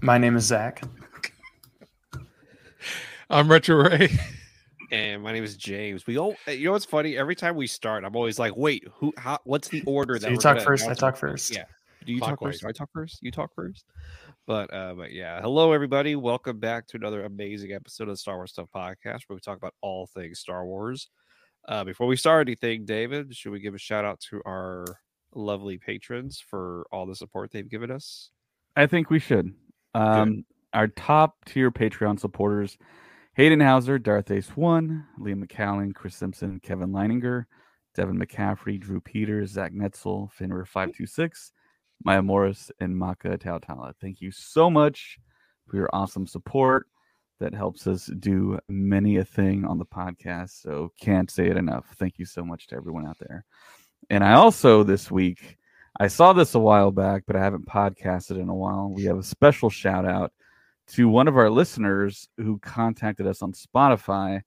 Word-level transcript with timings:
My 0.00 0.18
name 0.18 0.36
is 0.36 0.44
Zach. 0.44 0.82
I'm 3.30 3.50
Retro 3.50 3.76
Ray. 3.76 4.16
And 4.92 5.22
my 5.22 5.32
name 5.32 5.42
is 5.42 5.56
James. 5.56 6.06
We 6.06 6.18
all, 6.18 6.36
you 6.46 6.66
know 6.66 6.72
what's 6.72 6.84
funny? 6.84 7.16
Every 7.16 7.34
time 7.34 7.56
we 7.56 7.66
start, 7.66 8.04
I'm 8.04 8.14
always 8.14 8.38
like, 8.38 8.56
"Wait, 8.56 8.84
who? 8.94 9.12
How? 9.16 9.38
What's 9.44 9.68
the 9.68 9.82
order?" 9.84 10.14
So 10.14 10.20
that 10.20 10.30
you 10.30 10.36
we're 10.36 10.40
talk 10.40 10.56
gonna 10.56 10.64
first. 10.64 10.88
I 10.88 10.94
talk 10.94 11.16
first. 11.16 11.52
Yeah. 11.54 11.64
Do 12.04 12.12
you 12.12 12.20
talk 12.20 12.40
first? 12.40 12.62
Do 12.62 12.68
I 12.68 12.72
talk 12.72 12.88
first? 12.92 13.18
You 13.20 13.32
talk 13.32 13.52
first. 13.54 13.84
But, 14.46 14.72
uh, 14.72 14.94
but 14.94 15.10
yeah. 15.10 15.40
Hello, 15.40 15.72
everybody. 15.72 16.14
Welcome 16.14 16.60
back 16.60 16.86
to 16.88 16.96
another 16.96 17.24
amazing 17.24 17.72
episode 17.72 18.04
of 18.04 18.10
the 18.10 18.16
Star 18.16 18.36
Wars 18.36 18.52
Stuff 18.52 18.68
Podcast, 18.72 19.22
where 19.26 19.34
we 19.34 19.40
talk 19.40 19.56
about 19.56 19.74
all 19.80 20.06
things 20.06 20.38
Star 20.38 20.64
Wars. 20.64 21.08
Uh, 21.66 21.82
before 21.82 22.06
we 22.06 22.14
start 22.14 22.46
anything, 22.46 22.84
David, 22.84 23.34
should 23.34 23.50
we 23.50 23.58
give 23.58 23.74
a 23.74 23.78
shout 23.78 24.04
out 24.04 24.20
to 24.30 24.40
our 24.46 24.84
lovely 25.34 25.78
patrons 25.78 26.40
for 26.48 26.86
all 26.92 27.06
the 27.06 27.16
support 27.16 27.50
they've 27.50 27.68
given 27.68 27.90
us? 27.90 28.30
I 28.76 28.86
think 28.86 29.10
we 29.10 29.18
should. 29.18 29.52
Um, 29.96 30.44
our 30.72 30.88
top 30.88 31.44
tier 31.46 31.70
Patreon 31.70 32.20
supporters 32.20 32.76
Hayden 33.34 33.60
Heusser, 33.60 34.02
Darth 34.02 34.30
Ace 34.30 34.56
One, 34.56 35.06
Liam 35.18 35.44
McCallion, 35.44 35.94
Kris 35.94 36.16
Simpson, 36.16 36.60
Kevin 36.60 36.90
Leininger, 36.90 37.44
Devin 37.94 38.18
McCaffrey, 38.18 38.78
Drew 38.78 39.00
Peters, 39.00 39.50
Zac 39.50 39.72
Netzel, 39.72 40.30
Fenrir526, 40.38 41.52
Maya 42.04 42.22
Morriss, 42.22 42.70
and 42.80 42.96
Maka 42.96 43.38
Tautala. 43.38 43.94
Thank 44.00 44.20
you 44.20 44.30
so 44.30 44.70
much 44.70 45.18
for 45.66 45.76
your 45.76 45.88
awesome 45.92 46.26
support. 46.26 46.86
That 47.38 47.54
helps 47.54 47.86
us 47.86 48.06
do 48.18 48.58
many 48.68 49.16
a 49.16 49.24
thing 49.24 49.66
on 49.66 49.78
the 49.78 49.84
podcast. 49.84 50.62
So 50.62 50.92
can't 50.98 51.30
say 51.30 51.48
it 51.48 51.58
enough. 51.58 51.86
Thank 51.98 52.18
you 52.18 52.24
so 52.24 52.42
much 52.42 52.66
to 52.68 52.76
everyone 52.76 53.06
out 53.06 53.18
there. 53.18 53.44
And 54.08 54.24
I 54.24 54.32
also 54.32 54.82
this 54.82 55.10
week, 55.10 55.58
I 55.98 56.08
saw 56.08 56.32
this 56.32 56.54
a 56.54 56.58
while 56.58 56.90
back, 56.90 57.24
but 57.26 57.36
I 57.36 57.40
haven't 57.40 57.66
podcasted 57.66 58.38
in 58.40 58.48
a 58.48 58.54
while. 58.54 58.90
We 58.94 59.04
have 59.04 59.18
a 59.18 59.22
special 59.22 59.70
shout 59.70 60.04
out 60.04 60.32
to 60.88 61.08
one 61.08 61.26
of 61.26 61.36
our 61.36 61.50
listeners 61.50 62.28
who 62.36 62.58
contacted 62.58 63.26
us 63.26 63.42
on 63.42 63.52
Spotify 63.52 64.42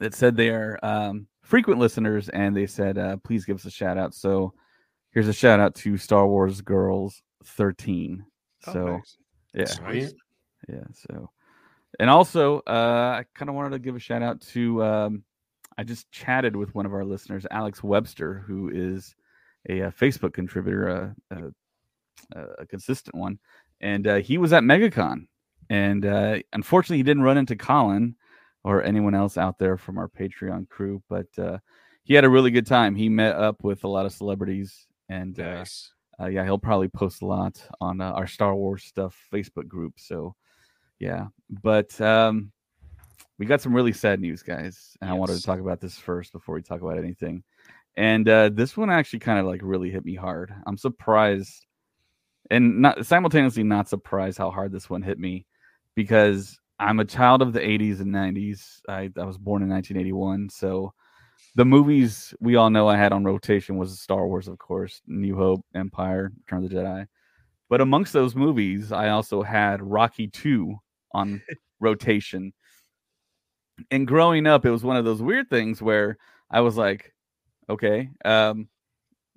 that 0.00 0.14
said 0.14 0.36
they 0.36 0.48
are 0.50 0.78
um, 0.82 1.26
frequent 1.42 1.78
listeners 1.78 2.28
and 2.30 2.56
they 2.56 2.66
said, 2.66 2.98
uh, 2.98 3.16
please 3.18 3.44
give 3.44 3.56
us 3.56 3.64
a 3.66 3.70
shout 3.70 3.98
out. 3.98 4.14
So 4.14 4.52
here's 5.12 5.28
a 5.28 5.32
shout 5.32 5.60
out 5.60 5.74
to 5.76 5.96
Star 5.96 6.26
Wars 6.26 6.60
Girls 6.60 7.22
13. 7.44 8.24
Oh, 8.66 8.72
So, 8.72 8.86
nice. 8.86 9.16
yeah. 9.54 9.64
Sweet. 9.66 10.12
Yeah. 10.68 10.84
So, 10.92 11.30
and 12.00 12.10
also, 12.10 12.60
uh, 12.66 13.20
I 13.20 13.24
kind 13.34 13.48
of 13.48 13.54
wanted 13.54 13.70
to 13.70 13.78
give 13.78 13.96
a 13.96 14.00
shout 14.00 14.22
out 14.22 14.40
to. 14.52 14.82
Um, 14.82 15.24
I 15.78 15.84
just 15.84 16.10
chatted 16.10 16.56
with 16.56 16.74
one 16.74 16.86
of 16.86 16.94
our 16.94 17.04
listeners, 17.04 17.46
Alex 17.50 17.82
Webster, 17.82 18.42
who 18.46 18.70
is 18.70 19.14
a, 19.68 19.82
uh 19.82 19.90
Facebook 19.90 20.32
contributor, 20.32 21.14
a, 21.30 21.42
a, 22.34 22.42
a 22.58 22.66
consistent 22.66 23.14
one, 23.14 23.38
and 23.80 24.06
uh, 24.06 24.16
he 24.16 24.38
was 24.38 24.52
at 24.52 24.62
MegaCon, 24.62 25.26
and 25.70 26.06
uh, 26.06 26.38
unfortunately, 26.52 26.98
he 26.98 27.02
didn't 27.02 27.22
run 27.22 27.38
into 27.38 27.56
Colin 27.56 28.16
or 28.64 28.82
anyone 28.82 29.14
else 29.14 29.36
out 29.38 29.58
there 29.58 29.76
from 29.76 29.98
our 29.98 30.08
Patreon 30.08 30.68
crew, 30.68 31.02
but 31.08 31.26
uh, 31.38 31.58
he 32.04 32.14
had 32.14 32.24
a 32.24 32.28
really 32.28 32.50
good 32.50 32.66
time. 32.66 32.94
He 32.94 33.08
met 33.08 33.36
up 33.36 33.62
with 33.62 33.84
a 33.84 33.88
lot 33.88 34.06
of 34.06 34.12
celebrities, 34.12 34.86
and 35.08 35.38
uh, 35.38 35.54
Nice. 35.56 35.92
uh, 36.20 36.26
yeah, 36.26 36.44
he'll 36.44 36.58
probably 36.58 36.88
post 36.88 37.22
a 37.22 37.26
lot 37.26 37.60
on 37.80 38.00
uh, 38.00 38.12
our 38.12 38.26
Star 38.26 38.54
Wars 38.54 38.84
stuff 38.84 39.16
Facebook 39.32 39.68
group. 39.68 39.94
So, 39.98 40.34
yeah, 40.98 41.26
but 41.62 42.00
um, 42.00 42.50
we 43.38 43.46
got 43.46 43.60
some 43.60 43.74
really 43.74 43.92
sad 43.92 44.20
news, 44.20 44.42
guys, 44.42 44.96
and 45.00 45.10
I 45.10 45.14
wanted 45.14 45.36
to 45.36 45.42
talk 45.42 45.60
about 45.60 45.80
this 45.80 45.98
first 45.98 46.32
before 46.32 46.54
we 46.54 46.62
talk 46.62 46.80
about 46.80 46.98
anything. 46.98 47.42
And 47.96 48.28
uh, 48.28 48.50
this 48.52 48.76
one 48.76 48.90
actually 48.90 49.20
kind 49.20 49.38
of 49.38 49.46
like 49.46 49.60
really 49.62 49.90
hit 49.90 50.04
me 50.04 50.14
hard. 50.14 50.52
I'm 50.66 50.76
surprised, 50.76 51.66
and 52.50 52.82
not 52.82 53.06
simultaneously 53.06 53.62
not 53.62 53.88
surprised 53.88 54.38
how 54.38 54.50
hard 54.50 54.72
this 54.72 54.90
one 54.90 55.02
hit 55.02 55.18
me, 55.18 55.46
because 55.94 56.58
I'm 56.78 57.00
a 57.00 57.04
child 57.04 57.40
of 57.40 57.52
the 57.52 57.60
80s 57.60 58.00
and 58.00 58.14
90s. 58.14 58.80
I, 58.88 59.10
I 59.18 59.24
was 59.24 59.38
born 59.38 59.62
in 59.62 59.70
1981, 59.70 60.50
so 60.50 60.92
the 61.54 61.64
movies 61.64 62.34
we 62.38 62.56
all 62.56 62.68
know 62.68 62.86
I 62.86 62.96
had 62.98 63.12
on 63.12 63.24
rotation 63.24 63.78
was 63.78 63.98
Star 63.98 64.26
Wars, 64.26 64.46
of 64.46 64.58
course, 64.58 65.00
New 65.06 65.36
Hope, 65.36 65.64
Empire, 65.74 66.32
Return 66.44 66.64
of 66.64 66.70
the 66.70 66.76
Jedi. 66.76 67.06
But 67.70 67.80
amongst 67.80 68.12
those 68.12 68.36
movies, 68.36 68.92
I 68.92 69.08
also 69.08 69.42
had 69.42 69.82
Rocky 69.82 70.28
2 70.28 70.76
on 71.12 71.42
rotation. 71.80 72.52
And 73.90 74.06
growing 74.06 74.46
up, 74.46 74.66
it 74.66 74.70
was 74.70 74.84
one 74.84 74.96
of 74.96 75.04
those 75.04 75.22
weird 75.22 75.48
things 75.48 75.80
where 75.80 76.18
I 76.50 76.60
was 76.60 76.76
like, 76.76 77.14
okay, 77.68 78.10
um, 78.24 78.68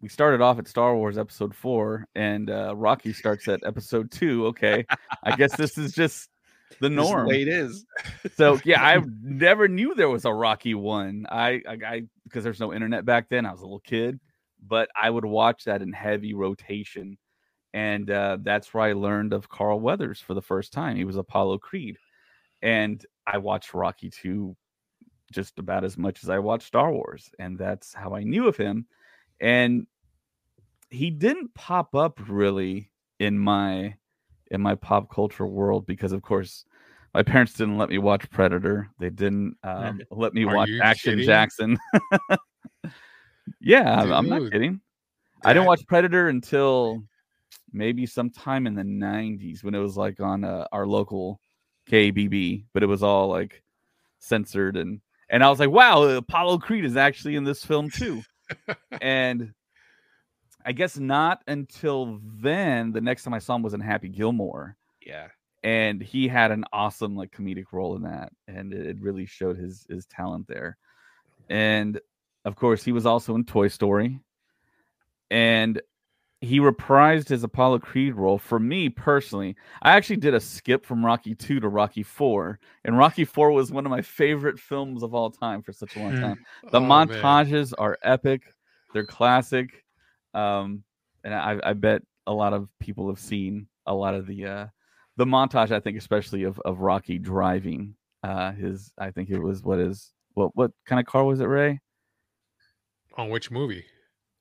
we 0.01 0.09
started 0.09 0.41
off 0.41 0.59
at 0.59 0.67
Star 0.67 0.95
Wars 0.95 1.17
episode 1.17 1.53
four, 1.53 2.06
and 2.16 2.50
uh, 2.50 2.75
Rocky 2.75 3.13
starts 3.13 3.47
at 3.47 3.62
episode 3.66 4.12
two. 4.12 4.47
Okay, 4.47 4.85
I 5.23 5.35
guess 5.35 5.56
this 5.56 5.78
is 5.78 5.94
just 5.94 6.29
the 6.79 6.90
norm 6.90 7.28
way 7.28 7.41
it 7.41 7.47
is. 7.47 7.85
so 8.35 8.59
yeah, 8.63 8.84
I 8.84 9.01
never 9.22 9.67
knew 9.67 9.95
there 9.95 10.09
was 10.09 10.25
a 10.25 10.34
Rocky 10.34 10.75
one. 10.75 11.25
I, 11.29 11.62
I, 11.67 11.78
I 11.85 12.01
because 12.23 12.44
there's 12.44 12.59
no 12.59 12.73
internet 12.73 13.06
back 13.06 13.29
then. 13.29 13.45
I 13.45 13.51
was 13.51 13.62
a 13.62 13.66
little 13.66 13.79
kid, 13.79 14.19
but 14.66 14.90
I 14.96 15.09
would 15.09 15.25
watch 15.25 15.66
that 15.66 15.81
in 15.81 15.91
heavy 15.91 16.34
rotation, 16.34 17.17
and 17.73 18.09
uh, 18.09 18.38
that's 18.41 18.73
where 18.73 18.84
I 18.84 18.94
learned 18.94 19.34
of 19.34 19.50
Carl 19.50 19.79
Weathers 19.79 20.22
for 20.22 20.34
the 20.34 20.41
first 20.41 20.72
time. 20.72 20.96
He 20.96 21.06
was 21.06 21.17
Apollo 21.17 21.59
Creed, 21.59 21.97
and 22.61 23.03
I 23.28 23.40
watched 23.40 23.73
Rocky 23.73 24.09
two 24.09 24.56
just 25.31 25.59
about 25.59 25.84
as 25.84 25.97
much 25.97 26.23
as 26.23 26.29
I 26.29 26.40
watched 26.40 26.67
Star 26.67 26.91
Wars, 26.91 27.31
and 27.40 27.57
that's 27.57 27.94
how 27.94 28.16
I 28.16 28.23
knew 28.23 28.47
of 28.47 28.57
him. 28.57 28.85
And 29.40 29.88
he 30.90 31.09
didn't 31.09 31.53
pop 31.53 31.95
up 31.95 32.19
really 32.28 32.91
in 33.19 33.38
my 33.38 33.95
in 34.51 34.62
my 34.62 34.75
pop 34.75 35.13
culture 35.13 35.45
world 35.45 35.85
because, 35.85 36.12
of 36.12 36.22
course, 36.22 36.66
my 37.13 37.23
parents 37.23 37.53
didn't 37.53 37.78
let 37.78 37.90
me 37.90 37.97
watch 37.97 38.29
Predator. 38.29 38.90
They 39.00 39.09
didn't 39.09 39.57
um, 39.63 40.01
let 40.12 40.34
me 40.34 40.45
Are 40.45 40.56
watch 40.56 40.69
Action 40.81 41.13
kidding? 41.13 41.25
Jackson. 41.25 41.78
yeah, 43.61 44.01
I'm, 44.01 44.11
I'm 44.11 44.29
not 44.29 44.40
Dude. 44.40 44.51
kidding. 44.51 44.81
I 45.44 45.53
didn't 45.53 45.67
watch 45.67 45.85
Predator 45.88 46.28
until 46.29 47.03
maybe 47.72 48.06
sometime 48.06 48.67
in 48.67 48.75
the 48.75 48.84
90s 48.84 49.63
when 49.63 49.73
it 49.73 49.79
was 49.79 49.96
like 49.96 50.19
on 50.19 50.44
uh, 50.44 50.67
our 50.72 50.85
local 50.85 51.40
KBB, 51.90 52.66
but 52.73 52.84
it 52.84 52.88
was 52.88 53.03
all 53.03 53.29
like 53.29 53.63
censored 54.19 54.78
and 54.78 55.01
and 55.29 55.44
I 55.44 55.50
was 55.50 55.59
like, 55.59 55.69
wow, 55.69 56.03
Apollo 56.03 56.59
Creed 56.59 56.85
is 56.85 56.97
actually 56.97 57.35
in 57.35 57.44
this 57.44 57.63
film 57.63 57.90
too. 57.90 58.22
and 59.01 59.53
I 60.66 60.72
guess 60.72 60.97
not 60.97 61.41
until 61.47 62.19
then. 62.41 62.91
The 62.91 63.01
next 63.01 63.23
time 63.23 63.34
I 63.34 63.40
saw 63.40 63.56
him 63.56 63.62
was 63.63 63.73
in 63.73 63.79
Happy 63.79 64.09
Gilmore, 64.09 64.75
Yeah. 65.06 65.28
and 65.63 66.01
he 66.01 66.28
had 66.28 66.51
an 66.51 66.66
awesome 66.73 67.16
like 67.16 67.31
comedic 67.31 67.66
role 67.72 67.95
in 67.95 68.03
that, 68.03 68.31
and 68.47 68.73
it, 68.73 69.00
really 69.01 69.25
showed 69.25 69.57
his 69.57 69.85
his 69.90 70.06
talent 70.07 70.47
there. 70.47 70.78
And 71.50 72.00
of 72.46 72.56
course, 72.56 72.84
he 72.84 72.91
was 72.91 73.06
also 73.06 73.35
in 73.35 73.46
Toy 73.46 73.67
Story, 73.69 74.19
and 75.31 75.81
he 76.42 76.60
reprised 76.60 77.28
his 77.28 77.44
Apollo 77.44 77.80
Creed 77.80 78.16
role. 78.16 78.38
For 78.38 78.60
me 78.60 78.88
personally, 78.90 79.56
I 79.82 79.92
actually 79.92 80.18
did 80.18 80.34
a 80.34 80.40
skip 80.40 80.86
from 80.86 81.06
Rocky 81.06 81.36
Two 81.36 81.59
to 81.59 81.68
Rocky 81.68 82.03
Four, 82.03 82.59
and 82.86 82.97
Rocky 82.97 83.26
Four 83.26 83.52
was 83.52 83.72
one 83.72 83.86
of 83.86 83.90
my 83.90 84.02
favorite 84.02 84.59
films 84.59 85.03
of 85.03 85.14
all 85.14 85.30
time 85.32 85.62
for 85.62 85.74
such 85.74 85.96
a 85.96 86.00
long 86.00 86.16
Hmm. 86.16 86.22
time. 86.22 86.46
The 86.72 86.80
Oh, 86.80 86.82
man. 86.82 87.08
montages 87.08 87.74
are 87.78 87.97
epic. 88.03 88.44
They're 88.94 89.06
classic. 89.06 89.84
Um, 90.34 90.84
and 91.24 91.34
I, 91.34 91.59
I 91.64 91.74
bet 91.74 92.03
a 92.28 92.34
lot 92.34 92.53
of 92.53 92.70
people 92.80 93.09
have 93.09 93.20
seen 93.20 93.68
a 93.85 93.94
lot 93.94 94.14
of 94.14 94.26
the 94.28 94.46
uh, 94.46 94.68
the 95.18 95.26
montage. 95.26 95.72
I 95.72 95.80
think 95.80 95.97
especially 95.97 96.44
of, 96.44 96.59
of 96.64 96.80
Rocky 96.80 97.18
driving. 97.18 97.96
Uh, 98.24 98.52
his 98.52 98.92
I 98.97 99.12
think 99.12 99.30
it 99.30 99.40
was 99.40 99.64
what 99.64 99.80
is 99.80 100.12
what 100.35 100.56
what 100.56 100.72
kind 100.85 101.00
of 101.00 101.06
car 101.06 101.24
was 101.26 101.40
it? 101.42 101.46
Ray 101.46 101.80
On 103.18 103.30
which 103.30 103.52
movie? 103.52 103.85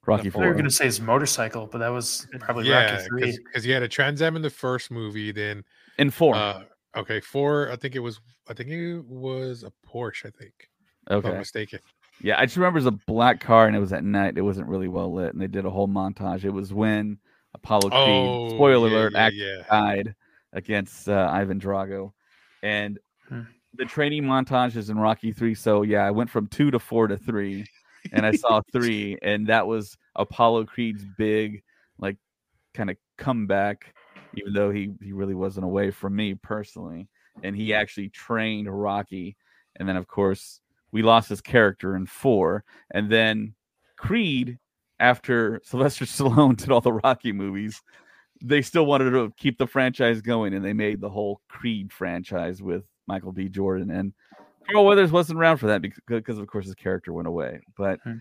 Rocky 0.09 0.29
I 0.29 0.31
thought 0.31 0.41
you 0.41 0.49
were 0.49 0.55
going 0.55 0.65
to 0.65 0.71
say 0.71 0.87
his 0.87 1.01
motorcycle, 1.03 1.67
but 1.67 1.79
that 1.79 1.91
was 1.91 2.27
probably 2.41 2.67
yeah, 2.67 2.95
Rocky 2.95 3.05
three. 3.09 3.39
because 3.45 3.63
he 3.63 3.71
had 3.71 3.83
a 3.83 3.89
Trans 3.89 4.23
Am 4.23 4.37
in 4.37 4.43
the 4.43 4.49
first 4.49 4.91
movie. 4.91 5.33
Then, 5.33 5.65
In 5.99 6.11
four. 6.11 6.35
uh, 6.35 6.63
okay, 6.97 7.21
four. 7.21 7.71
I 7.71 7.77
think 7.77 7.95
it 7.95 7.99
was. 7.99 8.19
I 8.49 8.55
think 8.55 8.71
it 8.71 9.05
was 9.07 9.65
a 9.65 9.73
Porsche. 9.87 10.27
I 10.27 10.31
think, 10.31 10.55
Okay. 11.11 11.29
if 11.29 11.33
I'm 11.35 11.39
mistaken. 11.39 11.81
Yeah, 12.23 12.41
I 12.41 12.47
just 12.47 12.57
remember 12.57 12.79
it 12.79 12.85
was 12.85 12.95
a 12.95 12.99
black 13.07 13.39
car 13.41 13.67
and 13.67 13.77
it 13.77 13.81
was 13.81 13.93
at 13.93 14.03
night. 14.03 14.39
It 14.39 14.43
wasn't 14.43 14.67
really 14.69 14.89
well 14.89 15.13
lit, 15.13 15.35
and 15.35 15.43
they 15.43 15.47
did 15.47 15.67
a 15.67 15.71
whole 15.71 15.87
montage. 15.87 16.45
It 16.45 16.51
was 16.51 16.73
when 16.73 17.19
Apollo 17.55 17.91
Creed. 17.91 18.01
Oh, 18.01 18.49
Spoiler 18.49 18.89
yeah, 18.89 18.95
alert, 18.95 19.13
yeah, 19.13 19.31
yeah. 19.33 19.63
died 19.71 20.15
against 20.55 21.09
uh, 21.09 21.29
Ivan 21.31 21.61
Drago, 21.61 22.13
and 22.63 22.99
Hmm. 23.29 23.43
the 23.75 23.85
training 23.85 24.23
montages 24.25 24.89
in 24.89 24.99
Rocky 24.99 25.33
Three. 25.33 25.55
So 25.55 25.83
yeah, 25.83 26.07
I 26.07 26.11
went 26.11 26.31
from 26.31 26.47
two 26.47 26.71
to 26.71 26.79
four 26.79 27.07
to 27.09 27.19
three, 27.19 27.67
and 28.13 28.25
I 28.25 28.33
saw 28.33 28.61
three, 28.73 29.19
and 29.23 29.47
that 29.49 29.67
was 29.67 29.97
Apollo 30.17 30.67
Creed's 30.67 31.05
big, 31.17 31.63
like, 31.99 32.17
kind 32.75 32.91
of 32.91 32.97
comeback. 33.17 33.95
Even 34.35 34.53
though 34.53 34.71
he 34.71 34.91
he 35.03 35.13
really 35.13 35.35
wasn't 35.35 35.65
away 35.65 35.91
from 35.91 36.15
me 36.15 36.35
personally, 36.35 37.09
and 37.43 37.57
he 37.57 37.73
actually 37.73 38.11
trained 38.11 38.69
Rocky, 38.71 39.37
and 39.77 39.89
then 39.89 39.97
of 39.97 40.07
course 40.07 40.61
we 40.93 41.03
lost 41.03 41.29
his 41.29 41.41
character 41.41 41.97
in 41.97 42.07
four, 42.07 42.65
and 42.91 43.11
then 43.11 43.55
Creed 43.97 44.59
after 45.01 45.61
Sylvester 45.65 46.05
Stallone 46.05 46.57
did 46.57 46.71
all 46.71 46.81
the 46.81 46.93
Rocky 46.93 47.33
movies, 47.33 47.83
they 48.43 48.63
still 48.63 48.87
wanted 48.87 49.11
to 49.11 49.33
keep 49.37 49.59
the 49.59 49.67
franchise 49.67 50.21
going, 50.21 50.55
and 50.55 50.65
they 50.65 50.73
made 50.73 51.01
the 51.01 51.11
whole 51.11 51.41
Creed 51.49 51.93
franchise 51.93 52.63
with 52.63 52.85
Michael 53.07 53.33
B. 53.33 53.49
Jordan. 53.49 53.91
And 53.91 54.13
Carl 54.71 54.85
Weathers 54.85 55.11
wasn't 55.13 55.39
around 55.39 55.59
for 55.59 55.67
that 55.69 55.83
because, 55.83 56.01
because 56.07 56.39
of 56.39 56.47
course, 56.47 56.67
his 56.67 56.75
character 56.75 57.13
went 57.13 57.29
away. 57.29 57.61
But 57.77 58.01
Hmm. 58.05 58.19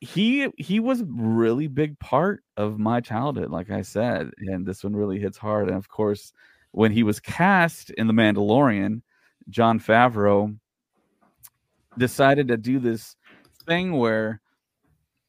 he 0.00 0.48
he 0.58 0.80
was 0.80 1.00
a 1.00 1.06
really 1.06 1.68
big 1.68 1.98
part 1.98 2.42
of 2.56 2.78
my 2.78 3.00
childhood, 3.00 3.50
like 3.50 3.70
I 3.70 3.82
said, 3.82 4.30
and 4.38 4.66
this 4.66 4.84
one 4.84 4.94
really 4.94 5.18
hits 5.18 5.38
hard. 5.38 5.68
And 5.68 5.76
of 5.76 5.88
course, 5.88 6.32
when 6.72 6.92
he 6.92 7.02
was 7.02 7.20
cast 7.20 7.90
in 7.90 8.06
The 8.06 8.12
Mandalorian, 8.12 9.02
Jon 9.48 9.78
Favreau 9.80 10.58
decided 11.96 12.48
to 12.48 12.56
do 12.56 12.78
this 12.78 13.16
thing 13.66 13.92
where 13.92 14.40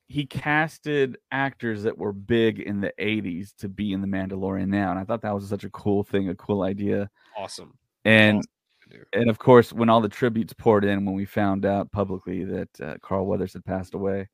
he 0.09 0.25
casted 0.25 1.17
actors 1.31 1.83
that 1.83 1.97
were 1.97 2.13
big 2.13 2.59
in 2.59 2.79
the 2.81 2.93
80s 2.97 3.53
to 3.57 3.67
be 3.69 3.91
in 3.93 4.01
the 4.01 4.07
Mandalorian 4.07 4.67
now. 4.69 4.89
And 4.91 4.99
I 4.99 5.03
thought 5.03 5.21
that 5.21 5.35
was 5.35 5.47
such 5.47 5.65
a 5.65 5.69
cool 5.69 6.03
thing, 6.03 6.29
a 6.29 6.35
cool 6.35 6.61
idea. 6.63 7.09
Awesome. 7.37 7.73
And 8.05 8.37
Awesome 8.37 8.49
do. 8.89 9.03
and 9.13 9.29
of 9.29 9.39
course, 9.39 9.73
when 9.73 9.89
all 9.89 10.01
the 10.01 10.09
tributes 10.09 10.53
poured 10.53 10.85
in, 10.85 11.05
when 11.05 11.15
we 11.15 11.25
found 11.25 11.65
out 11.65 11.91
publicly 11.91 12.43
that 12.43 12.81
uh, 12.81 12.95
Carl 13.01 13.25
Weathers 13.25 13.53
had 13.53 13.65
passed 13.65 13.93
away, 13.93 14.27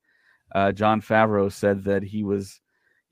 uh, 0.54 0.72
Jon 0.72 1.00
Favreau 1.00 1.50
said 1.50 1.84
that 1.84 2.02
he 2.02 2.22
was 2.24 2.60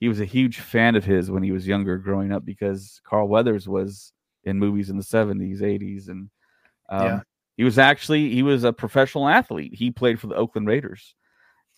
he 0.00 0.08
was 0.08 0.20
a 0.20 0.24
huge 0.24 0.58
fan 0.60 0.96
of 0.96 1.04
his 1.04 1.30
when 1.30 1.42
he 1.42 1.52
was 1.52 1.66
younger, 1.66 1.96
growing 1.98 2.32
up, 2.32 2.44
because 2.44 3.00
Carl 3.04 3.28
Weathers 3.28 3.68
was 3.68 4.12
in 4.44 4.58
movies 4.58 4.90
in 4.90 4.96
the 4.96 5.02
seventies, 5.02 5.62
eighties, 5.62 6.08
and 6.08 6.28
um, 6.88 7.06
Yeah. 7.06 7.20
he 7.56 7.64
was 7.64 7.78
actually 7.78 8.30
he 8.32 8.42
was 8.42 8.64
a 8.64 8.72
professional 8.72 9.28
athlete. 9.28 9.74
He 9.74 9.90
played 9.90 10.18
for 10.20 10.26
the 10.26 10.34
Oakland 10.34 10.66
Raiders, 10.66 11.14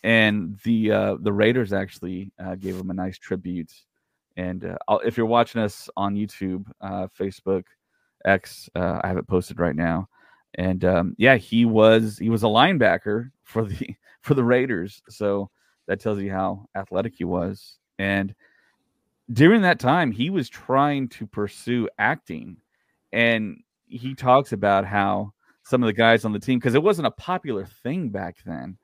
and 0.03 0.59
the 0.63 0.91
uh, 0.91 1.17
the 1.19 1.33
Raiders 1.33 1.73
actually 1.73 2.31
uh, 2.39 2.55
gave 2.55 2.75
him 2.75 2.89
a 2.89 2.93
nice 2.95 3.17
tribute. 3.17 3.71
And 4.37 4.65
uh, 4.65 4.97
if 5.05 5.15
you're 5.15 5.25
watching 5.25 5.61
us 5.61 5.89
on 5.95 6.15
YouTube, 6.15 6.65
uh, 6.81 7.07
Facebook, 7.17 7.63
X. 8.25 8.69
Uh, 8.75 8.99
I 9.03 9.07
have 9.07 9.17
it 9.17 9.27
posted 9.27 9.59
right 9.59 9.75
now, 9.75 10.09
and 10.55 10.83
um, 10.85 11.15
yeah, 11.17 11.37
he 11.37 11.65
was 11.65 12.17
he 12.17 12.29
was 12.29 12.43
a 12.43 12.47
linebacker 12.47 13.31
for 13.43 13.63
the 13.65 13.89
for 14.21 14.33
the 14.33 14.43
Raiders. 14.43 15.01
So 15.09 15.49
that 15.87 15.99
tells 15.99 16.19
you 16.19 16.31
how 16.31 16.67
athletic 16.75 17.13
he 17.15 17.23
was. 17.25 17.77
And 17.99 18.33
during 19.31 19.61
that 19.61 19.79
time, 19.79 20.11
he 20.11 20.29
was 20.29 20.49
trying 20.49 21.09
to 21.09 21.27
pursue 21.27 21.89
acting, 21.97 22.57
and 23.13 23.57
he 23.87 24.13
talks 24.15 24.51
about 24.51 24.85
how 24.85 25.33
some 25.63 25.81
of 25.81 25.87
the 25.87 25.93
guys 25.93 26.25
on 26.25 26.33
the 26.33 26.39
team 26.39 26.59
because 26.59 26.75
it 26.75 26.83
wasn't 26.83 27.07
a 27.07 27.11
popular 27.11 27.65
thing 27.83 28.09
back 28.09 28.37
then 28.45 28.77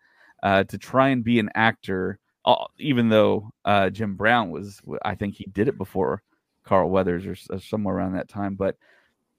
uh, 0.44 0.64
to 0.66 0.78
try 0.78 1.10
and 1.10 1.24
be 1.24 1.40
an 1.40 1.50
actor. 1.56 2.20
uh, 2.46 2.66
Even 2.80 3.10
though 3.10 3.52
uh, 3.66 3.90
Jim 3.90 4.16
Brown 4.16 4.50
was, 4.50 4.82
I 5.04 5.16
think 5.16 5.36
he 5.36 5.46
did 5.46 5.68
it 5.68 5.78
before 5.78 6.24
Carl 6.64 6.90
Weathers 6.90 7.26
or 7.26 7.36
or 7.56 7.60
somewhere 7.60 7.96
around 7.96 8.14
that 8.14 8.30
time, 8.30 8.56
but 8.56 8.78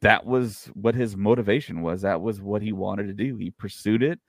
that 0.02 0.26
was 0.26 0.68
what 0.74 0.94
his 0.94 1.16
motivation 1.16 1.80
was. 1.80 2.02
That 2.02 2.20
was 2.20 2.40
what 2.40 2.60
he 2.60 2.72
wanted 2.72 3.06
to 3.06 3.14
do. 3.14 3.36
He 3.36 3.50
pursued 3.50 4.02
it, 4.02 4.20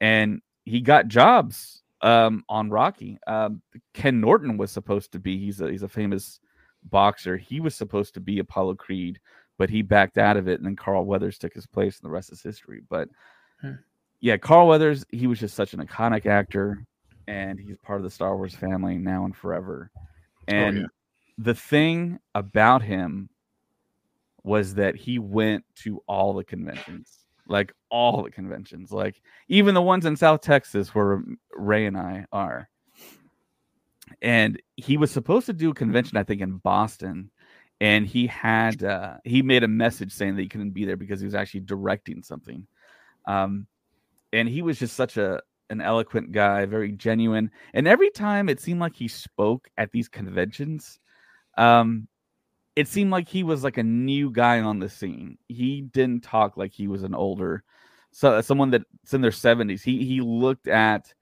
and 0.00 0.40
he 0.64 0.80
got 0.80 1.08
jobs 1.08 1.82
um, 2.02 2.44
on 2.48 2.70
Rocky. 2.70 3.18
Um, 3.26 3.62
Ken 3.94 4.20
Norton 4.20 4.56
was 4.56 4.70
supposed 4.70 5.12
to 5.12 5.18
be. 5.18 5.38
He's 5.38 5.60
a 5.60 5.70
he's 5.70 5.82
a 5.82 5.88
famous 5.88 6.40
boxer. 6.84 7.36
He 7.36 7.60
was 7.60 7.74
supposed 7.74 8.14
to 8.14 8.20
be 8.20 8.38
Apollo 8.38 8.76
Creed, 8.76 9.18
but 9.58 9.70
he 9.70 9.82
backed 9.82 10.18
out 10.18 10.36
of 10.36 10.46
it, 10.46 10.60
and 10.60 10.66
then 10.66 10.76
Carl 10.76 11.04
Weathers 11.06 11.38
took 11.38 11.54
his 11.54 11.66
place, 11.66 11.98
and 11.98 12.06
the 12.06 12.12
rest 12.12 12.30
is 12.30 12.42
history. 12.42 12.82
But 12.88 13.08
Hmm. 13.60 13.72
yeah, 14.20 14.36
Carl 14.36 14.68
Weathers, 14.68 15.06
he 15.10 15.26
was 15.26 15.40
just 15.40 15.54
such 15.54 15.72
an 15.72 15.80
iconic 15.80 16.26
actor, 16.26 16.84
and 17.26 17.58
he's 17.58 17.78
part 17.78 17.98
of 17.98 18.04
the 18.04 18.10
Star 18.10 18.36
Wars 18.36 18.54
family 18.54 18.98
now 18.98 19.24
and 19.24 19.34
forever. 19.34 19.90
And 20.48 20.76
yeah. 20.78 20.86
the 21.38 21.54
thing 21.54 22.18
about 22.34 22.82
him 22.82 23.30
was 24.44 24.74
that 24.74 24.94
he 24.94 25.18
went 25.18 25.64
to 25.76 26.02
all 26.06 26.34
the 26.34 26.44
conventions, 26.44 27.18
like 27.48 27.72
all 27.90 28.22
the 28.22 28.30
conventions, 28.30 28.92
like 28.92 29.20
even 29.48 29.74
the 29.74 29.82
ones 29.82 30.04
in 30.04 30.16
South 30.16 30.42
Texas 30.42 30.94
where 30.94 31.22
Ray 31.52 31.86
and 31.86 31.96
I 31.96 32.26
are. 32.30 32.68
And 34.20 34.60
he 34.76 34.98
was 34.98 35.10
supposed 35.10 35.46
to 35.46 35.54
do 35.54 35.70
a 35.70 35.74
convention, 35.74 36.18
I 36.18 36.24
think, 36.24 36.42
in 36.42 36.58
Boston, 36.58 37.30
and 37.80 38.06
he 38.06 38.26
had 38.26 38.84
uh, 38.84 39.16
he 39.24 39.42
made 39.42 39.64
a 39.64 39.68
message 39.68 40.12
saying 40.12 40.36
that 40.36 40.42
he 40.42 40.48
couldn't 40.48 40.70
be 40.70 40.84
there 40.84 40.96
because 40.96 41.20
he 41.20 41.26
was 41.26 41.34
actually 41.34 41.60
directing 41.60 42.22
something. 42.22 42.66
Um, 43.26 43.66
and 44.32 44.48
he 44.48 44.62
was 44.62 44.78
just 44.78 44.94
such 44.94 45.16
a 45.16 45.40
an 45.70 45.80
eloquent 45.80 46.32
guy, 46.32 46.66
very 46.66 46.92
genuine. 46.92 47.50
And 47.72 47.88
every 47.88 48.10
time 48.10 48.48
it 48.48 48.60
seemed 48.60 48.80
like 48.80 48.94
he 48.94 49.08
spoke 49.08 49.68
at 49.78 49.90
these 49.90 50.08
conventions, 50.08 51.00
um, 51.56 52.06
it 52.76 52.88
seemed 52.88 53.10
like 53.10 53.28
he 53.28 53.42
was 53.42 53.62
like 53.62 53.78
a 53.78 53.82
new 53.82 54.30
guy 54.30 54.60
on 54.60 54.78
the 54.78 54.88
scene. 54.88 55.38
He 55.48 55.82
didn't 55.82 56.24
talk 56.24 56.56
like 56.56 56.72
he 56.72 56.88
was 56.88 57.02
an 57.02 57.14
older, 57.14 57.62
so 58.10 58.34
uh, 58.34 58.42
someone 58.42 58.70
that's 58.70 59.14
in 59.14 59.20
their 59.20 59.32
seventies. 59.32 59.82
He 59.82 60.04
he 60.04 60.20
looked 60.20 60.68
at 60.68 61.12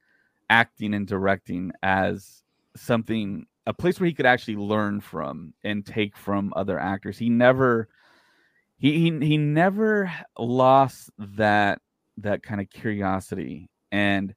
acting 0.51 0.95
and 0.95 1.07
directing 1.07 1.73
as 1.83 2.43
something, 2.77 3.47
a 3.67 3.75
place 3.75 4.01
where 4.01 4.07
he 4.07 4.15
could 4.15 4.27
actually 4.27 4.57
learn 4.57 5.01
from 5.01 5.55
and 5.65 5.85
take 5.85 6.17
from 6.17 6.53
other 6.57 6.79
actors. 6.79 7.19
He 7.19 7.29
never, 7.29 7.89
he 8.79 8.99
he, 8.99 9.27
he 9.27 9.37
never 9.37 10.13
lost 10.39 11.11
that 11.19 11.81
that 12.19 12.43
kind 12.43 12.61
of 12.61 12.71
curiosity 12.71 13.69
and 13.91 14.35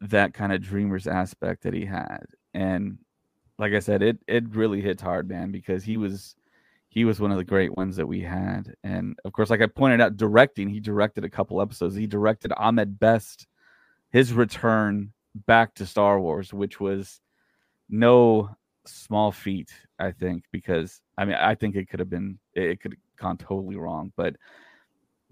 that 0.00 0.34
kind 0.34 0.52
of 0.52 0.62
dreamers 0.62 1.06
aspect 1.06 1.62
that 1.62 1.74
he 1.74 1.84
had. 1.84 2.24
And 2.54 2.98
like 3.62 3.72
I 3.74 3.78
said, 3.78 4.02
it 4.02 4.18
it 4.26 4.54
really 4.54 4.80
hits 4.80 5.02
hard, 5.02 5.28
man, 5.28 5.52
because 5.52 5.84
he 5.84 5.96
was 5.96 6.34
he 6.88 7.04
was 7.04 7.20
one 7.20 7.30
of 7.30 7.38
the 7.38 7.44
great 7.44 7.74
ones 7.76 7.96
that 7.96 8.06
we 8.06 8.20
had. 8.20 8.74
And 8.82 9.16
of 9.24 9.32
course, 9.32 9.50
like 9.50 9.62
I 9.62 9.66
pointed 9.66 10.00
out, 10.00 10.16
directing, 10.16 10.68
he 10.68 10.80
directed 10.80 11.24
a 11.24 11.30
couple 11.30 11.62
episodes. 11.62 11.94
He 11.94 12.08
directed 12.08 12.52
Ahmed 12.56 12.98
Best, 12.98 13.46
his 14.10 14.32
return 14.32 15.12
back 15.46 15.74
to 15.76 15.86
Star 15.86 16.20
Wars, 16.20 16.52
which 16.52 16.80
was 16.80 17.20
no 17.88 18.50
small 18.84 19.30
feat, 19.30 19.72
I 19.98 20.10
think, 20.10 20.44
because 20.50 21.00
I 21.16 21.24
mean, 21.24 21.36
I 21.36 21.54
think 21.54 21.76
it 21.76 21.88
could 21.88 22.00
have 22.00 22.10
been 22.10 22.38
it, 22.54 22.80
could 22.80 22.92
have 22.92 23.00
gone 23.16 23.38
totally 23.38 23.76
wrong, 23.76 24.12
but 24.16 24.34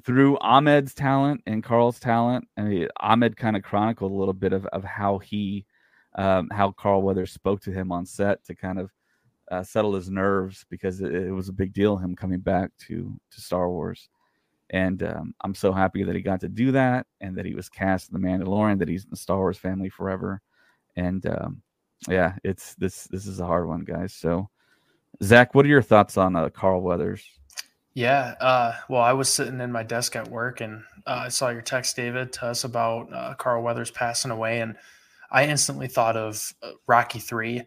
through 0.05 0.39
Ahmed's 0.39 0.95
talent 0.95 1.43
and 1.47 1.65
Carl's 1.65 1.99
talent, 1.99 2.47
I 2.57 2.63
mean, 2.63 2.89
Ahmed 3.01 3.37
kind 3.37 3.57
of 3.57 3.63
chronicled 3.63 4.13
a 4.13 4.15
little 4.15 4.35
bit 4.35 4.53
of, 4.53 4.67
of 4.67 4.85
how 4.85 5.19
he, 5.19 5.67
um, 6.15 6.49
how 6.51 6.73
Carl 6.73 7.03
Weathers 7.03 7.33
spoke 7.33 7.61
to 7.63 7.73
him 7.73 7.93
on 7.93 8.07
set 8.07 8.45
to 8.45 8.55
kind 8.55 8.79
of 8.79 8.91
uh, 9.51 9.63
settle 9.63 9.95
his 9.95 10.11
nerves 10.11 10.65
because 10.71 11.01
it, 11.01 11.15
it 11.15 11.33
was 11.33 11.49
a 11.49 11.53
big 11.53 11.73
deal 11.73 11.97
him 11.97 12.15
coming 12.15 12.41
back 12.41 12.71
to 12.87 13.13
to 13.31 13.41
Star 13.41 13.69
Wars, 13.69 14.09
and 14.71 15.03
um, 15.03 15.35
I'm 15.41 15.55
so 15.55 15.73
happy 15.73 16.03
that 16.05 16.15
he 16.15 16.21
got 16.21 16.41
to 16.41 16.49
do 16.49 16.73
that 16.73 17.07
and 17.21 17.37
that 17.37 17.47
he 17.47 17.55
was 17.55 17.69
cast 17.69 18.11
in 18.11 18.21
the 18.21 18.27
Mandalorian, 18.27 18.79
that 18.79 18.89
he's 18.89 19.05
in 19.05 19.11
the 19.11 19.17
Star 19.17 19.39
Wars 19.39 19.59
family 19.59 19.89
forever, 19.89 20.41
and 20.97 21.27
um, 21.27 21.63
yeah, 22.09 22.35
it's 22.45 22.75
this 22.77 23.05
this 23.05 23.27
is 23.27 23.41
a 23.41 23.47
hard 23.47 23.67
one, 23.67 23.81
guys. 23.81 24.15
So, 24.15 24.49
Zach, 25.23 25.55
what 25.55 25.65
are 25.65 25.69
your 25.69 25.83
thoughts 25.83 26.17
on 26.17 26.37
uh, 26.37 26.49
Carl 26.49 26.83
Weathers? 26.83 27.25
Yeah. 27.95 28.35
Uh, 28.41 28.75
well, 28.89 29.03
I 29.03 29.13
was 29.13 29.29
sitting 29.29 29.61
in 29.61 29.73
my 29.73 29.83
desk 29.83 30.15
at 30.15 30.29
work 30.29 30.61
and 30.61 30.85
uh, 31.07 31.23
I 31.25 31.29
saw 31.29 31.49
your 31.49 31.63
text, 31.63 31.97
David, 31.97 32.33
to 32.35 32.47
us 32.47 32.65
about 32.65 33.13
uh, 33.13 33.35
Carl 33.35 33.63
Weathers 33.63 33.91
passing 33.91 34.31
away. 34.31 34.61
And 34.61 34.77
I 35.31 35.47
instantly 35.47 35.89
thought 35.89 36.17
of 36.17 36.53
uh, 36.63 36.73
Rocky 36.87 37.19
3 37.19 37.63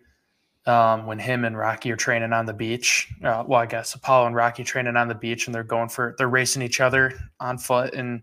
um, 0.65 1.05
when 1.05 1.19
him 1.19 1.45
and 1.45 1.57
Rocky 1.57 1.91
are 1.91 1.97
training 1.97 2.33
on 2.33 2.45
the 2.45 2.53
beach. 2.53 3.09
Uh, 3.23 3.43
well, 3.45 3.59
I 3.59 3.65
guess 3.65 3.95
Apollo 3.95 4.27
and 4.27 4.35
Rocky 4.35 4.63
training 4.63 4.95
on 4.95 5.07
the 5.07 5.15
beach 5.15 5.47
and 5.47 5.55
they're 5.55 5.63
going 5.63 5.89
for, 5.89 6.15
they're 6.17 6.29
racing 6.29 6.61
each 6.61 6.79
other 6.81 7.13
on 7.39 7.57
foot. 7.57 7.93
And 7.93 8.21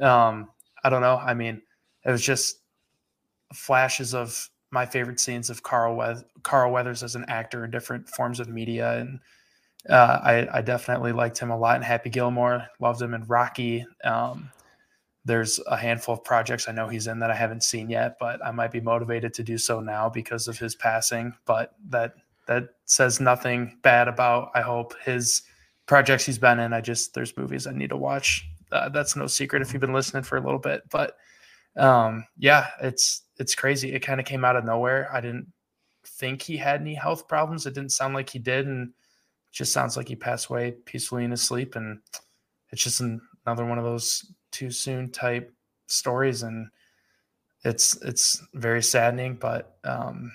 um, 0.00 0.48
I 0.82 0.90
don't 0.90 1.02
know. 1.02 1.16
I 1.16 1.34
mean, 1.34 1.62
it 2.04 2.10
was 2.10 2.22
just 2.22 2.60
flashes 3.52 4.14
of 4.14 4.48
my 4.70 4.84
favorite 4.86 5.20
scenes 5.20 5.50
of 5.50 5.62
Carl, 5.62 6.22
Carl 6.42 6.72
Weathers 6.72 7.02
as 7.02 7.14
an 7.14 7.24
actor 7.28 7.64
in 7.64 7.70
different 7.70 8.08
forms 8.08 8.40
of 8.40 8.48
media. 8.48 8.98
And 8.98 9.20
uh, 9.88 10.20
I, 10.22 10.58
I 10.58 10.62
definitely 10.62 11.12
liked 11.12 11.38
him 11.38 11.50
a 11.50 11.58
lot 11.58 11.76
in 11.76 11.82
Happy 11.82 12.10
Gilmore. 12.10 12.66
Loved 12.80 13.00
him 13.00 13.14
in 13.14 13.24
Rocky. 13.24 13.86
Um, 14.04 14.50
there's 15.28 15.60
a 15.66 15.76
handful 15.76 16.14
of 16.14 16.24
projects 16.24 16.68
I 16.68 16.72
know 16.72 16.88
he's 16.88 17.06
in 17.06 17.18
that 17.18 17.30
I 17.30 17.34
haven't 17.34 17.62
seen 17.62 17.90
yet, 17.90 18.16
but 18.18 18.44
I 18.44 18.50
might 18.50 18.72
be 18.72 18.80
motivated 18.80 19.34
to 19.34 19.42
do 19.42 19.58
so 19.58 19.78
now 19.78 20.08
because 20.08 20.48
of 20.48 20.58
his 20.58 20.74
passing. 20.74 21.34
But 21.44 21.74
that 21.90 22.14
that 22.46 22.70
says 22.86 23.20
nothing 23.20 23.78
bad 23.82 24.08
about. 24.08 24.50
I 24.54 24.62
hope 24.62 24.94
his 25.04 25.42
projects 25.84 26.24
he's 26.24 26.38
been 26.38 26.58
in. 26.58 26.72
I 26.72 26.80
just 26.80 27.12
there's 27.12 27.36
movies 27.36 27.66
I 27.66 27.72
need 27.72 27.90
to 27.90 27.96
watch. 27.96 28.48
Uh, 28.72 28.88
that's 28.88 29.16
no 29.16 29.26
secret 29.26 29.60
if 29.60 29.72
you've 29.72 29.82
been 29.82 29.92
listening 29.92 30.22
for 30.22 30.38
a 30.38 30.42
little 30.42 30.58
bit, 30.58 30.82
but 30.90 31.18
um, 31.76 32.24
yeah, 32.38 32.68
it's 32.80 33.24
it's 33.36 33.54
crazy. 33.54 33.92
It 33.92 34.00
kind 34.00 34.20
of 34.20 34.26
came 34.26 34.46
out 34.46 34.56
of 34.56 34.64
nowhere. 34.64 35.10
I 35.12 35.20
didn't 35.20 35.52
think 36.06 36.40
he 36.40 36.56
had 36.56 36.80
any 36.80 36.94
health 36.94 37.28
problems. 37.28 37.66
It 37.66 37.74
didn't 37.74 37.92
sound 37.92 38.14
like 38.14 38.30
he 38.30 38.38
did, 38.38 38.66
and 38.66 38.92
just 39.52 39.72
sounds 39.72 39.96
like 39.96 40.08
he 40.08 40.16
passed 40.16 40.48
away 40.48 40.72
peacefully 40.86 41.24
in 41.24 41.30
his 41.30 41.42
sleep. 41.42 41.76
And 41.76 42.00
it's 42.70 42.82
just 42.82 43.00
an, 43.00 43.20
another 43.44 43.66
one 43.66 43.78
of 43.78 43.84
those 43.84 44.32
too 44.50 44.70
soon 44.70 45.10
type 45.10 45.52
stories, 45.86 46.42
and 46.42 46.68
it's 47.64 48.00
it's 48.02 48.42
very 48.54 48.82
saddening. 48.82 49.34
But 49.34 49.76
um, 49.84 50.32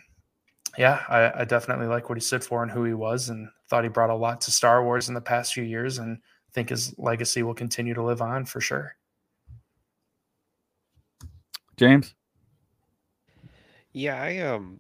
yeah, 0.78 1.04
I, 1.08 1.42
I 1.42 1.46
definitely 1.46 1.88
like 1.88 2.10
what 2.10 2.18
he 2.18 2.22
stood 2.22 2.44
for 2.44 2.64
and 2.64 2.72
who 2.72 2.84
he 2.84 2.94
was, 2.94 3.30
and 3.30 3.50
thought 3.70 3.84
he 3.84 3.90
brought 3.90 4.10
a 4.10 4.16
lot 4.16 4.42
to 4.42 4.52
Star 4.52 4.84
Wars 4.84 5.08
in 5.08 5.16
the 5.16 5.22
past 5.22 5.54
few 5.54 5.64
years, 5.64 5.98
and 6.00 6.20
think 6.54 6.70
his 6.70 6.98
legacy 6.98 7.44
will 7.44 7.54
continue 7.54 7.94
to 7.94 8.04
live 8.04 8.22
on 8.22 8.46
for 8.46 8.62
sure. 8.62 8.96
James. 11.78 12.14
Yeah, 13.92 14.22
I 14.22 14.40
um 14.40 14.80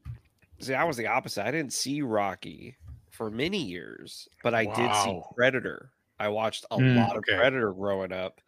see 0.60 0.74
I 0.74 0.84
was 0.84 0.98
the 0.98 1.08
opposite. 1.08 1.46
I 1.46 1.52
didn't 1.52 1.74
see 1.74 2.02
Rocky 2.02 2.78
for 3.12 3.30
many 3.30 3.62
years, 3.62 4.28
but 4.44 4.54
I 4.54 4.66
wow. 4.66 4.74
did 4.74 4.96
see 4.96 5.22
Predator. 5.36 5.92
I 6.20 6.30
watched 6.30 6.66
a 6.72 6.78
mm, 6.78 6.96
lot 6.96 7.12
of 7.12 7.18
okay. 7.18 7.36
Predator 7.36 7.74
growing 7.74 8.12
up 8.12 8.42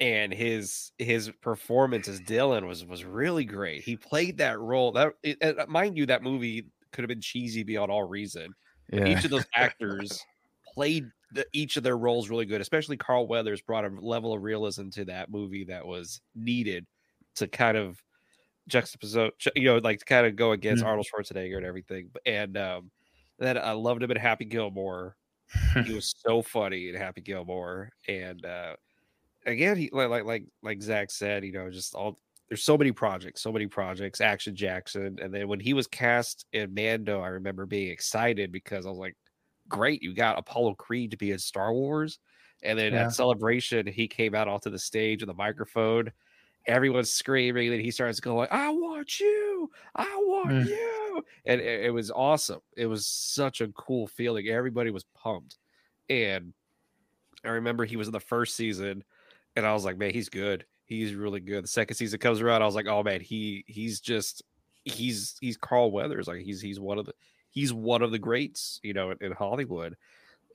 and 0.00 0.32
his 0.32 0.92
his 0.98 1.30
performance 1.40 2.08
as 2.08 2.20
Dillon 2.20 2.66
was 2.66 2.84
was 2.84 3.04
really 3.04 3.44
great. 3.44 3.82
He 3.82 3.96
played 3.96 4.38
that 4.38 4.58
role. 4.60 4.92
That 4.92 5.14
it, 5.22 5.68
mind 5.68 5.96
you 5.96 6.06
that 6.06 6.22
movie 6.22 6.66
could 6.92 7.02
have 7.02 7.08
been 7.08 7.20
cheesy 7.20 7.62
beyond 7.62 7.90
all 7.90 8.04
reason. 8.04 8.54
Yeah. 8.92 9.06
Each 9.06 9.24
of 9.24 9.30
those 9.30 9.46
actors 9.54 10.24
played 10.72 11.10
the, 11.32 11.46
each 11.52 11.76
of 11.76 11.82
their 11.82 11.98
roles 11.98 12.30
really 12.30 12.46
good, 12.46 12.60
especially 12.60 12.96
Carl 12.96 13.26
Weathers 13.26 13.60
brought 13.60 13.84
a 13.84 13.90
level 14.00 14.32
of 14.32 14.42
realism 14.42 14.88
to 14.90 15.04
that 15.06 15.30
movie 15.30 15.64
that 15.64 15.86
was 15.86 16.20
needed 16.34 16.86
to 17.36 17.46
kind 17.48 17.76
of 17.76 18.02
juxtapose, 18.70 19.30
you 19.54 19.64
know, 19.64 19.78
like 19.78 19.98
to 19.98 20.04
kind 20.04 20.26
of 20.26 20.36
go 20.36 20.52
against 20.52 20.82
mm-hmm. 20.82 20.90
Arnold 20.90 21.06
Schwarzenegger 21.12 21.56
and 21.56 21.66
everything. 21.66 22.10
And 22.24 22.56
um, 22.56 22.90
then 23.38 23.58
I 23.58 23.72
loved 23.72 24.02
him 24.02 24.10
in 24.10 24.16
Happy 24.16 24.44
Gilmore. 24.44 25.16
he 25.84 25.92
was 25.94 26.14
so 26.26 26.42
funny 26.42 26.88
in 26.88 26.94
Happy 26.94 27.20
Gilmore, 27.20 27.90
and 28.06 28.44
uh, 28.44 28.76
again, 29.48 29.76
he 29.76 29.90
like 29.92 30.24
like 30.24 30.44
like 30.62 30.82
Zach 30.82 31.10
said, 31.10 31.44
you 31.44 31.52
know, 31.52 31.70
just 31.70 31.94
all 31.94 32.18
there's 32.48 32.62
so 32.62 32.78
many 32.78 32.92
projects, 32.92 33.42
so 33.42 33.52
many 33.52 33.66
projects. 33.66 34.20
Action 34.20 34.54
Jackson, 34.54 35.18
and 35.20 35.32
then 35.32 35.48
when 35.48 35.60
he 35.60 35.74
was 35.74 35.86
cast 35.86 36.46
in 36.52 36.72
Mando, 36.72 37.20
I 37.20 37.28
remember 37.28 37.66
being 37.66 37.90
excited 37.90 38.52
because 38.52 38.86
I 38.86 38.90
was 38.90 38.98
like, 38.98 39.16
"Great, 39.68 40.02
you 40.02 40.14
got 40.14 40.38
Apollo 40.38 40.74
Creed 40.74 41.10
to 41.10 41.16
be 41.16 41.32
in 41.32 41.38
Star 41.38 41.72
Wars." 41.72 42.18
And 42.62 42.78
then 42.78 42.92
yeah. 42.92 43.04
at 43.04 43.12
Celebration, 43.12 43.86
he 43.86 44.08
came 44.08 44.34
out 44.34 44.48
onto 44.48 44.70
the 44.70 44.78
stage 44.78 45.22
with 45.22 45.30
a 45.30 45.34
microphone 45.34 46.10
everyone's 46.68 47.10
screaming 47.10 47.72
and 47.72 47.80
he 47.80 47.90
starts 47.90 48.20
going 48.20 48.46
i 48.50 48.68
want 48.68 49.18
you 49.18 49.70
i 49.96 50.22
want 50.26 50.50
mm. 50.50 50.66
you 50.66 51.24
and 51.46 51.60
it, 51.60 51.86
it, 51.86 51.90
was 51.90 52.10
awesome 52.10 52.60
it 52.76 52.86
was 52.86 53.06
such 53.06 53.60
a 53.60 53.68
cool 53.68 54.06
feeling 54.06 54.48
everybody 54.48 54.90
was 54.90 55.04
pumped 55.16 55.56
and 56.10 56.52
i 57.44 57.48
remember 57.48 57.84
he 57.84 57.96
was 57.96 58.06
in 58.06 58.12
the 58.12 58.20
first 58.20 58.54
season 58.54 59.02
and 59.58 59.66
i 59.66 59.72
was 59.72 59.84
like 59.84 59.98
man 59.98 60.10
he's 60.10 60.28
good. 60.28 60.64
He's 60.86 61.14
really 61.14 61.40
good. 61.40 61.64
The 61.64 61.68
second 61.68 61.96
season 61.96 62.18
comes 62.18 62.40
around 62.40 62.62
i 62.62 62.66
was 62.66 62.74
like 62.74 62.86
oh 62.86 63.02
man 63.02 63.20
he 63.20 63.64
he's 63.66 64.00
just 64.00 64.42
he's 64.84 65.36
he's 65.40 65.58
carl 65.58 65.90
weathers 65.90 66.26
like 66.26 66.40
he's 66.40 66.62
he's 66.62 66.80
one 66.80 66.98
of 66.98 67.04
the 67.04 67.12
he's 67.50 67.72
one 67.72 68.02
of 68.02 68.10
the 68.10 68.18
greats 68.18 68.80
you 68.82 68.94
know 68.94 69.10
in, 69.10 69.18
in 69.20 69.32
hollywood. 69.32 69.96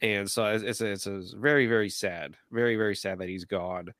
And 0.01 0.29
so 0.29 0.45
it's, 0.47 0.63
it's, 0.63 0.81
it's, 0.81 1.07
it's 1.07 1.31
very 1.33 1.67
very 1.67 1.89
sad 1.89 2.35
very 2.51 2.75
very 2.75 2.95
sad 2.95 3.19
that 3.19 3.29
he's 3.29 3.45
gone. 3.45 3.93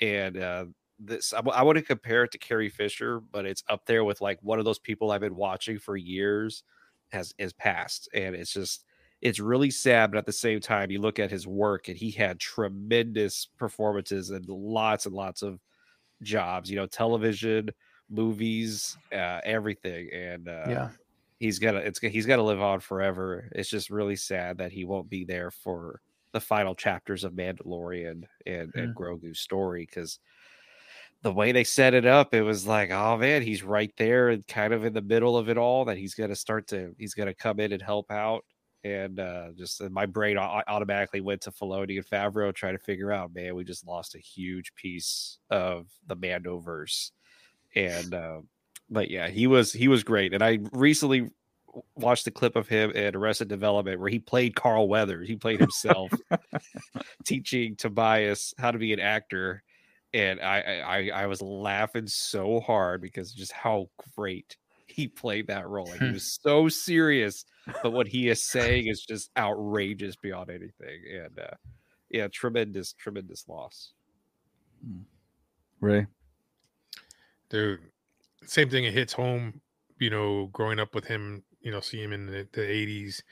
And 0.00 0.36
uh, 0.36 0.64
this 0.98 1.32
I, 1.34 1.40
I 1.40 1.62
want 1.62 1.78
to 1.78 1.84
compare 1.84 2.24
it 2.24 2.30
to 2.32 2.38
Carrie 2.38 2.70
Fisher, 2.70 3.20
but 3.20 3.44
it's 3.44 3.64
up 3.68 3.86
there 3.86 4.04
with 4.04 4.20
like 4.20 4.38
one 4.42 4.58
of 4.58 4.64
those 4.64 4.78
people 4.78 5.10
I've 5.10 5.20
been 5.20 5.36
watching 5.36 5.78
for 5.78 5.96
years 5.96 6.62
has 7.10 7.34
has 7.38 7.52
passed, 7.52 8.08
and 8.14 8.34
it's 8.34 8.52
just 8.52 8.84
it's 9.22 9.38
really 9.38 9.70
sad. 9.70 10.10
But 10.10 10.18
at 10.18 10.26
the 10.26 10.32
same 10.32 10.60
time, 10.60 10.90
you 10.90 11.00
look 11.00 11.18
at 11.18 11.30
his 11.30 11.46
work, 11.46 11.88
and 11.88 11.96
he 11.96 12.10
had 12.10 12.38
tremendous 12.38 13.48
performances 13.56 14.30
and 14.30 14.46
lots 14.48 15.06
and 15.06 15.14
lots 15.14 15.42
of 15.42 15.60
jobs. 16.22 16.68
You 16.68 16.76
know, 16.76 16.86
television, 16.86 17.70
movies, 18.10 18.98
uh, 19.12 19.40
everything, 19.44 20.10
and 20.12 20.48
uh, 20.48 20.64
yeah. 20.68 20.88
he's 21.38 21.58
gonna 21.58 21.78
it's 21.78 22.00
he's 22.00 22.26
to 22.26 22.42
live 22.42 22.60
on 22.60 22.80
forever. 22.80 23.48
It's 23.52 23.70
just 23.70 23.90
really 23.90 24.16
sad 24.16 24.58
that 24.58 24.72
he 24.72 24.84
won't 24.84 25.08
be 25.08 25.24
there 25.24 25.50
for 25.50 26.00
the 26.32 26.40
final 26.40 26.74
chapters 26.74 27.24
of 27.24 27.34
Mandalorian 27.34 28.24
and, 28.46 28.74
and 28.74 28.96
Grogu's 28.96 29.38
story 29.38 29.86
because 29.88 30.18
the 31.22 31.32
way 31.32 31.52
they 31.52 31.62
set 31.62 31.94
it 31.94 32.06
up, 32.06 32.34
it 32.34 32.42
was 32.42 32.66
like, 32.66 32.90
oh 32.90 33.16
man, 33.16 33.42
he's 33.42 33.62
right 33.62 33.92
there 33.96 34.30
and 34.30 34.46
kind 34.48 34.72
of 34.72 34.84
in 34.84 34.92
the 34.92 35.02
middle 35.02 35.36
of 35.36 35.48
it 35.48 35.56
all. 35.56 35.84
That 35.84 35.98
he's 35.98 36.14
to 36.30 36.36
start 36.36 36.66
to, 36.68 36.94
he's 36.98 37.14
to 37.28 37.34
come 37.34 37.60
in 37.60 37.72
and 37.72 37.82
help 37.82 38.10
out. 38.10 38.44
And 38.84 39.20
uh, 39.20 39.48
just 39.56 39.80
uh, 39.80 39.88
my 39.90 40.06
brain 40.06 40.36
automatically 40.38 41.20
went 41.20 41.42
to 41.42 41.52
Filoni 41.52 41.96
and 41.98 42.06
Favreau 42.06 42.52
trying 42.52 42.76
to 42.76 42.82
figure 42.82 43.12
out, 43.12 43.34
man, 43.34 43.54
we 43.54 43.64
just 43.64 43.86
lost 43.86 44.14
a 44.16 44.18
huge 44.18 44.74
piece 44.74 45.38
of 45.50 45.86
the 46.06 46.16
Mandoverse. 46.16 47.12
And, 47.76 48.12
uh, 48.12 48.40
but 48.90 49.08
yeah, 49.10 49.28
he 49.28 49.46
was 49.46 49.72
he 49.72 49.88
was 49.88 50.02
great. 50.02 50.34
And 50.34 50.42
I 50.42 50.58
recently 50.72 51.30
watched 51.96 52.24
the 52.24 52.30
clip 52.30 52.56
of 52.56 52.68
him 52.68 52.90
in 52.90 53.14
Arrested 53.16 53.48
Development 53.48 54.00
where 54.00 54.10
he 54.10 54.18
played 54.18 54.56
Carl 54.56 54.88
Weathers. 54.88 55.28
He 55.28 55.36
played 55.36 55.60
himself, 55.60 56.12
teaching 57.24 57.76
Tobias 57.76 58.52
how 58.58 58.72
to 58.72 58.78
be 58.78 58.92
an 58.92 59.00
actor 59.00 59.62
and 60.14 60.40
I, 60.40 60.80
I 60.84 61.22
I 61.22 61.26
was 61.26 61.40
laughing 61.40 62.06
so 62.06 62.60
hard 62.60 63.00
because 63.00 63.32
just 63.32 63.52
how 63.52 63.88
great 64.16 64.56
he 64.92 65.08
played 65.08 65.46
that 65.48 65.68
role. 65.68 65.86
Like 65.86 66.00
he 66.00 66.12
was 66.12 66.38
so 66.42 66.68
serious, 66.68 67.44
but 67.82 67.92
what 67.92 68.08
he 68.08 68.28
is 68.28 68.44
saying 68.44 68.86
is 68.86 69.02
just 69.02 69.30
outrageous 69.36 70.16
beyond 70.16 70.50
anything. 70.50 71.02
And 71.12 71.38
uh, 71.38 71.54
yeah, 72.10 72.28
tremendous, 72.32 72.92
tremendous 72.92 73.48
loss. 73.48 73.92
Hmm. 74.84 75.02
Ray, 75.80 76.06
dude, 77.50 77.80
same 78.46 78.70
thing. 78.70 78.84
It 78.84 78.94
hits 78.94 79.12
home. 79.12 79.60
You 79.98 80.10
know, 80.10 80.46
growing 80.52 80.78
up 80.78 80.94
with 80.94 81.04
him, 81.04 81.42
you 81.60 81.70
know, 81.70 81.80
see 81.80 82.02
him 82.02 82.12
in 82.12 82.26
the, 82.26 82.48
the 82.52 82.60
80s, 82.60 83.22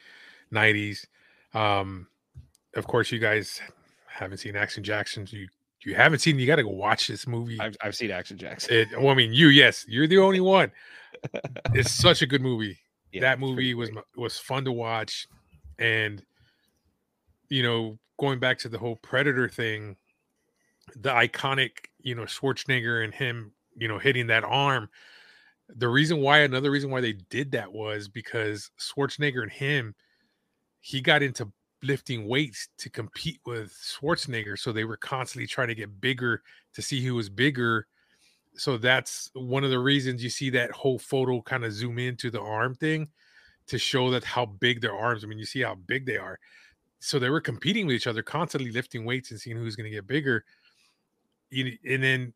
90s. 0.53 1.07
Um, 1.53 2.07
of 2.77 2.87
course, 2.87 3.11
you 3.11 3.19
guys 3.19 3.61
haven't 4.07 4.39
seen 4.39 4.57
Action 4.57 4.85
Jacksons. 4.85 5.33
You 5.33 5.49
you 5.85 5.95
haven't 5.95 6.19
seen, 6.19 6.39
you 6.39 6.47
got 6.47 6.57
to 6.57 6.63
go 6.63 6.71
watch 6.71 7.07
this 7.07 7.27
movie. 7.27 7.59
I've, 7.61 7.77
I've 7.83 7.95
seen 7.95 8.11
Action 8.11 8.37
Jackson. 8.37 8.75
It, 8.75 8.89
well, 8.99 9.09
I 9.11 9.15
mean, 9.15 9.33
you, 9.33 9.49
yes, 9.49 9.85
you're 9.89 10.07
the 10.07 10.19
only 10.19 10.41
one. 10.41 10.71
it's 11.75 11.91
such 11.91 12.23
a 12.23 12.27
good 12.27 12.43
movie. 12.43 12.79
Yeah, 13.13 13.23
that 13.23 13.41
movie 13.41 13.75
was 13.75 13.91
great. 13.91 14.05
was 14.17 14.39
fun 14.39 14.65
to 14.67 14.73
watch, 14.73 15.27
and 15.79 16.25
you 17.49 17.63
know, 17.63 17.99
going 18.19 18.39
back 18.39 18.59
to 18.59 18.69
the 18.69 18.79
whole 18.79 18.97
Predator 18.97 19.49
thing, 19.49 19.97
the 20.97 21.11
iconic, 21.11 21.71
you 22.01 22.15
know, 22.15 22.23
Schwarzenegger 22.23 23.03
and 23.03 23.13
him, 23.13 23.53
you 23.77 23.89
know, 23.89 23.99
hitting 23.99 24.29
that 24.29 24.45
arm. 24.45 24.89
The 25.69 25.89
reason 25.89 26.19
why, 26.19 26.41
another 26.41 26.71
reason 26.71 26.91
why 26.91 27.01
they 27.01 27.15
did 27.31 27.53
that 27.53 27.73
was 27.73 28.09
because 28.09 28.71
Schwarzenegger 28.79 29.43
and 29.43 29.53
him, 29.53 29.95
he 30.81 31.01
got 31.01 31.23
into 31.23 31.51
lifting 31.83 32.27
weights 32.27 32.69
to 32.79 32.91
compete 32.91 33.41
with 33.47 33.73
Schwarzenegger. 33.73 34.59
So 34.59 34.73
they 34.73 34.85
were 34.85 34.97
constantly 34.97 35.47
trying 35.47 35.69
to 35.69 35.75
get 35.75 36.01
bigger 36.01 36.43
to 36.75 36.83
see 36.83 37.05
who 37.05 37.15
was 37.15 37.29
bigger. 37.29 37.87
So 38.55 38.77
that's 38.77 39.31
one 39.35 39.65
of 39.65 39.71
the 39.71 39.79
reasons 39.79 40.23
you 40.23 40.31
see 40.31 40.51
that 40.51 40.73
whole 40.73 40.99
photo 40.99 41.41
kind 41.41 41.65
of 41.65 41.73
zoom 41.73 41.99
into 41.99 42.31
the 42.31 42.41
arm 42.41 42.75
thing 42.75 43.09
to 43.69 43.79
show 43.79 44.11
that 44.11 44.25
how 44.25 44.47
big 44.47 44.81
their 44.81 44.95
arms. 44.95 45.25
I 45.25 45.29
mean, 45.29 45.39
you 45.39 45.47
see 45.47 45.63
how 45.63 45.77
big 45.77 46.05
they 46.05 46.17
are. 46.17 46.39
So 46.99 47.19
they 47.19 47.31
were 47.31 47.41
competing 47.41 47.87
with 47.87 47.97
each 47.97 48.07
other, 48.07 48.23
constantly 48.23 48.71
lifting 48.71 49.05
weights 49.05 49.31
and 49.31 49.41
seeing 49.41 49.57
who's 49.57 49.77
going 49.77 49.91
to 49.91 49.97
get 49.97 50.07
bigger. 50.07 50.45
And 51.53 52.03
then 52.03 52.35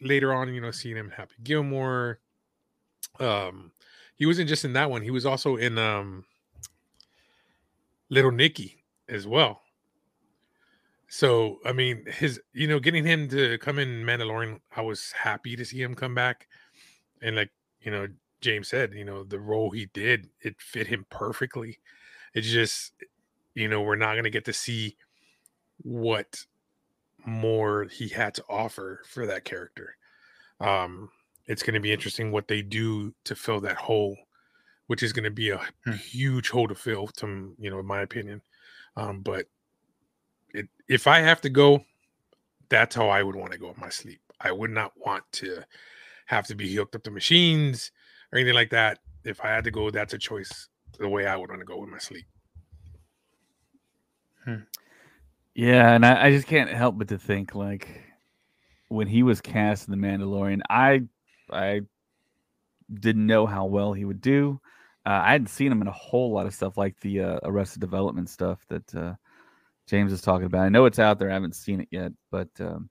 later 0.00 0.34
on, 0.34 0.52
you 0.52 0.60
know, 0.60 0.70
seeing 0.70 0.96
him 0.96 1.10
Happy 1.10 1.36
Gilmore. 1.42 2.18
Um, 3.20 3.70
he 4.16 4.26
wasn't 4.26 4.48
just 4.48 4.64
in 4.64 4.72
that 4.72 4.90
one. 4.90 5.02
He 5.02 5.10
was 5.10 5.26
also 5.26 5.56
in 5.56 5.78
um 5.78 6.24
Little 8.14 8.30
Nicky 8.30 8.84
as 9.08 9.26
well. 9.26 9.62
So 11.08 11.58
I 11.64 11.72
mean, 11.72 12.04
his 12.06 12.40
you 12.52 12.68
know 12.68 12.78
getting 12.78 13.04
him 13.04 13.28
to 13.30 13.58
come 13.58 13.80
in 13.80 14.04
Mandalorian, 14.04 14.60
I 14.74 14.82
was 14.82 15.10
happy 15.10 15.56
to 15.56 15.64
see 15.64 15.82
him 15.82 15.96
come 15.96 16.14
back, 16.14 16.46
and 17.20 17.34
like 17.34 17.50
you 17.80 17.90
know 17.90 18.06
James 18.40 18.68
said, 18.68 18.94
you 18.94 19.04
know 19.04 19.24
the 19.24 19.40
role 19.40 19.70
he 19.70 19.86
did, 19.86 20.28
it 20.40 20.60
fit 20.60 20.86
him 20.86 21.06
perfectly. 21.10 21.80
It's 22.34 22.48
just 22.48 22.92
you 23.56 23.66
know 23.66 23.82
we're 23.82 23.96
not 23.96 24.14
to 24.24 24.30
get 24.30 24.44
to 24.44 24.52
see 24.52 24.96
what 25.78 26.46
more 27.26 27.84
he 27.90 28.08
had 28.08 28.34
to 28.34 28.44
offer 28.48 29.02
for 29.08 29.26
that 29.26 29.44
character. 29.44 29.96
Um, 30.60 31.10
it's 31.46 31.64
to 31.74 31.80
be 31.80 31.92
interesting 31.92 32.30
what 32.30 32.46
they 32.46 32.62
do 32.62 33.12
to 33.24 33.34
fill 33.34 33.60
that 33.62 33.76
hole 33.76 34.16
which 34.86 35.02
is 35.02 35.12
going 35.12 35.24
to 35.24 35.30
be 35.30 35.50
a 35.50 35.60
Hmm. 35.84 35.92
huge 35.92 36.50
hole 36.50 36.68
to 36.68 36.74
fill, 36.74 37.06
to 37.08 37.54
you 37.58 37.70
know, 37.70 37.78
in 37.78 37.86
my 37.86 38.02
opinion. 38.02 38.42
Um, 38.96 39.20
but 39.20 39.46
it, 40.52 40.68
if 40.88 41.06
I 41.06 41.20
have 41.20 41.40
to 41.42 41.50
go, 41.50 41.84
that's 42.68 42.94
how 42.94 43.08
I 43.08 43.22
would 43.22 43.36
want 43.36 43.52
to 43.52 43.58
go 43.58 43.68
in 43.70 43.80
my 43.80 43.88
sleep. 43.88 44.20
I 44.40 44.52
would 44.52 44.70
not 44.70 44.92
want 44.96 45.24
to 45.32 45.62
have 46.26 46.46
to 46.48 46.54
be 46.54 46.74
hooked 46.74 46.94
up 46.94 47.02
to 47.04 47.10
machines 47.10 47.90
or 48.32 48.38
anything 48.38 48.54
like 48.54 48.70
that. 48.70 48.98
If 49.24 49.42
I 49.44 49.48
had 49.48 49.64
to 49.64 49.70
go, 49.70 49.90
that's 49.90 50.14
a 50.14 50.18
choice. 50.18 50.68
The 50.98 51.08
way 51.08 51.26
I 51.26 51.36
would 51.36 51.50
want 51.50 51.60
to 51.60 51.66
go 51.66 51.82
in 51.82 51.90
my 51.90 51.98
sleep. 51.98 52.26
Yeah, 55.54 55.94
and 55.94 56.04
I, 56.04 56.26
I 56.26 56.30
just 56.30 56.46
can't 56.48 56.70
help 56.70 56.98
but 56.98 57.08
to 57.08 57.18
think 57.18 57.54
like 57.54 57.88
when 58.88 59.06
he 59.06 59.22
was 59.22 59.40
cast 59.40 59.88
in 59.88 59.98
The 59.98 60.06
Mandalorian, 60.06 60.60
I 60.68 61.04
I 61.50 61.82
didn't 62.92 63.26
know 63.26 63.46
how 63.46 63.66
well 63.66 63.92
he 63.92 64.04
would 64.04 64.20
do. 64.20 64.60
Uh, 65.06 65.20
I 65.24 65.32
hadn't 65.32 65.48
seen 65.48 65.70
him 65.70 65.82
in 65.82 65.88
a 65.88 65.92
whole 65.92 66.32
lot 66.32 66.46
of 66.46 66.54
stuff 66.54 66.76
like 66.76 66.98
the 67.00 67.20
uh, 67.20 67.38
Arrested 67.42 67.80
Development 67.80 68.28
stuff 68.28 68.64
that 68.68 68.94
uh, 68.94 69.14
James 69.86 70.12
is 70.12 70.22
talking 70.22 70.46
about. 70.46 70.64
I 70.64 70.70
know 70.70 70.86
it's 70.86 70.98
out 70.98 71.18
there. 71.18 71.30
I 71.30 71.34
haven't 71.34 71.54
seen 71.54 71.80
it 71.80 71.88
yet, 71.90 72.12
but 72.30 72.48
um, 72.60 72.88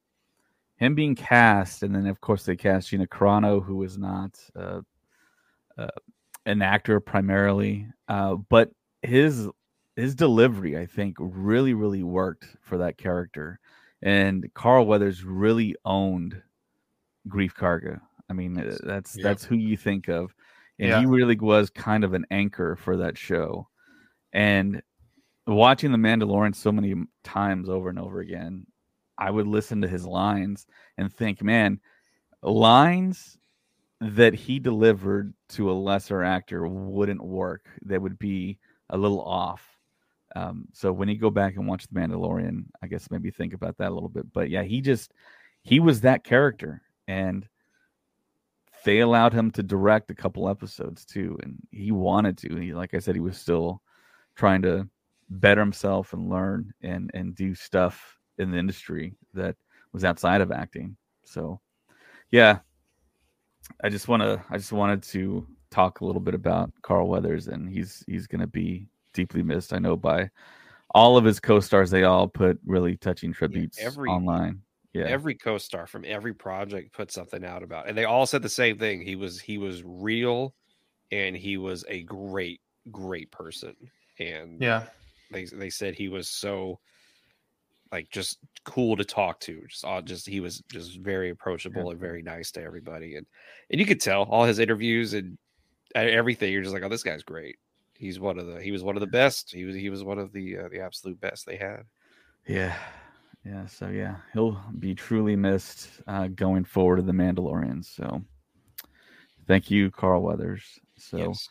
him 0.78 0.96
being 0.96 1.16
cast, 1.16 1.84
and 1.84 1.96
then 1.96 2.06
of 2.08 2.22
course 2.22 2.46
they 2.46 2.56
cast 2.56 2.90
Gina 2.90 3.08
Carano, 3.08 3.64
who 3.64 3.82
is 3.84 3.98
not 3.98 4.38
uh, 4.56 4.82
uh, 5.78 5.88
an 6.46 6.62
actor 6.62 7.00
primarily, 7.00 7.88
uh, 8.08 8.36
but 8.36 8.70
his 9.02 9.48
his 9.96 10.16
delivery, 10.16 10.78
I 10.78 10.86
think, 10.86 11.18
really 11.20 11.74
really 11.74 12.04
worked 12.04 12.46
for 12.62 12.78
that 12.80 12.98
character, 12.98 13.60
and 14.02 14.48
Carl 14.54 14.86
Weathers 14.86 15.24
really 15.24 15.76
owned 15.86 16.42
Greef 17.28 17.54
Karga. 17.54 18.02
I 18.34 18.36
mean, 18.36 18.54
that's 18.56 19.16
Yep. 19.16 19.24
that's 19.24 19.46
who 19.46 19.56
you 19.56 19.78
think 19.78 20.08
of, 20.08 20.34
and 20.80 20.90
Yeah. 20.90 21.00
he 21.00 21.06
really 21.06 21.36
was 21.38 21.70
kind 21.70 22.04
of 22.04 22.16
an 22.16 22.26
anchor 22.32 22.76
for 22.76 22.98
that 22.98 23.16
show, 23.16 23.68
and 24.32 24.82
watching 25.46 25.92
The 25.92 26.00
Mandalorian 26.00 26.56
so 26.56 26.72
many 26.72 26.96
times 27.24 27.70
over 27.70 27.90
and 27.90 28.00
over 28.00 28.22
again, 28.22 28.66
I 29.20 29.30
would 29.30 29.46
listen 29.46 29.82
to 29.82 29.88
his 29.88 30.08
lines 30.08 30.66
and 30.98 31.14
think, 31.14 31.44
man, 31.44 31.80
lines 32.42 33.38
that 34.02 34.34
he 34.34 34.58
delivered 34.58 35.34
to 35.50 35.70
a 35.70 35.74
lesser 35.74 36.24
actor 36.24 36.68
wouldn't 36.68 37.24
work. 37.24 37.70
They 37.86 38.00
would 38.00 38.18
be 38.18 38.58
a 38.90 38.98
little 38.98 39.22
off. 39.22 39.78
Um, 40.36 40.68
so 40.74 40.92
when 40.92 41.08
you 41.08 41.18
go 41.20 41.30
back 41.30 41.56
and 41.56 41.68
watch 41.68 41.86
The 41.88 42.00
Mandalorian, 42.00 42.66
I 42.82 42.88
guess 42.88 43.12
maybe 43.12 43.30
think 43.30 43.54
about 43.54 43.78
that 43.78 43.92
a 43.92 43.94
little 43.94 44.10
bit. 44.10 44.34
But 44.34 44.50
yeah, 44.50 44.64
he 44.64 44.82
just 44.82 45.14
he 45.62 45.80
was 45.80 46.02
that 46.02 46.24
character, 46.24 46.82
and 47.08 47.48
they 48.84 49.00
allowed 49.00 49.34
him 49.34 49.52
to 49.52 49.64
direct 49.64 50.12
a 50.12 50.16
couple 50.16 50.50
episodes 50.50 51.06
too, 51.06 51.38
and 51.44 51.58
he 51.72 51.92
wanted 51.92 52.38
to. 52.40 52.56
He, 52.56 52.74
like 52.74 52.94
I 52.94 53.00
said, 53.00 53.16
he 53.16 53.22
was 53.22 53.38
still 53.38 53.82
trying 54.36 54.62
to 54.64 54.88
better 55.30 55.62
himself 55.62 56.14
and 56.14 56.30
learn 56.30 56.74
and 56.82 57.10
and 57.14 57.36
do 57.36 57.56
stuff 57.56 58.18
in 58.38 58.52
the 58.52 58.58
industry 58.58 59.16
that 59.34 59.56
was 59.92 60.04
outside 60.04 60.42
of 60.42 60.52
acting. 60.52 60.98
So, 61.26 61.60
yeah, 62.32 62.60
I 63.84 63.90
just 63.90 64.08
want 64.08 64.22
to 64.24 64.44
I 64.50 64.58
just 64.58 64.72
wanted 64.74 65.04
to 65.04 65.48
talk 65.72 66.02
a 66.02 66.06
little 66.06 66.22
bit 66.22 66.36
about 66.36 66.72
Carl 66.82 67.08
Weathers, 67.08 67.48
and 67.48 67.70
he's 67.70 68.04
he's 68.08 68.28
going 68.28 68.42
to 68.42 68.48
be 68.48 68.88
deeply 69.14 69.44
missed. 69.44 69.74
I 69.74 69.80
know 69.80 69.96
by 69.96 70.30
all 70.94 71.18
of 71.18 71.26
his 71.26 71.40
co-stars, 71.40 71.90
they 71.90 72.04
all 72.04 72.28
put 72.28 72.60
really 72.66 72.98
touching 72.98 73.34
tributes 73.34 73.80
every- 73.80 74.10
online. 74.10 74.62
Yeah, 74.94 75.06
Every 75.06 75.36
co-star 75.36 75.88
from 75.88 76.06
every 76.06 76.34
project 76.36 76.94
put 76.94 77.12
something 77.12 77.44
out 77.44 77.64
about, 77.64 77.88
and 77.90 77.98
they 77.98 78.06
all 78.06 78.26
said 78.28 78.42
the 78.44 78.50
same 78.50 78.78
thing. 78.78 79.02
He 79.02 79.16
was 79.16 79.42
he 79.42 79.58
was 79.58 79.82
real, 79.84 80.54
and 81.12 81.36
he 81.36 81.58
was 81.58 81.84
a 81.88 82.04
great 82.04 82.62
great 82.92 83.32
person. 83.32 83.76
And 84.20 84.62
Yeah. 84.62 84.88
they 85.32 85.46
they 85.46 85.70
said 85.72 85.96
he 85.96 86.10
was 86.10 86.30
so 86.30 86.80
like 87.92 88.10
just 88.10 88.40
cool 88.66 88.96
to 88.98 89.06
talk 89.06 89.40
to. 89.42 89.64
Just 89.68 89.86
all 89.86 90.02
just 90.02 90.28
he 90.28 90.40
was 90.40 90.62
just 90.72 91.00
very 91.00 91.30
approachable 91.30 91.92
and 91.92 92.00
very 92.00 92.22
nice 92.22 92.52
to 92.54 92.62
everybody. 92.62 93.16
And 93.16 93.28
and 93.70 93.80
you 93.80 93.86
could 93.86 94.02
tell 94.02 94.24
all 94.24 94.46
his 94.46 94.60
interviews 94.60 95.14
and 95.14 95.38
everything. 95.96 96.52
You're 96.54 96.64
just 96.64 96.74
like, 96.74 96.84
oh, 96.84 96.90
this 96.90 97.04
guy's 97.04 97.24
great. 97.24 97.58
He's 97.96 98.20
one 98.20 98.40
of 98.40 98.48
the 98.48 98.62
he 98.62 98.72
was 98.72 98.84
one 98.84 98.96
of 98.98 99.02
the 99.02 99.08
best. 99.08 99.52
He 99.54 99.66
was 99.66 99.76
he 99.76 99.90
was 99.90 100.04
one 100.04 100.20
of 100.20 100.32
the 100.34 100.58
uh, 100.60 100.70
the 100.70 100.82
absolute 100.82 101.20
best 101.20 101.46
they 101.46 101.58
had. 101.58 101.84
Yeah. 102.48 102.78
Yeah. 103.46 103.66
So 103.66 103.88
yeah, 103.90 104.18
he'll 104.34 104.60
be 104.80 104.96
truly 104.96 105.36
missed 105.36 105.90
uh, 106.08 106.28
going 106.28 106.64
forward 106.64 106.98
to 106.98 107.02
the 107.02 107.12
Mandalorian. 107.12 107.84
So 107.84 108.22
thank 109.48 109.70
you, 109.70 109.92
Carl 109.92 110.22
Weathers. 110.24 110.64
So 110.98 111.18
Yes. 111.18 111.50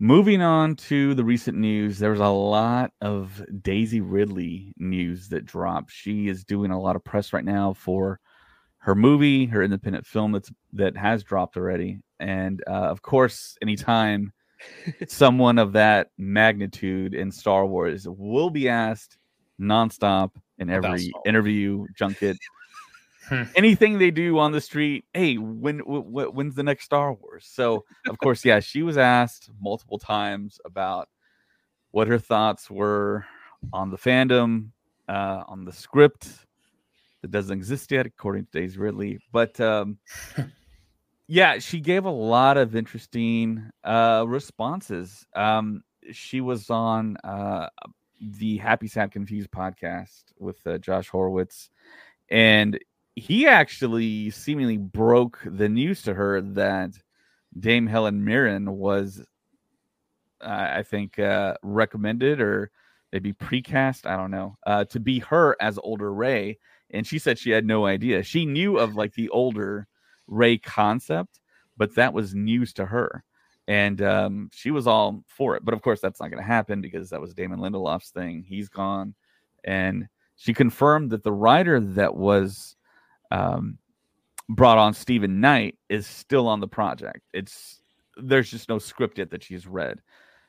moving 0.00 0.42
on 0.42 0.74
to 0.76 1.14
the 1.14 1.24
recent 1.24 1.56
news, 1.56 1.98
there 1.98 2.10
was 2.10 2.20
a 2.20 2.28
lot 2.28 2.92
of 3.00 3.44
Daisy 3.62 4.00
Ridley 4.00 4.74
news 4.76 5.28
that 5.28 5.46
dropped. 5.46 5.90
She 5.92 6.28
is 6.28 6.44
doing 6.44 6.70
a 6.72 6.80
lot 6.80 6.96
of 6.96 7.04
press 7.04 7.32
right 7.32 7.44
now 7.44 7.74
for 7.74 8.18
her 8.78 8.94
movie, 8.94 9.46
her 9.46 9.62
independent 9.62 10.06
film 10.06 10.32
that's 10.32 10.52
that 10.74 10.96
has 10.96 11.22
dropped 11.22 11.56
already. 11.56 12.00
And 12.20 12.62
uh, 12.66 12.70
of 12.90 13.02
course, 13.02 13.56
anytime 13.62 14.32
someone 15.08 15.58
of 15.58 15.72
that 15.72 16.08
magnitude 16.18 17.14
in 17.14 17.30
Star 17.30 17.64
Wars 17.66 18.06
will 18.08 18.50
be 18.50 18.68
asked 18.68 19.16
nonstop 19.60 20.30
in 20.58 20.70
every 20.70 21.12
interview, 21.26 21.86
junket, 21.94 22.36
Hmm. 23.28 23.44
anything 23.54 23.98
they 23.98 24.10
do 24.10 24.38
on 24.38 24.52
the 24.52 24.60
street. 24.60 25.06
Hey, 25.14 25.38
when 25.38 25.78
when's 25.78 26.54
the 26.54 26.62
next 26.62 26.84
Star 26.84 27.14
Wars? 27.14 27.46
So 27.50 27.84
of 28.06 28.18
course, 28.18 28.44
yeah, 28.44 28.60
she 28.60 28.82
was 28.82 28.98
asked 28.98 29.50
multiple 29.60 29.98
times 29.98 30.60
about 30.66 31.08
what 31.90 32.06
her 32.08 32.18
thoughts 32.18 32.70
were 32.70 33.24
on 33.72 33.90
the 33.90 33.96
fandom, 33.96 34.72
uh, 35.08 35.44
on 35.48 35.64
the 35.64 35.72
script 35.72 36.28
that 37.22 37.30
doesn't 37.30 37.56
exist 37.56 37.90
yet, 37.92 38.04
according 38.04 38.44
to 38.44 38.60
Daisy 38.60 38.78
Ridley. 38.78 39.18
But 39.32 39.58
um, 39.58 39.96
yeah, 41.26 41.58
she 41.60 41.80
gave 41.80 42.04
a 42.04 42.10
lot 42.10 42.58
of 42.58 42.76
interesting 42.76 43.70
uh, 43.84 44.24
responses. 44.28 45.24
Um, 45.34 45.82
she 46.12 46.42
was 46.42 46.68
on 46.68 47.16
uh, 47.24 47.68
the 48.32 48.58
Happy 48.58 48.88
Sad 48.88 49.12
Confused 49.12 49.50
podcast 49.50 50.24
with 50.38 50.66
uh, 50.66 50.78
Josh 50.78 51.08
Horowitz, 51.08 51.70
and 52.30 52.78
he 53.16 53.46
actually 53.46 54.30
seemingly 54.30 54.76
broke 54.76 55.40
the 55.44 55.68
news 55.68 56.02
to 56.02 56.14
her 56.14 56.40
that 56.40 56.92
Dame 57.58 57.86
Helen 57.86 58.24
Mirren 58.24 58.72
was, 58.72 59.24
uh, 60.40 60.68
I 60.74 60.82
think, 60.82 61.18
uh, 61.18 61.54
recommended 61.62 62.40
or 62.40 62.70
maybe 63.12 63.32
precast, 63.32 64.06
I 64.06 64.16
don't 64.16 64.32
know, 64.32 64.56
uh, 64.66 64.84
to 64.86 64.98
be 64.98 65.20
her 65.20 65.56
as 65.60 65.78
older 65.82 66.12
Rey. 66.12 66.58
And 66.90 67.06
she 67.06 67.18
said 67.18 67.38
she 67.38 67.50
had 67.50 67.66
no 67.66 67.86
idea. 67.86 68.22
She 68.24 68.44
knew 68.44 68.78
of 68.78 68.96
like 68.96 69.14
the 69.14 69.28
older 69.28 69.86
Rey 70.26 70.58
concept, 70.58 71.40
but 71.76 71.94
that 71.94 72.12
was 72.12 72.34
news 72.34 72.72
to 72.74 72.86
her. 72.86 73.22
And 73.66 74.02
um, 74.02 74.50
she 74.52 74.70
was 74.70 74.86
all 74.86 75.24
for 75.26 75.56
it. 75.56 75.64
But 75.64 75.74
of 75.74 75.82
course, 75.82 76.00
that's 76.00 76.20
not 76.20 76.30
going 76.30 76.42
to 76.42 76.46
happen 76.46 76.80
because 76.80 77.10
that 77.10 77.20
was 77.20 77.34
Damon 77.34 77.60
Lindelof's 77.60 78.10
thing. 78.10 78.44
He's 78.46 78.68
gone. 78.68 79.14
And 79.64 80.06
she 80.36 80.52
confirmed 80.52 81.10
that 81.10 81.22
the 81.22 81.32
writer 81.32 81.80
that 81.80 82.14
was 82.14 82.76
um, 83.30 83.78
brought 84.48 84.78
on 84.78 84.92
Steven 84.94 85.40
Knight 85.40 85.78
is 85.88 86.06
still 86.06 86.46
on 86.46 86.60
the 86.60 86.68
project. 86.68 87.20
It's 87.32 87.80
there's 88.16 88.50
just 88.50 88.68
no 88.68 88.78
script 88.78 89.18
yet 89.18 89.30
that 89.30 89.42
she's 89.42 89.66
read. 89.66 90.00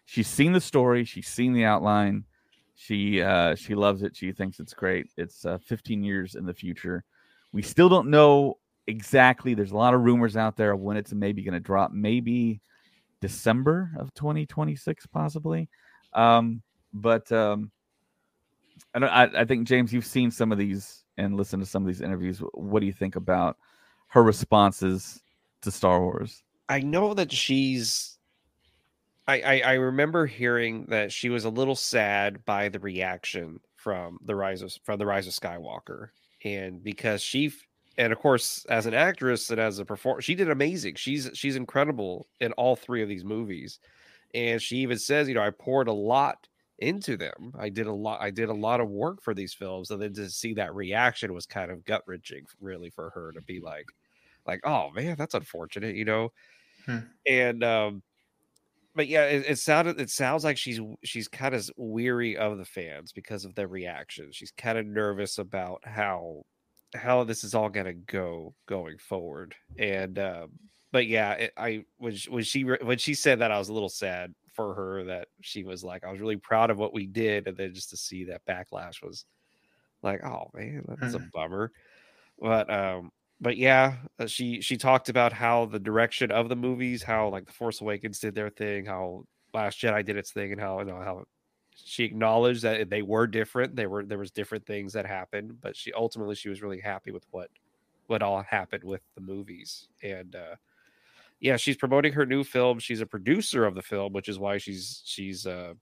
She's 0.05 0.27
seen 0.27 0.53
the 0.53 0.61
story, 0.61 1.03
she's 1.03 1.27
seen 1.27 1.53
the 1.53 1.65
outline. 1.65 2.25
She 2.75 3.21
uh, 3.21 3.55
she 3.55 3.73
loves 3.73 4.03
it. 4.03 4.15
She 4.15 4.33
thinks 4.33 4.59
it's 4.59 4.73
great. 4.73 5.07
It's 5.17 5.45
uh, 5.45 5.57
15 5.59 6.03
years 6.03 6.35
in 6.35 6.45
the 6.45 6.53
future. 6.53 7.05
We 7.53 7.61
still 7.61 7.87
don't 7.87 8.09
know 8.09 8.57
exactly. 8.85 9.53
There's 9.53 9.71
a 9.71 9.77
lot 9.77 9.93
of 9.93 10.01
rumors 10.01 10.35
out 10.35 10.57
there 10.57 10.73
of 10.73 10.81
when 10.81 10.97
it's 10.97 11.13
maybe 11.13 11.41
going 11.41 11.53
to 11.53 11.59
drop. 11.61 11.91
Maybe 11.93 12.59
December 13.25 13.89
of 13.97 14.13
2026, 14.13 15.07
possibly. 15.07 15.67
Um, 16.13 16.61
but 16.93 17.31
um, 17.31 17.71
I, 18.93 18.99
don't, 18.99 19.09
I 19.09 19.41
I 19.41 19.45
think 19.45 19.67
James, 19.67 19.91
you've 19.91 20.05
seen 20.05 20.29
some 20.29 20.51
of 20.51 20.59
these 20.59 21.03
and 21.17 21.35
listened 21.35 21.63
to 21.63 21.69
some 21.69 21.81
of 21.81 21.87
these 21.87 22.01
interviews. 22.01 22.39
What 22.53 22.81
do 22.81 22.85
you 22.85 22.93
think 22.93 23.15
about 23.15 23.57
her 24.09 24.21
responses 24.21 25.23
to 25.61 25.71
Star 25.71 25.99
Wars? 26.01 26.43
I 26.69 26.81
know 26.81 27.15
that 27.15 27.31
she's. 27.31 28.19
I, 29.27 29.41
I 29.41 29.61
I 29.65 29.73
remember 29.73 30.27
hearing 30.27 30.85
that 30.89 31.11
she 31.11 31.29
was 31.29 31.45
a 31.45 31.49
little 31.49 31.75
sad 31.75 32.45
by 32.45 32.69
the 32.69 32.79
reaction 32.79 33.59
from 33.75 34.19
the 34.23 34.35
rise 34.35 34.61
of 34.61 34.71
from 34.83 34.99
the 34.99 35.07
rise 35.07 35.25
of 35.25 35.33
Skywalker, 35.33 36.09
and 36.43 36.83
because 36.83 37.23
she 37.23 37.51
and 37.97 38.11
of 38.11 38.19
course 38.19 38.65
as 38.69 38.85
an 38.85 38.93
actress 38.93 39.49
and 39.49 39.59
as 39.59 39.79
a 39.79 39.85
performer, 39.85 40.21
she 40.21 40.35
did 40.35 40.49
amazing. 40.49 40.95
She's 40.95 41.29
she's 41.33 41.55
incredible 41.55 42.27
in 42.39 42.51
all 42.53 42.75
three 42.75 43.01
of 43.01 43.09
these 43.09 43.23
movies, 43.23 43.79
and 44.33 44.61
she 44.61 44.77
even 44.77 44.97
says, 44.97 45.27
you 45.27 45.35
know, 45.35 45.43
I 45.43 45.51
poured 45.51 45.87
a 45.87 45.93
lot 45.93 46.47
into 46.79 47.15
them. 47.15 47.53
I 47.57 47.69
did 47.69 47.87
a 47.87 47.93
lot. 47.93 48.21
I 48.21 48.31
did 48.31 48.49
a 48.49 48.53
lot 48.53 48.81
of 48.81 48.89
work 48.89 49.21
for 49.21 49.33
these 49.33 49.53
films, 49.53 49.91
and 49.91 50.01
then 50.01 50.13
to 50.13 50.29
see 50.29 50.53
that 50.55 50.75
reaction 50.75 51.33
was 51.33 51.45
kind 51.45 51.71
of 51.71 51.85
gut 51.85 52.03
wrenching, 52.05 52.45
really, 52.59 52.89
for 52.89 53.11
her 53.11 53.31
to 53.31 53.41
be 53.41 53.59
like, 53.59 53.87
like, 54.45 54.61
oh 54.65 54.91
man, 54.91 55.15
that's 55.17 55.33
unfortunate, 55.33 55.95
you 55.95 56.05
know. 56.05 56.31
Hmm. 56.85 56.99
And 57.27 57.63
um, 57.63 58.03
but 58.95 59.07
yeah, 59.07 59.25
it, 59.25 59.45
it, 59.47 59.59
sounded 59.59 59.99
it 59.99 60.09
sounds 60.09 60.43
like 60.43 60.57
she's 60.57 60.79
she's 61.03 61.27
kind 61.27 61.55
of 61.55 61.69
weary 61.77 62.37
of 62.37 62.57
the 62.57 62.65
fans 62.65 63.11
because 63.11 63.45
of 63.45 63.55
their 63.55 63.67
reaction. 63.67 64.29
She's 64.31 64.51
kind 64.51 64.77
of 64.77 64.85
nervous 64.85 65.37
about 65.37 65.81
how 65.85 66.43
how 66.93 67.23
this 67.23 67.43
is 67.43 67.55
all 67.55 67.69
gonna 67.69 67.93
go 67.93 68.53
going 68.67 68.97
forward. 68.97 69.55
And 69.77 70.19
um, 70.19 70.51
but 70.91 71.07
yeah, 71.07 71.31
it, 71.33 71.53
I 71.57 71.83
when 71.97 72.15
she, 72.15 72.29
when 72.29 72.43
she 72.43 72.63
when 72.63 72.97
she 72.97 73.13
said 73.13 73.39
that, 73.39 73.51
I 73.51 73.57
was 73.57 73.69
a 73.69 73.73
little 73.73 73.89
sad 73.89 74.33
for 74.53 74.73
her 74.73 75.03
that 75.05 75.27
she 75.41 75.63
was 75.63 75.83
like, 75.83 76.05
I 76.05 76.11
was 76.11 76.21
really 76.21 76.37
proud 76.37 76.69
of 76.69 76.77
what 76.77 76.93
we 76.93 77.05
did, 77.07 77.47
and 77.47 77.57
then 77.57 77.73
just 77.73 77.89
to 77.89 77.97
see 77.97 78.25
that 78.25 78.45
backlash 78.45 79.03
was 79.03 79.25
like, 80.01 80.23
oh 80.23 80.49
man, 80.53 80.83
that's 80.87 81.15
a 81.15 81.19
mm. 81.19 81.31
bummer. 81.31 81.71
But 82.39 82.69
um, 82.69 83.11
but 83.41 83.57
yeah, 83.57 83.95
uh, 84.19 84.27
she 84.27 84.61
she 84.61 84.77
talked 84.77 85.09
about 85.09 85.33
how 85.33 85.65
the 85.65 85.79
direction 85.79 86.31
of 86.31 86.49
the 86.49 86.55
movies, 86.55 87.03
how 87.03 87.29
like 87.29 87.45
the 87.45 87.53
Force 87.53 87.81
Awakens 87.81 88.19
did 88.19 88.35
their 88.35 88.49
thing, 88.49 88.85
how 88.85 89.25
Last 89.53 89.79
Jedi 89.79 90.05
did 90.05 90.17
its 90.17 90.31
thing, 90.31 90.51
and 90.51 90.61
how 90.61 90.79
you 90.79 90.85
know 90.85 91.01
how 91.01 91.25
she 91.75 92.03
acknowledged 92.03 92.61
that 92.63 92.89
they 92.89 93.01
were 93.01 93.27
different. 93.27 93.75
They 93.75 93.87
were 93.87 94.05
there 94.05 94.17
was 94.17 94.31
different 94.31 94.65
things 94.65 94.93
that 94.93 95.05
happened, 95.05 95.59
but 95.61 95.75
she 95.75 95.91
ultimately 95.93 96.35
she 96.35 96.49
was 96.49 96.61
really 96.61 96.79
happy 96.79 97.11
with 97.11 97.25
what 97.31 97.49
what 98.07 98.21
all 98.21 98.41
happened 98.43 98.83
with 98.83 99.01
the 99.15 99.21
movies. 99.21 99.89
And 100.03 100.35
uh 100.35 100.55
yeah, 101.41 101.57
she's 101.57 101.75
promoting 101.75 102.13
her 102.13 102.25
new 102.25 102.43
film. 102.43 102.79
She's 102.79 103.01
a 103.01 103.05
producer 103.05 103.65
of 103.65 103.75
the 103.75 103.81
film, 103.81 104.13
which 104.13 104.29
is 104.29 104.39
why 104.39 104.57
she's 104.57 105.01
she's 105.05 105.45
uh 105.45 105.73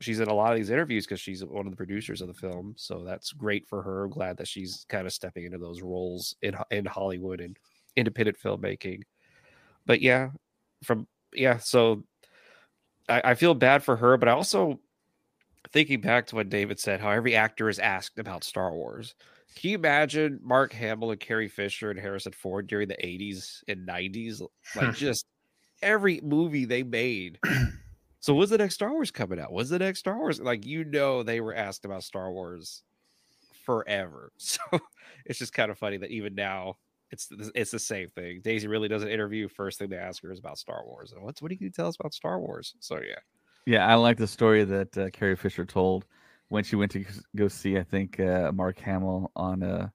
she's 0.00 0.20
in 0.20 0.28
a 0.28 0.34
lot 0.34 0.52
of 0.52 0.56
these 0.58 0.70
interviews 0.70 1.06
because 1.06 1.20
she's 1.20 1.44
one 1.44 1.66
of 1.66 1.72
the 1.72 1.76
producers 1.76 2.20
of 2.20 2.28
the 2.28 2.34
film. 2.34 2.74
So 2.76 3.04
that's 3.04 3.32
great 3.32 3.66
for 3.66 3.82
her. 3.82 4.04
I'm 4.04 4.10
glad 4.10 4.36
that 4.38 4.48
she's 4.48 4.86
kind 4.88 5.06
of 5.06 5.12
stepping 5.12 5.44
into 5.44 5.58
those 5.58 5.82
roles 5.82 6.36
in 6.42 6.54
in 6.70 6.86
Hollywood 6.86 7.40
and 7.40 7.56
independent 7.94 8.38
filmmaking. 8.38 9.02
But 9.84 10.00
yeah, 10.00 10.30
from 10.82 11.06
yeah, 11.32 11.58
so 11.58 12.04
I, 13.08 13.20
I 13.24 13.34
feel 13.34 13.54
bad 13.54 13.82
for 13.82 13.96
her, 13.96 14.16
but 14.16 14.28
I 14.28 14.32
also 14.32 14.80
thinking 15.72 16.00
back 16.00 16.26
to 16.28 16.36
what 16.36 16.48
David 16.48 16.78
said, 16.80 17.00
how 17.00 17.10
every 17.10 17.34
actor 17.34 17.68
is 17.68 17.78
asked 17.78 18.18
about 18.18 18.44
Star 18.44 18.72
Wars. 18.72 19.14
Can 19.54 19.70
you 19.70 19.76
imagine 19.76 20.40
Mark 20.42 20.72
Hamill 20.72 21.12
and 21.12 21.20
Carrie 21.20 21.48
Fisher 21.48 21.90
and 21.90 21.98
Harrison 21.98 22.32
Ford 22.32 22.66
during 22.66 22.88
the 22.88 22.96
80s 22.96 23.62
and 23.68 23.86
90s? 23.88 24.42
Like 24.74 24.94
just 24.94 25.26
every 25.82 26.20
movie 26.22 26.64
they 26.64 26.82
made. 26.82 27.38
So 28.18 28.34
was 28.34 28.50
the 28.50 28.58
next 28.58 28.74
Star 28.74 28.90
Wars 28.90 29.12
coming 29.12 29.38
out? 29.38 29.52
Was 29.52 29.68
the 29.68 29.78
next 29.78 30.00
Star 30.00 30.18
Wars? 30.18 30.40
Like 30.40 30.66
you 30.66 30.82
know 30.82 31.22
they 31.22 31.40
were 31.40 31.54
asked 31.54 31.84
about 31.84 32.02
Star 32.02 32.32
Wars 32.32 32.82
forever. 33.64 34.32
So 34.38 34.60
it's 35.24 35.38
just 35.38 35.52
kind 35.52 35.70
of 35.70 35.78
funny 35.78 35.96
that 35.98 36.10
even 36.10 36.34
now 36.34 36.76
it's 37.12 37.28
it's 37.54 37.70
the 37.70 37.78
same 37.78 38.08
thing. 38.10 38.40
Daisy 38.42 38.66
really 38.66 38.88
does 38.88 39.04
an 39.04 39.10
interview. 39.10 39.46
First 39.48 39.78
thing 39.78 39.90
they 39.90 39.96
ask 39.96 40.24
her 40.24 40.32
is 40.32 40.40
about 40.40 40.58
Star 40.58 40.82
Wars. 40.84 41.12
And 41.12 41.22
what's 41.22 41.40
what 41.40 41.50
do 41.50 41.56
you 41.60 41.70
tell 41.70 41.86
us 41.86 41.96
about 42.00 42.14
Star 42.14 42.40
Wars? 42.40 42.74
So 42.80 42.96
yeah. 42.96 43.20
Yeah, 43.66 43.84
I 43.86 43.96
like 43.96 44.16
the 44.16 44.28
story 44.28 44.64
that 44.64 44.96
uh, 44.96 45.10
Carrie 45.10 45.36
Fisher 45.36 45.64
told 45.64 46.06
when 46.48 46.62
she 46.62 46.76
went 46.76 46.92
to 46.92 47.04
go 47.34 47.48
see, 47.48 47.76
I 47.76 47.82
think, 47.82 48.20
uh, 48.20 48.52
Mark 48.52 48.78
Hamill 48.78 49.32
on 49.34 49.64
uh, 49.64 49.88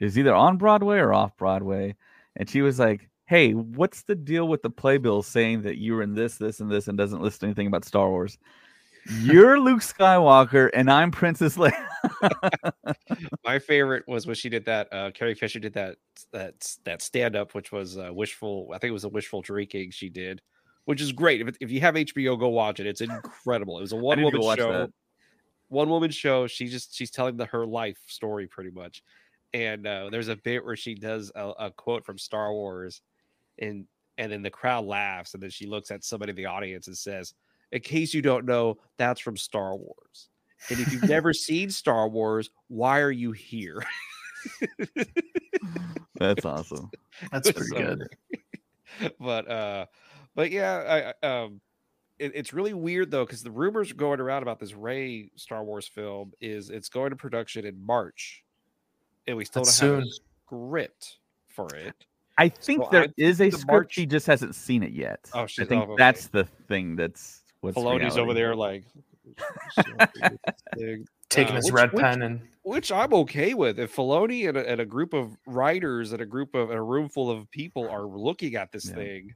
is 0.00 0.16
either 0.16 0.32
on 0.32 0.56
Broadway 0.56 0.98
or 0.98 1.12
off 1.12 1.36
Broadway, 1.36 1.96
and 2.36 2.48
she 2.48 2.62
was 2.62 2.78
like, 2.78 3.08
"Hey, 3.26 3.52
what's 3.52 4.04
the 4.04 4.14
deal 4.14 4.46
with 4.46 4.62
the 4.62 4.70
playbill 4.70 5.22
saying 5.22 5.62
that 5.62 5.78
you 5.78 5.94
were 5.94 6.02
in 6.02 6.14
this, 6.14 6.38
this, 6.38 6.60
and 6.60 6.70
this, 6.70 6.86
and 6.86 6.96
doesn't 6.96 7.20
list 7.20 7.42
anything 7.42 7.66
about 7.66 7.84
Star 7.84 8.08
Wars?" 8.08 8.38
You're 9.20 9.58
Luke 9.60 9.80
Skywalker, 9.80 10.70
and 10.74 10.90
I'm 10.90 11.10
Princess 11.10 11.56
Leia. 11.56 11.72
My 13.44 13.58
favorite 13.58 14.04
was 14.06 14.26
when 14.26 14.34
she 14.36 14.48
did 14.48 14.64
that. 14.66 14.92
Uh, 14.92 15.10
Carrie 15.12 15.34
Fisher 15.34 15.58
did 15.58 15.74
that 15.74 15.96
that 16.32 16.76
that 16.84 17.02
stand 17.02 17.34
up, 17.34 17.54
which 17.54 17.72
was 17.72 17.98
uh, 17.98 18.10
wishful. 18.12 18.70
I 18.72 18.78
think 18.78 18.90
it 18.90 18.92
was 18.92 19.04
a 19.04 19.08
wishful 19.08 19.42
drinking 19.42 19.90
she 19.90 20.08
did 20.08 20.42
which 20.86 21.00
is 21.00 21.12
great. 21.12 21.46
If, 21.46 21.56
if 21.60 21.70
you 21.70 21.80
have 21.80 21.94
HBO, 21.94 22.38
go 22.38 22.48
watch 22.48 22.80
it. 22.80 22.86
It's 22.86 23.00
incredible. 23.02 23.78
It 23.78 23.82
was 23.82 23.92
a 23.92 23.96
one 23.96 24.22
woman 24.22 24.40
show. 24.56 24.72
That. 24.72 24.92
One 25.68 25.90
woman 25.90 26.10
show. 26.10 26.46
She 26.46 26.66
just 26.66 26.96
she's 26.96 27.10
telling 27.10 27.36
the 27.36 27.46
her 27.46 27.66
life 27.66 27.98
story 28.06 28.46
pretty 28.46 28.70
much. 28.70 29.02
And 29.52 29.86
uh, 29.86 30.08
there's 30.10 30.28
a 30.28 30.36
bit 30.36 30.64
where 30.64 30.76
she 30.76 30.94
does 30.94 31.30
a, 31.34 31.50
a 31.58 31.70
quote 31.70 32.04
from 32.04 32.18
Star 32.18 32.52
Wars, 32.52 33.00
and 33.58 33.86
and 34.18 34.32
then 34.32 34.42
the 34.42 34.50
crowd 34.50 34.86
laughs, 34.86 35.34
and 35.34 35.42
then 35.42 35.50
she 35.50 35.66
looks 35.66 35.90
at 35.90 36.04
somebody 36.04 36.30
in 36.30 36.36
the 36.36 36.46
audience 36.46 36.88
and 36.88 36.96
says, 36.96 37.34
"In 37.72 37.80
case 37.80 38.12
you 38.12 38.22
don't 38.22 38.44
know, 38.44 38.78
that's 38.96 39.20
from 39.20 39.36
Star 39.36 39.76
Wars." 39.76 40.28
And 40.70 40.80
if 40.80 40.92
you've 40.92 41.02
never 41.08 41.32
seen 41.32 41.70
Star 41.70 42.08
Wars, 42.08 42.50
why 42.68 43.00
are 43.00 43.10
you 43.10 43.32
here? 43.32 43.82
That's 46.18 46.44
awesome. 46.44 46.90
That's 47.32 47.50
pretty 47.50 47.68
so 47.68 47.76
good. 47.76 48.08
but 49.20 49.50
uh 49.50 49.86
but 50.36 50.52
yeah, 50.52 51.14
I, 51.22 51.26
um, 51.26 51.60
it, 52.18 52.32
it's 52.34 52.52
really 52.52 52.74
weird 52.74 53.10
though 53.10 53.24
because 53.24 53.42
the 53.42 53.50
rumors 53.50 53.92
going 53.92 54.20
around 54.20 54.42
about 54.42 54.60
this 54.60 54.74
Rey 54.74 55.30
Star 55.34 55.64
Wars 55.64 55.88
film 55.88 56.32
is 56.40 56.70
it's 56.70 56.88
going 56.88 57.10
to 57.10 57.16
production 57.16 57.66
in 57.66 57.84
March, 57.84 58.44
and 59.26 59.36
we 59.36 59.44
still 59.44 59.64
That's 59.64 59.80
don't 59.80 59.88
soon. 59.88 59.98
have 60.00 60.08
a 60.08 60.12
script 60.46 61.18
for 61.48 61.74
it. 61.74 61.94
I 62.38 62.50
think 62.50 62.84
so 62.84 62.88
there 62.92 63.04
I 63.04 63.12
is 63.16 63.40
a 63.40 63.50
script. 63.50 63.66
March... 63.66 63.94
She 63.94 64.06
just 64.06 64.26
hasn't 64.26 64.54
seen 64.54 64.82
it 64.82 64.92
yet. 64.92 65.20
Oh, 65.32 65.44
I 65.44 65.46
think 65.46 65.72
oh, 65.72 65.92
okay. 65.92 65.94
that's 65.96 66.28
the 66.28 66.44
thing. 66.68 66.96
That's 66.96 67.42
what's 67.60 67.76
Filoni's 67.76 68.18
over 68.18 68.34
there 68.34 68.54
like 68.54 68.84
taking 71.30 71.52
uh, 71.52 71.56
his 71.56 71.64
which, 71.64 71.72
red 71.72 71.92
which, 71.92 72.02
pen 72.02 72.22
and 72.22 72.40
which 72.62 72.92
I'm 72.92 73.14
okay 73.14 73.54
with. 73.54 73.78
If 73.78 73.96
Filoni 73.96 74.48
and 74.50 74.58
a, 74.58 74.68
and 74.68 74.82
a 74.82 74.86
group 74.86 75.14
of 75.14 75.34
writers 75.46 76.12
and 76.12 76.20
a 76.20 76.26
group 76.26 76.54
of 76.54 76.70
a 76.70 76.82
room 76.82 77.08
full 77.08 77.30
of 77.30 77.50
people 77.50 77.88
are 77.88 78.04
looking 78.04 78.54
at 78.54 78.70
this 78.70 78.90
yeah. 78.90 78.94
thing 78.96 79.34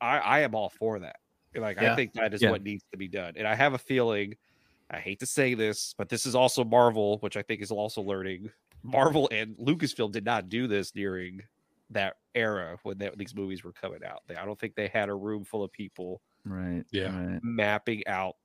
I, 0.00 0.18
I 0.18 0.40
am 0.40 0.54
all 0.54 0.68
for 0.68 0.98
that. 1.00 1.16
Like 1.54 1.80
yeah. 1.80 1.92
I 1.92 1.96
think 1.96 2.12
that 2.14 2.34
is 2.34 2.42
yeah. 2.42 2.50
what 2.50 2.62
needs 2.62 2.84
to 2.92 2.98
be 2.98 3.08
done. 3.08 3.34
And 3.36 3.46
I 3.46 3.54
have 3.54 3.74
a 3.74 3.78
feeling, 3.78 4.36
I 4.90 4.98
hate 4.98 5.20
to 5.20 5.26
say 5.26 5.54
this, 5.54 5.94
but 5.96 6.08
this 6.08 6.26
is 6.26 6.34
also 6.34 6.64
Marvel, 6.64 7.18
which 7.18 7.36
I 7.36 7.42
think 7.42 7.62
is 7.62 7.70
also 7.70 8.02
learning. 8.02 8.50
Marvel 8.82 9.28
and 9.32 9.56
Lucasfilm 9.56 10.12
did 10.12 10.24
not 10.24 10.48
do 10.48 10.66
this 10.66 10.90
during 10.90 11.42
that 11.90 12.16
era 12.34 12.78
when 12.82 12.98
that, 12.98 13.16
these 13.16 13.34
movies 13.34 13.64
were 13.64 13.72
coming 13.72 14.04
out. 14.04 14.22
They, 14.26 14.36
I 14.36 14.44
don't 14.44 14.58
think 14.58 14.74
they 14.74 14.88
had 14.88 15.08
a 15.08 15.14
room 15.14 15.44
full 15.44 15.62
of 15.64 15.72
people, 15.72 16.20
right? 16.44 16.84
Yeah, 16.90 17.16
right. 17.16 17.40
mapping 17.42 18.06
out 18.06 18.36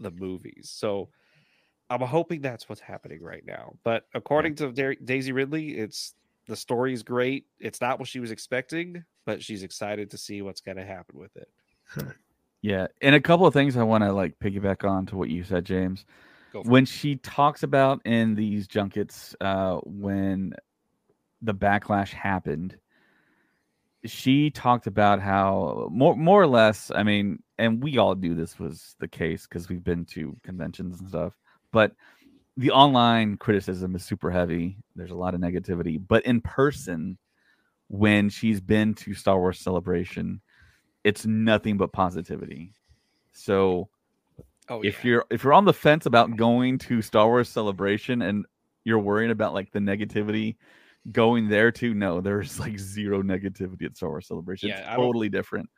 the 0.00 0.10
movies. 0.10 0.70
So 0.72 1.08
I'm 1.90 2.00
hoping 2.00 2.40
that's 2.40 2.68
what's 2.68 2.80
happening 2.80 3.22
right 3.22 3.44
now. 3.46 3.74
But 3.84 4.06
according 4.14 4.56
yeah. 4.58 4.70
to 4.72 4.96
Daisy 5.04 5.32
Ridley, 5.32 5.78
it's 5.78 6.14
the 6.46 6.56
story 6.56 6.92
is 6.92 7.02
great. 7.02 7.46
It's 7.60 7.80
not 7.80 7.98
what 7.98 8.08
she 8.08 8.20
was 8.20 8.30
expecting, 8.30 9.04
but 9.26 9.42
she's 9.42 9.62
excited 9.62 10.12
to 10.12 10.16
see 10.16 10.40
what's 10.40 10.62
going 10.62 10.78
to 10.78 10.86
happen 10.86 11.18
with 11.18 11.36
it. 11.36 11.48
yeah, 12.62 12.86
and 13.02 13.14
a 13.14 13.20
couple 13.20 13.46
of 13.46 13.52
things 13.52 13.76
I 13.76 13.82
want 13.82 14.04
to 14.04 14.12
like 14.12 14.38
piggyback 14.38 14.88
on 14.88 15.04
to 15.06 15.16
what 15.16 15.28
you 15.28 15.44
said, 15.44 15.66
James. 15.66 16.06
When 16.62 16.86
she 16.86 17.16
talks 17.16 17.62
about 17.64 18.00
in 18.06 18.34
these 18.34 18.66
junkets, 18.66 19.36
uh, 19.42 19.76
when 19.84 20.54
the 21.42 21.52
backlash 21.52 22.08
happened, 22.08 22.78
she 24.06 24.48
talked 24.50 24.86
about 24.86 25.20
how 25.20 25.88
more 25.92 26.16
more 26.16 26.40
or 26.40 26.46
less. 26.46 26.90
I 26.94 27.02
mean, 27.02 27.42
and 27.58 27.82
we 27.82 27.98
all 27.98 28.14
knew 28.14 28.34
this 28.34 28.58
was 28.58 28.94
the 29.00 29.08
case 29.08 29.46
because 29.46 29.68
we've 29.68 29.84
been 29.84 30.06
to 30.06 30.34
conventions 30.44 30.98
and 31.00 31.10
stuff, 31.10 31.34
but 31.72 31.92
the 32.56 32.70
online 32.70 33.36
criticism 33.36 33.94
is 33.94 34.04
super 34.04 34.30
heavy. 34.30 34.78
There's 34.94 35.10
a 35.10 35.16
lot 35.16 35.34
of 35.34 35.40
negativity, 35.40 36.00
but 36.00 36.24
in 36.24 36.40
person, 36.40 37.18
when 37.88 38.28
she's 38.28 38.60
been 38.60 38.94
to 38.94 39.14
Star 39.14 39.38
Wars 39.38 39.58
Celebration, 39.60 40.40
it's 41.04 41.24
nothing 41.26 41.76
but 41.76 41.92
positivity. 41.92 42.72
So, 43.32 43.88
oh, 44.68 44.82
if 44.82 45.04
yeah. 45.04 45.10
you're 45.10 45.24
if 45.30 45.44
you're 45.44 45.52
on 45.52 45.64
the 45.64 45.72
fence 45.72 46.06
about 46.06 46.36
going 46.36 46.78
to 46.78 47.02
Star 47.02 47.26
Wars 47.26 47.48
Celebration 47.48 48.22
and 48.22 48.44
you're 48.84 48.98
worrying 48.98 49.30
about 49.30 49.54
like 49.54 49.72
the 49.72 49.78
negativity 49.78 50.56
going 51.12 51.48
there 51.48 51.70
too, 51.70 51.94
no, 51.94 52.20
there's 52.20 52.58
like 52.58 52.78
zero 52.78 53.22
negativity 53.22 53.84
at 53.84 53.96
Star 53.96 54.10
Wars 54.10 54.26
Celebration. 54.26 54.70
Yeah, 54.70 54.78
it's 54.78 54.96
totally 54.96 55.28
different. 55.28 55.68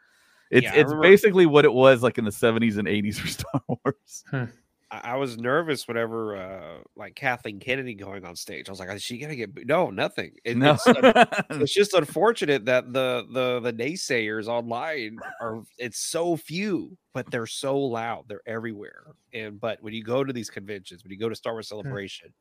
It's 0.51 0.65
yeah, 0.65 0.75
it's 0.75 0.95
basically 0.95 1.47
what 1.47 1.65
it 1.65 1.73
was 1.73 2.03
like 2.03 2.17
in 2.17 2.25
the 2.25 2.31
70s 2.31 2.79
and 2.79 2.89
80s 2.89 3.17
for 3.17 3.29
Star 3.29 3.61
Wars. 3.69 4.25
Huh. 4.31 4.47
I 4.91 5.17
was 5.17 5.37
nervous 5.37 5.87
whenever 5.87 6.37
uh 6.37 6.79
like 6.97 7.15
Kathleen 7.15 7.61
Kennedy 7.61 7.95
going 7.95 8.25
on 8.25 8.35
stage. 8.37 8.69
I 8.69 8.73
was 8.73 8.81
like, 8.81 8.91
is 8.91 9.03
she 9.03 9.19
gonna 9.19 9.37
get 9.37 9.67
no 9.67 9.91
nothing? 9.91 10.33
It, 10.45 10.57
no. 10.57 10.79
it's, 10.87 10.87
it's, 11.51 11.75
just 11.75 11.93
unfortunate 11.93 12.65
that 12.65 12.93
the 12.93 13.27
the 13.31 13.61
the 13.61 13.73
naysayers 13.73 14.47
online 14.47 15.19
are 15.43 15.63
it's 15.77 16.01
so 16.01 16.37
few, 16.37 16.97
but 17.13 17.31
they're 17.31 17.47
so 17.47 17.79
loud. 17.79 18.25
They're 18.29 18.41
everywhere. 18.47 19.05
And 19.35 19.61
but 19.61 19.83
when 19.83 19.93
you 19.93 20.03
go 20.03 20.25
to 20.25 20.33
these 20.33 20.49
conventions, 20.49 21.05
when 21.05 21.13
you 21.13 21.19
go 21.19 21.29
to 21.29 21.37
Star 21.37 21.53
Wars 21.53 21.69
hmm. 21.69 21.75
Celebration, 21.75 22.33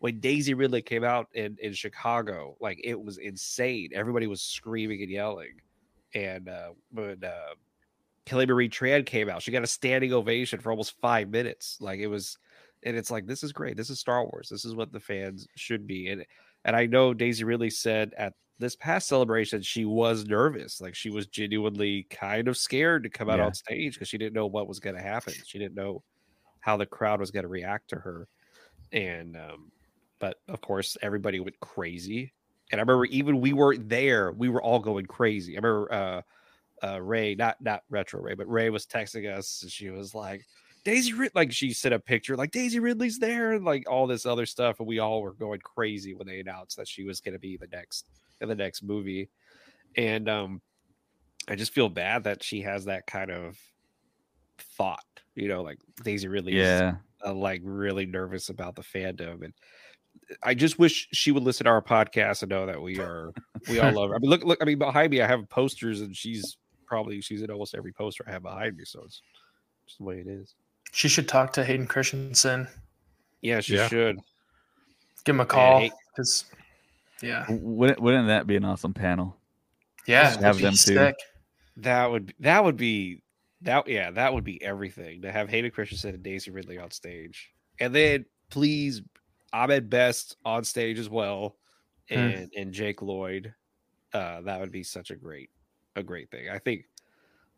when 0.00 0.20
Daisy 0.20 0.52
Ridley 0.52 0.82
came 0.82 1.04
out 1.04 1.28
in 1.32 1.56
in 1.62 1.72
Chicago, 1.72 2.56
like 2.60 2.78
it 2.84 3.00
was 3.00 3.16
insane. 3.16 3.90
Everybody 3.94 4.26
was 4.26 4.42
screaming 4.42 5.00
and 5.00 5.10
yelling. 5.10 5.62
And 6.14 6.50
uh 6.50 6.70
when 6.92 7.24
uh 7.24 7.54
Kelly 8.26 8.44
Marie 8.46 8.68
Tran 8.68 9.06
came 9.06 9.30
out. 9.30 9.40
She 9.42 9.52
got 9.52 9.62
a 9.64 9.68
standing 9.68 10.12
ovation 10.12 10.60
for 10.60 10.70
almost 10.70 11.00
five 11.00 11.30
minutes. 11.30 11.78
Like 11.80 12.00
it 12.00 12.08
was, 12.08 12.36
and 12.82 12.96
it's 12.96 13.10
like 13.10 13.26
this 13.26 13.42
is 13.42 13.52
great. 13.52 13.76
This 13.76 13.88
is 13.88 13.98
Star 14.00 14.24
Wars. 14.24 14.48
This 14.50 14.64
is 14.64 14.74
what 14.74 14.92
the 14.92 15.00
fans 15.00 15.46
should 15.56 15.86
be. 15.86 16.08
And 16.08 16.26
and 16.64 16.76
I 16.76 16.86
know 16.86 17.14
Daisy 17.14 17.44
Ridley 17.44 17.70
said 17.70 18.12
at 18.18 18.34
this 18.58 18.74
past 18.74 19.06
celebration, 19.08 19.62
she 19.62 19.84
was 19.84 20.24
nervous. 20.26 20.80
Like 20.80 20.94
she 20.94 21.10
was 21.10 21.26
genuinely 21.26 22.04
kind 22.10 22.48
of 22.48 22.56
scared 22.56 23.04
to 23.04 23.10
come 23.10 23.30
out 23.30 23.38
Yeah. 23.38 23.46
on 23.46 23.54
stage 23.54 23.94
because 23.94 24.08
she 24.08 24.18
didn't 24.18 24.32
know 24.34 24.46
what 24.46 24.66
was 24.66 24.80
going 24.80 24.96
to 24.96 25.02
happen. 25.02 25.34
She 25.44 25.58
didn't 25.58 25.74
know 25.74 26.02
how 26.60 26.76
the 26.76 26.86
crowd 26.86 27.20
was 27.20 27.30
going 27.30 27.42
to 27.44 27.48
react 27.48 27.88
to 27.90 27.96
her. 27.96 28.26
And, 28.92 29.36
um, 29.36 29.70
but 30.18 30.40
of 30.48 30.60
course, 30.62 30.96
everybody 31.02 31.38
went 31.38 31.60
crazy. 31.60 32.32
And 32.72 32.80
I 32.80 32.82
remember 32.82 33.04
even 33.04 33.40
we 33.40 33.52
weren't 33.52 33.88
there, 33.88 34.32
we 34.32 34.48
were 34.48 34.62
all 34.62 34.80
going 34.80 35.06
crazy. 35.06 35.54
I 35.54 35.60
remember 35.60 35.92
uh, 35.92 36.22
uh, 36.82 37.00
Ray, 37.00 37.34
not 37.34 37.56
not 37.60 37.82
retro 37.88 38.20
Ray, 38.20 38.34
but 38.34 38.48
Ray 38.48 38.70
was 38.70 38.86
texting 38.86 39.32
us. 39.32 39.62
And 39.62 39.70
she 39.70 39.90
was 39.90 40.14
like, 40.14 40.44
Daisy 40.84 41.12
Rid 41.14 41.32
like 41.34 41.52
she 41.52 41.72
sent 41.72 41.94
a 41.94 41.98
picture 41.98 42.36
like 42.36 42.52
Daisy 42.52 42.78
Ridley's 42.78 43.18
there 43.18 43.52
and 43.52 43.64
like 43.64 43.90
all 43.90 44.06
this 44.06 44.26
other 44.26 44.46
stuff, 44.46 44.78
and 44.78 44.86
we 44.88 44.98
all 44.98 45.22
were 45.22 45.32
going 45.32 45.60
crazy 45.60 46.14
when 46.14 46.26
they 46.26 46.40
announced 46.40 46.76
that 46.76 46.88
she 46.88 47.04
was 47.04 47.20
going 47.20 47.32
to 47.32 47.38
be 47.38 47.56
the 47.56 47.66
next 47.68 48.06
in 48.40 48.48
the 48.48 48.54
next 48.54 48.82
movie. 48.82 49.28
And 49.96 50.28
um, 50.28 50.60
I 51.48 51.54
just 51.56 51.72
feel 51.72 51.88
bad 51.88 52.24
that 52.24 52.42
she 52.42 52.60
has 52.62 52.84
that 52.84 53.06
kind 53.06 53.30
of 53.30 53.58
thought, 54.58 55.04
you 55.34 55.48
know, 55.48 55.62
like 55.62 55.78
Daisy 56.04 56.28
Ridley, 56.28 56.56
Yeah. 56.58 56.96
uh, 57.24 57.34
like 57.34 57.62
really 57.64 58.06
nervous 58.06 58.48
about 58.48 58.76
the 58.76 58.82
fandom, 58.82 59.42
and 59.42 59.54
I 60.42 60.54
just 60.54 60.78
wish 60.78 61.08
she 61.12 61.30
would 61.32 61.42
listen 61.42 61.64
to 61.64 61.70
our 61.70 61.82
podcast 61.82 62.42
and 62.42 62.50
know 62.50 62.66
that 62.66 62.80
we 62.80 62.98
are 63.00 63.32
we 63.68 63.78
all 63.78 63.92
love 63.92 64.10
her. 64.10 64.16
I 64.16 64.18
mean, 64.18 64.30
look, 64.30 64.44
look, 64.44 64.58
I 64.60 64.64
mean, 64.64 64.78
behind 64.78 65.10
me 65.10 65.20
I 65.20 65.26
have 65.26 65.48
posters, 65.48 66.00
and 66.00 66.14
she's 66.16 66.56
probably 66.86 67.20
she's 67.20 67.42
in 67.42 67.50
almost 67.50 67.74
every 67.74 67.92
poster 67.92 68.24
I 68.26 68.30
have 68.32 68.42
behind 68.42 68.76
me, 68.76 68.84
so 68.84 69.02
it's 69.04 69.20
just 69.86 69.98
the 69.98 70.04
way 70.04 70.18
it 70.20 70.26
is. 70.26 70.54
She 70.92 71.08
should 71.08 71.28
talk 71.28 71.52
to 71.54 71.64
Hayden 71.64 71.86
Christensen. 71.86 72.68
Yeah, 73.42 73.60
she 73.60 73.76
Yeah. 73.76 73.88
should. 73.88 74.18
Give 75.24 75.34
him 75.34 75.40
a 75.40 75.46
call 75.46 75.88
because, 76.12 76.44
yeah, 77.20 77.44
Wouldn't, 77.48 78.00
wouldn't 78.00 78.28
that 78.28 78.46
be 78.46 78.56
an 78.56 78.64
awesome 78.64 78.94
panel? 78.94 79.36
yeah, 80.06 80.24
Just 80.30 80.40
have 80.40 80.56
it'd 80.56 80.58
be 80.58 80.64
them 80.94 81.14
too. 81.14 81.22
That 81.78 82.10
would 82.10 82.32
that 82.40 82.64
would 82.64 82.76
be 82.76 83.22
that 83.62 83.86
yeah 83.88 84.10
that 84.12 84.32
would 84.32 84.44
be 84.44 84.62
everything 84.62 85.22
to 85.22 85.32
have 85.32 85.48
Hayden 85.48 85.70
Christensen 85.72 86.14
and 86.14 86.22
Daisy 86.22 86.50
Ridley 86.50 86.78
on 86.78 86.90
stage, 86.90 87.50
and 87.80 87.94
then 87.94 88.24
please 88.50 89.02
Ahmed 89.52 89.90
Best 89.90 90.36
on 90.44 90.64
stage 90.64 90.98
as 90.98 91.08
well, 91.10 91.56
Hmm. 92.08 92.14
and 92.16 92.52
and 92.56 92.72
Jake 92.72 93.02
Lloyd. 93.02 93.52
Uh, 94.12 94.40
that 94.42 94.60
would 94.60 94.70
be 94.72 94.82
such 94.84 95.10
a 95.10 95.16
great 95.16 95.50
a 95.96 96.02
great 96.02 96.30
thing. 96.30 96.48
I 96.50 96.58
think 96.58 96.84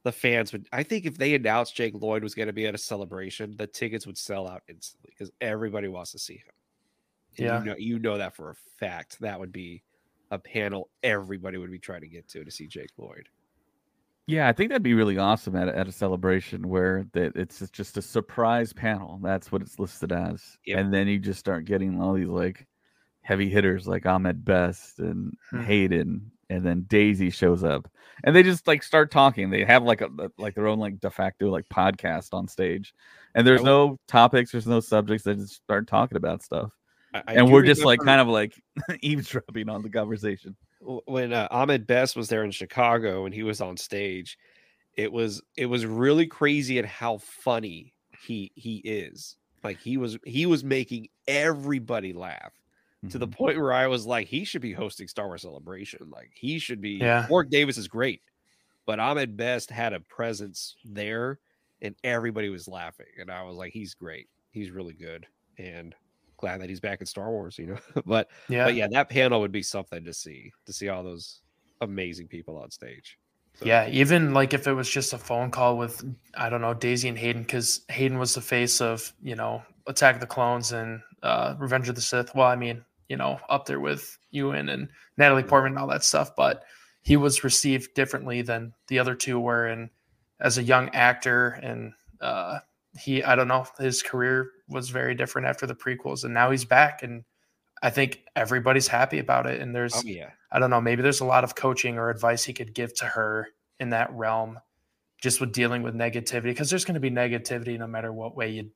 the 0.05 0.12
fans 0.12 0.53
would. 0.53 0.66
I 0.72 0.83
think 0.83 1.05
if 1.07 1.18
they 1.18 1.35
announced 1.35 1.74
Jake 1.74 1.94
Lloyd 1.94 2.22
was 2.22 2.35
going 2.35 2.46
to 2.46 2.53
be 2.53 2.66
at 2.66 2.74
a 2.74 2.79
celebration, 2.79 3.55
the 3.57 3.66
tickets 3.66 4.07
would 4.07 4.16
sell 4.18 4.48
out 4.48 4.62
instantly 4.68 5.11
because 5.12 5.31
everybody 5.40 5.88
wants 5.88 6.12
to 6.12 6.18
see 6.18 6.35
him. 6.35 6.53
And 7.38 7.46
Yeah. 7.46 7.59
you 7.61 7.64
know, 7.66 7.77
you 7.79 7.98
know 7.98 8.18
that 8.18 8.35
for 8.35 8.51
a 8.51 8.55
fact. 8.79 9.18
That 9.20 9.38
would 9.38 9.53
be 9.53 9.83
a 10.31 10.38
panel 10.38 10.90
everybody 11.03 11.59
would 11.59 11.70
be 11.70 11.79
trying 11.79 12.03
to 12.03 12.09
get 12.09 12.29
to 12.29 12.44
to 12.44 12.51
see 12.51 12.66
Jake 12.66 12.90
Lloyd. 12.96 13.29
Yeah, 14.27 14.46
I 14.46 14.53
think 14.53 14.68
that'd 14.68 14.83
be 14.83 14.92
really 14.92 15.16
awesome 15.16 15.57
at, 15.57 15.68
a- 15.68 15.77
at 15.79 15.88
a 15.88 15.92
celebration 15.92 16.68
where 16.68 17.07
that 17.14 17.35
it's 17.35 17.61
just 17.70 17.96
a 17.96 18.03
surprise 18.03 18.74
panel. 18.74 19.18
That's 19.22 19.51
what 19.51 19.62
it's 19.62 19.79
listed 19.79 20.12
as, 20.12 20.59
Yep. 20.66 20.79
and 20.79 20.92
then 20.92 21.09
you 21.09 21.18
just 21.18 21.40
start 21.40 21.64
getting 21.64 21.98
all 22.01 22.12
these 22.12 22.27
like 22.29 22.66
heavy 23.22 23.48
hitters 23.48 23.88
like 23.88 24.05
Ahmed 24.05 24.44
Best 24.44 24.98
and 24.98 25.35
Hmm. 25.51 25.62
Hayden, 25.62 26.31
and 26.50 26.64
then 26.64 26.82
Daisy 26.88 27.30
shows 27.30 27.64
up, 27.64 27.88
and 28.24 28.34
they 28.34 28.42
just 28.42 28.66
like 28.66 28.82
start 28.82 29.11
talking. 29.11 29.50
They 29.50 29.64
have 29.64 29.82
like 29.82 30.00
a 30.00 30.08
like 30.38 30.54
their 30.54 30.66
own 30.66 30.78
like 30.78 31.00
de 31.00 31.11
facto 31.11 31.50
like 31.50 31.68
podcast 31.68 32.32
on 32.32 32.48
stage, 32.48 32.94
and 33.34 33.46
there's 33.46 33.62
no 33.62 33.98
topics, 34.08 34.52
there's 34.52 34.66
no 34.66 34.80
subjects. 34.80 35.24
They 35.24 35.34
just 35.34 35.54
start 35.54 35.87
talking 35.87 36.16
about 36.16 36.42
stuff, 36.42 36.70
I- 37.14 37.22
I 37.26 37.34
and 37.34 37.52
we're 37.52 37.62
just 37.64 37.84
like 37.84 38.00
kind 38.00 38.20
of 38.20 38.28
like 38.28 38.54
eavesdropping 39.00 39.68
on 39.68 39.82
the 39.82 39.90
conversation. 39.90 40.56
when 40.80 41.32
uh, 41.32 41.48
Ahmed 41.50 41.87
Best 41.87 42.16
was 42.16 42.28
there 42.28 42.44
in 42.44 42.50
Chicago 42.50 43.24
and 43.26 43.34
he 43.34 43.42
was 43.42 43.61
on 43.61 43.76
stage, 43.76 44.38
it 44.94 45.12
was 45.12 45.42
it 45.56 45.66
was 45.66 45.84
really 45.87 46.26
crazy 46.26 46.78
at 46.78 46.84
how 46.84 47.18
funny 47.18 47.94
he 48.20 48.50
he 48.54 48.76
is. 48.78 49.37
Like 49.64 49.78
he 49.80 49.96
was 49.96 50.18
he 50.24 50.46
was 50.46 50.62
making 50.64 51.08
everybody 51.26 52.12
laugh 52.12 52.52
to 53.11 53.18
the 53.18 53.28
Mhm. 53.28 53.32
point 53.32 53.58
where 53.58 53.72
I 53.72 53.87
was 53.87 54.06
like, 54.06 54.26
he 54.26 54.44
should 54.44 54.62
be 54.62 54.72
hosting 54.72 55.06
Star 55.08 55.26
Wars 55.26 55.42
Celebration. 55.42 56.11
Like 56.11 56.30
he 56.34 56.58
should 56.58 56.80
be. 56.80 56.92
Yeah. 56.92 57.26
Warwick 57.28 57.50
Davis 57.50 57.78
is 57.78 57.88
great, 57.88 58.22
but 58.87 58.98
Ahmed 58.98 59.37
Best 59.37 59.70
had 59.70 59.92
a 59.92 60.00
presence 60.00 60.76
there, 60.84 61.38
and 61.80 61.94
everybody 62.04 62.48
was 62.48 62.66
laughing, 62.68 63.06
and 63.20 63.30
I 63.30 63.42
was 63.44 63.56
like, 63.56 63.72
he's 63.72 63.94
great. 63.94 64.28
He's 64.50 64.70
really 64.70 64.94
good, 64.94 65.26
and 65.58 65.94
glad 66.38 66.61
that 66.61 66.68
he's 66.68 66.80
back 66.80 67.00
in 67.00 67.06
Star 67.06 67.30
Wars. 67.30 67.58
You 67.58 67.66
know, 67.66 67.78
but 68.06 68.30
Yeah, 68.48 68.64
but 68.64 68.74
yeah, 68.74 68.88
that 68.90 69.08
panel 69.08 69.40
would 69.40 69.52
be 69.52 69.62
something 69.62 70.04
to 70.04 70.12
see 70.12 70.52
to 70.66 70.72
see 70.72 70.88
all 70.88 71.02
those 71.04 71.42
amazing 71.80 72.26
people 72.28 72.58
on 72.58 72.70
stage. 72.72 73.18
So, 73.54 73.64
Yeah, 73.66 73.88
even 73.88 74.34
like 74.34 74.54
if 74.54 74.66
it 74.66 74.72
was 74.72 74.88
just 74.90 75.12
a 75.12 75.18
phone 75.18 75.50
call 75.52 75.78
with 75.78 76.04
I 76.34 76.48
don't 76.48 76.61
know 76.61 76.74
Daisy 76.74 77.08
and 77.08 77.18
Hayden, 77.18 77.42
because 77.42 77.82
Hayden 77.90 78.18
was 78.18 78.34
the 78.34 78.40
face 78.40 78.80
of 78.80 79.12
you 79.22 79.37
know 79.37 79.62
Attack 79.87 80.16
of 80.16 80.20
the 80.20 80.26
Clones 80.26 80.72
and 80.72 81.00
uh, 81.22 81.54
Revenge 81.58 81.88
of 81.88 81.94
the 81.94 82.00
Sith. 82.00 82.34
Well, 82.34 82.46
I 82.46 82.54
mean, 82.56 82.84
you 83.09 83.16
know, 83.16 83.40
up 83.49 83.66
there 83.66 83.81
with 83.81 84.18
Ewan 84.31 84.68
and 84.68 84.88
Natalie 85.16 85.42
Portman 85.42 85.73
and 85.73 85.79
all 85.79 85.88
that 85.88 86.05
stuff, 86.05 86.31
but 86.37 86.64
he 87.03 87.16
was 87.16 87.44
received 87.44 87.94
differently 87.94 88.42
than 88.42 88.73
the 88.88 88.99
other 88.99 89.14
two 89.14 89.40
were. 89.40 89.66
And 89.66 89.90
as 90.40 90.59
a 90.59 90.62
young 90.62 90.90
actor, 90.90 91.59
and 91.62 91.92
uh, 92.21 92.59
he, 92.99 93.23
I 93.23 93.35
don't 93.35 93.49
know, 93.49 93.66
his 93.79 94.03
career 94.03 94.51
was 94.68 94.90
very 94.90 95.14
different 95.14 95.49
after 95.49 95.66
the 95.66 95.75
prequels, 95.75 96.25
and 96.25 96.35
now 96.35 96.51
he's 96.51 96.64
back, 96.64 97.03
and 97.03 97.25
I 97.83 97.90
think 97.90 98.25
everybody's 98.37 98.88
happy 98.88 99.18
about 99.18 99.47
it. 99.47 99.61
And 99.61 99.75
there's 99.75 99.94
Oh 99.97 100.03
yeah, 100.05 100.31
I 100.53 100.59
don't 100.59 100.71
know, 100.71 100.81
maybe 100.81 101.03
there's 101.03 101.21
a 101.21 101.25
lot 101.25 101.44
of 101.44 101.55
coaching 101.55 101.99
or 101.99 102.11
advice 102.11 102.44
he 102.44 102.53
could 102.53 102.75
give 102.75 102.94
to 102.97 103.05
her 103.07 103.49
in 103.81 103.90
that 103.90 104.12
realm, 104.12 104.59
just 105.21 105.40
with 105.40 105.53
dealing 105.53 105.83
with 105.83 105.94
negativity, 105.94 106.44
because 106.44 106.71
there's 106.71 106.85
going 106.85 106.94
to 106.94 107.01
be 107.01 107.11
negativity 107.11 107.79
no 107.79 107.87
matter 107.87 108.12
what 108.12 108.37
way 108.37 108.51
you 108.51 108.71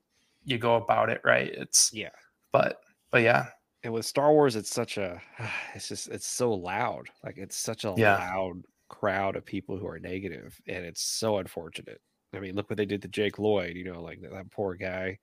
you 0.44 0.58
go 0.58 0.76
about 0.76 1.10
it, 1.10 1.20
right? 1.24 1.50
It's 1.52 1.92
yeah. 1.92 2.10
but 2.50 2.80
but 3.10 3.22
yeah, 3.22 3.46
And 3.84 3.92
with 3.92 4.06
Star 4.06 4.32
Wars, 4.32 4.54
it's 4.56 4.70
such 4.72 4.96
a 4.98 5.20
it's 5.74 5.88
just 5.88 6.08
it's 6.08 6.26
so 6.26 6.52
loud. 6.52 7.08
Like 7.24 7.36
it's 7.38 7.56
such 7.56 7.84
a 7.84 7.94
Yeah. 7.96 8.16
loud 8.16 8.62
crowd 8.88 9.36
of 9.36 9.44
people 9.44 9.76
who 9.78 9.86
are 9.86 9.98
negative, 9.98 10.60
and 10.68 10.84
it's 10.84 11.02
so 11.02 11.38
unfortunate. 11.38 12.00
I 12.34 12.40
mean, 12.40 12.54
look 12.54 12.70
what 12.70 12.76
they 12.76 12.86
did 12.86 13.02
to 13.02 13.08
Jake 13.08 13.38
Lloyd. 13.38 13.76
You 13.76 13.84
know, 13.84 14.00
like 14.02 14.20
that, 14.22 14.32
that 14.32 14.50
poor 14.50 14.74
guy. 14.74 15.18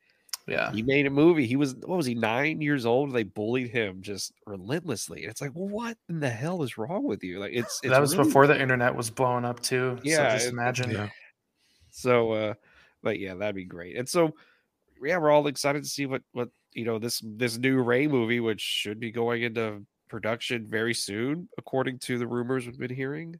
yeah, 0.48 0.72
He 0.72 0.82
made 0.84 1.06
a 1.06 1.10
movie. 1.10 1.45
He 1.48 1.56
was 1.56 1.76
what 1.76 1.98
was 1.98 2.06
he 2.06 2.15
nine 2.15 2.62
years 2.62 2.86
old? 2.86 3.13
They 3.13 3.24
bullied 3.24 3.69
him 3.72 4.02
just 4.02 4.32
relentlessly. 4.45 5.24
And 5.24 5.32
it's 5.32 5.41
like, 5.41 5.52
what 5.54 5.98
in 6.10 6.19
the 6.19 6.30
hell 6.30 6.62
is 6.63 6.78
wrong 6.78 7.04
with 7.06 7.24
you? 7.24 7.39
Like 7.39 7.54
it's, 7.54 7.80
it's 7.84 7.91
that 7.93 8.02
was 8.02 8.15
really 8.15 8.28
before 8.28 8.45
the 8.48 8.60
internet 8.60 8.93
was 8.95 9.10
blowing 9.10 9.45
up 9.45 9.60
too. 9.62 9.98
Yeah, 10.04 10.30
so 10.30 10.36
just 10.36 10.45
it- 10.48 10.54
imagine. 10.54 10.91
Yeah. 10.91 11.10
So, 11.91 12.32
uh, 12.34 12.54
but 13.02 13.19
yeah, 13.19 13.34
that'd 13.36 13.56
be 13.56 13.65
great. 13.65 13.95
And 13.98 14.08
so, 14.08 14.36
yeah, 15.04 15.17
we're 15.17 15.32
all 15.32 15.48
excited 15.48 15.84
to 15.84 15.89
see 15.89 16.06
what 16.06 16.22
what 16.34 16.50
you 16.73 16.86
know 16.86 16.99
this 16.99 17.21
this 17.23 17.58
new 17.58 17.82
Rey 17.82 18.08
movie, 18.08 18.39
which 18.39 18.62
should 18.62 18.99
be 18.99 19.12
going 19.12 19.43
into 19.43 19.84
production 20.10 20.65
very 20.67 20.93
soon, 20.93 21.47
according 21.58 21.99
to 21.99 22.17
the 22.17 22.27
rumors 22.27 22.65
we've 22.65 22.77
been 22.79 22.93
hearing. 22.95 23.39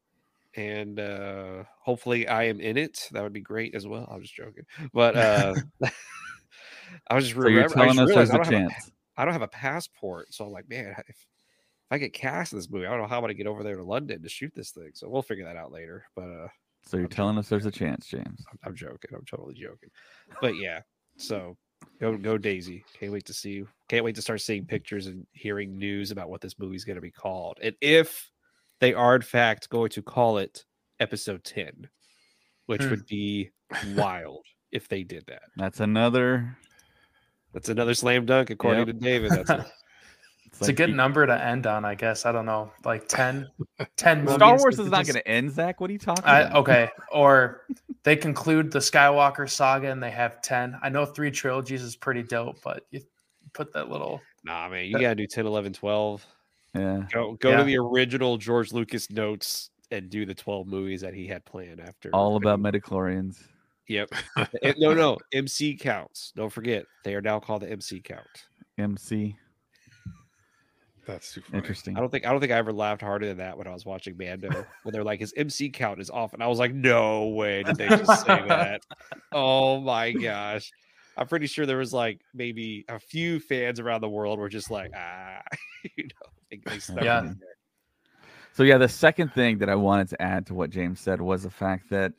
And 0.55 0.99
uh 0.99 1.63
hopefully, 1.83 2.27
I 2.27 2.43
am 2.45 2.59
in 2.59 2.77
it. 2.77 3.07
That 3.11 3.23
would 3.23 3.33
be 3.33 3.41
great 3.41 3.75
as 3.75 3.87
well. 3.87 4.07
I'm 4.11 4.21
just 4.21 4.33
joking, 4.35 4.65
but 4.93 5.15
uh 5.15 5.55
I 7.09 7.15
was 7.15 7.25
just 7.25 7.35
So 7.39 7.47
you're 7.47 7.63
remember- 7.63 7.79
I 7.79 7.85
telling 7.85 7.97
just 7.97 8.09
us 8.09 8.15
there's 8.15 8.29
I 8.31 8.37
a 8.37 8.41
a 8.41 8.45
chance. 8.45 8.91
I 9.17 9.25
don't 9.25 9.33
have 9.33 9.41
a 9.41 9.47
passport, 9.49 10.33
so 10.33 10.45
I'm 10.45 10.51
like, 10.51 10.69
man, 10.69 10.95
if, 10.97 11.09
if 11.09 11.25
I 11.91 11.97
get 11.97 12.13
cast 12.13 12.53
in 12.53 12.59
this 12.59 12.69
movie, 12.69 12.85
I 12.87 12.91
don't 12.91 13.01
know 13.01 13.07
how 13.07 13.17
I'm 13.17 13.23
gonna 13.23 13.33
get 13.33 13.47
over 13.47 13.63
there 13.63 13.75
to 13.75 13.83
London 13.83 14.21
to 14.23 14.29
shoot 14.29 14.51
this 14.55 14.71
thing. 14.71 14.91
So 14.93 15.07
we'll 15.09 15.21
figure 15.21 15.45
that 15.45 15.55
out 15.57 15.71
later. 15.71 16.05
But 16.15 16.29
uh 16.29 16.47
So 16.85 16.97
you're 16.97 17.05
I'm 17.05 17.09
telling 17.11 17.37
us 17.37 17.47
there's 17.49 17.65
a 17.65 17.71
chance, 17.71 18.07
James. 18.07 18.43
I'm, 18.51 18.59
I'm 18.63 18.75
joking. 18.75 19.11
I'm 19.13 19.25
totally 19.25 19.53
joking. 19.55 19.89
But 20.41 20.55
yeah, 20.57 20.81
so 21.17 21.57
go 21.99 22.17
go 22.17 22.37
Daisy. 22.37 22.83
Can't 22.99 23.11
wait 23.11 23.25
to 23.25 23.33
see 23.33 23.51
you. 23.51 23.67
Can't 23.87 24.03
wait 24.05 24.15
to 24.15 24.21
start 24.21 24.41
seeing 24.41 24.65
pictures 24.65 25.07
and 25.07 25.25
hearing 25.33 25.77
news 25.77 26.11
about 26.11 26.29
what 26.29 26.41
this 26.41 26.57
movie's 26.59 26.85
going 26.85 26.95
to 26.95 27.01
be 27.01 27.11
called, 27.11 27.57
and 27.61 27.75
if 27.81 28.29
they 28.79 28.93
are 28.93 29.15
in 29.15 29.21
fact 29.21 29.69
going 29.69 29.89
to 29.89 30.01
call 30.01 30.37
it 30.37 30.65
Episode 30.99 31.43
Ten, 31.43 31.89
which 32.67 32.83
Hmm. 32.83 32.89
would 32.91 33.05
be 33.05 33.49
wild 33.95 34.45
if 34.71 34.87
they 34.87 35.03
did 35.03 35.25
that. 35.27 35.43
That's 35.57 35.79
another. 35.79 36.57
That's 37.53 37.69
another 37.69 37.93
slam 37.95 38.25
dunk, 38.25 38.49
according 38.51 38.87
Yep. 38.87 38.95
to 38.95 39.01
David. 39.01 39.31
That's 39.31 39.49
a, 40.53 40.57
It's 40.62 40.67
a 40.69 40.73
good 40.73 40.89
the- 40.89 40.95
number 40.95 41.25
to 41.25 41.43
end 41.43 41.67
on, 41.67 41.85
I 41.85 41.95
guess. 41.95 42.25
I 42.25 42.31
don't 42.31 42.45
know, 42.45 42.71
like 42.85 43.07
10, 43.07 43.47
10 43.97 44.27
Star 44.27 44.57
Wars 44.57 44.79
is 44.79 44.89
not 44.89 45.05
just- 45.05 45.13
going 45.13 45.21
to 45.23 45.27
end, 45.27 45.51
Zach. 45.51 45.79
What 45.81 45.89
are 45.89 45.93
you 45.93 45.99
talking 45.99 46.23
I, 46.25 46.41
about? 46.41 46.55
okay, 46.57 46.89
or 47.12 47.62
they 48.03 48.15
conclude 48.15 48.71
the 48.71 48.79
Skywalker 48.79 49.49
saga 49.49 49.91
and 49.91 50.01
they 50.01 50.12
have 50.12 50.41
ten. 50.41 50.77
I 50.81 50.89
know 50.89 51.05
three 51.05 51.31
trilogies 51.31 51.81
is 51.83 51.95
pretty 51.95 52.23
dope, 52.23 52.57
but 52.63 52.85
you 52.91 53.01
put 53.53 53.73
that 53.73 53.89
little 53.89 54.21
nah, 54.43 54.69
man. 54.69 54.85
You 54.85 54.93
got 54.99 55.09
to 55.09 55.15
do 55.15 55.27
10, 55.27 55.45
11, 55.45 55.73
12. 55.73 56.25
Yeah. 56.75 57.03
Go 57.12 57.33
go 57.33 57.49
Yeah. 57.49 57.57
to 57.57 57.63
the 57.63 57.77
original 57.77 58.38
George 58.38 58.71
Lucas 58.71 59.09
notes 59.12 59.71
and 59.91 60.09
do 60.09 60.25
the 60.25 60.35
12 60.35 60.67
movies 60.67 61.01
that 61.01 61.13
he 61.15 61.25
had 61.27 61.43
planned 61.45 61.79
after. 61.81 62.09
All 62.13 62.35
about 62.35 62.59
Revenge. 62.59 62.83
midichlorians. 62.83 63.43
Yep. 63.88 64.13
No, 64.77 64.93
no. 64.93 65.17
MC 65.33 65.75
counts. 65.75 66.31
Don't 66.35 66.51
forget, 66.53 66.85
they 67.03 67.15
are 67.15 67.21
now 67.21 67.39
called 67.39 67.63
the 67.63 67.71
MC 67.71 67.99
count. 68.01 68.21
MC. 68.77 69.35
That's 71.09 71.33
too 71.33 71.41
funny. 71.41 71.57
Interesting. 71.57 71.97
I 71.97 72.01
don't 72.01 72.09
think 72.09 72.25
I 72.25 72.31
don't 72.31 72.39
think 72.39 72.51
I 72.51 72.57
ever 72.57 72.71
laughed 72.71 73.01
harder 73.01 73.25
than 73.27 73.37
that 73.37 73.57
when 73.57 73.65
I 73.67 73.73
was 73.73 73.83
watching 73.85 74.15
Mando 74.15 74.65
when 74.83 74.93
they're 74.93 75.03
like 75.03 75.19
his 75.19 75.33
MC 75.35 75.69
count 75.69 75.99
is 75.99 76.09
off, 76.11 76.33
and 76.33 76.43
I 76.43 76.47
was 76.47 76.59
like, 76.59 76.73
no 76.73 77.27
way 77.29 77.63
did 77.63 77.77
they 77.77 77.87
just 77.87 78.25
say 78.25 78.43
that? 78.47 78.81
Oh 79.31 79.79
my 79.79 80.11
gosh. 80.11 80.71
I'm 81.17 81.27
pretty 81.27 81.47
sure 81.47 81.65
there 81.65 81.77
was 81.77 81.93
like 81.93 82.21
maybe 82.33 82.85
a 82.87 82.99
few 82.99 83.39
fans 83.39 83.79
around 83.79 84.01
the 84.01 84.09
world 84.09 84.39
were 84.39 84.49
just 84.49 84.71
like, 84.71 84.91
ah, 84.95 85.41
you 85.97 86.05
know, 86.05 86.29
they, 86.49 86.61
they 86.65 87.05
Yeah. 87.05 87.33
So 88.53 88.63
yeah, 88.63 88.77
the 88.77 88.89
second 88.89 89.33
thing 89.33 89.59
that 89.59 89.69
I 89.69 89.75
wanted 89.75 90.09
to 90.09 90.21
add 90.21 90.45
to 90.47 90.53
what 90.53 90.69
James 90.69 90.99
said 90.99 91.21
was 91.21 91.43
the 91.43 91.49
fact 91.49 91.89
that 91.89 92.13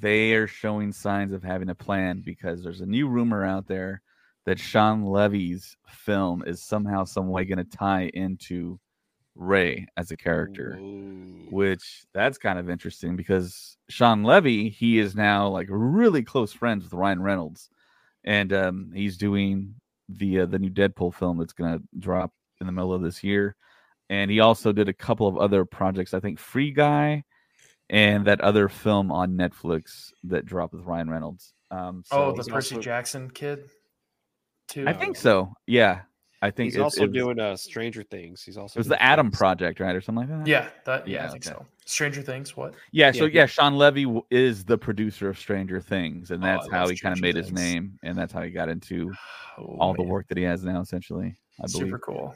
they 0.00 0.32
are 0.32 0.46
showing 0.46 0.92
signs 0.92 1.32
of 1.32 1.42
having 1.42 1.68
a 1.70 1.74
plan 1.74 2.22
because 2.24 2.62
there's 2.62 2.80
a 2.80 2.86
new 2.86 3.08
rumor 3.08 3.44
out 3.44 3.66
there 3.66 4.02
that 4.50 4.58
Shawn 4.58 5.04
Levy's 5.04 5.76
film 5.88 6.42
is 6.44 6.62
somehow 6.62 7.04
some 7.04 7.28
way 7.28 7.44
going 7.44 7.58
to 7.58 7.64
tie 7.64 8.10
into 8.14 8.80
Rey 9.36 9.86
as 9.96 10.10
a 10.10 10.16
character, 10.16 10.76
Ooh. 10.80 11.46
which 11.50 12.04
that's 12.12 12.36
kind 12.36 12.58
of 12.58 12.68
interesting 12.68 13.16
because 13.16 13.76
Shawn 13.88 14.24
Levy 14.24 14.68
he 14.68 14.98
is 14.98 15.14
now 15.14 15.48
like 15.48 15.68
really 15.70 16.22
close 16.22 16.52
friends 16.52 16.84
with 16.84 16.92
Ryan 16.92 17.22
Reynolds, 17.22 17.70
and 18.24 18.52
um, 18.52 18.90
he's 18.92 19.16
doing 19.16 19.76
the 20.08 20.40
uh, 20.40 20.46
the 20.46 20.58
new 20.58 20.70
Deadpool 20.70 21.14
film 21.14 21.38
that's 21.38 21.52
going 21.52 21.78
to 21.78 21.84
drop 21.98 22.32
in 22.60 22.66
the 22.66 22.72
middle 22.72 22.92
of 22.92 23.02
this 23.02 23.22
year 23.22 23.56
and 24.10 24.28
he 24.28 24.40
also 24.40 24.72
did 24.72 24.88
a 24.88 24.92
couple 24.92 25.28
of 25.28 25.38
other 25.38 25.64
projects. 25.64 26.12
I 26.12 26.20
think 26.20 26.40
Free 26.40 26.72
Guy 26.72 27.22
and 27.88 28.26
that 28.26 28.40
other 28.40 28.68
film 28.68 29.12
on 29.12 29.36
Netflix 29.36 30.10
that 30.24 30.44
dropped 30.44 30.74
with 30.74 30.82
Ryan 30.84 31.08
Reynolds. 31.08 31.54
Um, 31.70 32.02
so 32.04 32.16
oh, 32.16 32.32
the 32.32 32.42
Percy 32.42 32.74
also- 32.74 32.82
Jackson 32.82 33.30
kid. 33.30 33.70
Too. 34.70 34.84
I 34.86 34.92
think 34.92 35.16
so. 35.16 35.52
Yeah, 35.66 36.02
I 36.42 36.50
think 36.50 36.68
He's 36.68 36.76
it- 36.76 36.80
also 36.82 37.02
it 37.02 37.06
was, 37.08 37.14
doing 37.14 37.40
uh, 37.40 37.56
Stranger 37.56 38.02
Things. 38.02 38.42
He's 38.42 38.56
also 38.56 38.78
It 38.78 38.80
was 38.80 38.88
the 38.88 39.02
Adam 39.02 39.26
Friends. 39.30 39.38
Project, 39.38 39.80
right, 39.80 39.94
or 39.96 40.00
something 40.00 40.28
like 40.28 40.38
that. 40.38 40.46
Yeah, 40.46 40.68
that. 40.86 41.06
Yeah, 41.08 41.22
Yeah, 41.22 41.26
I 41.26 41.30
think 41.32 41.46
okay. 41.46 41.54
so. 41.56 41.66
Stranger 41.86 42.22
Things. 42.22 42.56
What? 42.56 42.74
yeah. 42.92 43.10
So 43.10 43.24
Yeah. 43.24 43.40
yeah, 43.42 43.46
Shawn 43.46 43.76
Levy 43.76 44.06
is 44.30 44.64
the 44.64 44.78
producer 44.78 45.28
of 45.28 45.38
Stranger 45.38 45.80
Things, 45.80 46.30
and 46.30 46.42
Oh, 46.42 46.46
that's 46.46 46.70
how 46.70 46.88
he 46.88 46.96
kind 46.96 47.12
of 47.12 47.18
Stranger 47.18 47.22
made 47.22 47.36
his 47.36 47.52
name, 47.52 47.98
and 48.04 48.16
that's 48.16 48.32
how 48.32 48.42
he 48.42 48.50
got 48.50 48.68
into 48.68 49.12
Oh, 49.58 49.76
all 49.78 49.94
the 49.94 50.02
work 50.04 50.28
that 50.28 50.38
he 50.38 50.44
has 50.44 50.62
now, 50.64 50.80
essentially. 50.80 51.36
I 51.58 51.66
believe. 51.66 51.86
Super 51.88 51.98
cool. 51.98 52.34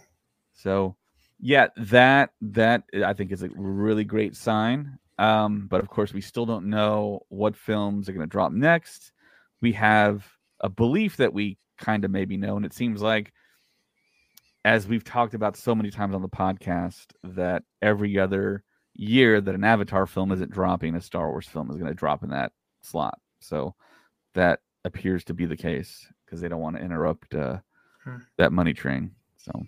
So, 0.52 0.96
yeah, 1.40 1.68
that 1.76 2.30
that 2.42 2.82
I 3.04 3.12
think 3.14 3.32
is 3.32 3.42
a 3.42 3.48
really 3.54 4.04
great 4.04 4.36
sign. 4.36 4.98
Um, 5.18 5.68
but 5.68 5.80
of 5.80 5.88
course, 5.88 6.12
we 6.12 6.20
still 6.20 6.44
don't 6.44 6.66
know 6.66 7.20
what 7.28 7.56
films 7.56 8.08
are 8.08 8.12
going 8.12 8.26
to 8.26 8.30
drop 8.30 8.50
next. 8.52 9.12
We 9.62 9.72
have 9.72 10.26
a 10.60 10.68
belief 10.68 11.16
that 11.18 11.32
we 11.32 11.56
kind 11.78 12.04
of 12.04 12.10
maybe 12.10 12.36
know, 12.36 12.56
and 12.56 12.64
it 12.66 12.72
seems 12.72 13.02
like, 13.02 13.32
as 14.64 14.86
we've 14.86 15.04
talked 15.04 15.34
about 15.34 15.56
so 15.56 15.74
many 15.74 15.90
times 15.90 16.14
on 16.14 16.22
the 16.22 16.28
podcast, 16.28 17.06
that 17.22 17.62
every 17.82 18.18
other 18.18 18.62
year 18.94 19.40
that 19.40 19.54
an 19.54 19.64
Avatar 19.64 20.06
film 20.06 20.32
isn't 20.32 20.50
dropping, 20.50 20.94
a 20.94 21.00
Star 21.00 21.30
Wars 21.30 21.46
film 21.46 21.70
is 21.70 21.76
going 21.76 21.90
to 21.90 21.94
drop 21.94 22.22
in 22.22 22.30
that 22.30 22.52
slot. 22.82 23.18
So 23.40 23.74
that 24.34 24.60
appears 24.84 25.24
to 25.24 25.34
be 25.34 25.46
the 25.46 25.56
case 25.56 26.06
because 26.24 26.40
they 26.40 26.48
don't 26.48 26.60
want 26.60 26.76
to 26.76 26.82
interrupt 26.82 27.34
uh, 27.34 27.58
Hmm. 28.04 28.16
that 28.36 28.52
money 28.52 28.74
train. 28.74 29.12
So. 29.38 29.62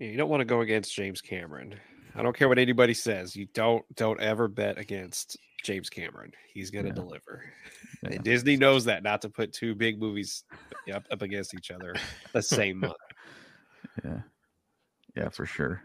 Yeah, 0.00 0.08
you 0.08 0.16
don't 0.16 0.28
want 0.28 0.40
to 0.40 0.44
go 0.44 0.62
against 0.62 0.94
James 0.94 1.20
Cameron. 1.20 1.76
I 2.16 2.22
don't 2.22 2.36
care 2.36 2.48
what 2.48 2.58
anybody 2.58 2.94
says. 2.94 3.36
You 3.36 3.46
don't 3.54 3.84
don't 3.94 4.20
ever 4.20 4.48
bet 4.48 4.78
against 4.78 5.36
James 5.64 5.90
Cameron. 5.90 6.30
He's 6.52 6.70
gonna 6.70 6.88
Yeah. 6.88 6.94
deliver. 6.94 7.42
Yeah. 8.02 8.16
And 8.16 8.24
Disney 8.24 8.56
knows 8.58 8.84
that 8.84 9.02
not 9.02 9.22
to 9.22 9.30
put 9.30 9.54
two 9.54 9.74
big 9.74 9.98
movies 9.98 10.44
up, 10.92 11.06
up 11.10 11.22
against 11.22 11.54
each 11.54 11.70
other 11.70 11.94
the 12.32 12.42
same 12.42 12.80
month. 12.80 12.92
Yeah. 14.04 14.20
Yeah, 15.16 15.28
for 15.30 15.46
sure. 15.46 15.82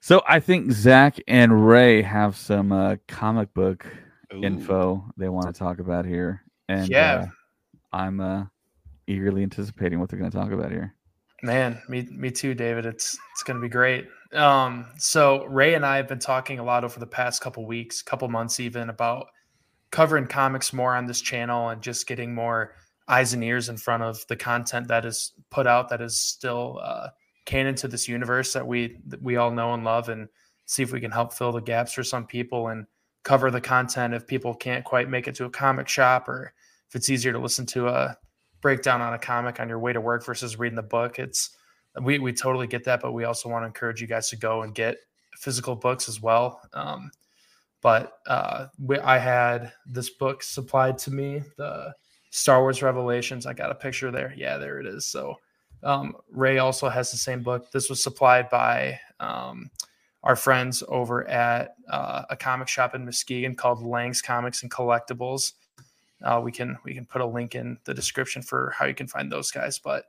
So 0.00 0.22
I 0.26 0.40
think 0.40 0.72
Zach 0.72 1.18
and 1.28 1.68
Ray 1.68 2.02
have 2.02 2.36
some 2.36 2.72
uh, 2.72 2.96
comic 3.06 3.52
book 3.54 3.86
Ooh. 4.32 4.42
info 4.42 5.04
they 5.16 5.28
want 5.28 5.46
to 5.46 5.52
talk 5.52 5.78
about 5.78 6.06
here. 6.06 6.42
And 6.68 6.90
Yeah. 6.90 7.14
uh, 7.14 7.26
I'm 7.92 8.20
uh, 8.20 8.46
eagerly 9.06 9.42
anticipating 9.42 10.00
what 10.00 10.08
they're 10.08 10.18
going 10.18 10.30
to 10.30 10.36
talk 10.36 10.50
about 10.52 10.72
here. 10.72 10.94
Man, 11.42 11.80
me 11.88 12.08
me 12.10 12.30
too, 12.32 12.54
David. 12.54 12.84
It's 12.84 13.16
it's 13.32 13.44
gonna 13.44 13.60
be 13.60 13.68
great. 13.68 14.08
Um, 14.32 14.86
so 14.98 15.44
Ray 15.46 15.74
and 15.74 15.86
I 15.86 15.96
have 15.96 16.08
been 16.08 16.18
talking 16.18 16.58
a 16.58 16.64
lot 16.64 16.84
over 16.84 17.00
the 17.00 17.06
past 17.06 17.40
couple 17.40 17.64
weeks, 17.64 18.02
couple 18.02 18.28
months 18.28 18.60
even 18.60 18.90
about 18.90 19.28
covering 19.90 20.26
comics 20.26 20.72
more 20.72 20.94
on 20.94 21.06
this 21.06 21.20
channel 21.20 21.70
and 21.70 21.80
just 21.80 22.06
getting 22.06 22.34
more 22.34 22.74
eyes 23.08 23.32
and 23.32 23.42
ears 23.42 23.70
in 23.70 23.76
front 23.78 24.02
of 24.02 24.22
the 24.28 24.36
content 24.36 24.86
that 24.88 25.06
is 25.06 25.32
put 25.50 25.66
out 25.66 25.88
that 25.88 26.02
is 26.02 26.20
still 26.20 26.78
uh, 26.82 27.08
canon 27.46 27.74
to 27.74 27.88
this 27.88 28.06
universe 28.06 28.52
that 28.52 28.66
we 28.66 28.98
that 29.06 29.22
we 29.22 29.36
all 29.36 29.50
know 29.50 29.72
and 29.72 29.84
love, 29.84 30.10
and 30.10 30.28
see 30.66 30.82
if 30.82 30.92
we 30.92 31.00
can 31.00 31.10
help 31.10 31.32
fill 31.32 31.52
the 31.52 31.60
gaps 31.60 31.94
for 31.94 32.04
some 32.04 32.26
people 32.26 32.68
and 32.68 32.86
cover 33.22 33.50
the 33.50 33.60
content 33.60 34.14
if 34.14 34.26
people 34.26 34.54
can't 34.54 34.84
quite 34.84 35.08
make 35.08 35.26
it 35.26 35.34
to 35.34 35.46
a 35.46 35.50
comic 35.50 35.88
shop 35.88 36.28
or 36.28 36.52
if 36.88 36.94
it's 36.94 37.10
easier 37.10 37.32
to 37.32 37.38
listen 37.38 37.64
to 37.64 37.88
a 37.88 38.16
breakdown 38.60 39.00
on 39.00 39.14
a 39.14 39.18
comic 39.18 39.60
on 39.60 39.68
your 39.68 39.78
way 39.78 39.92
to 39.92 40.00
work 40.00 40.24
versus 40.24 40.58
reading 40.58 40.76
the 40.76 40.82
book. 40.82 41.18
It's 41.18 41.56
we 42.02 42.18
we 42.18 42.32
totally 42.32 42.66
get 42.66 42.84
that, 42.84 43.00
but 43.00 43.12
we 43.12 43.24
also 43.24 43.48
want 43.48 43.62
to 43.62 43.66
encourage 43.66 44.00
you 44.00 44.06
guys 44.06 44.28
to 44.30 44.36
go 44.36 44.62
and 44.62 44.74
get 44.74 44.96
physical 45.38 45.76
books 45.76 46.08
as 46.08 46.20
well. 46.20 46.60
Um, 46.72 47.10
but 47.80 48.18
uh, 48.26 48.66
we, 48.78 48.98
I 48.98 49.18
had 49.18 49.72
this 49.86 50.10
book 50.10 50.42
supplied 50.42 50.98
to 50.98 51.12
me, 51.12 51.42
the 51.56 51.94
Star 52.30 52.60
Wars 52.60 52.82
Revelations. 52.82 53.46
I 53.46 53.52
got 53.52 53.70
a 53.70 53.74
picture 53.74 54.10
there. 54.10 54.34
Yeah, 54.36 54.58
there 54.58 54.80
it 54.80 54.86
is. 54.86 55.06
So 55.06 55.36
um, 55.82 56.16
Ray 56.30 56.58
also 56.58 56.88
has 56.88 57.10
the 57.10 57.16
same 57.16 57.42
book. 57.42 57.70
This 57.70 57.88
was 57.88 58.02
supplied 58.02 58.50
by 58.50 58.98
um, 59.20 59.70
our 60.24 60.36
friends 60.36 60.82
over 60.88 61.26
at 61.28 61.76
uh, 61.88 62.24
a 62.30 62.36
comic 62.36 62.68
shop 62.68 62.94
in 62.94 63.04
Muskegon 63.04 63.54
called 63.54 63.82
Lange's 63.82 64.22
Comics 64.22 64.62
and 64.62 64.70
Collectibles. 64.70 65.52
Uh, 66.22 66.40
we 66.42 66.50
can 66.50 66.76
we 66.84 66.94
can 66.94 67.06
put 67.06 67.22
a 67.22 67.26
link 67.26 67.54
in 67.54 67.78
the 67.84 67.94
description 67.94 68.42
for 68.42 68.74
how 68.76 68.86
you 68.86 68.94
can 68.94 69.06
find 69.06 69.30
those 69.30 69.52
guys. 69.52 69.78
But 69.78 70.06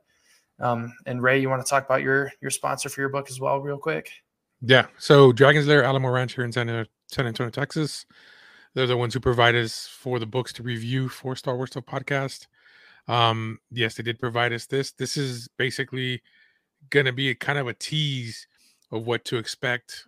um, 0.60 0.92
and 1.06 1.22
Ray, 1.22 1.40
you 1.40 1.48
want 1.48 1.64
to 1.64 1.68
talk 1.68 1.84
about 1.84 2.02
your 2.02 2.32
your 2.40 2.50
sponsor 2.50 2.88
for 2.88 3.00
your 3.00 3.10
book 3.10 3.30
as 3.30 3.40
well, 3.40 3.58
real 3.60 3.78
quick? 3.78 4.10
Yeah. 4.62 4.86
So 4.98 5.32
Dragon's 5.32 5.66
Lair 5.66 5.82
Alamo 5.82 6.08
Ranch 6.08 6.34
here 6.34 6.44
in 6.44 6.52
San, 6.52 6.86
San 7.08 7.26
Antonio, 7.26 7.50
Texas. 7.50 8.04
They're 8.74 8.86
the 8.86 8.96
ones 8.96 9.14
who 9.14 9.20
provide 9.20 9.54
us 9.54 9.88
for 9.88 10.18
the 10.18 10.26
books 10.26 10.52
to 10.54 10.62
review 10.62 11.08
for 11.08 11.34
Star 11.34 11.56
Wars 11.56 11.70
Stuff 11.70 11.86
podcast. 11.86 12.46
Um, 13.08 13.58
yes, 13.70 13.94
they 13.94 14.02
did 14.02 14.20
provide 14.20 14.52
us 14.52 14.66
this. 14.66 14.92
This 14.92 15.16
is 15.16 15.48
basically 15.56 16.22
going 16.90 17.06
to 17.06 17.12
be 17.12 17.30
a 17.30 17.34
kind 17.34 17.58
of 17.58 17.66
a 17.66 17.74
tease 17.74 18.46
of 18.92 19.06
what 19.06 19.24
to 19.26 19.38
expect 19.38 20.06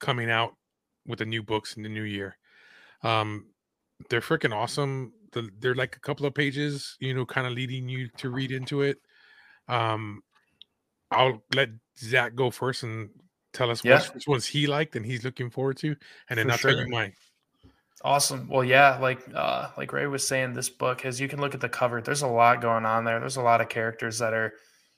coming 0.00 0.30
out 0.30 0.54
with 1.06 1.18
the 1.18 1.26
new 1.26 1.42
books 1.42 1.76
in 1.76 1.82
the 1.82 1.88
new 1.88 2.02
year. 2.02 2.38
Um, 3.02 3.46
they're 4.08 4.20
freaking 4.20 4.54
awesome. 4.54 5.12
The, 5.32 5.50
they're 5.58 5.74
like 5.74 5.96
a 5.96 6.00
couple 6.00 6.24
of 6.26 6.34
pages, 6.34 6.96
you 7.00 7.12
know, 7.12 7.26
kind 7.26 7.46
of 7.46 7.52
leading 7.52 7.88
you 7.88 8.08
to 8.18 8.30
read 8.30 8.52
into 8.52 8.82
it. 8.82 8.98
Um, 9.68 10.22
I'll 11.10 11.42
let 11.54 11.70
Zach 11.98 12.34
go 12.34 12.50
first 12.50 12.82
and 12.82 13.10
tell 13.52 13.70
us 13.70 13.84
Yeah. 13.84 14.02
which, 14.14 14.26
ones 14.26 14.46
he 14.46 14.66
liked 14.66 14.96
and 14.96 15.04
he's 15.04 15.24
looking 15.24 15.50
forward 15.50 15.76
to, 15.78 15.96
and 16.28 16.38
then 16.38 16.46
For 16.46 16.52
I'll 16.52 16.58
tell 16.58 16.76
you 16.76 16.88
mine. 16.88 17.14
Awesome. 18.04 18.48
Well, 18.48 18.62
yeah, 18.62 18.96
like 18.98 19.20
uh, 19.34 19.70
like 19.76 19.92
Ray 19.92 20.06
was 20.06 20.26
saying, 20.26 20.52
this 20.52 20.68
book, 20.68 21.04
as 21.04 21.20
you 21.20 21.26
can 21.28 21.40
look 21.40 21.54
at 21.54 21.60
the 21.60 21.68
cover, 21.68 22.00
there's 22.00 22.22
a 22.22 22.28
lot 22.28 22.60
going 22.60 22.86
on 22.86 23.04
there. 23.04 23.18
There's 23.18 23.36
a 23.36 23.42
lot 23.42 23.60
of 23.60 23.68
characters 23.68 24.18
that 24.20 24.32
are 24.32 24.54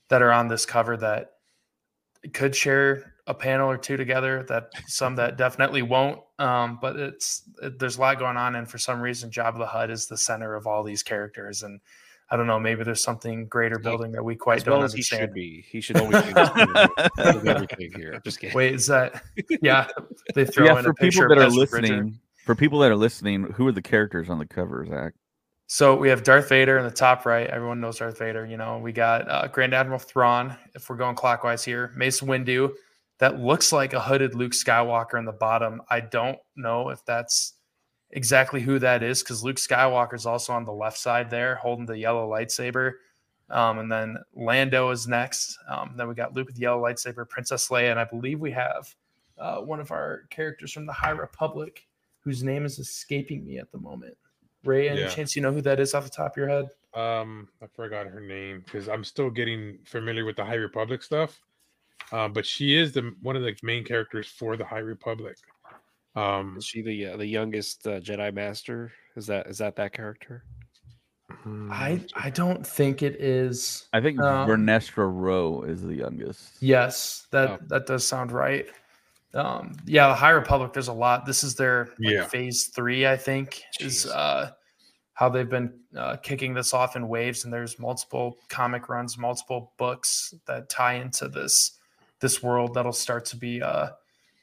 that 0.09 0.21
are 0.21 0.33
on 0.33 0.49
this 0.49 0.67
cover 0.67 0.97
that 0.99 1.31
could 2.35 2.55
share 2.55 3.15
a 3.27 3.33
panel 3.33 3.71
or 3.71 3.79
two 3.79 3.97
together. 3.97 4.45
That 4.49 4.71
some 4.87 5.17
that 5.17 5.39
definitely 5.39 5.81
won't. 5.81 6.21
Um, 6.39 6.79
but 6.83 6.97
it's 6.97 7.49
it, 7.63 7.79
there's 7.79 7.97
a 7.97 8.01
lot 8.03 8.19
going 8.19 8.37
on, 8.37 8.57
and 8.57 8.69
for 8.69 8.77
some 8.77 9.01
reason, 9.01 9.31
Jabba 9.31 9.59
the 9.59 9.67
Hutt 9.67 9.91
is 9.91 10.07
the 10.07 10.19
center 10.19 10.55
of 10.55 10.67
all 10.67 10.83
these 10.83 11.03
characters, 11.03 11.63
and 11.63 11.81
I 12.31 12.37
don't 12.37 12.47
know, 12.47 12.61
maybe 12.61 12.85
there's 12.85 13.03
something 13.03 13.47
greater 13.47 13.79
building 13.79 14.13
that 14.13 14.23
we 14.23 14.37
quite 14.37 14.59
As 14.59 14.63
don't 14.65 14.77
well 14.79 14.85
as 14.85 14.93
he 14.93 14.99
understand. 14.99 15.21
should 15.23 15.35
be. 15.35 15.65
He 15.69 15.81
should 15.81 15.97
always 15.99 16.23
be 16.23 16.33
the 16.33 16.55
center 17.17 17.39
of 17.39 17.47
everything 17.47 17.93
here. 17.97 18.13
I'm 18.15 18.23
just 18.25 18.39
kidding. 18.39 18.55
Wait, 18.57 18.75
is 18.75 18.87
that 18.87 19.23
yeah? 19.63 19.89
They 20.35 20.45
throw 20.45 20.67
yeah, 20.67 20.79
in 20.79 20.85
for 20.85 20.91
a 20.91 20.95
picture 20.95 21.23
people 21.23 21.37
that 21.37 21.47
of 21.47 21.53
are 21.53 21.63
Ezra 21.63 21.81
Bridger. 21.81 22.09
for 22.45 22.55
people 22.55 22.79
that 22.81 22.91
are 22.91 22.97
listening, 22.97 23.45
who 23.55 23.67
are 23.67 23.73
the 23.73 23.83
characters 23.83 24.31
on 24.31 24.39
the 24.39 24.47
cover, 24.47 24.87
Zach? 24.87 25.15
So 25.67 25.97
we 25.97 26.09
have 26.09 26.23
Darth 26.25 26.49
Vader 26.49 26.79
in 26.79 26.85
the 26.85 26.91
top 26.91 27.27
right. 27.27 27.47
Everyone 27.49 27.81
knows 27.81 27.99
Darth 27.99 28.19
Vader. 28.19 28.45
You 28.45 28.57
know, 28.57 28.79
we 28.79 28.93
got 28.93 29.29
uh, 29.31 29.47
Grand 29.49 29.73
Admiral 29.73 30.01
Thrawn. 30.01 30.57
If 30.75 30.89
we're 30.91 30.97
going 30.97 31.15
clockwise 31.17 31.65
here, 31.65 31.93
Mace 31.97 32.21
Windu. 32.21 32.73
That 33.19 33.39
looks 33.39 33.71
like 33.71 33.93
a 33.93 34.01
hooded 34.01 34.35
Luke 34.35 34.53
Skywalker 34.53 35.19
in 35.19 35.25
the 35.27 35.33
bottom. 35.33 35.83
I 35.91 36.01
don't 36.01 36.39
know 36.57 36.89
if 36.89 37.05
that's 37.05 37.55
exactly 38.13 38.61
who 38.61 38.79
that 38.79 39.03
is 39.03 39.23
because 39.23 39.43
Luke 39.45 39.57
Skywalker 39.57 40.15
is 40.15 40.27
also 40.27 40.53
on 40.53 40.65
the 40.65 40.73
left 40.73 40.99
side 40.99 41.31
there, 41.31 41.57
holding 41.57 41.87
the 41.87 41.99
yellow 41.99 42.29
lightsaber. 42.29 42.95
Um, 43.51 43.81
and 43.81 43.91
then 43.91 44.17
Lando 44.35 44.91
is 44.91 45.09
next. 45.09 45.59
Um, 45.69 45.95
then 45.97 46.09
we 46.09 46.15
got 46.15 46.35
Luke 46.35 46.47
with 46.47 46.57
the 46.57 46.63
yellow 46.63 46.83
lightsaber, 46.83 47.29
Princess 47.29 47.69
Leia, 47.69 47.91
and 47.91 47.99
I 47.99 48.05
believe 48.05 48.41
we 48.41 48.53
have 48.53 48.95
uh, 49.39 49.57
one 49.59 49.81
of 49.81 49.91
our 49.91 50.23
characters 50.31 50.73
from 50.73 50.87
the 50.87 50.93
High 50.93 51.11
Republic, 51.11 51.87
whose 52.21 52.45
name 52.45 52.65
is 52.65 52.79
escaping 52.79 53.45
me 53.45 53.59
at 53.59 53.73
the 53.73 53.79
moment. 53.79 54.17
Ray, 54.65 54.89
any 54.89 55.01
Yeah. 55.01 55.09
chance 55.09 55.35
you 55.35 55.43
know 55.43 55.53
who 55.53 55.63
that 55.63 55.81
is 55.81 55.95
off 55.95 56.05
the 56.05 56.11
top 56.11 56.33
of 56.33 56.37
your 56.37 56.49
head? 56.49 56.69
Um, 56.95 57.49
I 57.63 57.67
forgot 57.67 58.07
her 58.07 58.21
name 58.21 58.63
because 58.65 58.89
I'm 58.89 59.05
still 59.05 59.31
getting 59.31 59.79
familiar 59.85 60.25
with 60.25 60.37
the 60.37 60.45
High 60.45 60.55
Republic 60.55 61.03
stuff. 61.03 61.41
Uh, 62.13 62.29
but 62.29 62.45
she 62.45 62.77
is 62.77 62.93
the 62.93 63.15
one 63.23 63.37
of 63.37 63.43
the 63.43 63.55
main 63.63 63.85
characters 63.85 64.27
for 64.27 64.57
the 64.57 64.65
High 64.65 64.79
Republic. 64.79 65.37
Um, 66.17 66.57
Is 66.59 66.65
she 66.65 66.83
the 66.83 67.07
uh, 67.07 67.17
the 67.17 67.27
youngest 67.27 67.87
uh, 67.87 68.01
Jedi 68.01 68.33
Master? 68.35 68.93
Is 69.17 69.27
that 69.29 69.47
is 69.47 69.59
that 69.59 69.77
that 69.77 69.93
character? 69.93 70.45
hmm, 71.31 71.71
I 71.73 72.01
I 72.17 72.31
don't 72.31 72.67
think 72.67 73.03
it 73.03 73.17
is. 73.21 73.89
I 73.93 74.01
think 74.01 74.19
Um, 74.21 74.49
Vernestra 74.49 75.09
Rowe 75.13 75.63
is 75.63 75.83
the 75.83 75.95
youngest. 75.95 76.61
Yes, 76.61 77.27
that 77.31 77.51
Oh. 77.51 77.59
that 77.69 77.87
does 77.87 78.07
sound 78.07 78.33
right. 78.33 78.67
Um, 79.33 79.77
yeah, 79.87 80.09
the 80.09 80.15
High 80.15 80.31
Republic. 80.31 80.73
There's 80.73 80.89
a 80.89 80.93
lot. 80.93 81.25
This 81.25 81.45
is 81.45 81.55
their 81.55 81.87
like, 82.01 82.15
Yeah. 82.15 82.25
phase 82.27 82.67
three, 82.75 83.07
I 83.07 83.17
think, 83.17 83.63
is 83.79 84.07
uh, 84.07 84.51
how 85.13 85.29
they've 85.29 85.49
been 85.49 85.73
uh, 85.97 86.17
kicking 86.17 86.53
this 86.55 86.75
off 86.75 86.97
in 86.97 87.07
waves. 87.07 87.45
And 87.45 87.53
there's 87.53 87.79
multiple 87.79 88.39
comic 88.49 88.89
runs, 88.89 89.17
multiple 89.17 89.73
books 89.77 90.35
that 90.47 90.69
tie 90.69 90.95
into 90.95 91.29
this 91.29 91.79
this 92.19 92.43
world 92.43 92.75
that'll 92.75 92.93
start 92.93 93.25
to 93.27 93.37
be 93.37 93.63
uh, 93.63 93.91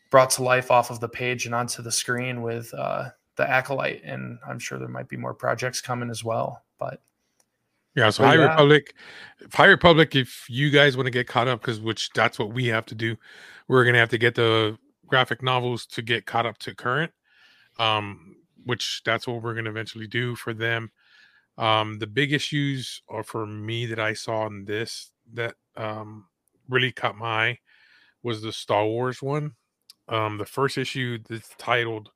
brought 0.10 0.30
to 0.32 0.44
life 0.44 0.72
off 0.72 0.90
of 0.90 1.00
the 1.00 1.10
page 1.10 1.46
and 1.46 1.56
onto 1.56 1.82
the 1.82 1.92
screen 1.92 2.42
with 2.42 2.74
uh, 2.74 3.10
the 3.36 3.50
acolyte. 3.50 4.02
And 4.04 4.40
I'm 4.48 4.60
sure 4.60 4.78
there 4.78 4.88
might 4.88 5.10
be 5.10 5.18
more 5.18 5.34
projects 5.34 5.82
coming 5.82 6.10
as 6.10 6.24
well. 6.24 6.64
But 6.80 7.02
Yeah, 7.96 8.10
so 8.10 8.24
But 8.24 8.30
High 8.30 8.36
yeah. 8.36 8.50
Republic, 8.50 8.96
High 9.54 9.66
Republic. 9.66 10.16
If 10.16 10.46
you 10.50 10.70
guys 10.70 10.96
want 10.96 11.08
to 11.08 11.12
get 11.12 11.28
caught 11.28 11.48
up, 11.48 11.62
because 11.62 11.80
which 11.80 12.10
that's 12.14 12.40
what 12.40 12.54
we 12.54 12.68
have 12.68 12.86
to 12.88 12.96
do, 12.96 13.16
we're 13.68 13.86
gonna 13.86 13.98
have 14.00 14.10
to 14.10 14.18
get 14.18 14.36
the 14.36 14.78
graphic 15.06 15.42
novels 15.42 15.86
to 15.88 16.02
get 16.02 16.26
caught 16.26 16.46
up 16.46 16.58
to 16.60 16.76
current. 16.76 17.12
Um, 17.80 18.36
which 18.66 19.02
that's 19.06 19.28
what 19.28 19.42
we're 19.42 19.54
gonna 19.54 19.70
eventually 19.70 20.08
do 20.08 20.36
for 20.36 20.54
them. 20.54 20.92
Um, 21.58 22.00
the 22.00 22.08
big 22.08 22.34
issues 22.34 23.02
are 23.10 23.24
for 23.24 23.46
me 23.46 23.86
that 23.88 24.00
I 24.00 24.14
saw 24.14 24.46
in 24.48 24.66
this 24.66 25.12
that 25.34 25.56
um 25.76 26.26
really 26.70 26.92
caught 26.92 27.18
my 27.18 27.50
eye 27.50 27.60
was 28.24 28.42
the 28.42 28.52
Star 28.52 28.86
Wars 28.86 29.22
one. 29.22 29.54
Um, 30.10 30.38
the 30.38 30.46
first 30.46 30.78
issue 30.78 31.20
that's 31.28 31.50
titled 31.58 32.12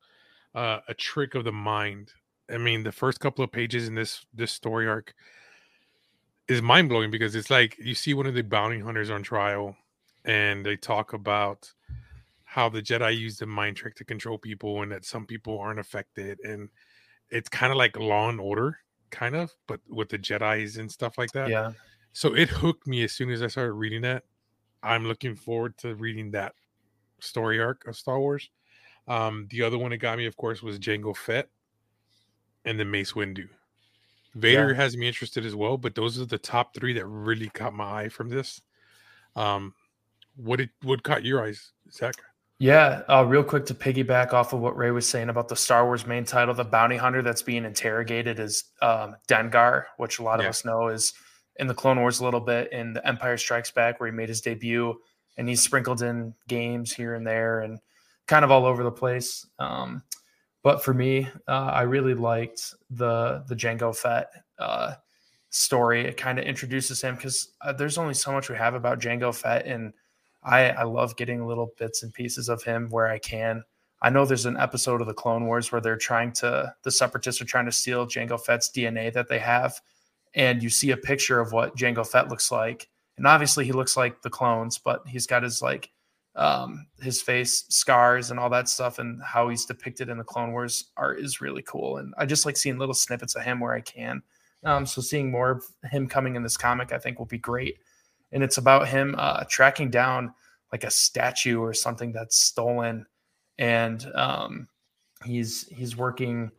uh, 0.54 0.80
"A 0.88 0.94
Trick 0.94 1.34
of 1.34 1.44
the 1.44 1.52
Mind." 1.52 2.12
I 2.50 2.58
mean, 2.58 2.82
the 2.82 2.92
first 2.92 3.20
couple 3.20 3.44
of 3.44 3.52
pages 3.52 3.88
in 3.88 3.94
this 3.94 4.24
this 4.34 4.52
story 4.52 4.88
arc 4.88 5.14
is 6.48 6.62
mind 6.62 6.88
blowing 6.88 7.10
because 7.10 7.34
it's 7.34 7.50
like 7.50 7.76
you 7.78 7.94
see 7.94 8.14
one 8.14 8.26
of 8.26 8.34
the 8.34 8.42
bounty 8.42 8.80
hunters 8.80 9.10
on 9.10 9.22
trial, 9.22 9.76
and 10.24 10.64
they 10.64 10.76
talk 10.76 11.12
about 11.12 11.72
how 12.44 12.68
the 12.68 12.82
Jedi 12.82 13.16
use 13.16 13.38
the 13.38 13.46
mind 13.46 13.76
trick 13.76 13.94
to 13.96 14.04
control 14.04 14.38
people, 14.38 14.82
and 14.82 14.92
that 14.92 15.04
some 15.04 15.26
people 15.26 15.58
aren't 15.58 15.80
affected, 15.80 16.38
and 16.44 16.68
it's 17.30 17.48
kind 17.48 17.72
of 17.72 17.78
like 17.78 17.98
Law 17.98 18.28
and 18.28 18.40
Order, 18.40 18.78
kind 19.10 19.34
of, 19.34 19.52
but 19.66 19.80
with 19.88 20.08
the 20.10 20.18
Jedi's 20.18 20.76
and 20.76 20.90
stuff 20.90 21.18
like 21.18 21.32
that. 21.32 21.48
yeah, 21.48 21.72
So 22.12 22.34
it 22.34 22.48
hooked 22.50 22.86
me 22.86 23.04
as 23.04 23.12
soon 23.12 23.30
as 23.30 23.42
I 23.42 23.46
started 23.48 23.72
reading 23.72 24.02
that. 24.02 24.24
I'm 24.82 25.06
looking 25.06 25.36
forward 25.36 25.78
to 25.78 25.94
reading 25.94 26.32
that 26.32 26.54
story 27.22 27.60
arc 27.60 27.86
of 27.86 27.96
Star 27.96 28.18
Wars. 28.18 28.50
Um, 29.08 29.46
the 29.50 29.62
other 29.62 29.78
one 29.78 29.90
that 29.90 29.98
got 29.98 30.18
me, 30.18 30.26
of 30.26 30.36
course, 30.36 30.62
was 30.62 30.78
Jango 30.78 31.16
Fett 31.16 31.48
and 32.64 32.78
the 32.78 32.84
Mace 32.84 33.12
Windu. 33.12 33.48
Vader 34.34 34.70
Yeah. 34.70 34.76
has 34.76 34.96
me 34.96 35.06
interested 35.08 35.44
as 35.44 35.54
well, 35.54 35.76
but 35.76 35.94
those 35.94 36.20
are 36.20 36.24
the 36.24 36.38
top 36.38 36.74
three 36.74 36.92
that 36.94 37.06
really 37.06 37.48
caught 37.48 37.74
my 37.74 38.04
eye 38.04 38.08
from 38.08 38.28
this. 38.28 38.60
Um, 39.36 39.74
what 40.36 40.56
did 40.56 40.70
what 40.82 41.02
caught 41.02 41.24
your 41.24 41.44
eyes, 41.44 41.72
Zach? 41.90 42.14
Yeah, 42.58 43.02
uh, 43.08 43.24
real 43.24 43.42
quick 43.42 43.66
to 43.66 43.74
piggyback 43.74 44.32
off 44.32 44.52
of 44.52 44.60
what 44.60 44.76
Ray 44.76 44.92
was 44.92 45.06
saying 45.08 45.28
about 45.30 45.48
the 45.48 45.56
Star 45.56 45.84
Wars 45.84 46.06
main 46.06 46.24
title, 46.24 46.54
the 46.54 46.64
bounty 46.64 46.96
hunter 46.96 47.20
that's 47.20 47.42
being 47.42 47.64
interrogated 47.64 48.38
is 48.38 48.64
um, 48.80 49.16
Dengar, 49.26 49.86
which 49.96 50.20
a 50.20 50.22
lot 50.22 50.38
of 50.38 50.44
Yeah. 50.44 50.50
us 50.50 50.64
know 50.64 50.88
is 50.88 51.12
in 51.56 51.66
the 51.66 51.74
Clone 51.74 51.98
Wars 51.98 52.20
a 52.20 52.24
little 52.24 52.40
bit, 52.40 52.70
in 52.72 52.92
the 52.92 53.06
Empire 53.06 53.36
Strikes 53.36 53.72
Back 53.72 53.98
where 53.98 54.08
he 54.08 54.16
made 54.16 54.28
his 54.28 54.40
debut, 54.40 54.98
and 55.36 55.48
he's 55.48 55.62
sprinkled 55.62 56.02
in 56.02 56.34
games 56.48 56.92
here 56.92 57.14
and 57.14 57.26
there 57.26 57.60
and 57.60 57.78
kind 58.26 58.44
of 58.44 58.50
all 58.50 58.66
over 58.66 58.82
the 58.82 58.90
place. 58.90 59.46
Um, 59.58 60.02
but 60.62 60.84
for 60.84 60.94
me, 60.94 61.28
uh, 61.48 61.70
I 61.72 61.82
really 61.82 62.14
liked 62.14 62.74
the 62.90 63.44
the 63.48 63.56
Jango 63.56 63.96
Fett 63.96 64.28
uh, 64.58 64.94
story. 65.50 66.02
It 66.02 66.16
kind 66.16 66.38
of 66.38 66.44
introduces 66.44 67.02
him 67.02 67.16
because 67.16 67.48
uh, 67.60 67.72
there's 67.72 67.98
only 67.98 68.14
so 68.14 68.32
much 68.32 68.48
we 68.48 68.56
have 68.56 68.74
about 68.74 69.00
Jango 69.00 69.34
Fett 69.34 69.66
and 69.66 69.92
I, 70.42 70.70
I 70.70 70.82
love 70.84 71.16
getting 71.16 71.46
little 71.46 71.72
bits 71.78 72.02
and 72.02 72.12
pieces 72.12 72.48
of 72.48 72.62
him 72.62 72.88
where 72.90 73.06
I 73.06 73.18
can. 73.18 73.62
I 74.00 74.10
know 74.10 74.24
there's 74.24 74.46
an 74.46 74.56
episode 74.56 75.00
of 75.00 75.06
the 75.06 75.14
Clone 75.14 75.46
Wars 75.46 75.70
where 75.70 75.80
they're 75.80 75.96
trying 75.96 76.32
to, 76.34 76.74
the 76.82 76.90
separatists 76.90 77.40
are 77.40 77.46
trying 77.46 77.66
to 77.66 77.72
steal 77.72 78.06
Jango 78.06 78.40
Fett's 78.40 78.68
DNA 78.68 79.12
that 79.12 79.28
they 79.28 79.38
have. 79.38 79.80
And 80.34 80.62
you 80.62 80.70
see 80.70 80.90
a 80.90 80.96
picture 80.96 81.38
of 81.38 81.52
what 81.52 81.76
Jango 81.76 82.06
Fett 82.06 82.28
looks 82.28 82.50
like. 82.50 82.88
And 83.16 83.26
obviously 83.26 83.64
he 83.64 83.72
looks 83.72 83.96
like 83.96 84.22
the 84.22 84.30
clones, 84.30 84.78
but 84.78 85.02
he's 85.06 85.26
got 85.26 85.42
his 85.42 85.62
like, 85.62 85.90
um, 86.34 86.86
his 87.00 87.20
face 87.20 87.64
scars 87.68 88.30
and 88.30 88.40
all 88.40 88.48
that 88.50 88.68
stuff 88.68 88.98
and 88.98 89.22
how 89.22 89.50
he's 89.50 89.66
depicted 89.66 90.08
in 90.08 90.16
the 90.16 90.24
Clone 90.24 90.52
Wars 90.52 90.90
art 90.96 91.20
is 91.20 91.42
really 91.42 91.62
cool. 91.62 91.98
And 91.98 92.14
I 92.16 92.24
just 92.24 92.46
like 92.46 92.56
seeing 92.56 92.78
little 92.78 92.94
snippets 92.94 93.34
of 93.34 93.42
him 93.42 93.60
where 93.60 93.74
I 93.74 93.80
can. 93.82 94.22
Um, 94.64 94.86
so 94.86 95.02
seeing 95.02 95.30
more 95.30 95.50
of 95.50 95.64
him 95.90 96.06
coming 96.08 96.36
in 96.36 96.42
this 96.42 96.56
comic, 96.56 96.92
I 96.92 96.98
think 96.98 97.18
will 97.18 97.26
be 97.26 97.38
great 97.38 97.76
and 98.32 98.42
it's 98.42 98.58
about 98.58 98.88
him 98.88 99.14
uh, 99.18 99.44
tracking 99.48 99.90
down 99.90 100.34
like 100.72 100.84
a 100.84 100.90
statue 100.90 101.60
or 101.60 101.74
something 101.74 102.12
that's 102.12 102.36
stolen, 102.36 103.06
and 103.58 104.10
um, 104.14 104.68
he's 105.24 105.68
he's 105.68 105.96
working 105.96 106.50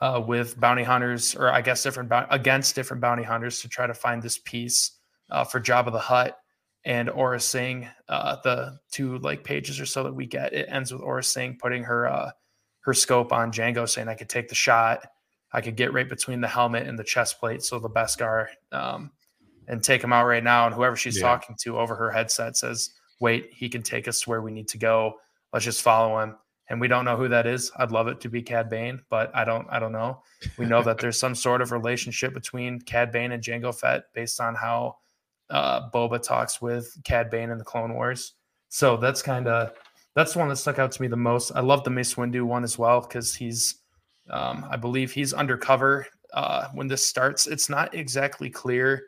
uh, 0.00 0.22
with 0.24 0.60
bounty 0.60 0.82
hunters, 0.82 1.34
or 1.34 1.50
I 1.50 1.62
guess 1.62 1.82
different 1.82 2.12
against 2.30 2.74
different 2.74 3.00
bounty 3.00 3.22
hunters 3.22 3.60
to 3.62 3.68
try 3.68 3.86
to 3.86 3.94
find 3.94 4.22
this 4.22 4.38
piece 4.38 4.92
uh, 5.34 5.44
for 5.44 5.60
Jabba 5.60 5.90
the 5.92 5.98
Hutt 5.98 6.38
and 6.84 7.08
Aurra 7.08 7.40
Sing. 7.42 7.88
Uh, 8.08 8.36
the 8.44 8.78
two 8.92 9.18
like 9.18 9.42
pages 9.44 9.80
or 9.80 9.86
so 9.86 10.04
that 10.04 10.14
we 10.14 10.26
get, 10.26 10.52
it 10.52 10.66
ends 10.68 10.92
with 10.92 11.02
Aurra 11.02 11.24
Sing 11.24 11.58
putting 11.60 11.82
her 11.84 12.06
uh, 12.06 12.30
her 12.80 12.94
scope 12.94 13.32
on 13.32 13.50
Jango, 13.52 13.88
saying, 13.88 14.08
"I 14.08 14.14
could 14.14 14.28
take 14.28 14.48
the 14.48 14.54
shot." 14.54 15.06
I 15.52 15.60
could 15.60 15.76
get 15.76 15.92
right 15.92 16.08
between 16.08 16.40
the 16.40 16.48
helmet 16.48 16.86
and 16.88 16.98
the 16.98 17.04
chest 17.04 17.38
plate, 17.38 17.62
so 17.62 17.78
the 17.78 17.88
Beskar 17.88 18.46
um, 18.72 19.12
and 19.68 19.82
take 19.82 20.02
him 20.02 20.12
out 20.12 20.26
right 20.26 20.42
now. 20.42 20.66
And 20.66 20.74
whoever 20.74 20.96
she's 20.96 21.16
Yeah. 21.20 21.28
talking 21.28 21.54
to 21.62 21.78
over 21.78 21.94
her 21.94 22.10
headset 22.10 22.56
says, 22.56 22.90
"Wait, 23.20 23.50
he 23.52 23.68
can 23.68 23.82
take 23.82 24.06
us 24.08 24.20
to 24.22 24.30
where 24.30 24.42
we 24.42 24.50
need 24.52 24.68
to 24.68 24.78
go. 24.78 25.14
Let's 25.52 25.64
just 25.64 25.82
follow 25.82 26.18
him." 26.20 26.36
And 26.68 26.80
we 26.80 26.88
don't 26.88 27.04
know 27.04 27.16
who 27.16 27.28
that 27.28 27.46
is. 27.46 27.70
I'd 27.76 27.92
love 27.92 28.08
it 28.08 28.20
to 28.22 28.28
be 28.28 28.42
Cad 28.42 28.68
Bane, 28.70 29.02
but 29.10 29.30
I 29.34 29.44
don't. 29.44 29.66
I 29.70 29.78
don't 29.78 29.92
know. 29.92 30.22
We 30.58 30.66
know 30.66 30.82
that 30.82 30.98
there's 31.00 31.18
some 31.18 31.34
sort 31.34 31.60
of 31.62 31.72
relationship 31.72 32.34
between 32.34 32.80
Cad 32.80 33.12
Bane 33.12 33.32
and 33.32 33.42
Jango 33.42 33.72
Fett 33.78 34.04
based 34.14 34.40
on 34.40 34.54
how 34.54 34.96
uh, 35.50 35.90
Boba 35.90 36.22
talks 36.22 36.60
with 36.60 36.96
Cad 37.04 37.30
Bane 37.30 37.50
in 37.50 37.58
the 37.58 37.64
Clone 37.64 37.94
Wars. 37.94 38.34
So 38.68 38.96
that's 38.96 39.22
kind 39.22 39.46
of 39.46 39.72
that's 40.14 40.32
the 40.32 40.38
one 40.38 40.48
that 40.48 40.56
stuck 40.56 40.78
out 40.78 40.92
to 40.92 41.02
me 41.02 41.08
the 41.08 41.16
most. 41.16 41.52
I 41.54 41.60
love 41.60 41.84
the 41.84 41.90
Mace 41.90 42.14
Windu 42.14 42.44
one 42.44 42.64
as 42.64 42.78
well 42.78 43.00
because 43.00 43.34
he's, 43.34 43.76
um, 44.30 44.66
I 44.70 44.76
believe 44.76 45.12
he's 45.12 45.32
undercover 45.32 46.06
uh, 46.32 46.68
when 46.72 46.86
this 46.86 47.06
starts. 47.06 47.46
It's 47.46 47.68
not 47.68 47.94
exactly 47.94 48.48
clear 48.48 49.06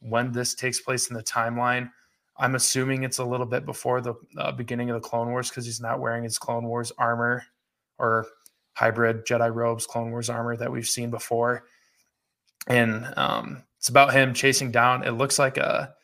when 0.00 0.32
this 0.32 0.54
takes 0.54 0.80
place 0.80 1.10
in 1.10 1.16
the 1.16 1.22
timeline. 1.22 1.90
I'm 2.38 2.54
assuming 2.54 3.02
it's 3.02 3.18
a 3.18 3.24
little 3.24 3.46
bit 3.46 3.64
before 3.64 4.00
the 4.00 4.14
uh, 4.38 4.52
beginning 4.52 4.90
of 4.90 4.94
the 4.94 5.06
Clone 5.06 5.30
Wars 5.30 5.48
because 5.48 5.66
he's 5.66 5.80
not 5.80 6.00
wearing 6.00 6.24
his 6.24 6.38
Clone 6.38 6.64
Wars 6.64 6.92
armor 6.98 7.44
or 7.98 8.26
hybrid 8.74 9.26
Jedi 9.26 9.54
robes, 9.54 9.86
Clone 9.86 10.10
Wars 10.10 10.28
armor 10.28 10.56
that 10.56 10.70
we've 10.70 10.88
seen 10.88 11.10
before. 11.10 11.64
And 12.66 13.12
um, 13.16 13.62
it's 13.86 13.90
about 13.92 14.12
him 14.12 14.34
chasing 14.34 14.72
down. 14.72 15.04
It 15.04 15.12
looks 15.12 15.38
like 15.38 15.58
a 15.58 15.94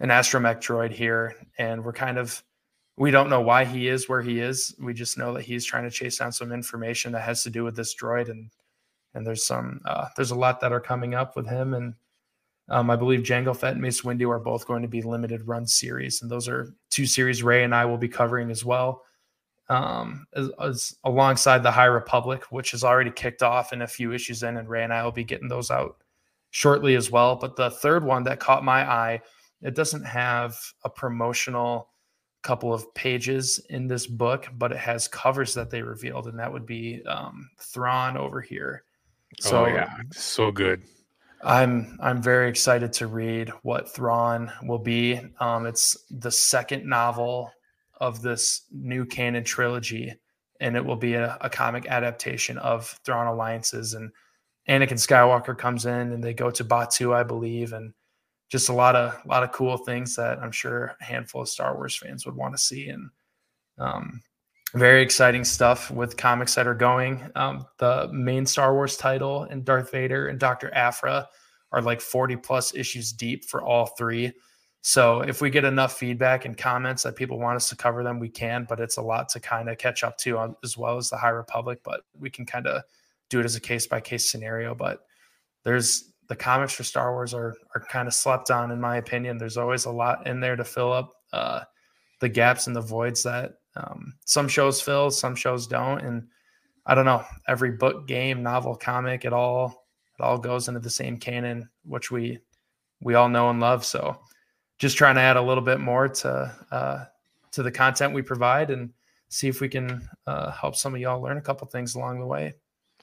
an 0.00 0.10
astromech 0.10 0.58
droid 0.58 0.90
here, 0.90 1.34
and 1.56 1.82
we're 1.82 1.94
kind 1.94 2.18
of 2.18 2.44
we 2.98 3.10
don't 3.10 3.30
know 3.30 3.40
why 3.40 3.64
he 3.64 3.88
is 3.88 4.10
where 4.10 4.20
he 4.20 4.40
is. 4.40 4.74
We 4.78 4.92
just 4.92 5.16
know 5.16 5.32
that 5.32 5.44
he's 5.44 5.64
trying 5.64 5.84
to 5.84 5.90
chase 5.90 6.18
down 6.18 6.32
some 6.32 6.52
information 6.52 7.12
that 7.12 7.22
has 7.22 7.42
to 7.44 7.50
do 7.50 7.64
with 7.64 7.74
this 7.74 7.94
droid, 7.94 8.28
and 8.28 8.50
and 9.14 9.26
there's 9.26 9.42
some 9.42 9.80
uh, 9.86 10.08
there's 10.16 10.32
a 10.32 10.34
lot 10.34 10.60
that 10.60 10.70
are 10.70 10.82
coming 10.82 11.14
up 11.14 11.34
with 11.34 11.48
him, 11.48 11.72
and 11.72 11.94
um, 12.68 12.90
I 12.90 12.96
believe 12.96 13.20
Jango 13.20 13.56
Fett 13.56 13.72
and 13.72 13.80
Mace 13.80 14.02
Windu 14.02 14.28
are 14.28 14.38
both 14.38 14.66
going 14.66 14.82
to 14.82 14.88
be 14.88 15.00
limited 15.00 15.48
run 15.48 15.66
series, 15.66 16.20
and 16.20 16.30
those 16.30 16.46
are 16.46 16.74
two 16.90 17.06
series 17.06 17.42
Ray 17.42 17.64
and 17.64 17.74
I 17.74 17.86
will 17.86 17.96
be 17.96 18.06
covering 18.06 18.50
as 18.50 18.66
well, 18.66 19.02
um, 19.70 20.26
as, 20.34 20.50
as 20.60 20.94
alongside 21.04 21.62
the 21.62 21.70
High 21.70 21.86
Republic, 21.86 22.44
which 22.50 22.72
has 22.72 22.84
already 22.84 23.10
kicked 23.10 23.42
off 23.42 23.72
and 23.72 23.82
a 23.82 23.86
few 23.86 24.12
issues 24.12 24.42
in, 24.42 24.58
and 24.58 24.68
Ray 24.68 24.84
and 24.84 24.92
I 24.92 25.04
will 25.04 25.10
be 25.10 25.24
getting 25.24 25.48
those 25.48 25.70
out 25.70 25.96
shortly 26.50 26.94
as 26.96 27.10
well. 27.10 27.36
But 27.36 27.56
the 27.56 27.70
third 27.70 28.04
one 28.04 28.24
that 28.24 28.40
caught 28.40 28.64
my 28.64 28.88
eye, 28.90 29.20
it 29.62 29.74
doesn't 29.74 30.04
have 30.04 30.58
a 30.84 30.90
promotional 30.90 31.88
couple 32.42 32.72
of 32.72 32.92
pages 32.94 33.60
in 33.68 33.86
this 33.86 34.06
book, 34.06 34.48
but 34.56 34.72
it 34.72 34.78
has 34.78 35.08
covers 35.08 35.54
that 35.54 35.70
they 35.70 35.82
revealed, 35.82 36.26
and 36.26 36.38
that 36.38 36.52
would 36.52 36.66
be 36.66 37.02
um, 37.04 37.50
Thrawn 37.58 38.16
over 38.16 38.40
here. 38.40 38.84
So 39.38 39.64
oh 39.64 39.68
yeah, 39.68 39.94
so 40.12 40.50
good. 40.50 40.82
I'm 41.42 41.98
I'm 42.02 42.20
very 42.22 42.48
excited 42.48 42.92
to 42.94 43.06
read 43.06 43.50
what 43.62 43.92
Thrawn 43.94 44.52
will 44.62 44.78
be. 44.78 45.20
Um, 45.38 45.66
it's 45.66 45.96
the 46.10 46.30
second 46.30 46.86
novel 46.86 47.50
of 48.00 48.22
this 48.22 48.62
new 48.72 49.04
canon 49.04 49.44
trilogy, 49.44 50.14
and 50.60 50.76
it 50.76 50.84
will 50.84 50.96
be 50.96 51.14
a, 51.14 51.38
a 51.40 51.50
comic 51.50 51.86
adaptation 51.86 52.58
of 52.58 52.98
Thrawn 53.04 53.26
Alliances. 53.26 53.94
And 53.94 54.10
Anakin 54.68 54.92
Skywalker 54.92 55.56
comes 55.56 55.86
in 55.86 56.12
and 56.12 56.22
they 56.22 56.34
go 56.34 56.50
to 56.50 56.64
Batuu, 56.64 57.14
I 57.14 57.22
believe, 57.22 57.72
and 57.72 57.92
just 58.50 58.68
a 58.68 58.72
lot 58.72 58.96
of 58.96 59.14
a 59.24 59.28
lot 59.28 59.42
of 59.42 59.52
cool 59.52 59.76
things 59.76 60.16
that 60.16 60.38
I'm 60.40 60.52
sure 60.52 60.96
a 61.00 61.04
handful 61.04 61.42
of 61.42 61.48
Star 61.48 61.74
Wars 61.74 61.96
fans 61.96 62.26
would 62.26 62.36
want 62.36 62.54
to 62.54 62.62
see. 62.62 62.88
And 62.88 63.10
um, 63.78 64.22
very 64.74 65.02
exciting 65.02 65.44
stuff 65.44 65.90
with 65.90 66.16
comics 66.16 66.54
that 66.54 66.66
are 66.66 66.74
going. 66.74 67.28
Um, 67.34 67.66
the 67.78 68.08
main 68.12 68.46
Star 68.46 68.74
Wars 68.74 68.96
title 68.96 69.44
and 69.44 69.64
Darth 69.64 69.90
Vader 69.90 70.28
and 70.28 70.38
Dr. 70.38 70.72
Aphra 70.74 71.28
are 71.72 71.82
like 71.82 72.00
40 72.00 72.36
plus 72.36 72.74
issues 72.74 73.12
deep 73.12 73.44
for 73.44 73.62
all 73.62 73.86
three. 73.86 74.32
So 74.82 75.20
if 75.20 75.40
we 75.40 75.50
get 75.50 75.64
enough 75.64 75.98
feedback 75.98 76.44
and 76.44 76.56
comments 76.56 77.02
that 77.02 77.16
people 77.16 77.38
want 77.38 77.56
us 77.56 77.68
to 77.68 77.76
cover 77.76 78.02
them, 78.02 78.18
we 78.18 78.28
can, 78.28 78.64
but 78.68 78.80
it's 78.80 78.96
a 78.96 79.02
lot 79.02 79.28
to 79.30 79.40
kind 79.40 79.68
of 79.68 79.76
catch 79.76 80.02
up 80.02 80.16
to 80.18 80.38
on, 80.38 80.56
as 80.64 80.78
well 80.78 80.96
as 80.96 81.10
the 81.10 81.18
High 81.18 81.30
Republic, 81.30 81.80
but 81.84 82.02
we 82.18 82.30
can 82.30 82.46
kind 82.46 82.66
of 82.66 82.82
do 83.30 83.40
it 83.40 83.46
as 83.46 83.56
a 83.56 83.60
case 83.60 83.86
by 83.86 84.00
case 84.00 84.30
scenario. 84.30 84.74
But 84.74 85.00
there's 85.64 86.12
the 86.28 86.36
comics 86.36 86.74
for 86.74 86.84
Star 86.84 87.12
Wars 87.12 87.32
are 87.32 87.56
are 87.74 87.80
kind 87.90 88.06
of 88.06 88.14
slept 88.14 88.50
on, 88.50 88.70
in 88.70 88.80
my 88.80 88.98
opinion. 88.98 89.38
There's 89.38 89.56
always 89.56 89.86
a 89.86 89.90
lot 89.90 90.26
in 90.26 90.40
there 90.40 90.56
to 90.56 90.64
fill 90.64 90.92
up 90.92 91.12
uh, 91.32 91.62
the 92.20 92.28
gaps 92.28 92.66
and 92.66 92.76
the 92.76 92.80
voids 92.80 93.22
that 93.22 93.54
um, 93.76 94.14
some 94.24 94.48
shows 94.48 94.80
fill, 94.80 95.10
some 95.10 95.34
shows 95.34 95.66
don't, 95.66 96.00
and 96.00 96.26
I 96.86 96.94
don't 96.94 97.04
know. 97.04 97.24
Every 97.48 97.72
book, 97.72 98.06
game, 98.06 98.42
novel, 98.42 98.74
comic, 98.74 99.24
it 99.24 99.32
all 99.32 99.86
it 100.18 100.22
all 100.22 100.38
goes 100.38 100.68
into 100.68 100.80
the 100.80 100.90
same 100.90 101.18
canon, 101.18 101.68
which 101.84 102.10
we 102.10 102.38
we 103.00 103.14
all 103.14 103.28
know 103.28 103.50
and 103.50 103.60
love. 103.60 103.84
So, 103.84 104.18
just 104.78 104.96
trying 104.96 105.14
to 105.14 105.20
add 105.20 105.36
a 105.36 105.42
little 105.42 105.64
bit 105.64 105.80
more 105.80 106.08
to 106.08 106.54
uh, 106.70 107.04
to 107.52 107.62
the 107.62 107.70
content 107.70 108.14
we 108.14 108.22
provide, 108.22 108.70
and 108.70 108.90
see 109.28 109.48
if 109.48 109.60
we 109.60 109.68
can 109.68 110.08
uh, 110.26 110.50
help 110.50 110.76
some 110.76 110.94
of 110.94 111.00
y'all 111.00 111.20
learn 111.20 111.38
a 111.38 111.42
couple 111.42 111.66
things 111.68 111.94
along 111.94 112.20
the 112.20 112.26
way. 112.26 112.54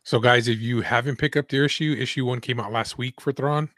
So, 0.07 0.21
guys, 0.21 0.47
if 0.47 0.61
you 0.61 0.79
haven't 0.79 1.17
picked 1.17 1.35
up 1.35 1.49
the 1.49 1.65
issue, 1.65 1.93
issue 1.99 2.23
one 2.23 2.39
came 2.39 2.61
out 2.61 2.71
last 2.71 2.97
week 2.97 3.19
for 3.19 3.33
Thrawn. 3.33 3.69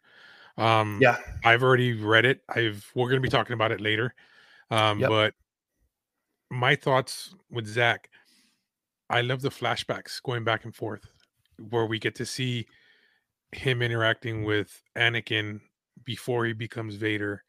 Um, 0.60 1.00
yeah, 1.02 1.18
I've 1.44 1.64
already 1.64 1.94
read 1.94 2.24
it. 2.24 2.42
I've 2.48 2.88
we're 2.94 3.10
going 3.10 3.20
to 3.20 3.28
be 3.28 3.32
talking 3.32 3.56
about 3.56 3.72
it 3.72 3.82
later. 3.82 4.14
Um, 4.70 5.00
yep. 5.00 5.10
But 5.10 5.34
my 6.52 6.76
thoughts 6.76 7.34
with 7.50 7.66
Zach, 7.66 8.12
I 9.10 9.22
love 9.22 9.42
the 9.42 9.50
flashbacks 9.50 10.22
going 10.22 10.44
back 10.44 10.66
and 10.66 10.76
forth 10.76 11.04
where 11.72 11.88
we 11.88 11.98
get 11.98 12.14
to 12.18 12.28
see 12.28 12.68
him 13.52 13.82
interacting 13.82 14.44
with 14.44 14.84
Anakin 14.96 15.62
before 16.04 16.46
he 16.46 16.54
becomes 16.54 16.94
Vader. 16.94 17.44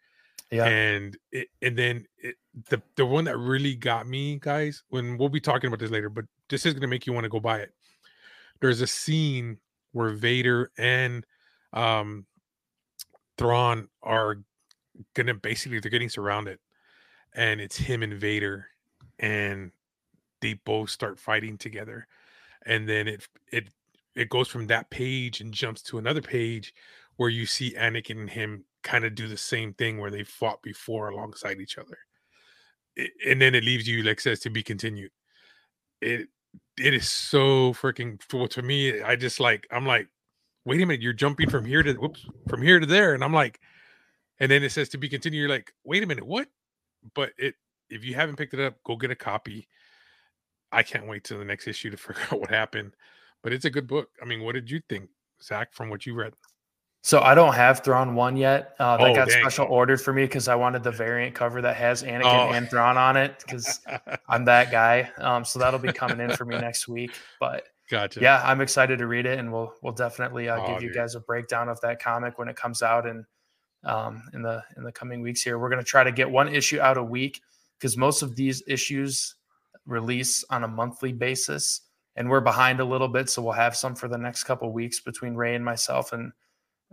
Yeah. 0.50 0.64
And 0.64 1.18
it, 1.32 1.48
and 1.60 1.76
then 1.76 2.06
it, 2.16 2.36
the 2.70 2.80
the 2.96 3.04
one 3.04 3.24
that 3.24 3.36
really 3.36 3.74
got 3.74 4.08
me, 4.08 4.38
guys, 4.38 4.84
when 4.88 5.18
we'll 5.18 5.28
be 5.28 5.38
talking 5.38 5.68
about 5.68 5.80
this 5.80 5.90
later, 5.90 6.08
but 6.08 6.24
this 6.48 6.64
is 6.64 6.72
going 6.72 6.80
to 6.80 6.86
make 6.88 7.06
you 7.06 7.12
want 7.12 7.24
to 7.24 7.30
go 7.30 7.40
buy 7.40 7.58
it. 7.58 7.74
There's 8.60 8.80
a 8.80 8.86
scene 8.86 9.58
where 9.92 10.10
Vader 10.10 10.70
and 10.78 11.24
um 11.72 12.26
Thrawn 13.38 13.88
are 14.02 14.36
gonna 15.14 15.34
basically 15.34 15.80
they're 15.80 15.90
getting 15.90 16.08
surrounded, 16.08 16.58
and 17.34 17.60
it's 17.60 17.76
him 17.76 18.02
and 18.02 18.14
Vader, 18.14 18.66
and 19.18 19.72
they 20.40 20.54
both 20.54 20.90
start 20.90 21.18
fighting 21.18 21.58
together 21.58 22.06
and 22.66 22.88
then 22.88 23.08
it 23.08 23.26
it 23.52 23.68
it 24.14 24.28
goes 24.28 24.48
from 24.48 24.66
that 24.66 24.90
page 24.90 25.40
and 25.40 25.52
jumps 25.52 25.82
to 25.82 25.98
another 25.98 26.22
page 26.22 26.74
where 27.16 27.28
you 27.28 27.46
see 27.46 27.74
Anakin 27.74 28.20
and 28.20 28.30
him 28.30 28.64
kind 28.82 29.04
of 29.04 29.14
do 29.14 29.28
the 29.28 29.36
same 29.36 29.72
thing 29.74 29.98
where 29.98 30.10
they 30.10 30.24
fought 30.24 30.62
before 30.62 31.08
alongside 31.08 31.60
each 31.60 31.78
other. 31.78 31.98
It, 32.96 33.12
and 33.26 33.40
then 33.40 33.54
it 33.54 33.64
leaves 33.64 33.86
you 33.86 34.02
like 34.02 34.20
says 34.20 34.40
to 34.40 34.50
be 34.50 34.62
continued. 34.62 35.12
It 36.00 36.28
it 36.80 36.94
is 36.94 37.10
so 37.10 37.72
freaking 37.74 38.20
well 38.32 38.48
to 38.48 38.62
me. 38.62 39.00
I 39.02 39.16
just 39.16 39.40
like 39.40 39.66
I'm 39.70 39.86
like, 39.86 40.08
wait 40.64 40.80
a 40.80 40.86
minute, 40.86 41.02
you're 41.02 41.12
jumping 41.12 41.50
from 41.50 41.64
here 41.64 41.82
to 41.82 41.92
whoops 41.94 42.26
from 42.48 42.62
here 42.62 42.80
to 42.80 42.86
there, 42.86 43.14
and 43.14 43.22
I'm 43.22 43.34
like, 43.34 43.60
and 44.38 44.50
then 44.50 44.62
it 44.62 44.72
says 44.72 44.88
to 44.90 44.98
be 44.98 45.08
continued. 45.08 45.40
You're 45.40 45.48
like, 45.48 45.72
wait 45.84 46.02
a 46.02 46.06
minute, 46.06 46.26
what? 46.26 46.48
But 47.14 47.32
it 47.38 47.54
if 47.90 48.04
you 48.04 48.14
haven't 48.14 48.36
picked 48.36 48.54
it 48.54 48.60
up, 48.60 48.82
go 48.84 48.96
get 48.96 49.10
a 49.10 49.16
copy. 49.16 49.68
I 50.72 50.82
can't 50.82 51.08
wait 51.08 51.24
till 51.24 51.38
the 51.38 51.44
next 51.44 51.66
issue 51.66 51.90
to 51.90 51.96
figure 51.96 52.22
out 52.30 52.40
what 52.40 52.50
happened. 52.50 52.94
But 53.42 53.52
it's 53.52 53.64
a 53.64 53.70
good 53.70 53.86
book. 53.86 54.10
I 54.22 54.26
mean, 54.26 54.42
what 54.42 54.54
did 54.54 54.70
you 54.70 54.80
think, 54.88 55.08
Zach, 55.42 55.72
from 55.72 55.88
what 55.90 56.06
you 56.06 56.14
read? 56.14 56.34
So 57.02 57.20
I 57.20 57.34
don't 57.34 57.54
have 57.54 57.82
Thrawn 57.82 58.14
one 58.14 58.36
yet. 58.36 58.74
Uh, 58.78 58.98
that 58.98 59.10
oh, 59.10 59.14
got 59.14 59.28
dang. 59.28 59.40
special 59.40 59.66
ordered 59.66 60.00
for 60.00 60.12
me 60.12 60.24
because 60.24 60.48
I 60.48 60.54
wanted 60.54 60.82
the 60.82 60.90
variant 60.90 61.34
cover 61.34 61.62
that 61.62 61.76
has 61.76 62.02
Anakin 62.02 62.50
oh. 62.50 62.52
and 62.52 62.68
Thrawn 62.68 62.98
on 62.98 63.16
it 63.16 63.42
because 63.44 63.80
I'm 64.28 64.44
that 64.44 64.70
guy. 64.70 65.10
Um, 65.18 65.44
so 65.44 65.58
that'll 65.58 65.80
be 65.80 65.92
coming 65.92 66.20
in 66.20 66.36
for 66.36 66.44
me 66.44 66.58
next 66.58 66.88
week. 66.88 67.12
But 67.38 67.64
gotcha. 67.90 68.20
Yeah, 68.20 68.42
I'm 68.44 68.60
excited 68.60 68.98
to 68.98 69.06
read 69.06 69.24
it, 69.24 69.38
and 69.38 69.50
we'll 69.50 69.72
we'll 69.82 69.94
definitely 69.94 70.50
uh, 70.50 70.60
oh, 70.60 70.74
give 70.74 70.82
you 70.82 70.92
guys 70.92 71.14
a 71.14 71.20
breakdown 71.20 71.70
of 71.70 71.80
that 71.80 72.02
comic 72.02 72.38
when 72.38 72.48
it 72.48 72.56
comes 72.56 72.82
out 72.82 73.06
and 73.06 73.24
um, 73.84 74.22
in 74.34 74.42
the 74.42 74.62
in 74.76 74.84
the 74.84 74.92
coming 74.92 75.22
weeks. 75.22 75.40
Here, 75.40 75.58
we're 75.58 75.70
going 75.70 75.82
to 75.82 75.88
try 75.88 76.04
to 76.04 76.12
get 76.12 76.30
one 76.30 76.54
issue 76.54 76.80
out 76.80 76.98
a 76.98 77.02
week 77.02 77.40
because 77.78 77.96
most 77.96 78.20
of 78.20 78.36
these 78.36 78.62
issues 78.66 79.36
release 79.86 80.44
on 80.50 80.64
a 80.64 80.68
monthly 80.68 81.12
basis 81.12 81.80
and 82.16 82.28
we're 82.28 82.40
behind 82.40 82.80
a 82.80 82.84
little 82.84 83.08
bit 83.08 83.30
so 83.30 83.40
we'll 83.40 83.52
have 83.52 83.74
some 83.74 83.94
for 83.94 84.08
the 84.08 84.18
next 84.18 84.44
couple 84.44 84.70
weeks 84.70 85.00
between 85.00 85.34
ray 85.34 85.54
and 85.54 85.64
myself 85.64 86.12
and 86.12 86.32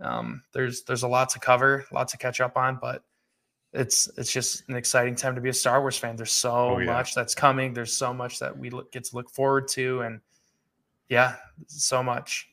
um, 0.00 0.42
there's 0.52 0.82
there's 0.84 1.02
a 1.02 1.08
lot 1.08 1.28
to 1.30 1.38
cover 1.38 1.84
a 1.90 1.94
lot 1.94 2.08
to 2.08 2.16
catch 2.16 2.40
up 2.40 2.56
on 2.56 2.78
but 2.80 3.02
it's 3.72 4.08
it's 4.16 4.32
just 4.32 4.68
an 4.68 4.76
exciting 4.76 5.14
time 5.14 5.34
to 5.34 5.40
be 5.40 5.48
a 5.48 5.54
star 5.54 5.80
wars 5.80 5.98
fan 5.98 6.16
there's 6.16 6.32
so 6.32 6.50
oh, 6.50 6.78
yeah. 6.78 6.86
much 6.86 7.14
that's 7.14 7.34
coming 7.34 7.74
there's 7.74 7.92
so 7.92 8.14
much 8.14 8.38
that 8.38 8.56
we 8.56 8.70
look, 8.70 8.90
get 8.92 9.04
to 9.04 9.14
look 9.14 9.30
forward 9.30 9.68
to 9.68 10.00
and 10.00 10.20
yeah 11.08 11.36
so 11.66 12.02
much 12.02 12.48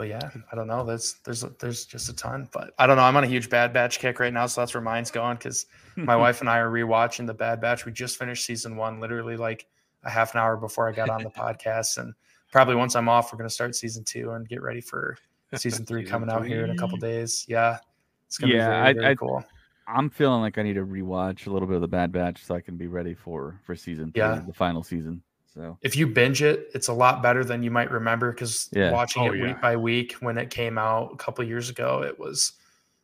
but 0.00 0.08
yeah, 0.08 0.30
I 0.50 0.56
don't 0.56 0.66
know. 0.66 0.82
There's 0.82 1.16
there's 1.26 1.42
there's 1.58 1.84
just 1.84 2.08
a 2.08 2.14
ton, 2.14 2.48
but 2.52 2.72
I 2.78 2.86
don't 2.86 2.96
know. 2.96 3.02
I'm 3.02 3.18
on 3.18 3.24
a 3.24 3.26
huge 3.26 3.50
Bad 3.50 3.74
Batch 3.74 3.98
kick 3.98 4.18
right 4.18 4.32
now, 4.32 4.46
so 4.46 4.62
that's 4.62 4.72
where 4.72 4.80
mine's 4.80 5.10
going 5.10 5.36
because 5.36 5.66
my 5.96 6.16
wife 6.16 6.40
and 6.40 6.48
I 6.48 6.56
are 6.56 6.70
rewatching 6.70 7.26
the 7.26 7.34
Bad 7.34 7.60
Batch. 7.60 7.84
We 7.84 7.92
just 7.92 8.16
finished 8.16 8.46
season 8.46 8.76
one, 8.76 8.98
literally 8.98 9.36
like 9.36 9.66
a 10.02 10.08
half 10.08 10.32
an 10.32 10.40
hour 10.40 10.56
before 10.56 10.88
I 10.88 10.92
got 10.92 11.10
on 11.10 11.22
the 11.22 11.28
podcast, 11.38 11.98
and 11.98 12.14
probably 12.50 12.74
once 12.74 12.96
I'm 12.96 13.08
off, 13.08 13.32
we're 13.32 13.38
gonna 13.38 13.50
start 13.50 13.74
season 13.74 14.04
two 14.04 14.32
and 14.32 14.48
get 14.48 14.62
ready 14.62 14.80
for 14.80 15.16
season 15.54 15.84
three 15.86 16.02
season 16.02 16.10
coming 16.10 16.28
three. 16.28 16.36
out 16.36 16.46
here 16.46 16.64
in 16.64 16.70
a 16.70 16.76
couple 16.76 16.98
days. 16.98 17.44
Yeah, 17.48 17.78
it's 18.26 18.38
gonna 18.38 18.54
yeah, 18.54 18.68
be 18.68 18.82
very, 18.82 18.94
very 18.94 19.06
I, 19.06 19.14
cool. 19.14 19.44
I'm 19.86 20.10
feeling 20.10 20.40
like 20.40 20.58
I 20.58 20.62
need 20.62 20.74
to 20.74 20.86
rewatch 20.86 21.46
a 21.46 21.50
little 21.50 21.66
bit 21.66 21.74
of 21.74 21.80
the 21.80 21.88
Bad 21.88 22.12
Batch 22.12 22.44
so 22.44 22.54
I 22.54 22.60
can 22.60 22.76
be 22.76 22.86
ready 22.86 23.14
for 23.14 23.60
for 23.64 23.74
season 23.74 24.12
three, 24.12 24.20
yeah. 24.20 24.42
the 24.46 24.52
final 24.52 24.82
season. 24.82 25.22
So 25.52 25.78
if 25.82 25.96
you 25.96 26.06
binge 26.06 26.42
it, 26.42 26.70
it's 26.74 26.88
a 26.88 26.92
lot 26.92 27.22
better 27.22 27.44
than 27.44 27.62
you 27.62 27.70
might 27.70 27.90
remember 27.90 28.30
because 28.30 28.68
yeah. 28.72 28.92
watching 28.92 29.22
oh, 29.22 29.32
it 29.32 29.38
yeah. 29.38 29.46
week 29.46 29.60
by 29.60 29.76
week 29.76 30.12
when 30.20 30.38
it 30.38 30.50
came 30.50 30.78
out 30.78 31.10
a 31.12 31.16
couple 31.16 31.44
years 31.44 31.68
ago, 31.70 32.02
it 32.02 32.18
was. 32.18 32.52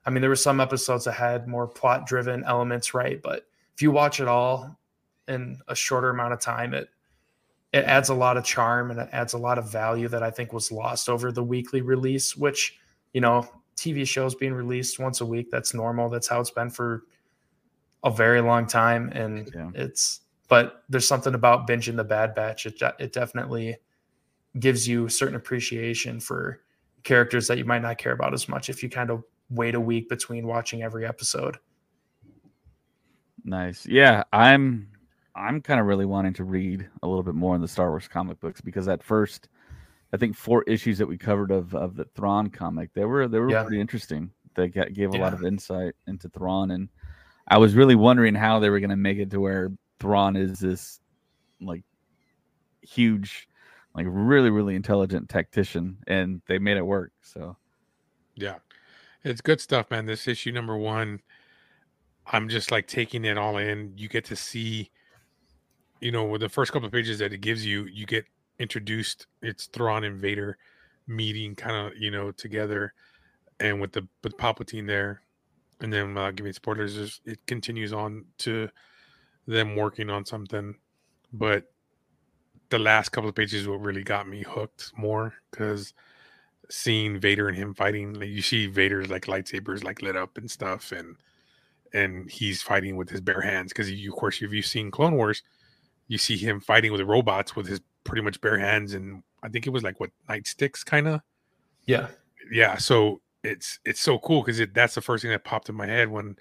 I 0.05 0.11
mean, 0.11 0.21
there 0.21 0.31
were 0.31 0.37
some 0.37 0.61
episodes 0.61 1.05
that 1.07 1.15
had 1.15 1.49
more 1.49 1.67
plot 1.67 2.07
driven 2.07 2.45
elements, 2.45 2.95
right? 2.95 3.21
But 3.21 3.49
if 3.75 3.83
you 3.83 3.91
watch 3.91 4.21
it 4.21 4.29
all 4.29 4.79
in 5.27 5.59
a 5.67 5.75
shorter 5.75 6.11
amount 6.11 6.33
of 6.33 6.39
time, 6.39 6.75
it 6.75 6.89
it 7.77 7.85
adds 7.85 8.09
a 8.09 8.15
lot 8.15 8.39
of 8.39 8.45
charm 8.45 8.91
and 8.91 8.99
it 8.99 9.09
adds 9.13 9.35
a 9.35 9.39
lot 9.39 9.59
of 9.59 9.71
value 9.71 10.09
that 10.09 10.23
I 10.23 10.31
think 10.31 10.53
was 10.55 10.73
lost 10.73 11.11
over 11.11 11.31
the 11.31 11.45
weekly 11.45 11.83
release. 11.83 12.35
Which 12.35 12.79
you 13.13 13.21
know, 13.21 13.47
TV 13.77 14.09
shows 14.09 14.35
being 14.35 14.55
released 14.55 14.99
once 14.99 15.21
a 15.21 15.27
week, 15.27 15.51
that's 15.51 15.75
normal. 15.75 16.09
That's 16.09 16.27
how 16.27 16.41
it's 16.41 16.51
been 16.51 16.71
for 16.71 17.05
a 18.03 18.11
very 18.11 18.41
long 18.41 18.67
time, 18.67 19.11
and 19.13 19.51
yeah. 19.55 19.71
it's 19.75 20.21
but 20.49 20.85
there's 20.89 21.07
something 21.07 21.35
about 21.35 21.69
binging 21.69 21.97
the 21.97 22.05
Bad 22.05 22.35
Batch. 22.35 22.65
It, 22.65 22.81
it 22.99 23.13
definitely 23.13 23.77
gives 24.59 24.89
you 24.89 25.09
certain 25.11 25.35
appreciation 25.35 26.19
for 26.19 26.63
characters 27.03 27.47
that 27.49 27.59
you 27.59 27.67
might 27.67 27.83
not 27.83 27.99
care 27.99 28.13
about 28.13 28.33
as 28.33 28.49
much 28.49 28.71
if 28.71 28.83
you 28.83 28.89
kind 28.89 29.11
of 29.11 29.23
wait 29.51 29.75
a 29.75 29.81
week 29.81 30.09
between 30.09 30.47
watching 30.47 30.83
every 30.83 31.05
episode. 31.05 31.59
Nice. 33.45 33.87
Yeah, 33.87 34.23
I'm 34.33 34.89
I'm 35.37 35.61
kind 35.61 35.79
of 35.79 35.87
really 35.87 36.07
wanting 36.07 36.33
to 36.35 36.45
read 36.45 36.89
a 37.03 37.07
little 37.07 37.23
bit 37.23 37.35
more 37.35 37.55
in 37.55 37.61
the 37.61 37.69
Star 37.69 37.91
Wars 37.91 38.09
comic 38.09 38.41
books 38.41 38.61
because 38.61 38.89
at 38.89 39.03
first 39.03 39.49
I 40.13 40.17
think 40.17 40.35
four 40.37 40.63
issues 40.65 40.99
that 40.99 41.07
we 41.07 41.19
covered 41.19 41.51
of 41.51 41.75
of 41.75 41.97
the 41.97 42.07
Thrawn 42.17 42.49
comic, 42.49 42.93
they 42.95 43.05
were 43.05 43.29
they 43.29 43.39
were 43.39 43.51
yeah. 43.51 43.63
pretty 43.63 43.81
interesting. 43.81 44.31
They 44.55 44.69
got, 44.69 44.95
gave 44.95 45.13
a 45.13 45.19
yeah. 45.19 45.25
lot 45.25 45.35
of 45.35 45.45
insight 45.45 45.95
into 46.07 46.29
Thrawn 46.31 46.71
and 46.71 46.89
I 47.49 47.59
was 47.59 47.75
really 47.75 47.95
wondering 47.95 48.35
how 48.35 48.59
they 48.59 48.71
were 48.71 48.81
going 48.81 48.91
to 48.91 48.97
make 48.97 49.19
it 49.19 49.31
to 49.31 49.41
where 49.41 49.71
Thrawn 50.01 50.37
is 50.37 50.59
this 50.59 51.01
like 51.61 51.85
huge, 52.83 53.49
like 53.95 54.07
really, 54.09 54.51
really 54.51 54.75
intelligent 54.75 55.29
tactician, 55.29 55.99
and 56.07 56.43
they 56.47 56.59
made 56.59 56.77
it 56.77 56.85
work. 56.85 57.13
So, 57.23 57.57
yeah, 58.35 58.57
it's 59.23 59.41
good 59.41 59.61
stuff, 59.61 59.91
man. 59.91 60.07
This 60.07 60.27
issue 60.27 60.51
number 60.51 60.77
one, 60.77 61.21
I'm 62.27 62.49
just 62.49 62.73
like 62.73 62.89
taking 62.89 63.25
it 63.25 63.39
all 63.39 63.59
in. 63.59 63.93
You 63.97 64.09
get 64.09 64.25
to 64.27 64.37
see, 64.37 64.91
you 66.01 66.13
know, 66.13 66.25
with 66.25 66.41
the 66.41 66.49
first 66.49 66.73
couple 66.73 66.87
of 66.87 66.93
pages 66.93 67.19
that 67.19 67.33
it 67.33 67.41
gives 67.41 67.65
you, 67.65 67.85
you 67.87 68.07
get 68.07 68.27
introduced. 68.59 69.27
It's 69.43 69.67
Thrawn 69.67 70.05
and 70.05 70.21
Vader 70.21 70.59
meeting, 71.07 71.55
kind 71.55 71.87
of, 71.87 71.97
you 71.99 72.11
know, 72.11 72.33
together, 72.33 72.93
and 73.61 73.81
with 73.81 73.93
the 73.93 74.07
with 74.23 74.37
Palpatine 74.37 74.87
there, 74.87 75.23
and 75.81 75.93
then 75.93 76.17
uh, 76.17 76.31
giving 76.31 76.53
spoilers, 76.53 77.21
it 77.25 77.39
continues 77.47 77.93
on 77.93 78.25
to 78.39 78.69
them 79.47 79.77
working 79.77 80.11
on 80.11 80.25
something. 80.25 80.75
But 81.33 81.65
the 82.71 82.79
last 82.79 83.11
couple 83.11 83.29
of 83.29 83.35
pages 83.35 83.69
what 83.69 83.81
really 83.81 84.03
got 84.03 84.29
me 84.29 84.43
hooked 84.43 84.93
more 84.97 85.35
because 85.51 85.95
seeing 86.69 87.21
Vader 87.21 87.49
and 87.49 87.57
him 87.57 87.75
fighting, 87.75 88.15
like 88.15 88.29
you 88.29 88.43
see 88.43 88.67
Vader's 88.67 89.09
like 89.09 89.27
lightsabers 89.27 89.85
like 89.85 90.03
lit 90.03 90.17
up 90.17 90.37
and 90.37 90.51
stuff, 90.51 90.93
and 90.93 91.17
and 91.93 92.31
he's 92.31 92.63
fighting 92.63 92.97
with 92.97 93.09
his 93.11 93.21
bare 93.21 93.41
hands 93.41 93.73
because 93.73 93.89
of 93.91 94.17
course 94.17 94.43
if 94.43 94.53
you've 94.53 94.67
seen 94.67 94.91
Clone 94.91 95.15
Wars, 95.15 95.43
you 96.09 96.19
see 96.19 96.37
him 96.37 96.61
fighting 96.61 96.93
with 96.93 97.01
robots 97.03 97.57
with 97.57 97.67
his 97.67 97.81
pretty 98.05 98.23
much 98.23 98.41
bare 98.41 98.59
hands 98.59 98.95
and 98.95 99.23
I 99.43 99.49
think 99.49 99.67
it 99.67 99.71
was 99.71 99.83
like 99.83 100.01
what 100.01 100.11
nightsticks 100.29 100.85
kind 100.85 101.09
of. 101.09 101.21
Yeah. 101.87 102.09
Yeah. 102.51 102.77
So 102.77 103.21
it's 103.43 103.79
it's 103.85 104.01
so 104.01 104.19
cool 104.19 104.43
because 104.43 104.61
that's 104.75 104.95
the 104.95 105.01
first 105.01 105.23
thing 105.23 105.31
that 105.31 105.45
popped 105.45 105.69
in 105.69 105.75
my 105.75 105.87
head 105.87 106.09
when 106.09 106.37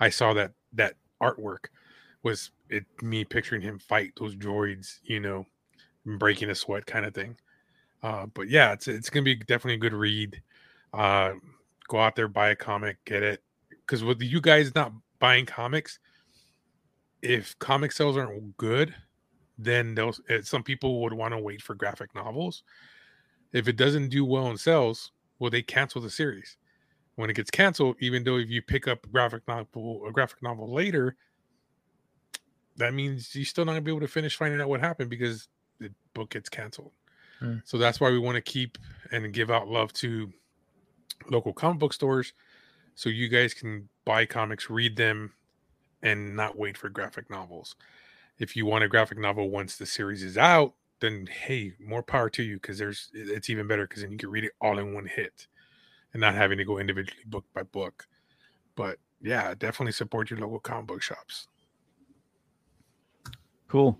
I 0.00 0.10
saw 0.10 0.32
that 0.34 0.52
that 0.74 0.94
artwork 1.22 1.66
was 2.22 2.50
it 2.68 2.84
me 3.02 3.24
picturing 3.24 3.62
him 3.62 3.78
fight 3.78 4.12
those 4.18 4.34
droids, 4.36 4.98
you 5.04 5.20
know, 5.20 5.46
breaking 6.04 6.50
a 6.50 6.54
sweat 6.54 6.86
kind 6.86 7.06
of 7.06 7.14
thing. 7.14 7.36
Uh, 8.02 8.26
but 8.26 8.48
yeah, 8.48 8.72
it's 8.72 8.88
it's 8.88 9.10
gonna 9.10 9.24
be 9.24 9.36
definitely 9.36 9.74
a 9.74 9.78
good 9.78 9.94
read. 9.94 10.40
Uh, 10.92 11.32
go 11.88 11.98
out 11.98 12.16
there, 12.16 12.28
buy 12.28 12.50
a 12.50 12.56
comic, 12.56 12.96
get 13.04 13.22
it. 13.22 13.42
Because 13.70 14.04
with 14.04 14.20
you 14.20 14.40
guys 14.40 14.74
not 14.74 14.92
buying 15.18 15.46
comics, 15.46 15.98
if 17.22 17.58
comic 17.58 17.92
sales 17.92 18.16
aren't 18.16 18.56
good, 18.56 18.94
then 19.58 19.94
those 19.94 20.20
eh, 20.28 20.40
some 20.42 20.62
people 20.62 21.02
would 21.02 21.12
want 21.12 21.34
to 21.34 21.38
wait 21.38 21.60
for 21.60 21.74
graphic 21.74 22.14
novels. 22.14 22.62
If 23.52 23.66
it 23.66 23.76
doesn't 23.76 24.10
do 24.10 24.24
well 24.24 24.50
in 24.50 24.56
sales, 24.56 25.12
well, 25.38 25.50
they 25.50 25.62
cancel 25.62 26.00
the 26.00 26.10
series. 26.10 26.56
When 27.16 27.30
it 27.30 27.34
gets 27.34 27.50
canceled, 27.50 27.96
even 27.98 28.22
though 28.22 28.36
if 28.36 28.48
you 28.48 28.62
pick 28.62 28.86
up 28.86 29.04
a 29.04 29.08
graphic 29.08 29.42
novel 29.48 30.06
a 30.06 30.12
graphic 30.12 30.42
novel 30.42 30.72
later, 30.72 31.16
that 32.76 32.94
means 32.94 33.34
you're 33.34 33.44
still 33.44 33.64
not 33.64 33.72
gonna 33.72 33.82
be 33.82 33.90
able 33.90 34.00
to 34.00 34.08
finish 34.08 34.36
finding 34.36 34.60
out 34.60 34.68
what 34.68 34.80
happened 34.80 35.10
because 35.10 35.48
the 35.80 35.90
book 36.14 36.30
gets 36.30 36.48
canceled. 36.48 36.92
Hmm. 37.40 37.56
So 37.64 37.78
that's 37.78 38.00
why 38.00 38.10
we 38.10 38.18
want 38.18 38.36
to 38.36 38.40
keep 38.40 38.78
and 39.10 39.32
give 39.32 39.50
out 39.50 39.68
love 39.68 39.92
to 39.94 40.32
local 41.30 41.52
comic 41.52 41.80
book 41.80 41.92
stores 41.92 42.32
so 42.94 43.08
you 43.08 43.28
guys 43.28 43.54
can 43.54 43.88
buy 44.04 44.26
comics, 44.26 44.70
read 44.70 44.96
them, 44.96 45.32
and 46.02 46.36
not 46.36 46.56
wait 46.56 46.76
for 46.76 46.88
graphic 46.88 47.30
novels. 47.30 47.76
If 48.38 48.56
you 48.56 48.66
want 48.66 48.84
a 48.84 48.88
graphic 48.88 49.18
novel 49.18 49.50
once 49.50 49.76
the 49.76 49.86
series 49.86 50.22
is 50.22 50.38
out, 50.38 50.74
then 51.00 51.26
hey, 51.26 51.74
more 51.80 52.02
power 52.02 52.30
to 52.30 52.42
you 52.42 52.56
because 52.56 52.78
there's 52.78 53.10
it's 53.14 53.50
even 53.50 53.66
better 53.66 53.86
because 53.86 54.02
then 54.02 54.12
you 54.12 54.18
can 54.18 54.30
read 54.30 54.44
it 54.44 54.52
all 54.60 54.78
in 54.78 54.94
one 54.94 55.06
hit 55.06 55.46
and 56.12 56.20
not 56.20 56.34
having 56.34 56.58
to 56.58 56.64
go 56.64 56.78
individually 56.78 57.22
book 57.26 57.44
by 57.54 57.62
book. 57.62 58.06
But 58.76 58.98
yeah, 59.20 59.54
definitely 59.54 59.92
support 59.92 60.30
your 60.30 60.40
local 60.40 60.60
comic 60.60 60.86
book 60.86 61.02
shops. 61.02 61.48
Cool. 63.66 63.98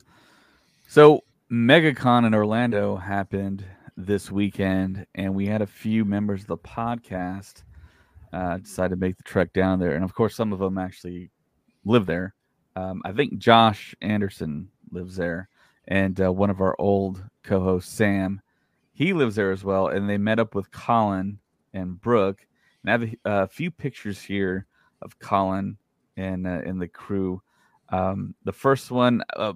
So 0.86 1.24
MegaCon 1.50 2.26
in 2.26 2.34
Orlando 2.34 2.96
happened 2.96 3.64
this 3.96 4.30
weekend, 4.30 5.06
and 5.14 5.34
we 5.34 5.46
had 5.46 5.60
a 5.60 5.66
few 5.66 6.04
members 6.04 6.42
of 6.42 6.46
the 6.46 6.58
podcast 6.58 7.64
uh, 8.32 8.58
decide 8.58 8.90
to 8.90 8.96
make 8.96 9.16
the 9.16 9.22
trek 9.22 9.52
down 9.52 9.78
there. 9.78 9.94
And 9.94 10.04
of 10.04 10.14
course, 10.14 10.34
some 10.34 10.52
of 10.52 10.58
them 10.58 10.78
actually 10.78 11.30
live 11.84 12.06
there. 12.06 12.34
Um, 12.78 13.02
I 13.04 13.12
think 13.12 13.38
Josh 13.38 13.94
Anderson 14.00 14.68
lives 14.92 15.16
there, 15.16 15.48
and 15.88 16.20
uh, 16.20 16.32
one 16.32 16.50
of 16.50 16.60
our 16.60 16.76
old 16.78 17.24
co-hosts, 17.42 17.92
Sam, 17.92 18.40
he 18.92 19.12
lives 19.12 19.34
there 19.34 19.50
as 19.50 19.64
well. 19.64 19.88
And 19.88 20.08
they 20.08 20.18
met 20.18 20.38
up 20.38 20.54
with 20.54 20.70
Colin 20.70 21.40
and 21.72 22.00
Brooke. 22.00 22.46
And 22.82 22.90
I 22.90 22.92
have 22.92 23.02
a, 23.02 23.42
a 23.42 23.46
few 23.48 23.70
pictures 23.72 24.22
here 24.22 24.66
of 25.02 25.18
Colin 25.18 25.76
and 26.16 26.46
uh, 26.46 26.60
and 26.64 26.80
the 26.80 26.88
crew. 26.88 27.42
Um, 27.88 28.34
the 28.44 28.52
first 28.52 28.90
one, 28.90 29.22
uh, 29.36 29.54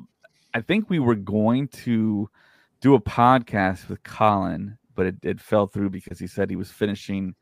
I 0.55 0.61
think 0.61 0.91
we 0.91 0.99
were 0.99 1.15
going 1.15 1.69
to 1.69 2.29
do 2.81 2.95
a 2.95 3.01
podcast 3.01 3.89
with 3.89 4.03
Colin, 4.03 4.79
but 4.97 5.07
it, 5.07 5.17
it 5.23 5.41
fell 5.41 5.69
through 5.69 5.91
because 5.91 6.19
he 6.19 6.27
said 6.27 6.51
he 6.51 6.57
was 6.57 6.71
finishing 6.71 7.37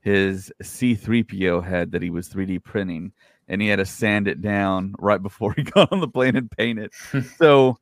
his 0.00 0.52
C3PO 0.62 1.62
head 1.64 1.92
that 1.92 2.02
he 2.02 2.10
was 2.10 2.28
3D 2.28 2.64
printing 2.64 3.12
and 3.50 3.60
he 3.60 3.66
had 3.66 3.80
to 3.80 3.84
sand 3.84 4.28
it 4.28 4.40
down 4.40 4.94
right 4.98 5.20
before 5.20 5.52
he 5.56 5.64
got 5.64 5.92
on 5.92 6.00
the 6.00 6.08
plane 6.08 6.36
and 6.36 6.50
paint 6.50 6.78
it. 6.78 6.92
so 7.36 7.76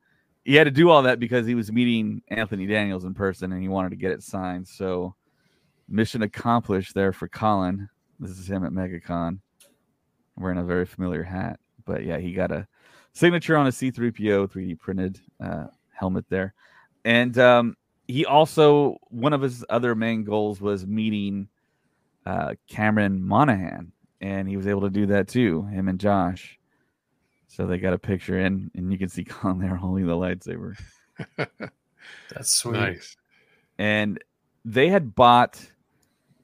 he 0.45 0.55
had 0.55 0.65
to 0.65 0.71
do 0.71 0.89
all 0.89 1.03
that 1.03 1.21
because 1.21 1.47
he 1.47 1.55
was 1.55 1.71
meeting 1.71 2.23
Anthony 2.29 2.67
Daniels 2.67 3.05
in 3.05 3.15
person 3.15 3.53
and 3.53 3.63
he 3.63 3.69
wanted 3.69 3.91
to 3.91 3.97
get 3.97 4.11
it 4.11 4.23
signed. 4.23 4.67
So 4.67 5.15
mission 5.87 6.23
accomplished 6.23 6.95
there 6.95 7.13
for 7.13 7.29
Colin. 7.29 7.89
This 8.19 8.39
is 8.39 8.49
him 8.49 8.65
at 8.65 8.73
MegaCon 8.73 9.41
wearing 10.39 10.59
a 10.59 10.65
very 10.65 10.87
familiar 10.87 11.23
hat. 11.23 11.61
But 11.85 12.03
yeah, 12.03 12.17
he 12.17 12.33
got 12.33 12.51
a 12.51 12.67
signature 13.13 13.57
on 13.57 13.67
a 13.67 13.71
C3PO 13.71 14.51
3D 14.51 14.79
printed 14.79 15.21
uh, 15.39 15.67
helmet 15.93 16.25
there. 16.31 16.55
And 17.05 17.37
um, 17.39 17.77
he 18.07 18.25
also, 18.25 18.97
one 19.09 19.35
of 19.35 19.43
his 19.43 19.67
other 19.69 19.95
main 19.95 20.25
goals 20.25 20.63
was 20.63 20.87
meeting 20.87 21.49
uh, 22.25 22.55
Cameron 22.69 23.23
Monaghan. 23.23 23.93
And 24.21 24.49
he 24.49 24.57
was 24.57 24.67
able 24.67 24.83
to 24.83 24.91
do 24.91 25.07
that 25.07 25.29
too, 25.29 25.65
him 25.67 25.89
and 25.89 26.01
Josh. 26.01 26.59
So 27.47 27.67
they 27.67 27.79
got 27.79 27.93
a 27.93 27.99
picture 27.99 28.39
in, 28.39 28.71
and 28.75 28.93
you 28.93 28.99
can 28.99 29.09
see 29.09 29.25
Colin 29.25 29.59
there 29.59 29.77
holding 29.77 30.07
the 30.07 30.15
lightsaber. 30.15 30.79
That's 31.37 32.53
sweet. 32.53 32.75
Nice. 32.75 33.17
And 33.79 34.23
they 34.65 34.89
had 34.89 35.15
bought 35.15 35.61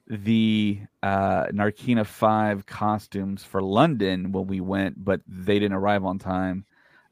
the 0.07 0.79
uh, 1.03 1.45
Narkina 1.47 2.05
5 2.05 2.65
costumes 2.65 3.43
for 3.43 3.61
London 3.61 4.31
when 4.31 4.47
we 4.47 4.61
went, 4.61 5.03
but 5.03 5.21
they 5.27 5.59
didn't 5.59 5.77
arrive 5.77 6.05
on 6.05 6.19
time 6.19 6.65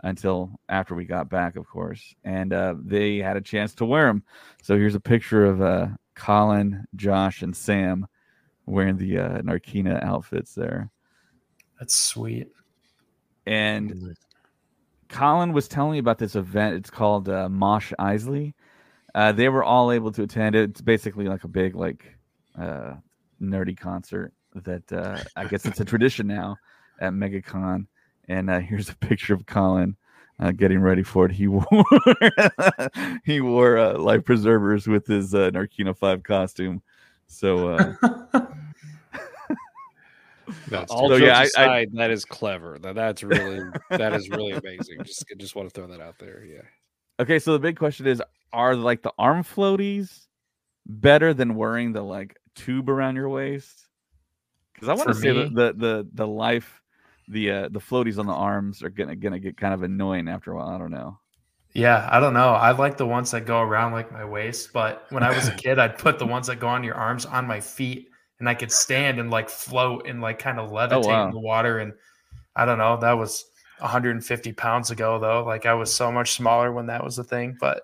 until 0.03 0.51
after 0.69 0.93
we 0.95 1.05
got 1.05 1.29
back, 1.29 1.55
of 1.55 1.67
course. 1.67 2.13
And 2.23 2.53
uh, 2.53 2.75
they 2.83 3.17
had 3.17 3.37
a 3.37 3.41
chance 3.41 3.73
to 3.75 3.85
wear 3.85 4.07
them. 4.07 4.23
So 4.61 4.75
here's 4.75 4.95
a 4.95 4.99
picture 4.99 5.45
of 5.45 5.61
uh, 5.61 5.87
Colin, 6.15 6.85
Josh, 6.95 7.41
and 7.41 7.55
Sam 7.55 8.07
wearing 8.65 8.97
the 8.97 9.17
uh, 9.17 9.41
Narkina 9.41 10.03
outfits 10.03 10.53
there. 10.53 10.89
That's 11.79 11.95
sweet. 11.95 12.49
And 13.45 14.15
Colin 15.09 15.53
was 15.53 15.67
telling 15.67 15.93
me 15.93 15.97
about 15.99 16.17
this 16.17 16.35
event. 16.35 16.75
It's 16.75 16.89
called 16.89 17.29
uh, 17.29 17.49
Mos 17.49 17.85
Eisley. 17.99 18.53
Uh, 19.13 19.31
they 19.31 19.49
were 19.49 19.63
all 19.63 19.91
able 19.91 20.11
to 20.11 20.23
attend 20.23 20.55
it. 20.55 20.71
It's 20.71 20.81
basically 20.81 21.27
like 21.27 21.43
a 21.43 21.47
big, 21.47 21.75
like, 21.75 22.17
uh, 22.57 22.93
nerdy 23.41 23.77
concert 23.77 24.33
that 24.55 24.91
uh, 24.91 25.19
I 25.35 25.45
guess 25.45 25.65
it's 25.65 25.79
a 25.79 25.85
tradition 25.85 26.27
now 26.27 26.57
at 26.99 27.13
MegaCon. 27.13 27.87
And 28.27 28.49
uh, 28.49 28.59
here's 28.59 28.89
a 28.89 28.95
picture 28.95 29.33
of 29.33 29.45
Colin 29.45 29.97
uh, 30.39 30.51
getting 30.51 30.79
ready 30.79 31.03
for 31.03 31.25
it. 31.25 31.31
He 31.31 31.47
wore 31.49 31.65
he 33.25 33.41
wore 33.41 33.77
uh, 33.77 33.97
life 33.97 34.25
preservers 34.25 34.87
with 34.87 35.07
his 35.07 35.33
uh, 35.33 35.51
Narkina 35.51 35.95
Five 35.95 36.23
costume. 36.23 36.81
So. 37.27 37.69
Uh, 37.69 37.93
That's 40.67 40.91
all 40.91 41.09
so, 41.09 41.15
yeah, 41.15 41.43
aside, 41.43 41.67
I, 41.67 41.79
I, 41.79 41.85
that 41.93 42.11
is 42.11 42.25
clever. 42.25 42.77
That 42.79 42.95
that's 42.95 43.23
really 43.23 43.61
that 43.89 44.13
is 44.13 44.29
really 44.29 44.51
amazing. 44.51 44.97
Just 45.03 45.25
just 45.37 45.55
want 45.55 45.69
to 45.69 45.73
throw 45.73 45.87
that 45.87 46.01
out 46.01 46.17
there. 46.19 46.43
Yeah. 46.43 46.61
Okay, 47.19 47.39
so 47.39 47.53
the 47.53 47.59
big 47.59 47.77
question 47.77 48.07
is: 48.07 48.21
Are 48.51 48.75
like 48.75 49.01
the 49.01 49.13
arm 49.17 49.43
floaties 49.43 50.27
better 50.85 51.33
than 51.33 51.55
wearing 51.55 51.93
the 51.93 52.01
like 52.01 52.37
tube 52.55 52.89
around 52.89 53.15
your 53.15 53.29
waist? 53.29 53.87
Because 54.73 54.89
I 54.89 54.93
want 54.93 55.09
to 55.09 55.15
say 55.15 55.31
the, 55.31 55.49
the 55.49 55.73
the 55.75 56.07
the 56.13 56.27
life 56.27 56.81
the 57.27 57.51
uh 57.51 57.69
the 57.69 57.79
floaties 57.79 58.19
on 58.19 58.25
the 58.25 58.33
arms 58.33 58.83
are 58.83 58.89
gonna 58.89 59.15
gonna 59.15 59.39
get 59.39 59.57
kind 59.57 59.73
of 59.73 59.83
annoying 59.83 60.27
after 60.27 60.51
a 60.51 60.55
while. 60.57 60.69
I 60.69 60.77
don't 60.77 60.91
know. 60.91 61.19
Yeah, 61.73 62.07
I 62.11 62.19
don't 62.19 62.35
know. 62.35 62.49
I 62.49 62.71
like 62.71 62.97
the 62.97 63.05
ones 63.05 63.31
that 63.31 63.45
go 63.45 63.59
around 63.59 63.93
like 63.93 64.11
my 64.11 64.23
waist, 64.23 64.71
but 64.73 65.05
when 65.09 65.23
I 65.23 65.35
was 65.35 65.47
a 65.47 65.51
kid, 65.55 65.79
I'd 65.79 65.97
put 65.97 66.19
the 66.19 66.25
ones 66.25 66.47
that 66.47 66.59
go 66.59 66.67
on 66.67 66.83
your 66.83 66.95
arms 66.95 67.25
on 67.25 67.47
my 67.47 67.59
feet, 67.59 68.09
and 68.39 68.47
I 68.47 68.53
could 68.53 68.71
stand 68.71 69.19
and 69.19 69.31
like 69.31 69.49
float 69.49 70.07
and 70.07 70.21
like 70.21 70.37
kind 70.37 70.59
of 70.59 70.71
oh, 70.71 70.75
levitate 70.75 71.05
oh, 71.05 71.07
wow. 71.07 71.27
in 71.27 71.33
the 71.33 71.39
water. 71.39 71.79
And 71.79 71.93
I 72.55 72.65
don't 72.65 72.77
know. 72.77 72.97
That 72.97 73.13
was 73.13 73.43
150 73.79 74.53
pounds 74.53 74.91
ago, 74.91 75.17
though. 75.17 75.43
Like 75.43 75.65
I 75.65 75.73
was 75.73 75.91
so 75.91 76.11
much 76.11 76.33
smaller 76.33 76.71
when 76.71 76.85
that 76.87 77.03
was 77.03 77.17
a 77.17 77.23
thing. 77.23 77.57
But 77.59 77.83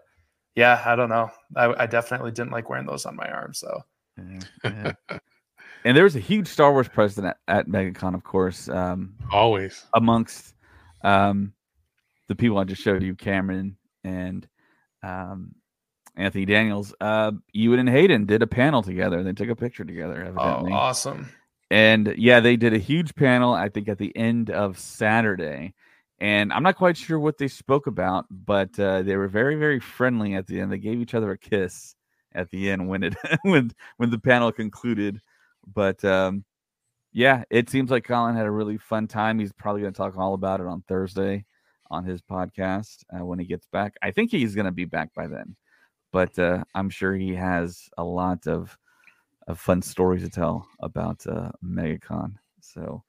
yeah, 0.56 0.82
I 0.86 0.96
don't 0.96 1.10
know. 1.10 1.32
I, 1.56 1.84
I 1.84 1.86
definitely 1.88 2.32
didn't 2.32 2.52
like 2.52 2.70
wearing 2.70 2.86
those 2.86 3.08
on 3.08 3.16
my 3.16 3.28
arms, 3.28 3.62
though. 3.62 3.84
Yeah, 4.64 4.92
yeah. 5.10 5.20
and 5.84 5.98
there 5.98 6.04
was 6.04 6.16
a 6.16 6.20
huge 6.20 6.48
Star 6.48 6.72
Wars 6.74 6.90
president 6.90 7.38
at, 7.48 7.58
at 7.58 7.68
MegaCon, 7.68 8.14
of 8.14 8.24
course. 8.24 8.70
Um, 8.70 9.16
Always 9.32 9.86
amongst 9.96 10.54
um, 11.04 11.54
the 12.28 12.36
people 12.36 12.60
I 12.60 12.66
just 12.66 12.84
showed 12.84 13.02
you, 13.02 13.16
Cameron 13.16 13.78
and 14.04 14.48
um, 15.04 15.56
Anthony 16.16 16.46
Daniels. 16.46 16.94
Uh, 17.00 17.32
Ewan 17.54 17.80
and 17.80 17.90
Hayden 17.90 18.26
did 18.26 18.42
a 18.42 18.48
panel 18.48 18.84
together. 18.84 19.24
They 19.24 19.34
took 19.34 19.50
a 19.50 19.56
picture 19.56 19.86
together. 19.86 20.16
Evidently. 20.16 20.72
Oh, 20.72 20.76
awesome! 20.76 21.30
And 21.72 22.16
yeah, 22.18 22.40
they 22.40 22.58
did 22.58 22.74
a 22.74 22.80
huge 22.80 23.16
panel. 23.16 23.54
I 23.54 23.70
think 23.70 23.88
at 23.88 23.98
the 23.98 24.16
end 24.16 24.50
of 24.50 24.78
Saturday. 24.78 25.74
And 26.22 26.52
I'm 26.52 26.64
not 26.64 26.76
quite 26.76 26.98
sure 26.98 27.18
what 27.18 27.38
they 27.38 27.48
spoke 27.48 27.88
about, 27.88 28.26
but 28.30 28.78
uh, 28.78 29.04
they 29.04 29.16
were 29.16 29.30
very, 29.30 29.56
very 29.56 29.80
friendly 29.80 30.36
at 30.36 30.48
the 30.48 30.60
end. 30.60 30.70
They 30.70 30.78
gave 30.78 31.00
each 31.00 31.14
other 31.14 31.32
a 31.32 31.38
kiss 31.38 31.96
at 32.34 32.50
the 32.50 32.70
end 32.70 32.90
when 32.90 33.04
it 33.04 33.16
when 33.44 33.72
when 33.98 34.10
the 34.10 34.20
panel 34.20 34.52
concluded. 34.52 35.22
But 35.66 36.04
um, 36.04 36.44
yeah, 37.14 37.44
it 37.50 37.70
seems 37.70 37.90
like 37.90 38.04
Colin 38.04 38.36
had 38.36 38.46
a 38.46 38.52
really 38.52 38.78
fun 38.78 39.08
time. 39.08 39.40
He's 39.40 39.54
probably 39.54 39.82
going 39.82 39.94
to 39.94 39.98
talk 39.98 40.18
all 40.18 40.34
about 40.34 40.60
it 40.60 40.68
on 40.68 40.84
Thursday 40.88 41.46
on 41.90 42.06
his 42.06 42.22
podcast 42.22 43.04
uh, 43.14 43.26
when 43.26 43.40
he 43.40 43.46
gets 43.46 43.68
back. 43.68 43.96
I 44.02 44.12
think 44.12 44.32
he's 44.32 44.56
going 44.56 44.66
to 44.66 44.72
be 44.72 44.86
back 44.86 45.14
by 45.14 45.28
then, 45.28 45.56
but 46.12 46.38
uh, 46.38 46.64
I'm 46.76 46.90
sure 46.90 47.16
he 47.16 47.34
has 47.36 47.90
a 47.98 48.04
lot 48.04 48.48
of, 48.48 48.78
of 49.48 49.60
fun 49.60 49.82
stories 49.82 50.24
to 50.24 50.30
tell 50.30 50.68
about 50.82 51.26
uh, 51.28 51.52
MegaCon. 51.64 52.36
So, 52.62 53.04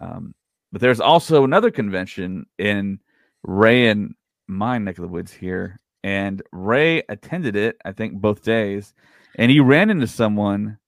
um, 0.00 0.34
but 0.72 0.80
there's 0.80 1.00
also 1.00 1.44
another 1.44 1.70
convention 1.70 2.46
in 2.58 3.00
Ray 3.42 3.88
and 3.88 4.14
my 4.46 4.78
neck 4.78 4.98
of 4.98 5.02
the 5.02 5.08
woods 5.08 5.32
here, 5.32 5.80
and 6.02 6.42
Ray 6.52 7.02
attended 7.08 7.56
it. 7.56 7.76
I 7.84 7.92
think 7.92 8.20
both 8.20 8.42
days, 8.42 8.94
and 9.36 9.50
he 9.50 9.60
ran 9.60 9.90
into 9.90 10.06
someone 10.06 10.78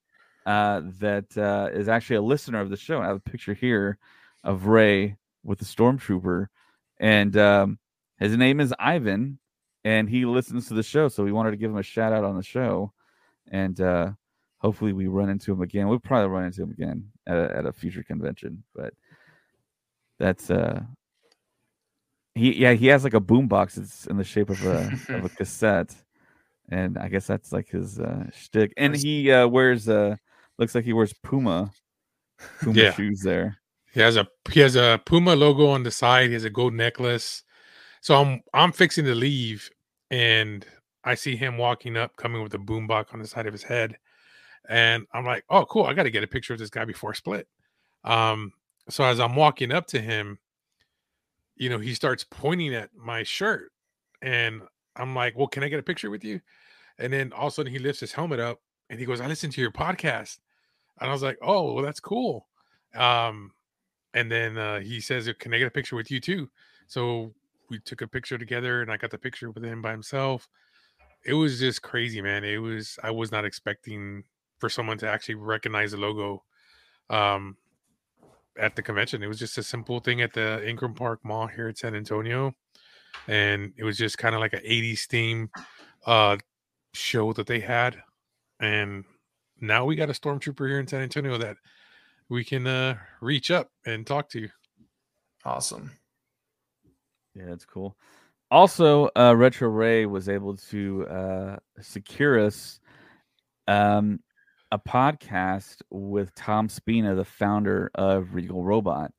uh, 0.47 0.83
that 1.01 1.37
uh, 1.37 1.69
is 1.73 1.89
actually 1.89 2.17
a 2.17 2.23
listener 2.23 2.61
of 2.61 2.71
the 2.71 2.77
show. 2.77 3.01
I 3.01 3.07
have 3.07 3.17
a 3.17 3.31
picture 3.31 3.55
here 3.55 3.99
of 4.45 4.67
Ray 4.67 5.17
with 5.45 5.59
the 5.59 5.65
stormtrooper, 5.65 6.47
and 7.01 7.37
um, 7.37 7.79
his 8.19 8.37
name 8.37 8.61
is 8.61 8.75
Ivan, 8.79 9.39
and 9.85 10.09
he 10.09 10.25
listens 10.25 10.69
to 10.69 10.75
the 10.75 10.83
show. 10.83 11.09
So 11.09 11.25
we 11.25 11.33
wanted 11.33 11.53
to 11.53 11.57
give 11.57 11.71
him 11.71 11.77
a 11.79 11.83
shout 11.83 12.13
out 12.13 12.25
on 12.25 12.37
the 12.37 12.43
show, 12.43 12.93
and 13.51 13.81
uh, 13.81 14.13
hopefully 14.59 14.93
we 14.93 15.07
run 15.07 15.29
into 15.29 15.53
him 15.53 15.63
again. 15.63 15.89
We'll 15.89 15.99
probably 15.99 16.29
run 16.29 16.45
into 16.45 16.63
him 16.63 16.71
again 16.71 17.11
at 17.27 17.37
a, 17.37 17.57
at 17.57 17.67
a 17.67 17.73
future 17.73 18.03
convention, 18.03 18.63
but 18.75 18.93
that's 20.19 20.51
uh 20.51 20.83
he 22.35 22.55
yeah 22.57 22.73
he 22.73 22.87
has 22.89 23.05
like 23.05 23.15
a 23.15 23.21
boombox. 23.21 23.79
It's 23.79 24.07
in 24.07 24.17
the 24.17 24.25
shape 24.25 24.51
of 24.51 24.65
a 24.65 24.91
of 25.11 25.25
a 25.25 25.29
cassette, 25.37 25.95
and 26.69 26.99
I 26.99 27.09
guess 27.09 27.27
that's 27.27 27.53
like 27.53 27.69
his 27.69 27.99
uh 28.01 28.25
shtick. 28.33 28.73
And 28.77 28.97
he 28.97 29.31
uh 29.31 29.47
wears 29.47 29.89
uh 29.89 30.17
looks 30.59 30.75
like 30.75 30.85
he 30.85 30.93
wears 30.93 31.13
Puma 31.23 31.71
Puma 32.63 32.79
Yeah. 32.81 32.93
shoes 32.93 33.21
there. 33.21 33.59
He 33.99 34.03
has 34.03 34.17
a 34.17 34.29
he 34.53 34.61
has 34.61 34.77
a 34.77 35.03
Puma 35.07 35.35
logo 35.35 35.67
on 35.67 35.83
the 35.83 35.91
side. 35.91 36.29
He 36.29 36.35
has 36.35 36.45
a 36.45 36.51
gold 36.51 36.73
necklace. 36.73 37.43
So 38.01 38.15
I'm 38.15 38.41
I'm 38.55 38.71
fixing 38.71 39.05
to 39.07 39.15
leave, 39.17 39.69
and 40.09 40.65
I 41.03 41.17
see 41.17 41.35
him 41.35 41.59
walking 41.59 41.97
up, 41.97 42.15
coming 42.15 42.41
with 42.41 42.55
a 42.55 42.59
boombox 42.59 43.13
on 43.13 43.19
the 43.19 43.27
side 43.27 43.49
of 43.49 43.53
his 43.53 43.65
head, 43.65 43.99
and 44.69 45.05
I'm 45.13 45.25
like, 45.25 45.45
oh, 45.51 45.65
cool. 45.65 45.83
I 45.83 45.95
got 45.95 46.05
to 46.05 46.13
get 46.13 46.23
a 46.23 46.29
picture 46.29 46.53
of 46.53 46.61
this 46.61 46.71
guy 46.71 46.85
before 46.85 47.13
split. 47.13 47.49
Um, 48.05 48.53
so 48.89 49.03
as 49.03 49.19
I'm 49.19 49.35
walking 49.35 49.73
up 49.73 49.89
to 49.89 50.01
him, 50.01 50.39
you 51.57 51.69
know, 51.69 51.81
he 51.81 51.93
starts 51.93 52.23
pointing 52.23 52.77
at 52.77 52.91
my 52.95 53.25
shirt, 53.25 53.73
and 54.23 54.63
I'm 54.95 55.13
like, 55.13 55.37
well, 55.37 55.49
can 55.49 55.65
I 55.65 55.69
get 55.69 55.81
a 55.81 55.83
picture 55.83 56.09
with 56.09 56.23
you? 56.23 56.41
And 57.01 57.13
then 57.13 57.33
all 57.33 57.49
of 57.49 57.53
a 57.53 57.55
sudden 57.57 57.73
he 57.73 57.81
lifts 57.81 57.99
his 57.99 58.13
helmet 58.13 58.39
up 58.39 58.61
and 58.91 59.01
he 59.01 59.07
goes, 59.07 59.21
I 59.21 59.27
listened 59.27 59.55
to 59.55 59.61
your 59.61 59.73
podcast, 59.73 60.39
and 61.01 61.11
I 61.11 61.13
was 61.13 61.25
like, 61.25 61.39
oh, 61.43 61.73
well, 61.73 61.85
that's 61.85 61.99
cool. 61.99 62.47
Um, 62.95 63.51
and 64.15 64.31
then 64.31 64.57
uh, 64.57 64.81
he 64.81 65.01
says, 65.01 65.31
"Can 65.39 65.55
I 65.55 65.59
get 65.59 65.67
a 65.67 65.71
picture 65.71 65.97
with 65.97 66.11
you 66.11 66.21
too?" 66.21 66.49
So 66.87 67.35
we 67.69 67.79
took 67.81 68.01
a 68.01 68.09
picture 68.09 68.39
together, 68.39 68.83
and 68.83 68.91
I 68.91 68.97
got 68.97 69.11
the 69.11 69.19
picture 69.19 69.51
with 69.51 69.65
him 69.65 69.83
by 69.83 69.91
himself. 69.91 70.49
It 71.25 71.35
was 71.35 71.59
just 71.59 71.83
crazy, 71.83 72.23
man. 72.23 72.45
It 72.45 72.59
was 72.59 72.99
I 73.03 73.11
was 73.11 73.31
not 73.31 73.45
expecting 73.45 74.25
for 74.59 74.69
someone 74.69 74.99
to 74.99 75.09
actually 75.09 75.37
recognize 75.37 75.93
the 75.93 75.99
logo 75.99 76.43
um, 77.11 77.57
at 78.59 78.77
the 78.77 78.83
convention. 78.83 79.23
It 79.23 79.29
was 79.29 79.39
just 79.39 79.59
a 79.59 79.63
simple 79.63 80.01
thing 80.01 80.23
at 80.23 80.33
the 80.33 80.67
Ingram 80.69 80.95
Park 80.95 81.21
Mall 81.25 81.47
here 81.47 81.69
in 81.69 81.75
San 81.75 81.95
Antonio, 81.95 82.55
and 83.27 83.73
it 83.77 83.85
was 83.85 83.99
just 83.99 84.19
kind 84.19 84.35
of 84.35 84.41
like 84.41 84.55
an 84.55 84.61
'80s 84.61 85.07
theme 85.07 85.51
uh, 86.07 86.37
show 86.95 87.33
that 87.35 87.47
they 87.47 87.61
had, 87.61 87.97
and 88.61 89.05
now 89.61 89.85
we 89.85 89.97
got 89.97 90.11
a 90.11 90.15
stormtrooper 90.15 90.69
here 90.69 90.81
in 90.81 90.87
San 90.87 91.03
Antonio 91.03 91.37
that 91.39 91.57
we 92.29 92.45
can 92.45 92.67
uh 92.67 92.97
reach 93.21 93.51
up 93.51 93.71
and 93.87 94.07
talk 94.07 94.29
to. 94.31 94.41
You. 94.41 94.49
Awesome. 95.45 95.93
Yeah, 97.35 97.47
that's 97.49 97.65
cool. 97.65 97.97
Also, 98.51 99.11
uh, 99.17 99.35
Retro 99.37 99.69
Ray 99.69 100.07
was 100.07 100.29
able 100.29 100.57
to 100.71 101.07
uh, 101.07 101.57
secure 101.81 102.41
us 102.47 102.81
um, 103.67 104.21
a 104.73 104.79
podcast 104.79 105.83
with 105.91 106.35
Tom 106.35 106.69
Spina, 106.69 107.15
the 107.15 107.25
founder 107.27 107.91
of 107.95 108.35
Regal 108.35 108.65
Robot, 108.65 109.13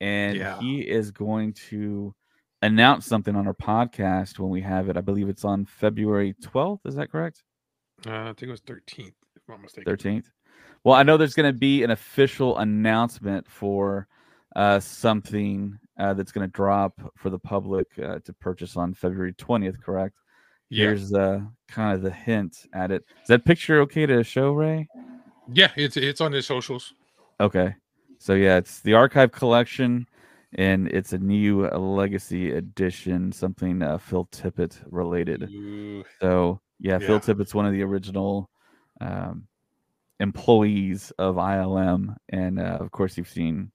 and 0.00 0.36
Yeah. 0.36 0.58
he 0.60 0.80
is 0.80 1.10
going 1.10 1.54
to 1.68 2.14
announce 2.62 3.06
something 3.06 3.34
on 3.34 3.46
our 3.48 3.54
podcast 3.54 4.38
when 4.38 4.50
we 4.50 4.60
have 4.62 4.88
it. 4.88 4.96
I 4.96 5.00
believe 5.00 5.28
it's 5.28 5.44
on 5.44 5.64
February 5.66 6.34
twelfth. 6.40 6.86
Is 6.86 6.94
that 6.94 7.10
correct? 7.10 7.42
Uh, 8.06 8.10
I 8.12 8.26
think 8.28 8.42
it 8.44 8.50
was 8.50 8.60
13th, 8.62 9.08
if 9.36 9.42
I'm 9.48 9.54
not 9.56 9.62
mistaken. 9.62 9.92
13th. 9.94 10.24
Well, 10.84 10.94
I 10.94 11.02
know 11.02 11.16
there's 11.16 11.34
going 11.34 11.52
to 11.52 11.58
be 11.58 11.82
an 11.82 11.90
official 11.90 12.58
announcement 12.58 13.48
for 13.48 14.06
uh, 14.56 14.80
something 14.80 15.78
uh, 15.98 16.14
that's 16.14 16.32
going 16.32 16.46
to 16.46 16.52
drop 16.52 16.98
for 17.16 17.28
the 17.30 17.38
public 17.38 17.86
uh, 18.02 18.18
to 18.24 18.32
purchase 18.32 18.76
on 18.76 18.94
February 18.94 19.34
20th, 19.34 19.80
correct? 19.82 20.16
Yeah, 20.70 20.86
Here's 20.86 21.12
uh, 21.12 21.40
kind 21.68 21.94
of 21.94 22.02
the 22.02 22.10
hint 22.10 22.66
at 22.72 22.90
it. 22.90 23.04
Is 23.22 23.28
that 23.28 23.44
picture 23.44 23.80
okay 23.82 24.06
to 24.06 24.24
show, 24.24 24.52
Ray? 24.52 24.88
yeah, 25.52 25.70
it's 25.76 25.96
it's 25.96 26.20
on 26.20 26.32
his 26.32 26.46
socials. 26.46 26.94
Okay. 27.40 27.74
So, 28.18 28.34
yeah, 28.34 28.56
it's 28.58 28.80
the 28.80 28.94
archive 28.94 29.32
collection, 29.32 30.06
and 30.54 30.88
it's 30.88 31.12
a 31.12 31.18
new 31.18 31.66
legacy 31.68 32.52
edition, 32.52 33.32
something 33.32 33.82
uh, 33.82 33.98
Phil 33.98 34.26
Tippett 34.26 34.78
related. 34.90 35.44
Ooh, 35.50 36.04
So 36.20 36.60
yeah, 36.78 36.98
Phil 36.98 37.14
Yeah. 37.14 37.18
Tippett's 37.20 37.54
one 37.54 37.66
of 37.66 37.72
the 37.72 37.82
original 37.82 38.48
um, 39.00 39.46
employees 40.20 41.10
of 41.18 41.36
ILM, 41.36 42.14
and 42.28 42.60
uh, 42.60 42.78
of 42.78 42.92
course 42.92 43.16
you've 43.16 43.28
seen 43.28 43.72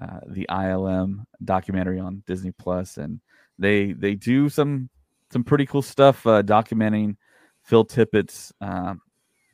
uh, 0.00 0.20
the 0.28 0.46
ILM 0.48 1.24
documentary 1.44 1.98
on 1.98 2.22
Disney 2.26 2.52
Plus, 2.52 2.96
and 2.96 3.20
they 3.58 3.92
they 3.92 4.14
do 4.14 4.48
some 4.48 4.88
some 5.30 5.44
pretty 5.44 5.66
cool 5.66 5.82
stuff 5.82 6.26
uh, 6.26 6.42
documenting 6.42 7.16
Phil 7.62 7.84
Tippett's 7.84 8.52
um, 8.60 9.00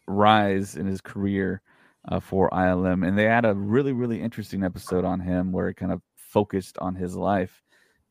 rise 0.07 0.77
in 0.77 0.87
his 0.87 1.01
career 1.01 1.63
uh, 2.09 2.21
for 2.21 2.51
ILM, 2.51 3.07
and 3.07 3.19
they 3.19 3.25
had 3.25 3.45
a 3.45 3.55
really 3.55 3.93
really 3.93 4.21
interesting 4.21 4.63
episode 4.63 5.05
on 5.05 5.19
him 5.19 5.51
where 5.53 5.69
it 5.69 5.75
kind 5.75 5.93
of 5.93 6.03
focused 6.15 6.79
on 6.79 6.95
his 6.95 7.17
life. 7.17 7.63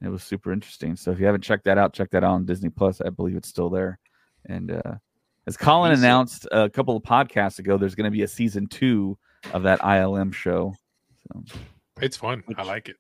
It 0.02 0.10
was 0.10 0.24
super 0.24 0.52
interesting. 0.52 0.96
So 0.96 1.12
if 1.12 1.20
you 1.20 1.26
haven't 1.26 1.44
checked 1.44 1.66
that 1.66 1.78
out, 1.78 1.94
check 1.94 2.10
that 2.12 2.24
out 2.24 2.34
on 2.34 2.46
Disney 2.46 2.70
Plus. 2.70 3.02
I 3.02 3.10
believe 3.10 3.38
it's 3.38 3.48
still 3.48 3.70
there. 3.70 3.98
And 4.48 4.72
uh, 4.72 4.96
as 5.48 5.58
Colin 5.58 5.92
He's 5.92 6.00
announced 6.00 6.48
a 6.52 6.70
couple 6.70 6.96
of 6.98 7.04
podcasts 7.04 7.60
ago, 7.60 7.78
there's 7.78 7.96
going 7.96 8.06
to 8.06 8.12
be 8.12 8.24
a 8.24 8.28
season 8.28 8.68
two 8.68 9.18
of 9.54 9.64
that 9.64 9.80
ILM 9.82 10.34
show. 10.34 10.74
So 11.32 11.44
it's 12.02 12.18
fun. 12.18 12.44
I 12.58 12.64
like 12.64 12.90
it. 12.90 12.96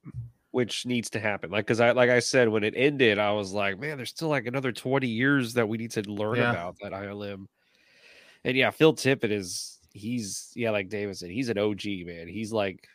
which 0.52 0.86
needs 0.86 1.10
to 1.12 1.20
happen. 1.20 1.50
Like, 1.52 1.66
because 1.66 1.80
I, 1.82 1.92
like 1.92 2.10
I 2.10 2.20
said, 2.20 2.48
when 2.50 2.64
it 2.64 2.74
ended, 2.78 3.20
I 3.20 3.32
was 3.32 3.52
like, 3.52 3.80
man, 3.80 3.98
there's 3.98 4.10
still 4.10 4.30
like 4.30 4.46
another 4.46 4.72
20 4.72 5.08
years 5.08 5.54
that 5.56 5.68
we 5.68 5.78
need 5.78 5.92
to 5.92 6.02
learn 6.10 6.38
Yeah. 6.38 6.52
about 6.52 6.78
that 6.82 6.92
ILM. 6.94 7.48
And 8.44 8.56
yeah, 8.56 8.70
Phil 8.70 8.94
Tippett 8.94 9.32
is, 9.32 9.80
he's, 9.92 10.52
yeah, 10.56 10.70
like 10.70 10.88
David 10.88 11.18
said, 11.18 11.30
he's 11.32 11.50
an 11.50 11.58
OG, 11.58 11.84
man. 12.06 12.28
He's 12.28 12.52
like, 12.54 12.88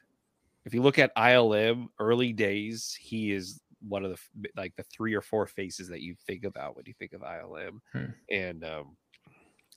if 0.64 0.74
you 0.74 0.80
look 0.82 0.98
at 0.98 1.14
ILM 1.16 1.88
early 1.98 2.32
days, 2.32 2.96
he 3.00 3.32
is 3.32 3.60
one 3.86 4.04
of 4.04 4.12
the, 4.12 4.48
like 4.56 4.74
the 4.76 4.82
three 4.84 5.14
or 5.14 5.22
four 5.22 5.46
faces 5.46 5.88
that 5.88 6.02
you 6.02 6.14
think 6.26 6.44
about 6.44 6.76
when 6.76 6.84
you 6.86 6.94
think 6.98 7.12
of 7.14 7.22
ILM. 7.22 7.80
Hmm. 7.92 8.04
And, 8.30 8.64
um, 8.64 8.96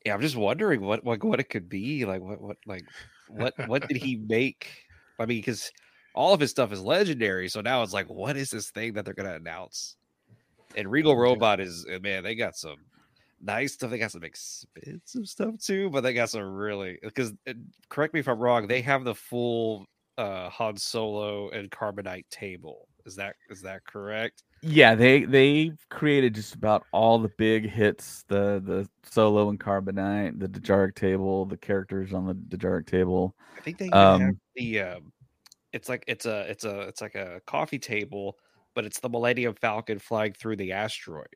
yeah, 0.05 0.13
I'm 0.13 0.21
just 0.21 0.35
wondering 0.35 0.81
what, 0.81 1.03
what, 1.03 1.23
what 1.23 1.39
it 1.39 1.49
could 1.49 1.69
be. 1.69 2.05
Like, 2.05 2.21
what, 2.21 2.41
what, 2.41 2.57
like, 2.65 2.83
what, 3.27 3.53
what 3.67 3.87
did 3.87 3.97
he 3.97 4.15
make? 4.27 4.69
I 5.19 5.25
mean, 5.25 5.39
because 5.39 5.71
all 6.13 6.33
of 6.33 6.39
his 6.39 6.51
stuff 6.51 6.71
is 6.71 6.81
legendary. 6.81 7.49
So 7.49 7.61
now 7.61 7.81
it's 7.83 7.93
like, 7.93 8.09
what 8.09 8.37
is 8.37 8.49
this 8.49 8.69
thing 8.69 8.93
that 8.93 9.05
they're 9.05 9.13
gonna 9.13 9.35
announce? 9.35 9.95
And 10.75 10.89
Regal 10.89 11.15
Robot 11.15 11.59
is 11.59 11.85
uh, 11.93 11.99
man, 11.99 12.23
they 12.23 12.35
got 12.35 12.55
some 12.55 12.77
nice 13.41 13.73
stuff. 13.73 13.91
They 13.91 13.99
got 13.99 14.11
some 14.11 14.23
expensive 14.23 15.27
stuff 15.27 15.59
too, 15.59 15.89
but 15.89 16.01
they 16.01 16.13
got 16.13 16.29
some 16.29 16.43
really 16.43 16.97
because 17.01 17.33
correct 17.89 18.13
me 18.13 18.19
if 18.19 18.27
I'm 18.27 18.39
wrong, 18.39 18.67
they 18.67 18.81
have 18.81 19.03
the 19.03 19.15
full 19.15 19.85
uh 20.17 20.49
Han 20.49 20.77
Solo 20.77 21.49
and 21.49 21.69
Carbonite 21.69 22.29
table. 22.29 22.87
Is 23.05 23.15
that 23.15 23.35
is 23.49 23.61
that 23.61 23.85
correct? 23.85 24.43
Yeah, 24.65 24.95
they 24.95 25.25
they 25.25 25.73
created 25.89 26.35
just 26.35 26.55
about 26.55 26.87
all 26.93 27.19
the 27.19 27.27
big 27.27 27.65
hits: 27.69 28.23
the 28.29 28.61
the 28.63 28.89
solo 29.03 29.49
and 29.49 29.59
carbonite, 29.59 30.39
the 30.39 30.47
Dejarik 30.47 30.95
table, 30.95 31.45
the 31.45 31.57
characters 31.57 32.13
on 32.13 32.25
the 32.25 32.33
Dejarik 32.33 32.85
table. 32.87 33.35
I 33.57 33.61
think 33.61 33.77
they 33.77 33.89
even 33.89 34.15
have 34.15 34.31
Um, 34.31 34.39
the 34.55 34.79
um 34.79 35.13
it's 35.73 35.89
like 35.89 36.05
it's 36.07 36.25
a 36.25 36.41
it's 36.49 36.65
a 36.65 36.81
it's 36.81 37.01
like 37.01 37.15
a 37.15 37.41
coffee 37.47 37.79
table, 37.79 38.37
but 38.75 38.85
it's 38.85 38.99
the 39.01 39.09
Millennium 39.09 39.55
Falcon 39.55 39.99
flying 39.99 40.33
through 40.33 40.57
the 40.57 40.73
asteroid. 40.73 41.27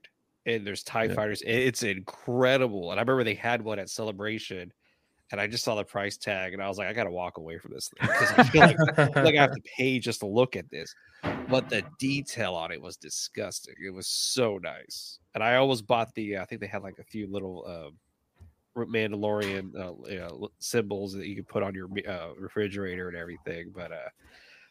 And 0.46 0.66
there's 0.68 0.84
TIE 0.84 1.08
Yeah. 1.08 1.16
fighters. 1.16 1.44
It's 1.46 1.84
incredible. 1.84 2.92
And 2.92 3.00
I 3.00 3.04
remember 3.04 3.24
they 3.26 3.36
had 3.36 3.62
one 3.64 3.80
at 3.80 3.90
celebration 3.90 4.74
and 5.32 5.42
I 5.42 5.48
just 5.48 5.64
saw 5.66 5.76
the 5.76 5.86
price 5.86 6.18
tag 6.18 6.54
and 6.54 6.64
I 6.64 6.68
was 6.70 6.78
like, 6.80 6.88
I 6.88 6.94
gotta 6.94 7.12
walk 7.12 7.38
away 7.38 7.60
from 7.60 7.74
this 7.74 7.90
thing 7.90 8.10
because 8.10 8.32
I 8.34 8.40
feel 8.52 8.64
like, 8.64 8.78
I 8.88 8.92
feel 9.22 9.32
like 9.32 9.38
I 9.38 9.42
have 9.42 9.52
to 9.54 9.62
pay 9.78 10.00
just 10.00 10.22
to 10.22 10.28
look 10.28 10.56
at 10.58 10.70
this. 10.72 10.96
But 11.50 11.70
the 11.70 11.84
detail 11.98 12.56
on 12.56 12.72
it 12.72 12.82
was 12.82 12.98
disgusting. 12.98 13.76
It 13.84 13.94
was 13.94 14.08
so 14.08 14.58
nice. 14.58 15.20
And 15.34 15.44
I 15.44 15.56
always 15.56 15.82
bought 15.82 16.14
the 16.14 16.38
I 16.38 16.46
think 16.46 16.62
they 16.62 16.68
had 16.68 16.84
like 16.84 17.00
a 17.00 17.04
few 17.04 17.28
little 17.28 17.66
um 17.68 17.98
Mandalorian 18.86 19.76
uh, 19.76 19.94
you 20.10 20.20
know, 20.20 20.50
symbols 20.60 21.14
that 21.14 21.28
you 21.28 21.36
can 21.36 21.46
put 21.46 21.64
on 21.64 21.74
your 21.74 21.90
uh, 22.08 22.34
refrigerator 22.38 23.08
and 23.08 23.18
everything. 23.18 23.72
But 23.74 23.92
uh, 23.92 24.10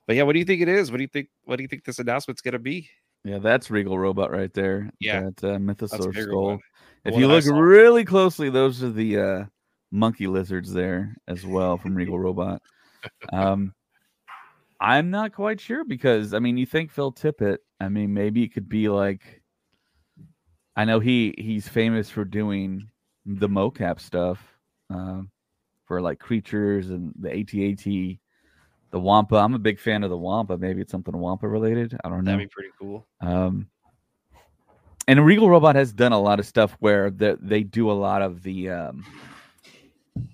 but 0.07 0.17
yeah, 0.17 0.23
what 0.23 0.35
do 0.35 0.39
you 0.39 0.45
think 0.45 0.63
it 0.63 0.69
is? 0.69 0.91
What 0.91 0.99
do 0.99 1.03
you 1.03 1.09
think? 1.09 1.29
What 1.45 1.57
do 1.57 1.63
you 1.63 1.69
think 1.69 1.85
this 1.85 1.99
announcement's 1.99 2.43
gonna 2.43 2.59
be? 2.59 2.89
Yeah, 3.25 3.39
that's 3.39 3.71
Regal 3.71 3.99
Robot 3.99 4.31
right 4.31 4.53
there. 4.55 4.91
Yeah. 5.01 5.23
that 5.23 5.45
uh, 5.45 5.59
Mythosaur 5.59 6.15
skull. 6.15 6.61
If 7.05 7.17
you 7.17 7.27
look 7.27 7.45
really 7.47 8.05
closely, 8.05 8.51
those 8.51 8.83
are 8.83 8.91
the 8.91 9.19
uh, 9.19 9.45
monkey 9.91 10.29
lizards 10.29 10.73
there 10.73 11.17
as 11.27 11.45
well 11.45 11.77
from 11.77 11.95
Regal 11.95 12.19
Robot. 12.19 12.63
Um, 13.33 13.73
I'm 14.81 15.11
not 15.11 15.33
quite 15.33 15.61
sure 15.61 15.85
because 15.85 16.35
I 16.35 16.39
mean, 16.39 16.57
you 16.57 16.67
think 16.67 16.91
Phil 16.91 17.13
Tippett? 17.13 17.59
I 17.81 17.89
mean, 17.89 18.13
maybe 18.15 18.43
it 18.43 18.49
could 18.49 18.69
be 18.69 18.89
like. 18.89 19.43
I 20.79 20.85
know 20.85 21.01
he 21.01 21.35
he's 21.39 21.67
famous 21.67 22.11
for 22.11 22.25
doing 22.25 22.91
the 23.25 23.49
mocap 23.49 23.99
stuff 23.99 24.39
um, 24.91 25.31
for 25.87 26.01
like 26.01 26.19
creatures 26.19 26.91
and 26.91 27.15
the 27.19 27.31
ATAT, 27.31 28.19
the 28.91 29.01
Wampa. 29.01 29.37
I'm 29.37 29.55
a 29.55 29.59
big 29.59 29.81
fan 29.81 30.05
of 30.05 30.11
the 30.11 30.19
Wampa. 30.19 30.59
Maybe 30.59 30.83
it's 30.83 30.93
something 30.93 31.17
Wampa 31.17 31.49
related. 31.49 31.99
I 32.05 32.09
don't 32.09 32.25
know. 32.25 32.33
That'd 32.33 32.49
be 32.49 32.53
pretty 32.53 32.71
cool. 32.79 33.07
Um, 33.21 33.69
and 35.09 35.25
Regal 35.25 35.49
Robot 35.49 35.77
has 35.77 35.93
done 35.93 36.13
a 36.13 36.21
lot 36.21 36.41
of 36.41 36.47
stuff 36.47 36.77
where 36.81 37.11
the, 37.11 37.39
they 37.41 37.63
do 37.63 37.91
a 37.91 37.93
lot 37.93 38.23
of 38.23 38.43
the 38.43 38.71
um, 38.71 39.05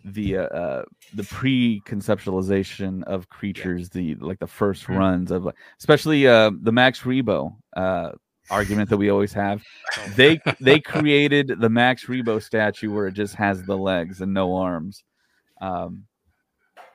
the 0.05 0.39
uh, 0.39 0.83
the 1.15 1.25
pre-conceptualization 1.25 3.03
of 3.05 3.29
creatures, 3.29 3.89
the 3.91 4.15
like 4.17 4.39
the 4.39 4.47
first 4.47 4.85
Hmm. 4.85 4.97
runs 4.97 5.31
of, 5.31 5.45
like- 5.45 5.57
especially 5.79 6.27
uh, 6.27 6.51
the 6.61 6.73
Max 6.73 7.01
Rebo 7.01 7.55
uh, 7.77 8.13
argument 8.51 8.91
that 8.91 8.97
we 8.99 9.11
always 9.11 9.33
have. 9.33 9.63
Oh. 9.99 10.13
They 10.17 10.41
they 10.61 10.81
created 10.81 11.61
the 11.61 11.71
Max 11.71 12.07
Rebo 12.07 12.43
statue 12.43 12.93
where 12.93 13.07
it 13.07 13.15
just 13.15 13.35
has 13.37 13.63
the 13.63 13.77
legs 13.77 14.21
and 14.21 14.33
no 14.35 14.57
arms. 14.57 15.05
Um, 15.61 16.05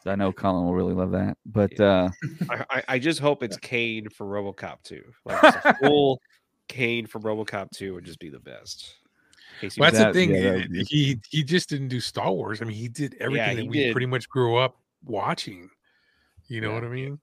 I 0.05 0.15
know 0.15 0.31
Colin 0.31 0.65
will 0.65 0.73
really 0.73 0.93
love 0.93 1.11
that, 1.11 1.37
but 1.45 1.77
uh, 1.79 2.09
I, 2.49 2.83
I, 2.87 2.99
just 2.99 3.19
hope 3.19 3.43
it's 3.43 3.57
Cain 3.57 4.07
for 4.09 4.25
RoboCop 4.25 4.83
2. 4.83 5.03
Like 5.25 5.77
full 5.81 6.21
Cain 6.69 7.07
from 7.07 7.23
RoboCop 7.23 7.71
2 7.71 7.93
would 7.93 8.05
just 8.05 8.19
be 8.19 8.29
the 8.29 8.39
best. 8.39 8.95
Well, 9.61 9.69
that's 9.91 9.97
That- 9.97 10.13
the 10.13 10.19
thing. 10.19 10.35
yeah, 10.35 10.41
that 10.41 10.69
would 10.69 10.87
he 10.87 11.19
he 11.29 11.43
just 11.43 11.69
didn't 11.69 11.87
do 11.89 11.99
Star 11.99 12.31
Wars. 12.31 12.61
I 12.61 12.65
mean, 12.65 12.75
he 12.77 12.87
did 12.87 13.15
everything 13.19 13.57
he 13.57 13.63
that 13.63 13.69
we 13.69 13.77
did. 13.77 13.91
pretty 13.91 14.07
much 14.07 14.29
grew 14.29 14.55
up 14.57 14.79
watching. 15.03 15.69
You 16.47 16.61
know 16.61 16.69
Yeah. 16.69 16.75
what 16.75 16.83
I 16.85 16.89
mean? 16.89 17.19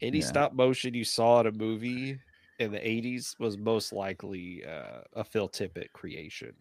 any 0.00 0.18
Yeah. 0.20 0.26
stop 0.26 0.52
motion 0.52 0.94
you 0.94 1.02
saw 1.04 1.40
in 1.40 1.46
a 1.48 1.52
movie 1.52 2.20
in 2.60 2.70
the 2.70 2.78
80s 2.78 3.34
was 3.40 3.58
most 3.58 3.92
likely 3.92 4.64
uh, 4.64 5.00
a 5.14 5.24
Phil 5.24 5.48
Tippett 5.48 5.90
creation. 5.92 6.54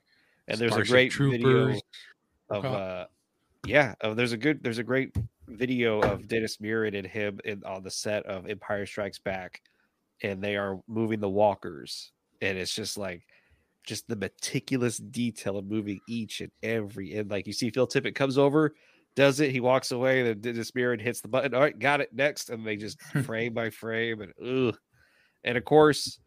And 0.47 0.57
there's 0.59 0.71
Starship 0.71 0.87
a 0.89 0.91
great 0.91 1.13
video 1.13 1.79
of 2.49 2.65
uh 2.65 3.05
yeah, 3.65 3.93
uh, 4.01 4.13
there's 4.15 4.31
a 4.31 4.37
good 4.37 4.63
there's 4.63 4.77
a 4.79 4.83
great 4.83 5.15
video 5.47 5.99
of 6.01 6.27
Dennis 6.27 6.57
Muren 6.57 6.97
and 6.97 7.05
him 7.05 7.39
in, 7.45 7.63
on 7.63 7.83
the 7.83 7.91
set 7.91 8.25
of 8.25 8.49
Empire 8.49 8.85
Strikes 8.85 9.19
Back 9.19 9.61
and 10.21 10.41
they 10.43 10.55
are 10.55 10.79
moving 10.87 11.19
the 11.19 11.29
walkers 11.29 12.11
and 12.41 12.57
it's 12.57 12.73
just 12.73 12.97
like 12.97 13.23
just 13.87 14.07
the 14.07 14.15
meticulous 14.15 14.97
detail 14.97 15.57
of 15.57 15.65
moving 15.65 15.99
each 16.07 16.41
and 16.41 16.51
every 16.61 17.15
and 17.15 17.31
like 17.31 17.47
you 17.47 17.53
see 17.53 17.69
Phil 17.71 17.87
Tippett 17.87 18.13
comes 18.13 18.37
over 18.37 18.75
does 19.15 19.39
it 19.39 19.51
he 19.51 19.59
walks 19.59 19.91
away 19.91 20.21
then 20.21 20.41
Dennis 20.41 20.71
Muren 20.71 21.01
hits 21.01 21.21
the 21.21 21.27
button 21.27 21.55
all 21.55 21.61
right 21.61 21.79
got 21.79 22.01
it 22.01 22.13
next 22.13 22.49
and 22.49 22.67
they 22.67 22.75
just 22.75 23.01
frame 23.23 23.53
by 23.53 23.69
frame 23.69 24.21
and 24.21 24.33
ugh. 24.69 24.77
and 25.43 25.57
of 25.57 25.65
course 25.65 26.19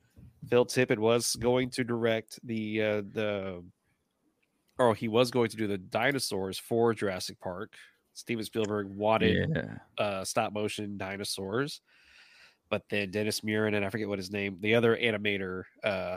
Phil 0.49 0.67
Tippett 0.67 0.99
was 0.99 1.37
going 1.37 1.71
to 1.71 1.85
direct 1.85 2.41
the 2.43 2.83
uh 2.83 3.03
the 3.13 3.63
or 4.81 4.95
he 4.95 5.09
was 5.09 5.31
going 5.31 5.51
to 5.51 5.57
do 5.57 5.67
the 5.67 5.77
dinosaurs 5.79 6.59
for 6.59 6.95
Jurassic 6.95 7.39
Park. 7.39 7.75
Steven 8.15 8.45
Spielberg 8.45 8.89
wanted 8.89 9.51
yeah. 9.55 10.05
uh, 10.05 10.25
stop 10.25 10.53
motion 10.55 10.97
dinosaurs, 10.97 11.83
but 12.71 12.83
then 12.89 13.11
Dennis 13.11 13.43
Muren 13.43 13.75
and 13.75 13.85
I 13.85 13.91
forget 13.91 14.09
what 14.09 14.19
his 14.19 14.33
name, 14.33 14.57
the 14.61 14.75
other 14.75 14.97
animator, 14.97 15.65
uh, 15.85 16.17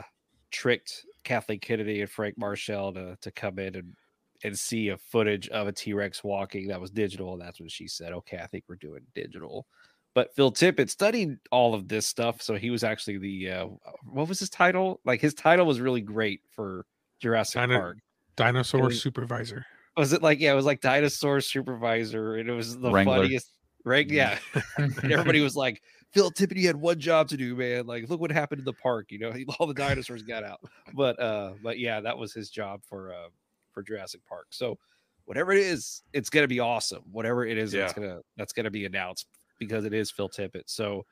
tricked 0.50 1.04
Kathleen 1.24 1.60
Kennedy 1.60 2.00
and 2.00 2.10
Frank 2.10 2.36
Marshall 2.38 2.92
to 2.94 3.16
to 3.20 3.30
come 3.30 3.58
in 3.58 3.74
and 3.74 3.94
and 4.42 4.58
see 4.58 4.88
a 4.88 4.98
footage 4.98 5.48
of 5.48 5.66
a 5.66 5.72
T 5.72 5.94
Rex 5.94 6.22
walking 6.22 6.68
that 6.68 6.80
was 6.80 6.90
digital, 6.90 7.32
and 7.32 7.40
that's 7.42 7.60
when 7.60 7.68
she 7.68 7.88
said, 7.88 8.12
"Okay, 8.12 8.38
I 8.38 8.46
think 8.46 8.64
we're 8.68 8.76
doing 8.76 9.00
digital." 9.14 9.66
But 10.14 10.34
Phil 10.36 10.52
Tippett 10.52 10.90
studied 10.90 11.38
all 11.50 11.74
of 11.74 11.88
this 11.88 12.06
stuff, 12.06 12.40
so 12.40 12.54
he 12.54 12.70
was 12.70 12.84
actually 12.84 13.18
the 13.18 13.50
uh, 13.50 13.66
what 14.04 14.28
was 14.28 14.38
his 14.38 14.50
title? 14.50 15.00
Like 15.04 15.20
his 15.20 15.34
title 15.34 15.66
was 15.66 15.80
really 15.80 16.00
great 16.02 16.40
for 16.54 16.86
Jurassic 17.20 17.62
Dino- 17.62 17.78
Park. 17.78 17.98
Dinosaur 18.36 18.82
was- 18.84 19.02
supervisor. 19.02 19.66
Was 19.96 20.12
it 20.12 20.22
like 20.22 20.40
yeah? 20.40 20.52
It 20.52 20.56
was 20.56 20.66
like 20.66 20.80
dinosaur 20.80 21.40
supervisor, 21.40 22.36
and 22.36 22.48
it 22.48 22.52
was 22.52 22.76
the 22.78 22.90
Wrangler. 22.90 23.22
funniest. 23.22 23.50
Right? 23.84 24.08
Yeah. 24.08 24.38
and 24.76 24.96
everybody 25.12 25.40
was 25.40 25.56
like, 25.56 25.82
"Phil 26.12 26.30
Tippett, 26.30 26.56
you 26.56 26.66
had 26.66 26.76
one 26.76 26.98
job 26.98 27.28
to 27.28 27.36
do, 27.36 27.54
man. 27.54 27.86
Like, 27.86 28.08
look 28.08 28.20
what 28.20 28.30
happened 28.32 28.60
in 28.60 28.64
the 28.64 28.72
park. 28.72 29.10
You 29.10 29.18
know, 29.18 29.32
all 29.58 29.66
the 29.66 29.74
dinosaurs 29.74 30.22
got 30.22 30.42
out." 30.44 30.60
But 30.94 31.20
uh, 31.20 31.52
but 31.62 31.78
yeah, 31.78 32.00
that 32.00 32.16
was 32.16 32.32
his 32.32 32.50
job 32.50 32.80
for 32.84 33.12
uh 33.12 33.28
for 33.72 33.82
Jurassic 33.82 34.22
Park. 34.28 34.46
So 34.50 34.78
whatever 35.26 35.52
it 35.52 35.58
is, 35.58 36.02
it's 36.12 36.30
gonna 36.30 36.48
be 36.48 36.60
awesome. 36.60 37.02
Whatever 37.10 37.44
it 37.46 37.58
is, 37.58 37.72
that's 37.72 37.92
gonna 37.92 38.20
that's 38.36 38.52
gonna 38.52 38.70
be 38.70 38.86
announced 38.86 39.26
because 39.58 39.84
it 39.84 39.92
is 39.92 40.10
Phil 40.10 40.28
Tippett. 40.28 40.64
So 40.66 41.04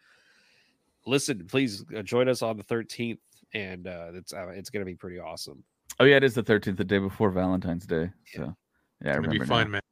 listen, 1.07 1.47
please 1.47 1.85
uh, 1.97 2.03
join 2.03 2.29
us 2.29 2.43
on 2.43 2.57
the 2.57 2.65
13th, 2.65 3.19
and 3.55 3.87
uh, 3.87 4.13
it's 4.15 4.33
uh, 4.33 4.49
it's 4.49 4.71
gonna 4.71 4.85
be 4.85 4.95
pretty 4.95 5.19
awesome. 5.19 5.63
Oh 6.01 6.05
yeah, 6.05 6.17
it 6.17 6.25
is 6.25 6.35
the 6.35 6.43
13th, 6.43 6.77
the 6.77 6.85
day 6.85 6.99
before 6.99 7.31
Valentine's 7.31 7.87
Day. 7.87 8.11
So 8.35 8.43
yeah, 8.43 8.45
I 8.45 8.49
It's 8.49 8.55
gonna 9.03 9.17
remember 9.17 9.33
be 9.33 9.39
now. 9.41 9.47
fun, 9.47 9.71
man. 9.71 9.83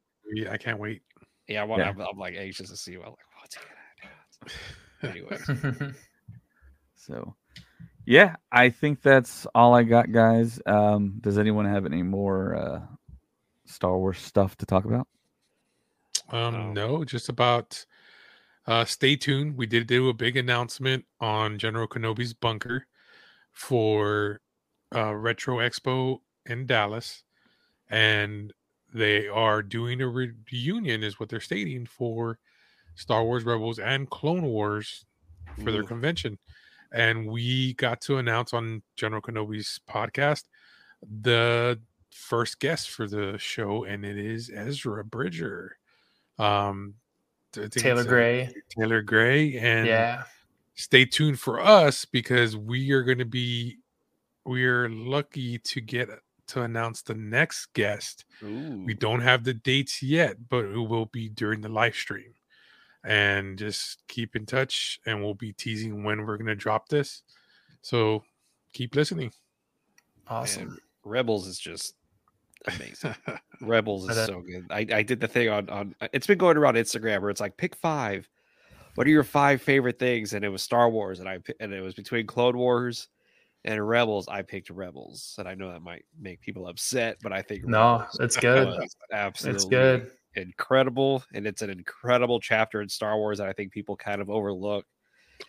I 0.49 0.57
can't 0.57 0.79
wait. 0.79 1.01
Yeah, 1.47 1.61
I 1.61 1.63
want, 1.65 1.81
Yeah. 1.81 1.89
I'm, 1.89 2.01
I'm 2.01 2.17
like 2.17 2.35
anxious 2.37 2.69
to 2.69 2.77
see. 2.77 2.97
What, 2.97 3.07
like, 3.07 3.17
what's 3.39 3.55
he 3.55 3.61
gonna 5.01 5.21
do? 5.23 5.79
Anyways, 5.79 5.95
So, 6.95 7.35
yeah, 8.05 8.35
I 8.51 8.69
think 8.69 9.01
that's 9.01 9.45
all 9.55 9.73
I 9.73 9.83
got, 9.83 10.11
guys. 10.11 10.61
Um, 10.65 11.15
does 11.21 11.37
anyone 11.37 11.65
have 11.65 11.85
any 11.85 12.03
more 12.03 12.55
uh, 12.55 12.81
Star 13.65 13.97
Wars 13.97 14.19
stuff 14.19 14.55
to 14.57 14.65
talk 14.65 14.85
about? 14.85 15.07
Um, 16.29 16.55
Oh. 16.55 16.71
no, 16.73 17.03
just 17.03 17.29
about. 17.29 17.85
Uh, 18.67 18.85
stay 18.85 19.15
tuned. 19.15 19.57
We 19.57 19.65
did 19.65 19.87
do 19.87 20.07
a 20.09 20.13
big 20.13 20.37
announcement 20.37 21.05
on 21.19 21.57
General 21.57 21.87
Kenobi's 21.87 22.33
bunker 22.33 22.85
for 23.51 24.39
uh, 24.95 25.15
Retro 25.15 25.57
Expo 25.57 26.19
in 26.45 26.67
Dallas, 26.67 27.23
and 27.89 28.53
they 28.93 29.27
are 29.27 29.61
doing 29.61 30.01
a 30.01 30.07
reunion, 30.07 31.03
is 31.03 31.19
what 31.19 31.29
they're 31.29 31.39
stating 31.39 31.85
for 31.85 32.39
Star 32.95 33.23
Wars 33.23 33.43
Rebels 33.43 33.79
and 33.79 34.09
Clone 34.09 34.43
Wars 34.43 35.05
for 35.63 35.71
their 35.71 35.83
convention. 35.83 36.37
And 36.91 37.27
we 37.27 37.73
got 37.75 38.01
to 38.01 38.17
announce 38.17 38.53
on 38.53 38.81
General 38.95 39.21
Kenobi's 39.21 39.79
podcast 39.89 40.43
the 41.01 41.79
first 42.11 42.59
guest 42.59 42.89
for 42.89 43.07
the 43.07 43.37
show, 43.37 43.85
and 43.85 44.05
it 44.05 44.17
is 44.17 44.51
Ezra 44.53 45.03
Bridger. 45.05 45.77
Um, 46.37 46.95
Taylor 47.53 48.03
Gray. 48.03 48.53
Taylor 48.69 49.01
Gray, 49.01 49.57
and 49.57 49.87
Yeah. 49.87 50.23
stay 50.75 51.05
tuned 51.05 51.39
for 51.39 51.59
us 51.59 52.05
because 52.05 52.55
we 52.55 52.91
are 52.91 53.03
going 53.03 53.17
to 53.19 53.25
be 53.25 53.77
we 54.45 54.65
are 54.65 54.89
lucky 54.89 55.59
to 55.59 55.79
get 55.81 56.09
to 56.51 56.63
announce 56.63 57.01
the 57.01 57.15
next 57.15 57.67
guest. 57.73 58.25
Ooh. 58.43 58.83
We 58.85 58.93
don't 58.93 59.21
have 59.21 59.43
the 59.43 59.53
dates 59.53 60.01
yet, 60.03 60.49
but 60.49 60.65
it 60.65 60.77
will 60.77 61.07
be 61.07 61.29
during 61.29 61.61
the 61.61 61.69
live 61.69 61.95
stream. 61.95 62.33
And 63.03 63.57
just 63.57 64.03
keep 64.07 64.35
in 64.35 64.45
touch 64.45 64.99
and 65.05 65.23
we'll 65.23 65.33
be 65.33 65.53
teasing 65.53 66.03
when 66.03 66.25
we're 66.25 66.37
going 66.37 66.47
to 66.47 66.55
drop 66.55 66.87
this. 66.87 67.23
So 67.81 68.23
keep 68.73 68.95
listening. 68.95 69.31
Awesome. 70.27 70.67
Man, 70.67 70.77
Rebels 71.03 71.47
is 71.47 71.57
just 71.57 71.95
amazing. 72.67 73.15
Rebels 73.61 74.09
is 74.09 74.15
so 74.27 74.41
good. 74.41 74.67
I, 74.69 74.85
I 74.93 75.03
did 75.03 75.19
the 75.19 75.27
thing 75.27 75.49
on 75.49 75.69
on 75.69 75.95
it's 76.13 76.27
been 76.27 76.37
going 76.37 76.57
around 76.57 76.75
Instagram 76.75 77.21
where 77.21 77.29
it's 77.31 77.41
like 77.41 77.57
pick 77.57 77.75
five. 77.75 78.29
What 78.95 79.07
are 79.07 79.11
your 79.11 79.23
five 79.23 79.61
favorite 79.61 79.97
things? 79.97 80.33
And 80.33 80.45
it 80.45 80.49
was 80.49 80.61
Star 80.61 80.89
Wars, 80.89 81.19
and 81.19 81.27
I 81.27 81.39
and 81.59 81.73
it 81.73 81.81
was 81.81 81.95
between 81.95 82.27
Clone 82.27 82.57
Wars 82.57 83.07
and 83.63 83.87
Rebels. 83.87 84.27
I 84.27 84.41
picked 84.41 84.69
Rebels, 84.69 85.35
and 85.37 85.47
I 85.47 85.55
know 85.55 85.71
that 85.71 85.81
might 85.81 86.05
make 86.19 86.41
people 86.41 86.67
upset, 86.67 87.17
but 87.21 87.31
I 87.31 87.41
think 87.41 87.63
No, 87.65 87.97
Rebels 87.99 88.17
it's 88.19 88.37
good. 88.37 88.73
absolutely 89.11 89.55
It's 89.55 89.65
good. 89.65 90.11
incredible, 90.35 91.23
and 91.33 91.45
it's 91.45 91.61
an 91.61 91.69
incredible 91.69 92.39
chapter 92.39 92.81
in 92.81 92.89
Star 92.89 93.17
Wars 93.17 93.37
that 93.37 93.47
I 93.47 93.53
think 93.53 93.71
people 93.71 93.95
kind 93.95 94.21
of 94.21 94.29
overlook. 94.29 94.85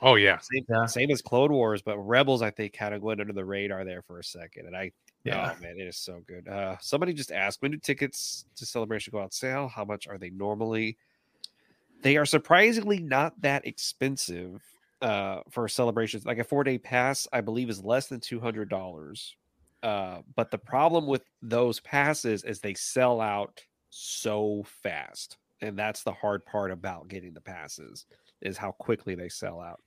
Oh, 0.01 0.15
yeah. 0.15 0.39
Same, 0.39 0.65
Yeah. 0.69 0.87
same 0.87 1.11
as 1.11 1.23
Clone 1.23 1.53
Wars, 1.53 1.83
but 1.83 1.99
Rebels 1.99 2.43
I 2.43 2.51
think 2.51 2.73
kind 2.73 2.95
of 2.95 3.03
went 3.03 3.21
under 3.21 3.33
the 3.33 3.45
radar 3.45 3.85
there 3.85 4.03
for 4.03 4.19
a 4.19 4.25
second, 4.25 4.67
and 4.67 4.77
I 4.77 4.93
Yeah. 5.25 5.55
Oh 5.57 5.63
man, 5.63 5.79
it 5.79 5.87
is 5.87 5.99
so 5.99 6.23
good. 6.27 6.49
Uh, 6.49 6.77
somebody 6.81 7.13
just 7.13 7.31
asked, 7.31 7.63
when 7.63 7.71
do 7.71 7.79
tickets 7.79 8.47
to 8.57 8.67
Celebration 8.67 9.13
go 9.13 9.21
on 9.21 9.31
sale? 9.31 9.69
How 9.69 9.85
much 9.85 10.09
are 10.09 10.19
they 10.19 10.31
normally? 10.31 10.97
They 12.03 12.17
are 12.17 12.27
surprisingly 12.27 12.99
not 12.99 13.41
that 13.43 13.67
expensive 13.67 14.63
uh, 15.03 15.41
for 15.51 15.69
celebrations. 15.69 16.25
Like 16.25 16.39
a 16.39 16.45
four 16.45 16.65
day 16.65 16.79
pass, 16.79 17.29
I 17.33 17.41
believe, 17.43 17.69
is 17.69 17.83
less 17.83 18.07
than 18.07 18.21
two 18.21 18.41
hundred 18.41 18.69
dollars. 18.71 19.37
Uh, 19.83 20.23
but 20.37 20.51
the 20.51 20.59
problem 20.59 21.07
with 21.07 21.23
those 21.43 21.81
passes 21.81 22.45
is 22.45 22.61
they 22.61 22.75
sell 22.75 23.21
out 23.21 23.61
so 23.91 24.65
fast, 24.83 25.37
and 25.61 25.77
that's 25.79 26.05
the 26.05 26.13
hard 26.13 26.45
part 26.47 26.71
about 26.71 27.09
getting 27.09 27.35
the 27.35 27.41
passes 27.41 28.07
is 28.41 28.57
how 28.57 28.73
quickly 28.73 29.15
they 29.15 29.29
sell 29.29 29.61
out. 29.61 29.81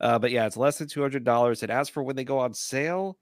Uh, 0.00 0.18
but 0.18 0.30
yeah, 0.30 0.46
it's 0.46 0.56
less 0.56 0.78
than 0.78 0.88
two 0.88 1.00
hundred 1.00 1.24
dollars. 1.24 1.62
And 1.62 1.70
as 1.70 1.88
for 1.88 2.02
when 2.02 2.16
they 2.16 2.24
go 2.24 2.38
on 2.38 2.52
sale, 2.52 3.18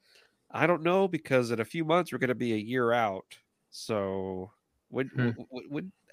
I 0.51 0.67
don't 0.67 0.83
know 0.83 1.07
because 1.07 1.51
in 1.51 1.61
a 1.61 1.65
few 1.65 1.85
months 1.85 2.11
we're 2.11 2.19
going 2.19 2.29
to 2.29 2.35
be 2.35 2.55
a 2.55 2.57
year 2.57 2.93
out. 2.93 3.27
So 3.71 4.51
when, 4.89 5.09
Hmm. 5.09 5.31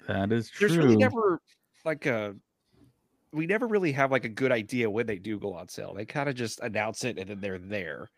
That 0.08 0.32
is 0.32 0.50
there's 0.58 0.72
true. 0.74 0.82
really 0.82 0.96
never 0.96 1.40
like 1.84 2.06
a 2.06 2.34
we 3.32 3.46
never 3.46 3.66
really 3.66 3.92
have 3.92 4.10
like 4.10 4.24
a 4.24 4.28
good 4.30 4.52
idea 4.52 4.90
when 4.90 5.06
they 5.06 5.18
do 5.18 5.38
go 5.38 5.54
on 5.54 5.68
sale. 5.68 5.94
They 5.94 6.04
kind 6.04 6.28
of 6.28 6.34
just 6.34 6.60
announce 6.60 7.04
it 7.04 7.18
and 7.18 7.28
then 7.30 7.40
they're 7.40 7.58
there. 7.58 8.10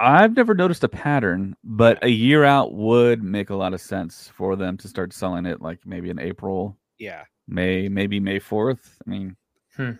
I've 0.00 0.36
never 0.36 0.54
noticed 0.54 0.84
a 0.84 0.88
pattern, 0.88 1.56
but 1.64 2.02
a 2.04 2.08
year 2.08 2.44
out 2.44 2.72
would 2.74 3.22
make 3.22 3.50
a 3.50 3.56
lot 3.56 3.74
of 3.74 3.80
sense 3.80 4.30
for 4.36 4.54
them 4.54 4.76
to 4.78 4.88
start 4.88 5.12
selling 5.12 5.44
it 5.46 5.60
like 5.60 5.80
maybe 5.84 6.08
in 6.10 6.20
April, 6.20 6.76
Yeah. 6.98 7.24
May, 7.48 7.88
maybe 7.88 8.20
May 8.20 8.38
4th. 8.38 8.90
I 9.06 9.10
mean, 9.10 9.36
hmm. 9.76 9.92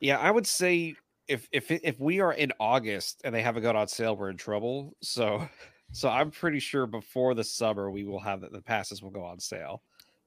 Yeah, 0.00 0.18
I 0.18 0.30
would 0.30 0.46
say 0.46 0.94
if 1.28 1.48
if 1.52 1.70
if 1.70 1.98
we 1.98 2.20
are 2.20 2.34
in 2.34 2.52
August 2.60 3.22
and 3.24 3.34
they 3.34 3.40
haven't 3.40 3.62
gone 3.62 3.76
on 3.76 3.88
sale, 3.88 4.14
we're 4.16 4.28
in 4.28 4.36
trouble. 4.36 4.94
So 5.02 5.48
so 5.92 6.08
I'm 6.10 6.30
pretty 6.30 6.58
sure 6.58 6.86
before 6.86 7.34
the 7.34 7.44
summer 7.44 7.90
we 7.90 8.04
will 8.04 8.20
have 8.20 8.42
the, 8.42 8.48
the 8.50 8.60
passes 8.60 9.02
will 9.02 9.10
go 9.10 9.24
on 9.24 9.40
sale, 9.40 9.82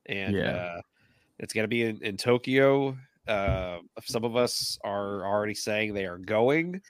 and 0.08 0.36
Yeah. 0.36 0.55
uh, 0.78 0.82
it's 1.38 1.53
gonna 1.53 1.68
be 1.68 1.84
in, 1.84 2.01
in 2.03 2.18
Tokyo. 2.18 2.97
Uh, 3.28 3.80
some 4.03 4.23
of 4.23 4.36
us 4.36 4.78
are 4.84 5.25
already 5.25 5.53
saying 5.53 5.93
they 5.93 6.05
are 6.05 6.17
going, 6.17 6.82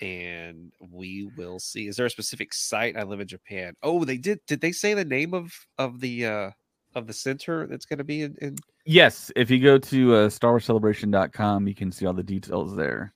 and 0.00 0.72
we 0.90 1.30
will 1.36 1.58
see. 1.58 1.88
Is 1.88 1.96
there 1.96 2.06
a 2.06 2.10
specific 2.10 2.52
site? 2.54 2.96
I 2.96 3.02
live 3.02 3.20
in 3.20 3.28
Japan. 3.28 3.74
Oh, 3.82 4.04
they 4.04 4.16
did. 4.16 4.40
Did 4.46 4.60
they 4.60 4.72
say 4.72 4.94
the 4.94 5.04
name 5.04 5.34
of 5.34 5.52
of 5.78 6.00
the 6.00 6.26
uh 6.26 6.50
of 6.94 7.06
the 7.06 7.12
center 7.12 7.66
that's 7.66 7.86
gonna 7.86 8.04
be 8.04 8.22
in? 8.22 8.36
in 8.40 8.56
yes, 8.84 9.30
if 9.36 9.50
you 9.50 9.60
go 9.60 9.78
to 9.78 10.14
uh, 10.14 10.28
StarWarsCelebration.com, 10.28 11.68
you 11.68 11.74
can 11.74 11.92
see 11.92 12.06
all 12.06 12.12
the 12.12 12.22
details 12.22 12.76
there. 12.76 13.12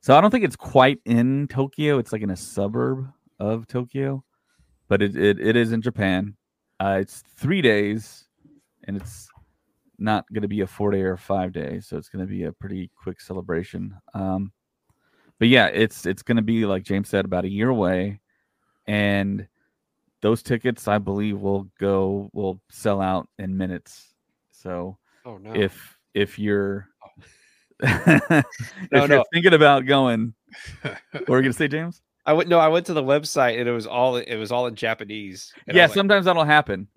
So 0.00 0.16
I 0.16 0.20
don't 0.20 0.30
think 0.30 0.44
it's 0.44 0.56
quite 0.56 1.00
in 1.04 1.48
Tokyo. 1.48 1.98
It's 1.98 2.12
like 2.12 2.22
in 2.22 2.30
a 2.30 2.36
suburb 2.36 3.08
of 3.38 3.66
Tokyo, 3.66 4.24
but 4.88 5.02
it, 5.02 5.16
it, 5.16 5.40
it 5.40 5.56
is 5.56 5.72
in 5.72 5.82
Japan. 5.82 6.36
Uh, 6.80 6.98
it's 7.00 7.22
three 7.36 7.62
days, 7.62 8.24
and 8.84 8.96
it's 8.96 9.28
not 10.02 10.24
going 10.32 10.42
to 10.42 10.48
be 10.48 10.60
a 10.60 10.66
four 10.66 10.90
day 10.90 11.02
or 11.02 11.16
five 11.16 11.52
day, 11.52 11.80
so 11.80 11.96
it's 11.96 12.08
going 12.08 12.26
to 12.26 12.30
be 12.30 12.44
a 12.44 12.52
pretty 12.52 12.90
quick 13.02 13.20
celebration. 13.20 13.94
Um, 14.14 14.52
but 15.38 15.48
yeah, 15.48 15.66
it's 15.66 16.06
it's 16.06 16.22
going 16.22 16.36
to 16.36 16.42
be 16.42 16.66
like 16.66 16.82
James 16.84 17.08
said, 17.08 17.24
about 17.24 17.44
a 17.44 17.50
year 17.50 17.68
away, 17.68 18.20
and 18.86 19.46
those 20.20 20.42
tickets, 20.42 20.86
I 20.88 20.98
believe, 20.98 21.40
will 21.40 21.68
go 21.80 22.30
will 22.32 22.60
sell 22.70 23.00
out 23.00 23.28
in 23.38 23.56
minutes. 23.56 24.14
So 24.50 24.98
oh 25.24 25.38
no! 25.38 25.52
if 25.54 25.98
if 26.14 26.38
you're 26.38 26.88
if 27.82 28.44
No, 28.92 29.04
you're 29.06 29.08
no. 29.08 29.24
thinking 29.32 29.54
about 29.54 29.86
going, 29.86 30.34
what 30.82 31.30
are 31.30 31.36
you 31.38 31.42
gonna 31.42 31.52
say, 31.52 31.68
James? 31.68 32.02
I 32.24 32.32
went 32.34 32.48
no, 32.48 32.58
I 32.60 32.68
went 32.68 32.86
to 32.86 32.94
the 32.94 33.02
website 33.02 33.58
and 33.58 33.68
it 33.68 33.72
was 33.72 33.86
all 33.86 34.16
it 34.16 34.36
was 34.36 34.52
all 34.52 34.66
in 34.66 34.74
Japanese. 34.76 35.52
Yeah, 35.66 35.86
like, 35.86 35.94
sometimes 35.94 36.26
that'll 36.26 36.44
happen. 36.44 36.88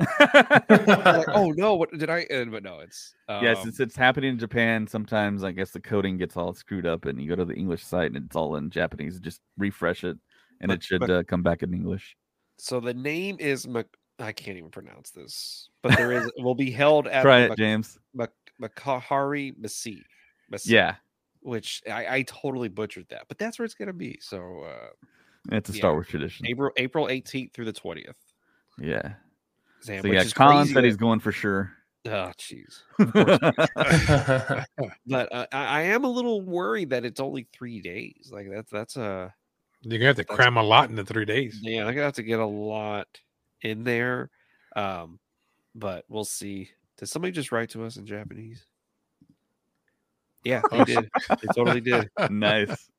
Like, 0.60 1.28
oh 1.30 1.52
no, 1.56 1.76
what 1.76 1.92
did 1.98 2.10
I? 2.10 2.26
And, 2.30 2.52
but 2.52 2.64
no, 2.64 2.80
it's 2.80 3.14
um, 3.28 3.44
yes, 3.44 3.66
it's 3.66 3.80
it's 3.80 3.96
happening 3.96 4.32
in 4.32 4.40
Japan. 4.40 4.86
Sometimes 4.88 5.44
I 5.44 5.52
guess 5.52 5.72
the 5.72 5.80
coding 5.80 6.18
gets 6.18 6.38
all 6.38 6.54
screwed 6.54 6.86
up, 6.86 7.06
and 7.06 7.20
you 7.22 7.28
go 7.30 7.36
to 7.36 7.46
the 7.46 7.54
English 7.56 7.84
site 7.86 8.12
and 8.14 8.26
it's 8.26 8.36
all 8.36 8.56
in 8.58 8.70
Japanese. 8.70 9.20
Just 9.20 9.42
refresh 9.58 10.04
it, 10.04 10.18
and 10.62 10.70
But- 10.70 10.76
it 10.76 10.84
should 10.84 11.00
but- 11.02 11.10
uh, 11.10 11.24
come 11.24 11.42
back 11.44 11.64
in 11.64 11.74
English. 11.74 12.16
so 12.58 12.80
the 12.80 12.94
name 12.94 13.38
is 13.40 13.68
Mak- 13.68 13.98
I 14.20 14.32
can't 14.32 14.58
even 14.58 14.70
pronounce 14.70 15.12
this, 15.12 15.70
but 15.82 15.98
there 15.98 16.12
is 16.14 16.32
will 16.38 16.56
be 16.56 16.72
held 16.72 17.08
at 17.08 17.24
Try 17.24 17.42
it, 17.42 17.50
Mak- 17.50 17.58
James. 17.58 18.00
Mak- 18.14 18.32
Makahari 18.62 19.58
Masi. 19.58 20.02
Masi, 20.52 20.68
Yeah, 20.70 20.96
which 21.42 21.82
I, 21.92 22.18
I 22.18 22.22
totally 22.24 22.70
butchered 22.70 23.08
that, 23.10 23.24
but 23.28 23.38
that's 23.38 23.58
where 23.60 23.66
it's 23.66 23.76
gonna 23.76 23.92
be. 23.94 24.18
So 24.22 24.62
uh, 24.62 24.88
it's 25.52 25.70
a 25.70 25.74
Yeah. 25.74 25.78
Star 25.78 25.94
Wars 25.94 26.08
tradition. 26.08 26.46
April 26.48 26.72
April 26.78 27.08
18th 27.08 27.54
through 27.54 27.66
the 27.66 27.74
20th. 27.74 28.14
Yeah. 28.80 29.14
Sam, 29.82 30.02
So 30.02 30.08
yeah, 30.10 30.22
is 30.22 30.34
Colin 30.34 30.68
said 30.68 30.84
he's 30.84 30.98
going 30.98 31.20
for 31.20 31.32
sure. 31.32 31.72
Oh, 32.08 32.32
jeez. 32.38 32.82
But 35.08 35.32
uh, 35.34 35.46
I, 35.52 35.66
I 35.66 35.82
am 35.84 36.04
a 36.04 36.10
little 36.10 36.42
worried 36.42 36.90
that 36.92 37.06
it's 37.06 37.20
only 37.20 37.48
three 37.54 37.82
days. 37.82 38.30
Like 38.32 38.48
that's 38.52 38.72
that's 38.72 38.96
a 38.98 39.34
You're 39.82 40.00
gonna 40.00 40.08
have 40.08 40.16
to 40.18 40.24
cram 40.24 40.58
a 40.58 40.64
lot 40.64 40.90
in 40.90 40.96
the 40.96 41.06
three 41.06 41.26
days. 41.26 41.60
yeah. 41.62 41.82
I'm 41.86 41.94
gonna 41.94 42.04
have 42.04 42.14
to 42.14 42.24
get 42.24 42.40
a 42.40 42.46
lot 42.46 43.08
in 43.62 43.84
there. 43.84 44.30
Um, 44.76 45.20
but 45.74 46.06
we'll 46.10 46.26
see. 46.26 46.70
Did 46.98 47.08
somebody 47.08 47.32
just 47.32 47.52
write 47.52 47.70
to 47.72 47.84
us 47.86 47.98
in 47.98 48.06
Japanese? 48.06 48.66
Yeah, 50.44 50.62
they 50.72 50.84
did. 50.84 51.10
They 51.30 51.48
totally 51.56 51.82
did. 51.82 52.10
nice. 52.30 52.90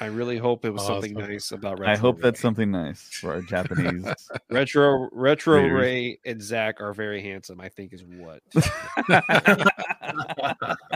I 0.00 0.06
really 0.06 0.36
hope 0.36 0.64
it 0.64 0.70
was 0.70 0.84
something 0.86 1.16
Awesome. 1.16 1.30
nice 1.30 1.52
about. 1.52 1.84
I 1.86 1.96
hope 1.96 2.16
Retro 2.16 2.30
that's 2.30 2.40
something 2.40 2.70
nice 2.70 3.02
for 3.12 3.32
our 3.34 3.42
Japanese. 3.42 4.04
Retro 4.50 5.08
Retro 5.12 5.62
readers. 5.62 5.80
Ray 5.80 6.18
and 6.24 6.42
Zach 6.42 6.80
are 6.80 6.92
very 6.92 7.22
handsome. 7.22 7.60
I 7.60 7.68
think 7.68 7.92
is 7.92 8.04
what. 8.04 8.42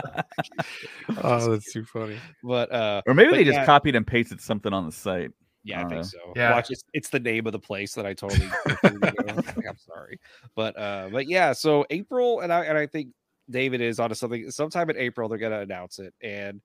Oh, 1.23 1.51
that's 1.51 1.71
too 1.71 1.85
funny. 1.85 2.17
but 2.43 2.71
uh, 2.71 3.01
or 3.05 3.13
maybe 3.13 3.31
But 3.31 3.35
they 3.37 3.43
just 3.43 3.65
copied 3.65 3.95
and 3.95 4.05
pasted 4.07 4.41
something 4.41 4.73
on 4.73 4.85
the 4.85 4.91
site. 4.91 5.31
Yeah, 5.63 5.85
I 5.85 5.89
think 5.89 6.01
Uh, 6.01 6.03
so. 6.03 6.17
Yeah. 6.35 6.51
Watch 6.53 6.71
it's, 6.71 6.83
it's 6.93 7.09
the 7.09 7.19
name 7.19 7.45
of 7.45 7.51
the 7.53 7.59
place 7.59 7.93
that 7.93 8.05
I 8.05 8.13
totally 8.13 8.49
I'm 8.75 9.77
sorry. 9.77 10.19
But 10.55 10.77
uh 10.79 11.09
but 11.11 11.27
yeah, 11.27 11.53
so 11.53 11.85
April 11.89 12.39
and 12.39 12.51
I 12.51 12.65
and 12.65 12.77
I 12.77 12.87
think 12.87 13.09
David 13.49 13.81
is 13.81 13.99
onto 13.99 14.15
something 14.15 14.49
sometime 14.49 14.89
in 14.89 14.97
April 14.97 15.29
they're 15.29 15.37
gonna 15.37 15.59
announce 15.59 15.99
it 15.99 16.13
and 16.23 16.61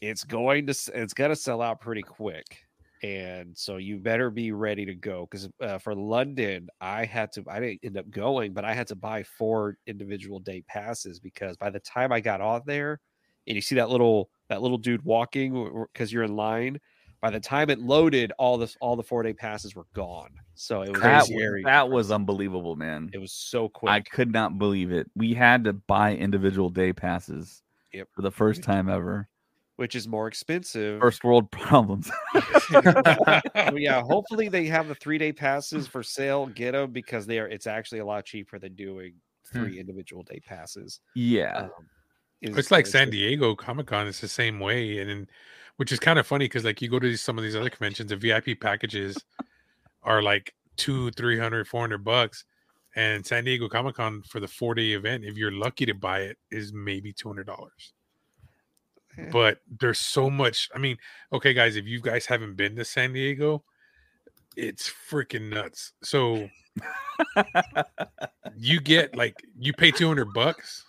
it's 0.00 0.24
going 0.24 0.66
to 0.66 0.74
it's 0.94 1.14
gonna 1.14 1.36
sell 1.36 1.62
out 1.62 1.80
pretty 1.80 2.02
quick. 2.02 2.64
And 3.02 3.56
so 3.56 3.76
you 3.76 3.98
better 3.98 4.28
be 4.28 4.50
ready 4.50 4.84
to 4.84 4.94
go 4.94 5.28
because 5.30 5.48
uh, 5.62 5.78
for 5.78 5.94
London, 5.94 6.68
I 6.80 7.04
had 7.04 7.30
to 7.32 7.44
I 7.48 7.60
didn't 7.60 7.80
end 7.84 7.96
up 7.96 8.10
going, 8.10 8.52
but 8.52 8.64
I 8.64 8.74
had 8.74 8.88
to 8.88 8.96
buy 8.96 9.22
four 9.22 9.76
individual 9.86 10.40
day 10.40 10.62
passes 10.66 11.20
because 11.20 11.56
by 11.56 11.70
the 11.70 11.78
time 11.80 12.10
I 12.10 12.20
got 12.20 12.40
on 12.40 12.62
there, 12.66 13.00
and 13.46 13.54
you 13.54 13.62
see 13.62 13.76
that 13.76 13.88
little 13.88 14.30
that 14.48 14.62
little 14.62 14.78
dude 14.78 15.04
walking 15.04 15.86
because 15.92 16.12
you're 16.12 16.24
in 16.24 16.34
line, 16.34 16.80
by 17.20 17.30
the 17.30 17.38
time 17.40 17.70
it 17.70 17.78
loaded, 17.78 18.32
all 18.38 18.58
this 18.58 18.76
all 18.80 18.96
the 18.96 19.02
four 19.02 19.22
day 19.22 19.32
passes 19.32 19.76
were 19.76 19.86
gone. 19.94 20.30
So 20.54 20.82
it 20.82 20.90
was 20.90 21.00
That, 21.00 21.28
was, 21.28 21.62
that 21.64 21.88
was 21.88 22.10
unbelievable, 22.10 22.74
man. 22.74 23.10
it 23.12 23.18
was 23.18 23.32
so 23.32 23.68
quick. 23.68 23.92
I 23.92 24.00
could 24.00 24.32
not 24.32 24.58
believe 24.58 24.90
it. 24.90 25.08
We 25.14 25.34
had 25.34 25.64
to 25.64 25.72
buy 25.72 26.16
individual 26.16 26.68
day 26.68 26.92
passes 26.92 27.62
Yep. 27.92 28.08
for 28.14 28.22
the 28.22 28.30
first 28.32 28.62
time 28.64 28.88
ever. 28.88 29.28
Which 29.78 29.94
is 29.94 30.06
more 30.06 30.26
expensive. 30.28 31.00
First 31.00 31.24
world 31.24 31.50
problems. 31.52 32.10
Yeah, 33.74 34.02
hopefully 34.06 34.48
they 34.48 34.66
have 34.66 34.88
the 34.88 34.94
three 34.94 35.18
day 35.18 35.32
passes 35.32 35.86
for 35.86 36.02
sale. 36.02 36.46
Get 36.46 36.72
them 36.72 36.90
because 36.90 37.26
they 37.26 37.38
are. 37.38 37.48
It's 37.48 37.66
actually 37.66 38.00
a 38.00 38.04
lot 38.04 38.24
cheaper 38.24 38.58
than 38.58 38.74
doing 38.74 39.14
Hmm. 39.52 39.60
three 39.64 39.80
individual 39.80 40.22
day 40.24 40.40
passes. 40.44 41.00
yeah. 41.14 41.56
Um, 41.56 41.70
is- 42.42 42.56
It's 42.58 42.70
like 42.70 42.84
is- 42.86 42.92
San 42.92 43.08
Diego 43.10 43.54
Comic 43.54 43.86
Con. 43.86 44.06
It's 44.06 44.20
the 44.20 44.28
same 44.28 44.60
way, 44.60 44.98
and 44.98 45.08
then, 45.08 45.26
which 45.76 45.90
is 45.92 45.98
kind 45.98 46.18
of 46.18 46.26
funny 46.26 46.44
because 46.44 46.64
like 46.64 46.82
you 46.82 46.88
go 46.90 46.98
to 46.98 47.06
these, 47.08 47.22
some 47.22 47.38
of 47.38 47.44
these 47.44 47.56
other 47.56 47.70
conventions, 47.70 48.10
the 48.10 48.16
VIP 48.16 48.60
packages 48.60 49.16
are 50.02 50.20
like 50.22 50.54
two, 50.76 51.10
three 51.12 51.38
hundred, 51.38 51.66
four 51.66 51.80
hundred 51.80 52.04
bucks, 52.04 52.44
and 52.96 53.24
San 53.24 53.44
Diego 53.44 53.68
Comic 53.70 53.94
Con 53.94 54.22
for 54.28 54.38
the 54.40 54.48
four 54.48 54.74
day 54.74 54.92
event, 54.92 55.24
if 55.24 55.36
you're 55.38 55.50
lucky 55.52 55.86
to 55.86 55.94
buy 55.94 56.20
it, 56.20 56.36
is 56.50 56.72
maybe 56.74 57.10
two 57.12 57.28
hundred 57.28 57.46
dollars. 57.46 57.94
Yeah. 59.18 59.30
But 59.32 59.58
there's 59.80 59.98
so 59.98 60.30
much. 60.30 60.68
I 60.74 60.78
mean, 60.78 60.96
okay, 61.32 61.52
guys, 61.52 61.76
if 61.76 61.86
you 61.86 62.00
guys 62.00 62.24
haven't 62.26 62.54
been 62.56 62.76
to 62.76 62.84
San 62.84 63.12
Diego, 63.12 63.64
it's 64.56 64.88
freaking 65.10 65.48
nuts. 65.50 65.92
So 66.02 66.48
you 68.56 68.80
get 68.80 69.16
like 69.16 69.34
you 69.58 69.72
pay 69.72 69.90
200 69.90 70.32
bucks 70.32 70.84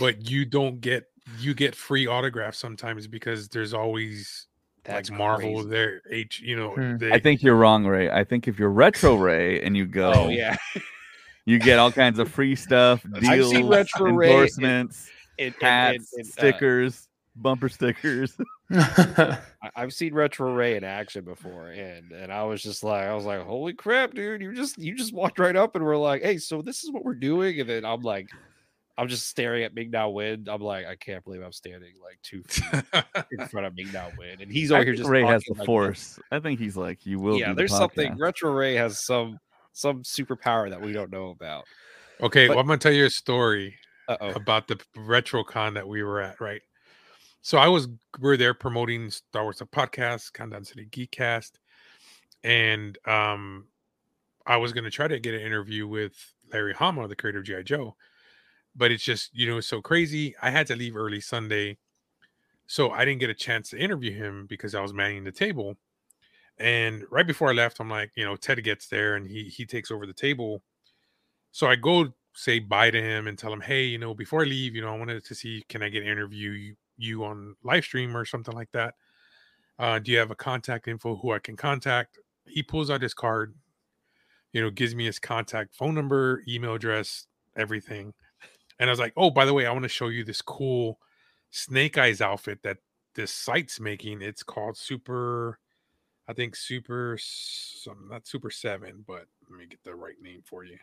but 0.00 0.30
you 0.30 0.44
don't 0.44 0.80
get 0.80 1.04
you 1.38 1.52
get 1.54 1.74
free 1.74 2.06
autographs 2.06 2.58
sometimes 2.58 3.06
because 3.06 3.48
there's 3.48 3.74
always 3.74 4.46
That's 4.84 5.10
like 5.10 5.18
marvel 5.18 5.54
crazy. 5.56 5.68
there 5.68 6.00
h 6.10 6.40
you 6.40 6.56
know 6.56 6.70
Hmm. 6.74 6.96
they, 6.96 7.12
I 7.12 7.18
think 7.18 7.42
you're 7.42 7.56
wrong, 7.56 7.84
Ray. 7.86 8.10
I 8.10 8.24
think 8.24 8.48
if 8.48 8.58
you're 8.58 8.70
retro 8.70 9.16
Ray 9.16 9.60
and 9.62 9.76
you 9.76 9.84
go, 9.86 10.12
Oh 10.14 10.28
yeah, 10.28 10.56
you 11.44 11.58
get 11.58 11.78
all 11.78 11.92
kinds 11.92 12.18
of 12.18 12.30
free 12.30 12.54
stuff, 12.56 13.04
I've 13.14 13.20
deals, 13.20 13.50
seen 13.50 13.66
Retro 13.68 14.06
endorsements, 14.08 15.06
and, 15.08 15.12
and- 15.38 15.54
hats, 15.60 16.12
and- 16.14 16.20
and, 16.20 16.28
uh, 16.28 16.32
stickers, 16.32 17.08
bumper 17.36 17.68
stickers. 17.68 18.36
I- 18.70 19.38
I've 19.74 19.92
seen 19.92 20.12
Retro 20.14 20.52
Ray 20.54 20.76
in 20.76 20.84
action 20.84 21.24
before, 21.24 21.68
and 21.68 22.10
and 22.12 22.32
I 22.32 22.42
was 22.44 22.62
just 22.62 22.82
like, 22.82 23.04
I 23.04 23.14
was 23.14 23.24
like, 23.24 23.42
holy 23.42 23.72
crap, 23.72 24.14
dude! 24.14 24.40
You 24.42 24.54
just 24.54 24.78
you 24.78 24.94
just 24.96 25.12
walked 25.12 25.38
right 25.38 25.54
up 25.56 25.76
and 25.76 25.84
we're 25.84 25.96
like, 25.96 26.22
hey, 26.22 26.38
so 26.38 26.62
this 26.62 26.82
is 26.84 26.90
what 26.90 27.04
we're 27.04 27.14
doing, 27.14 27.60
and 27.60 27.68
then 27.68 27.84
I'm 27.84 28.02
like, 28.02 28.28
I'm 28.98 29.06
just 29.08 29.28
staring 29.28 29.62
at 29.64 29.74
Ming 29.74 29.90
Na 29.90 30.08
Wen. 30.08 30.46
I'm 30.48 30.60
like, 30.62 30.86
I 30.86 30.96
can't 30.96 31.22
believe 31.24 31.42
I'm 31.42 31.52
standing 31.52 31.92
like 32.02 32.18
two 32.22 32.42
feet 32.48 32.84
in 33.38 33.46
front 33.48 33.66
of 33.66 33.76
Ming 33.76 33.92
Na 33.92 34.08
Wen, 34.18 34.38
and 34.40 34.50
he's 34.50 34.72
I 34.72 34.76
over 34.76 34.84
here 34.86 34.94
just 34.94 35.08
Ray 35.08 35.22
has 35.24 35.42
talking 35.44 35.54
the 35.54 35.58
like 35.58 35.58
this. 35.60 35.66
force. 35.66 36.20
I 36.32 36.40
think 36.40 36.58
he's 36.58 36.76
like, 36.76 37.06
you 37.06 37.20
will. 37.20 37.38
Yeah, 37.38 37.46
do 37.48 37.52
the 37.52 37.56
there's 37.58 37.76
something. 37.76 38.16
Retro 38.18 38.50
Ray 38.52 38.74
has 38.74 39.04
some 39.04 39.38
some 39.72 40.02
superpower 40.02 40.70
that 40.70 40.80
we 40.80 40.92
don't 40.92 41.10
know 41.12 41.28
about. 41.28 41.64
okay 42.22 42.46
but- 42.48 42.56
well 42.56 42.60
i'm 42.62 42.66
gonna 42.66 42.78
tell 42.78 42.92
you 42.92 43.04
a 43.04 43.10
story 43.10 43.76
Uh 44.08 44.16
oh. 44.20 44.30
about 44.30 44.68
the 44.68 44.78
retro 44.96 45.42
con 45.42 45.74
that 45.74 45.86
we 45.86 46.02
were 46.02 46.20
at 46.20 46.40
right 46.40 46.62
so 47.46 47.58
I 47.58 47.68
was 47.68 47.86
we 48.18 48.30
are 48.30 48.36
there 48.36 48.54
promoting 48.54 49.08
Star 49.08 49.44
Wars 49.44 49.60
a 49.60 49.66
podcast, 49.66 50.32
Countdown 50.32 50.64
City 50.64 50.88
Geekcast, 50.90 51.52
and 52.42 52.98
um, 53.06 53.68
I 54.44 54.56
was 54.56 54.72
gonna 54.72 54.90
try 54.90 55.06
to 55.06 55.20
get 55.20 55.32
an 55.32 55.42
interview 55.42 55.86
with 55.86 56.14
Larry 56.52 56.74
Hama, 56.74 57.06
the 57.06 57.14
creator 57.14 57.38
of 57.38 57.44
GI 57.44 57.62
Joe, 57.62 57.94
but 58.74 58.90
it's 58.90 59.04
just 59.04 59.30
you 59.32 59.48
know 59.48 59.58
it's 59.58 59.68
so 59.68 59.80
crazy. 59.80 60.34
I 60.42 60.50
had 60.50 60.66
to 60.66 60.74
leave 60.74 60.96
early 60.96 61.20
Sunday, 61.20 61.78
so 62.66 62.90
I 62.90 63.04
didn't 63.04 63.20
get 63.20 63.30
a 63.30 63.34
chance 63.34 63.70
to 63.70 63.78
interview 63.78 64.10
him 64.10 64.46
because 64.48 64.74
I 64.74 64.80
was 64.80 64.92
manning 64.92 65.22
the 65.22 65.30
table. 65.30 65.76
And 66.58 67.04
right 67.12 67.28
before 67.28 67.50
I 67.50 67.52
left, 67.52 67.78
I'm 67.78 67.88
like, 67.88 68.10
you 68.16 68.24
know, 68.24 68.34
Ted 68.34 68.64
gets 68.64 68.88
there 68.88 69.14
and 69.14 69.24
he 69.24 69.44
he 69.44 69.64
takes 69.64 69.92
over 69.92 70.04
the 70.04 70.12
table. 70.12 70.64
So 71.52 71.68
I 71.68 71.76
go 71.76 72.12
say 72.36 72.58
bye 72.58 72.90
to 72.90 73.00
him 73.00 73.26
and 73.26 73.38
tell 73.38 73.52
him, 73.52 73.60
hey, 73.60 73.84
you 73.84 73.98
know, 73.98 74.14
before 74.14 74.42
I 74.42 74.44
leave, 74.44 74.74
you 74.74 74.82
know, 74.82 74.94
I 74.94 74.98
wanted 74.98 75.24
to 75.24 75.34
see 75.34 75.64
can 75.68 75.82
I 75.82 75.88
get 75.88 76.02
an 76.02 76.08
interview 76.08 76.50
you, 76.50 76.76
you 76.98 77.24
on 77.24 77.56
live 77.64 77.84
stream 77.84 78.16
or 78.16 78.24
something 78.24 78.54
like 78.54 78.70
that. 78.72 78.94
Uh, 79.78 79.98
do 79.98 80.12
you 80.12 80.18
have 80.18 80.30
a 80.30 80.36
contact 80.36 80.86
info 80.88 81.16
who 81.16 81.32
I 81.32 81.38
can 81.38 81.56
contact? 81.56 82.18
He 82.46 82.62
pulls 82.62 82.90
out 82.90 83.02
his 83.02 83.14
card, 83.14 83.54
you 84.52 84.60
know, 84.60 84.70
gives 84.70 84.94
me 84.94 85.06
his 85.06 85.18
contact 85.18 85.74
phone 85.74 85.94
number, 85.94 86.42
email 86.46 86.74
address, 86.74 87.26
everything. 87.56 88.14
And 88.78 88.88
I 88.88 88.92
was 88.92 89.00
like, 89.00 89.14
oh, 89.16 89.30
by 89.30 89.46
the 89.46 89.54
way, 89.54 89.66
I 89.66 89.72
want 89.72 89.84
to 89.84 89.88
show 89.88 90.08
you 90.08 90.22
this 90.22 90.42
cool 90.42 90.98
Snake 91.50 91.96
Eyes 91.96 92.20
outfit 92.20 92.62
that 92.62 92.78
this 93.14 93.32
site's 93.32 93.80
making. 93.80 94.20
It's 94.20 94.42
called 94.42 94.76
Super 94.76 95.58
I 96.28 96.32
think 96.32 96.56
Super, 96.56 97.16
some 97.20 98.08
not 98.10 98.26
Super 98.26 98.50
Seven, 98.50 99.04
but 99.06 99.26
let 99.48 99.58
me 99.58 99.66
get 99.66 99.82
the 99.84 99.94
right 99.94 100.20
name 100.20 100.42
for 100.44 100.64
you. 100.64 100.78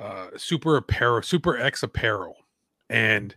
Uh, 0.00 0.28
Super 0.36 0.76
Apparel, 0.76 1.22
Super 1.22 1.58
X 1.58 1.82
Apparel, 1.82 2.36
and 2.88 3.36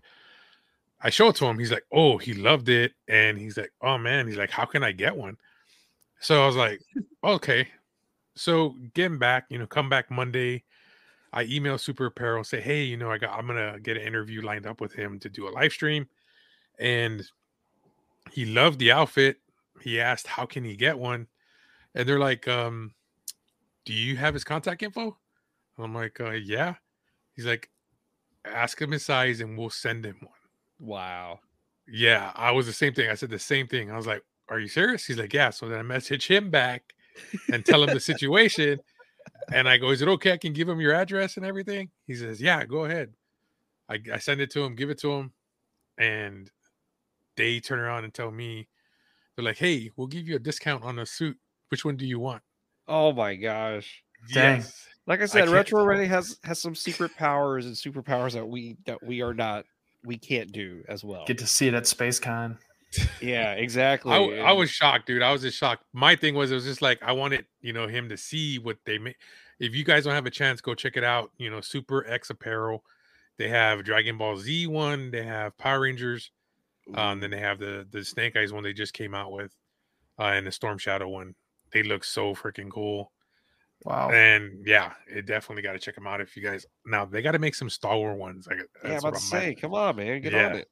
I 1.02 1.10
show 1.10 1.28
it 1.28 1.36
to 1.38 1.46
him. 1.46 1.60
He's 1.60 1.72
like, 1.72 1.86
"Oh, 1.92 2.18
he 2.18 2.34
loved 2.34 2.70
it," 2.70 2.94
and 3.08 3.38
he's 3.38 3.58
like, 3.58 3.74
"Oh 3.82 3.98
man," 3.98 4.28
he's 4.28 4.38
like, 4.38 4.50
"How 4.52 4.66
can 4.66 4.84
I 4.84 4.94
get 4.94 5.16
one?" 5.16 5.38
So 6.20 6.42
I 6.42 6.48
was 6.48 6.56
like, 6.56 6.82
"Okay." 7.24 7.68
So 8.36 8.76
getting 8.94 9.20
back, 9.20 9.46
you 9.50 9.60
know, 9.60 9.68
come 9.68 9.90
back 9.90 10.10
Monday. 10.10 10.64
I 11.36 11.44
email 11.46 11.80
Super 11.80 12.06
Apparel, 12.06 12.44
say, 12.44 12.62
"Hey, 12.62 12.84
you 12.84 12.96
know, 12.96 13.12
I 13.12 13.18
got, 13.18 13.38
I'm 13.38 13.48
gonna 13.48 13.80
get 13.82 13.98
an 13.98 14.04
interview 14.04 14.42
lined 14.42 14.66
up 14.66 14.80
with 14.80 14.94
him 14.94 15.20
to 15.20 15.30
do 15.30 15.48
a 15.48 15.52
live 15.52 15.74
stream," 15.74 16.08
and 16.80 17.24
he 18.32 18.46
loved 18.46 18.80
the 18.80 18.92
outfit 18.92 19.38
he 19.82 20.00
asked 20.00 20.28
how 20.28 20.46
can 20.46 20.64
he 20.64 20.76
get 20.76 20.98
one 20.98 21.28
and 21.96 22.08
they're 22.08 22.20
like 22.20 22.48
um 22.48 22.94
do 23.86 23.94
you 23.94 24.16
have 24.16 24.34
his 24.34 24.44
contact 24.44 24.82
info 24.82 25.18
i'm 25.78 25.94
like 25.94 26.20
uh, 26.20 26.32
yeah. 26.32 26.76
He's 27.34 27.46
like 27.46 27.70
ask 28.46 28.80
him 28.80 28.92
his 28.92 29.06
size 29.06 29.42
and 29.42 29.58
we'll 29.58 29.70
send 29.70 30.06
him 30.06 30.18
one. 30.22 30.32
Wow. 30.80 31.40
Yeah 31.88 32.32
i 32.36 32.52
was 32.52 32.66
the 32.66 32.74
same 32.74 32.94
thing. 32.94 33.10
I 33.10 33.16
said 33.16 33.30
the 33.30 33.40
same 33.40 33.68
thing. 33.68 33.92
I 33.92 33.98
was 33.98 34.08
like 34.08 34.24
are 34.50 34.60
you 34.60 34.68
serious? 34.68 35.06
He's 35.06 35.18
like 35.18 35.34
yeah. 35.34 35.50
So 35.50 35.68
then 35.68 35.80
i 35.80 35.84
message 35.84 36.28
him 36.28 36.50
back 36.50 36.94
and 37.52 37.66
tell 37.66 37.84
him 37.84 37.94
the 37.94 38.00
situation. 38.00 38.80
And 39.54 39.68
i 39.68 39.78
go 39.78 39.90
is 39.90 40.02
it 40.02 40.08
okay 40.08 40.34
i 40.34 40.38
can 40.38 40.54
give 40.54 40.70
him 40.70 40.80
your 40.82 40.94
address 40.94 41.38
and 41.38 41.46
everything? 41.46 41.90
He 42.08 42.16
says 42.16 42.42
yeah 42.42 42.66
go 42.66 42.86
ahead. 42.86 43.14
I, 43.90 44.00
I 44.14 44.18
send 44.20 44.42
it 44.42 44.52
to 44.52 44.64
him 44.64 44.76
give 44.76 44.90
it 44.90 45.00
to 45.00 45.12
him 45.12 45.34
and 45.98 46.50
they 47.36 47.60
turn 47.60 47.80
around 47.80 48.04
and 48.04 48.14
tell 48.14 48.32
me 48.32 48.68
they're 49.36 49.46
like, 49.46 49.58
"Hey, 49.58 49.90
we'll 49.96 50.08
give 50.08 50.28
you 50.28 50.36
a 50.36 50.40
discount 50.40 50.84
on 50.84 51.00
a 51.00 51.06
suit. 51.06 51.38
Which 51.70 51.86
one 51.86 51.98
do 51.98 52.06
you 52.06 52.20
want?" 52.20 52.44
Oh 52.88 53.12
my 53.14 53.36
gosh! 53.36 54.04
Yes. 54.30 54.88
Like 55.06 55.22
I 55.22 55.26
said, 55.26 55.50
Retro 55.50 55.84
Ray 55.84 56.06
has 56.08 56.38
has 56.44 56.60
some 56.60 56.76
secret 56.76 57.16
powers 57.18 57.66
and 57.66 57.76
superpowers 57.76 58.34
that 58.34 58.48
we 58.48 58.78
that 58.86 59.04
we 59.04 59.22
are 59.22 59.34
not 59.34 59.66
we 60.06 60.18
can't 60.18 60.52
do 60.52 60.84
as 60.88 61.04
well. 61.04 61.26
Get 61.26 61.38
to 61.40 61.48
see 61.48 61.68
it 61.68 61.74
at 61.74 61.84
SpaceCon. 61.84 62.58
Yeah, 63.22 63.54
exactly. 63.54 64.12
I, 64.12 64.50
I 64.50 64.52
was 64.54 64.70
shocked, 64.70 65.08
dude. 65.08 65.22
I 65.22 65.32
was 65.32 65.42
just 65.42 65.58
shocked. 65.58 65.84
My 65.94 66.16
thing 66.16 66.36
was, 66.36 66.52
it 66.52 66.56
was 66.56 66.66
just 66.66 66.82
like 66.82 67.02
I 67.02 67.12
wanted, 67.12 67.46
you 67.62 67.74
know, 67.74 67.88
him 67.88 68.10
to 68.10 68.18
see 68.18 68.60
what 68.60 68.78
they 68.86 68.98
make. 68.98 69.18
If 69.60 69.76
you 69.76 69.84
guys 69.84 70.04
don't 70.04 70.14
have 70.14 70.26
a 70.26 70.32
chance, 70.32 70.62
go 70.62 70.74
check 70.74 70.98
it 70.98 71.04
out. 71.04 71.32
You 71.38 71.50
know, 71.50 71.62
Super 71.62 72.08
X 72.08 72.30
Apparel. 72.30 72.84
They 73.38 73.50
have 73.50 73.84
Dragon 73.84 74.18
Ball 74.18 74.38
Z 74.38 74.68
one. 74.68 75.12
They 75.12 75.24
have 75.24 75.58
Power 75.58 75.82
Rangers. 75.82 76.32
Um, 76.96 77.22
then 77.22 77.32
they 77.32 77.40
have 77.40 77.60
the 77.60 77.88
the 77.90 78.04
Snake 78.04 78.36
Eyes 78.36 78.52
one 78.52 78.64
they 78.64 78.74
just 78.74 78.94
came 78.94 79.14
out 79.14 79.32
with, 79.32 79.56
uh, 80.20 80.24
and 80.24 80.46
the 80.46 80.52
Storm 80.52 80.78
Shadow 80.78 81.08
one. 81.08 81.36
They 81.72 81.82
look 81.82 82.04
so 82.04 82.36
freaking 82.36 82.70
cool. 82.70 83.13
Wow. 83.86 84.12
And 84.12 84.66
yeah, 84.66 84.94
it 85.08 85.26
definitely 85.26 85.62
got 85.62 85.74
to 85.74 85.80
check 85.80 85.96
them 85.96 86.08
out 86.08 86.22
if 86.22 86.38
you 86.38 86.44
guys. 86.44 86.66
Now 86.86 87.06
they 87.06 87.22
got 87.22 87.34
to 87.34 87.40
make 87.40 87.56
some 87.56 87.70
Star 87.70 87.98
Wars 87.98 88.18
ones. 88.18 88.48
Like, 88.48 88.60
yeah, 88.84 88.92
I'm 88.92 88.98
about 88.98 89.16
to 89.16 89.20
say, 89.20 89.56
come 89.56 89.74
on, 89.74 89.96
man, 89.98 90.22
get 90.22 90.34
yeah. 90.34 90.48
on 90.48 90.56
it. 90.56 90.70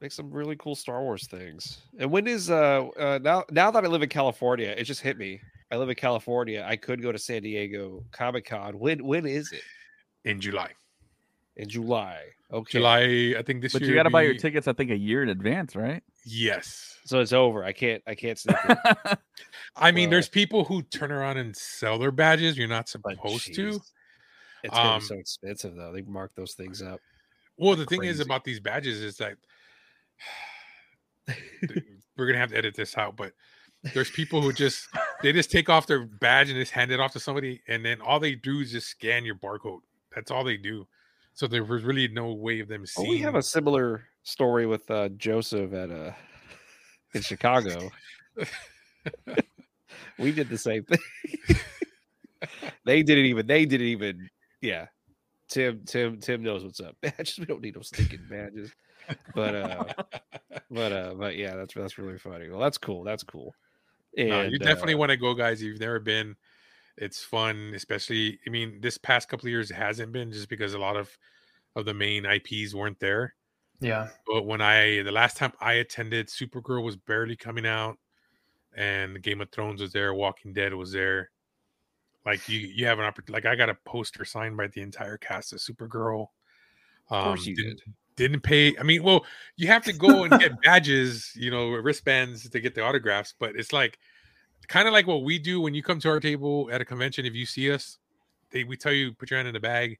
Make 0.00 0.12
some 0.12 0.30
really 0.30 0.56
cool 0.56 0.74
Star 0.74 1.02
Wars 1.02 1.26
things. 1.26 1.82
And 1.98 2.10
when 2.10 2.26
is 2.26 2.50
uh, 2.50 2.86
uh 2.98 3.18
now 3.22 3.44
now 3.50 3.70
that 3.70 3.84
I 3.84 3.86
live 3.86 4.02
in 4.02 4.08
California, 4.08 4.74
it 4.76 4.84
just 4.84 5.00
hit 5.00 5.18
me. 5.18 5.40
I 5.70 5.76
live 5.76 5.88
in 5.88 5.94
California. 5.94 6.64
I 6.66 6.76
could 6.76 7.02
go 7.02 7.12
to 7.12 7.18
San 7.18 7.42
Diego 7.42 8.04
Comic 8.12 8.46
Con. 8.46 8.78
When 8.78 9.04
when 9.04 9.26
is 9.26 9.52
it? 9.52 9.62
In 10.24 10.40
July. 10.40 10.70
In 11.56 11.68
July. 11.68 12.20
Okay. 12.52 12.78
July, 12.78 13.34
I 13.38 13.42
think 13.42 13.62
this 13.62 13.74
year. 13.74 13.80
but 13.80 13.82
year. 13.82 13.90
you 13.90 13.94
got 13.94 14.04
to 14.04 14.10
be... 14.10 14.12
buy 14.12 14.22
your 14.22 14.34
tickets, 14.34 14.68
I 14.68 14.72
think, 14.72 14.90
a 14.90 14.96
year 14.96 15.22
in 15.22 15.28
advance, 15.28 15.74
right? 15.76 16.02
Yes. 16.24 16.96
So 17.04 17.20
it's 17.20 17.32
over. 17.32 17.64
I 17.64 17.72
can't. 17.72 18.02
I 18.06 18.14
can't. 18.14 18.42
I 19.76 19.92
mean, 19.92 20.04
well, 20.04 20.12
there's 20.12 20.28
people 20.28 20.64
who 20.64 20.82
turn 20.82 21.12
around 21.12 21.36
and 21.36 21.54
sell 21.54 21.98
their 21.98 22.10
badges. 22.10 22.56
You're 22.56 22.68
not 22.68 22.88
supposed 22.88 23.54
to. 23.54 23.80
It's 24.62 24.76
um, 24.76 25.00
so 25.02 25.16
expensive 25.16 25.76
though. 25.76 25.92
They 25.92 26.00
mark 26.02 26.34
those 26.34 26.54
things 26.54 26.80
up. 26.80 27.00
Well, 27.58 27.76
the 27.76 27.84
Crazy. 27.84 28.00
thing 28.00 28.08
is 28.08 28.20
about 28.20 28.44
these 28.44 28.58
badges 28.60 29.00
is 29.02 29.18
that 29.18 29.36
we're 32.16 32.26
gonna 32.26 32.38
have 32.38 32.50
to 32.50 32.56
edit 32.56 32.74
this 32.74 32.96
out, 32.96 33.16
but 33.16 33.32
there's 33.92 34.10
people 34.10 34.40
who 34.40 34.52
just 34.52 34.88
they 35.22 35.32
just 35.32 35.50
take 35.50 35.68
off 35.68 35.86
their 35.86 36.06
badge 36.06 36.48
and 36.48 36.58
just 36.58 36.72
hand 36.72 36.90
it 36.90 37.00
off 37.00 37.12
to 37.12 37.20
somebody, 37.20 37.60
and 37.68 37.84
then 37.84 38.00
all 38.00 38.18
they 38.18 38.34
do 38.34 38.60
is 38.60 38.72
just 38.72 38.88
scan 38.88 39.26
your 39.26 39.34
barcode. 39.34 39.80
That's 40.14 40.30
all 40.30 40.44
they 40.44 40.56
do. 40.56 40.86
So 41.34 41.46
there 41.46 41.64
was 41.64 41.82
really 41.82 42.08
no 42.08 42.32
way 42.32 42.60
of 42.60 42.68
them 42.68 42.86
seeing. 42.86 43.08
Well, 43.08 43.16
we 43.16 43.22
have 43.22 43.34
a 43.34 43.42
similar 43.42 44.04
story 44.24 44.66
with 44.66 44.90
uh, 44.90 45.10
Joseph 45.10 45.72
at 45.72 45.90
uh, 45.90 46.10
in 47.14 47.22
Chicago. 47.22 47.90
we 50.18 50.32
did 50.32 50.48
the 50.48 50.58
same 50.58 50.84
thing. 50.84 50.98
they 52.84 53.02
didn't 53.02 53.26
even. 53.26 53.46
They 53.46 53.64
didn't 53.64 53.86
even. 53.86 54.28
Yeah. 54.60 54.86
Tim. 55.48 55.82
Tim. 55.86 56.18
Tim 56.18 56.42
knows 56.42 56.64
what's 56.64 56.80
up. 56.80 56.96
Badges. 57.02 57.38
We 57.38 57.46
don't 57.46 57.62
need 57.62 57.76
no 57.76 57.82
stinking 57.82 58.26
badges. 58.28 58.72
But 59.34 59.54
uh, 59.54 59.84
but 60.70 60.92
uh, 60.92 61.14
but 61.14 61.36
yeah, 61.36 61.54
that's 61.54 61.74
that's 61.74 61.98
really 61.98 62.18
funny. 62.18 62.48
Well, 62.48 62.60
that's 62.60 62.78
cool. 62.78 63.04
That's 63.04 63.22
cool. 63.22 63.54
And, 64.16 64.28
no, 64.28 64.42
you 64.42 64.58
definitely 64.58 64.94
uh, 64.94 64.98
want 64.98 65.10
to 65.10 65.16
go, 65.16 65.34
guys. 65.34 65.60
If 65.60 65.66
you've 65.66 65.80
never 65.80 66.00
been, 66.00 66.36
it's 66.96 67.22
fun, 67.22 67.72
especially. 67.74 68.38
I 68.46 68.50
mean, 68.50 68.80
this 68.80 68.96
past 68.96 69.28
couple 69.28 69.46
of 69.46 69.50
years 69.50 69.70
it 69.70 69.74
hasn't 69.74 70.12
been 70.12 70.32
just 70.32 70.48
because 70.48 70.72
a 70.72 70.78
lot 70.78 70.96
of 70.96 71.10
of 71.76 71.84
the 71.84 71.92
main 71.92 72.24
IPs 72.24 72.74
weren't 72.74 72.98
there. 72.98 73.34
Yeah. 73.80 74.08
But 74.26 74.46
when 74.46 74.60
I 74.60 75.02
the 75.02 75.12
last 75.12 75.36
time 75.36 75.52
I 75.60 75.74
attended, 75.74 76.28
Supergirl 76.28 76.82
was 76.82 76.96
barely 76.96 77.36
coming 77.36 77.66
out, 77.66 77.98
and 78.76 79.22
Game 79.22 79.40
of 79.40 79.50
Thrones 79.50 79.80
was 79.80 79.92
there, 79.92 80.14
Walking 80.14 80.52
Dead 80.52 80.74
was 80.74 80.92
there. 80.92 81.30
Like 82.24 82.48
you, 82.48 82.58
you 82.58 82.86
have 82.86 82.98
an 82.98 83.04
opportunity. 83.04 83.32
Like 83.32 83.52
I 83.52 83.56
got 83.56 83.68
a 83.68 83.76
poster 83.84 84.24
signed 84.24 84.56
by 84.56 84.68
the 84.68 84.80
entire 84.80 85.18
cast 85.18 85.52
of 85.52 85.58
Supergirl. 85.58 86.28
Um, 87.10 87.18
of 87.18 87.24
course 87.24 87.46
you 87.46 87.54
didn't, 87.54 87.80
did. 87.84 87.94
Didn't 88.16 88.40
pay. 88.40 88.76
I 88.78 88.82
mean, 88.82 89.02
well, 89.02 89.26
you 89.56 89.66
have 89.66 89.84
to 89.84 89.92
go 89.92 90.24
and 90.24 90.38
get 90.40 90.60
badges, 90.62 91.32
you 91.34 91.50
know, 91.50 91.70
wristbands 91.70 92.48
to 92.48 92.60
get 92.60 92.74
the 92.74 92.82
autographs. 92.82 93.34
But 93.38 93.56
it's 93.56 93.72
like 93.72 93.98
kind 94.68 94.88
of 94.88 94.94
like 94.94 95.06
what 95.06 95.24
we 95.24 95.38
do 95.38 95.60
when 95.60 95.74
you 95.74 95.82
come 95.82 96.00
to 96.00 96.08
our 96.08 96.20
table 96.20 96.70
at 96.72 96.80
a 96.80 96.84
convention. 96.84 97.26
If 97.26 97.34
you 97.34 97.44
see 97.44 97.70
us, 97.70 97.98
they 98.50 98.64
we 98.64 98.76
tell 98.76 98.92
you 98.92 99.12
put 99.12 99.30
your 99.30 99.38
hand 99.38 99.48
in 99.48 99.54
the 99.54 99.60
bag. 99.60 99.98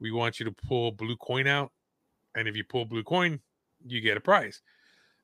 We 0.00 0.12
want 0.12 0.38
you 0.38 0.44
to 0.46 0.52
pull 0.52 0.92
blue 0.92 1.16
coin 1.16 1.46
out, 1.46 1.72
and 2.38 2.48
if 2.48 2.56
you 2.56 2.64
pull 2.64 2.84
blue 2.84 3.02
coin, 3.02 3.40
you 3.86 4.00
get 4.00 4.16
a 4.16 4.20
prize. 4.20 4.62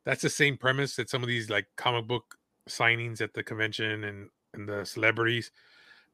That's 0.05 0.23
the 0.23 0.31
same 0.31 0.57
premise 0.57 0.97
that 0.97 1.09
some 1.09 1.23
of 1.23 1.29
these 1.29 1.49
like 1.49 1.67
comic 1.77 2.07
book 2.07 2.37
signings 2.69 3.21
at 3.21 3.35
the 3.35 3.43
convention 3.43 4.05
and 4.05 4.29
and 4.53 4.69
the 4.69 4.85
celebrities. 4.85 5.51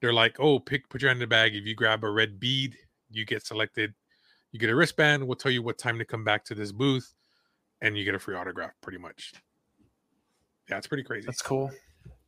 They're 0.01 0.13
like, 0.13 0.39
oh, 0.39 0.59
pick 0.59 0.89
put 0.89 1.03
your 1.03 1.11
hand 1.11 1.19
in 1.19 1.21
the 1.21 1.27
bag. 1.27 1.55
If 1.55 1.67
you 1.67 1.75
grab 1.75 2.05
a 2.05 2.11
red 2.11 2.41
bead, 2.41 2.77
you 3.11 3.25
get 3.25 3.47
selected. 3.47 3.95
You 4.53 4.59
get 4.59 4.71
a 4.71 4.75
wristband. 4.75 5.27
We'll 5.27 5.37
tell 5.37 5.53
you 5.53 5.63
what 5.63 5.79
time 5.79 5.99
to 5.99 6.05
come 6.05 6.25
back 6.25 6.45
to 6.47 6.55
this 6.55 6.73
booth, 6.73 7.15
and 7.81 7.97
you 7.97 8.05
get 8.05 8.15
a 8.15 8.19
free 8.19 8.35
autograph. 8.35 8.73
Pretty 8.81 8.99
much. 8.99 9.33
Yeah, 10.69 10.79
it's 10.79 10.87
pretty 10.87 11.05
crazy. 11.05 11.27
That's 11.27 11.43
cool. 11.43 11.71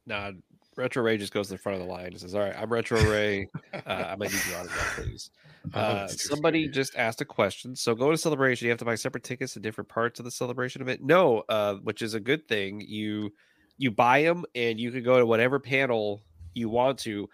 Nah, 0.06 0.32
Retro 0.76 1.02
Ray 1.02 1.18
just 1.18 1.32
goes 1.32 1.48
to 1.48 1.54
the 1.54 1.58
front 1.58 1.80
of 1.80 1.86
the 1.86 1.92
line 1.92 2.06
and 2.06 2.20
says, 2.20 2.34
"All 2.34 2.40
right, 2.40 2.54
I'm 2.56 2.72
Retro 2.72 3.00
Ray. 3.02 3.48
Uh, 3.86 4.10
I 4.10 4.16
might 4.16 4.30
need 4.30 4.46
your 4.48 4.58
autograph, 4.58 4.96
please." 4.96 5.30
Oh, 5.74 5.80
uh, 5.80 6.08
somebody 6.08 6.66
just 6.66 6.96
asked 6.96 7.20
a 7.20 7.24
question. 7.24 7.76
So, 7.76 7.94
go 7.94 8.10
to 8.10 8.18
celebration. 8.18 8.64
You 8.64 8.70
have 8.70 8.80
to 8.80 8.84
buy 8.84 8.96
separate 8.96 9.22
tickets 9.22 9.52
to 9.52 9.60
different 9.60 9.88
parts 9.88 10.18
of 10.18 10.24
the 10.24 10.30
celebration 10.32 10.82
event. 10.82 11.02
No, 11.04 11.44
uh, 11.48 11.76
which 11.76 12.02
is 12.02 12.14
a 12.14 12.20
good 12.20 12.48
thing. 12.48 12.80
You 12.80 13.32
you 13.78 13.92
buy 13.92 14.22
them 14.22 14.44
and 14.56 14.80
you 14.80 14.90
can 14.90 15.04
go 15.04 15.20
to 15.20 15.24
whatever 15.24 15.60
panel 15.60 16.20
you 16.54 16.68
want 16.68 16.98
to. 17.00 17.28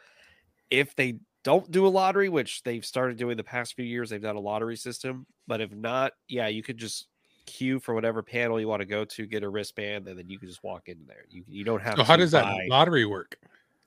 If 0.71 0.95
they 0.95 1.21
don't 1.43 1.71
do 1.71 1.87
a 1.87 1.89
lottery, 1.89 2.29
which 2.29 2.63
they've 2.65 2.85
started 2.85 3.17
doing 3.17 3.37
the 3.39 3.45
past 3.45 3.75
few 3.75 3.85
years, 3.85 4.11
they've 4.11 4.21
done 4.21 4.37
a 4.37 4.41
lottery 4.41 4.77
system. 4.77 5.27
But 5.47 5.63
if 5.63 5.73
not, 5.73 6.13
yeah, 6.29 6.49
you 6.49 6.63
could 6.63 6.77
just 6.77 7.07
queue 7.49 7.81
for 7.81 7.95
whatever 7.95 8.23
panel 8.23 8.61
you 8.61 8.69
want 8.69 8.81
to 8.81 8.87
go 8.87 9.05
to, 9.05 9.27
get 9.27 9.43
a 9.43 9.49
wristband, 9.49 10.07
and 10.09 10.19
then 10.19 10.29
you 10.29 10.39
can 10.39 10.49
just 10.49 10.63
walk 10.63 10.89
in 10.89 10.99
there. 11.07 11.25
You 11.29 11.43
you 11.49 11.65
don't 11.65 11.83
have. 11.83 11.95
So 11.95 12.03
to 12.03 12.05
how 12.05 12.17
does 12.17 12.31
that 12.33 12.47
lottery 12.69 13.05
work? 13.07 13.37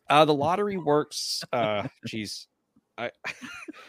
Uh, 0.09 0.25
the 0.25 0.33
lottery 0.33 0.77
works. 0.77 1.41
Uh, 1.53 1.87
jeez, 2.07 2.47
I. 2.97 3.11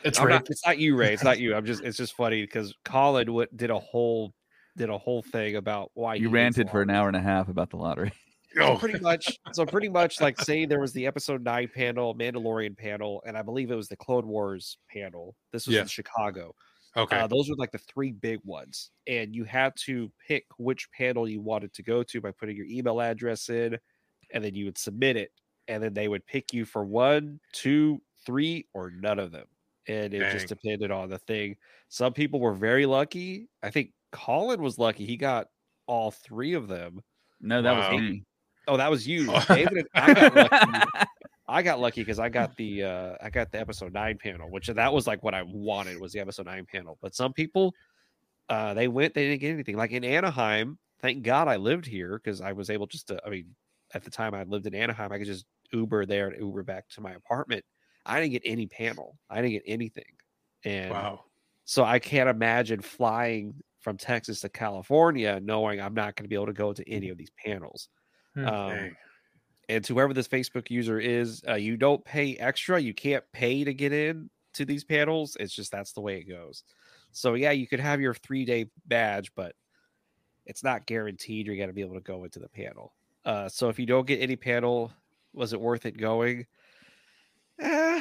It's 0.04 0.18
I'm 0.18 0.28
not, 0.28 0.48
it's 0.50 0.64
not 0.66 0.78
you, 0.78 0.96
Ray. 0.96 1.12
It's 1.14 1.22
not 1.24 1.38
you. 1.40 1.54
I'm 1.54 1.64
just. 1.66 1.82
It's 1.82 1.96
just 1.96 2.14
funny 2.14 2.42
because 2.42 2.74
Colin 2.84 3.26
w- 3.26 3.46
did 3.54 3.70
a 3.70 3.78
whole 3.78 4.32
did 4.76 4.88
a 4.90 4.98
whole 4.98 5.22
thing 5.22 5.56
about 5.56 5.90
why 5.94 6.14
You 6.16 6.28
ranted 6.30 6.70
for 6.70 6.82
an 6.82 6.90
hour 6.90 7.06
and 7.08 7.16
a 7.16 7.20
half 7.20 7.48
about 7.48 7.70
the 7.70 7.76
lottery. 7.76 8.12
So 8.54 8.62
Oh, 8.62 8.76
pretty 8.76 8.98
much, 8.98 9.38
so 9.52 9.64
pretty 9.64 9.88
much 9.88 10.20
like 10.20 10.38
say 10.40 10.66
there 10.66 10.78
was 10.80 10.92
the 10.92 11.06
episode 11.06 11.42
nine 11.42 11.70
panel, 11.74 12.14
Mandalorian 12.14 12.76
panel, 12.76 13.22
and 13.26 13.34
I 13.36 13.40
believe 13.42 13.70
it 13.70 13.74
was 13.76 13.88
the 13.88 13.96
Clone 13.96 14.26
Wars 14.28 14.76
panel. 14.90 15.34
This 15.52 15.66
was 15.66 15.76
Yeah. 15.76 15.82
in 15.82 15.86
Chicago. 15.88 16.54
Okay. 16.96 17.18
Uh, 17.20 17.26
those 17.26 17.48
were 17.48 17.56
like 17.56 17.70
the 17.72 17.78
three 17.78 18.12
big 18.12 18.40
ones, 18.44 18.90
and 19.06 19.34
you 19.34 19.44
had 19.44 19.72
to 19.86 20.10
pick 20.26 20.44
which 20.58 20.90
panel 20.92 21.28
you 21.28 21.40
wanted 21.40 21.72
to 21.74 21.82
go 21.82 22.02
to 22.02 22.20
by 22.20 22.30
putting 22.30 22.56
your 22.56 22.66
email 22.66 23.00
address 23.00 23.48
in, 23.48 23.78
and 24.32 24.42
then 24.44 24.54
you 24.54 24.64
would 24.66 24.78
submit 24.78 25.16
it, 25.16 25.30
and 25.68 25.82
then 25.82 25.94
they 25.94 26.08
would 26.08 26.26
pick 26.26 26.52
you 26.52 26.64
for 26.64 26.84
one, 26.84 27.40
two, 27.52 28.00
three, 28.26 28.66
or 28.74 28.90
none 28.90 29.18
of 29.18 29.32
them, 29.32 29.46
and 29.88 30.14
it 30.14 30.30
just 30.32 30.48
depended 30.48 30.90
on 30.90 31.08
the 31.10 31.18
thing. 31.18 31.56
Some 31.88 32.12
people 32.12 32.40
were 32.40 32.54
very 32.54 32.86
lucky. 32.86 33.48
I 33.62 33.70
think 33.70 33.92
Colin 34.12 34.60
was 34.62 34.78
lucky; 34.78 35.04
he 35.06 35.16
got 35.16 35.48
all 35.86 36.10
three 36.10 36.54
of 36.54 36.68
them. 36.68 37.00
No, 37.40 37.60
that 37.62 37.72
Wow. 37.72 37.92
was 37.92 38.00
me. 38.00 38.24
Oh, 38.68 38.76
that 38.76 38.90
was 38.90 39.06
you, 39.08 39.26
David. 39.48 39.78
and- 39.78 39.88
I 39.94 40.14
got 40.14 40.34
lucky. 40.36 41.06
I 41.48 41.62
got 41.62 41.80
lucky 41.80 42.02
because 42.02 42.18
I 42.18 42.28
got 42.28 42.56
the 42.56 42.84
uh 42.84 43.14
I 43.20 43.30
got 43.30 43.50
the 43.50 43.60
episode 43.60 43.92
nine 43.92 44.18
panel, 44.18 44.50
which 44.50 44.68
that 44.68 44.92
was 44.92 45.06
like 45.06 45.22
what 45.22 45.34
I 45.34 45.42
wanted 45.42 46.00
was 46.00 46.12
the 46.12 46.20
episode 46.20 46.46
nine 46.46 46.66
panel. 46.70 46.98
But 47.02 47.14
some 47.14 47.32
people 47.32 47.74
uh 48.48 48.74
they 48.74 48.88
went, 48.88 49.14
they 49.14 49.28
didn't 49.28 49.40
get 49.40 49.52
anything. 49.52 49.76
Like 49.76 49.90
in 49.90 50.04
Anaheim, 50.04 50.78
thank 51.00 51.22
God 51.22 51.48
I 51.48 51.56
lived 51.56 51.86
here 51.86 52.20
because 52.22 52.40
I 52.40 52.52
was 52.52 52.70
able 52.70 52.86
just 52.86 53.08
to 53.08 53.20
I 53.26 53.30
mean, 53.30 53.46
at 53.94 54.04
the 54.04 54.10
time 54.10 54.34
I 54.34 54.44
lived 54.44 54.66
in 54.66 54.74
Anaheim, 54.74 55.12
I 55.12 55.18
could 55.18 55.26
just 55.26 55.46
Uber 55.72 56.06
there 56.06 56.28
and 56.28 56.40
Uber 56.40 56.62
back 56.62 56.88
to 56.90 57.00
my 57.00 57.12
apartment. 57.12 57.64
I 58.06 58.20
didn't 58.20 58.32
get 58.32 58.42
any 58.44 58.66
panel. 58.66 59.16
I 59.28 59.36
didn't 59.36 59.52
get 59.52 59.62
anything. 59.66 60.04
And 60.64 60.90
wow. 60.90 61.24
so 61.64 61.84
I 61.84 61.98
can't 61.98 62.28
imagine 62.28 62.80
flying 62.80 63.54
from 63.80 63.96
Texas 63.96 64.40
to 64.40 64.48
California 64.48 65.40
knowing 65.42 65.80
I'm 65.80 65.94
not 65.94 66.14
going 66.14 66.24
to 66.24 66.28
be 66.28 66.36
able 66.36 66.46
to 66.46 66.52
go 66.52 66.72
to 66.72 66.88
any 66.88 67.08
of 67.08 67.18
these 67.18 67.32
panels. 67.44 67.88
Hmm. 68.34 68.46
Um. 68.46 68.96
And 69.68 69.84
to 69.84 69.94
whoever 69.94 70.12
this 70.12 70.28
Facebook 70.28 70.70
user 70.70 70.98
is, 70.98 71.42
uh, 71.48 71.54
you 71.54 71.76
don't 71.76 72.04
pay 72.04 72.36
extra. 72.36 72.80
You 72.80 72.94
can't 72.94 73.24
pay 73.32 73.64
to 73.64 73.72
get 73.72 73.92
in 73.92 74.30
to 74.54 74.64
these 74.64 74.84
panels. 74.84 75.36
It's 75.38 75.54
just 75.54 75.72
that's 75.72 75.92
the 75.92 76.00
way 76.00 76.18
it 76.18 76.24
goes. 76.24 76.64
So 77.12 77.34
yeah, 77.34 77.52
you 77.52 77.66
could 77.66 77.80
have 77.80 78.00
your 78.00 78.14
three 78.14 78.44
day 78.44 78.66
badge, 78.86 79.32
but 79.34 79.54
it's 80.46 80.64
not 80.64 80.86
guaranteed 80.86 81.46
you're 81.46 81.56
going 81.56 81.68
to 81.68 81.74
be 81.74 81.82
able 81.82 81.94
to 81.94 82.00
go 82.00 82.24
into 82.24 82.38
the 82.38 82.48
panel. 82.48 82.92
Uh, 83.24 83.48
so 83.48 83.68
if 83.68 83.78
you 83.78 83.86
don't 83.86 84.06
get 84.06 84.20
any 84.20 84.36
panel, 84.36 84.92
was 85.32 85.52
it 85.52 85.60
worth 85.60 85.86
it 85.86 85.96
going? 85.96 86.46
Eh, 87.60 88.00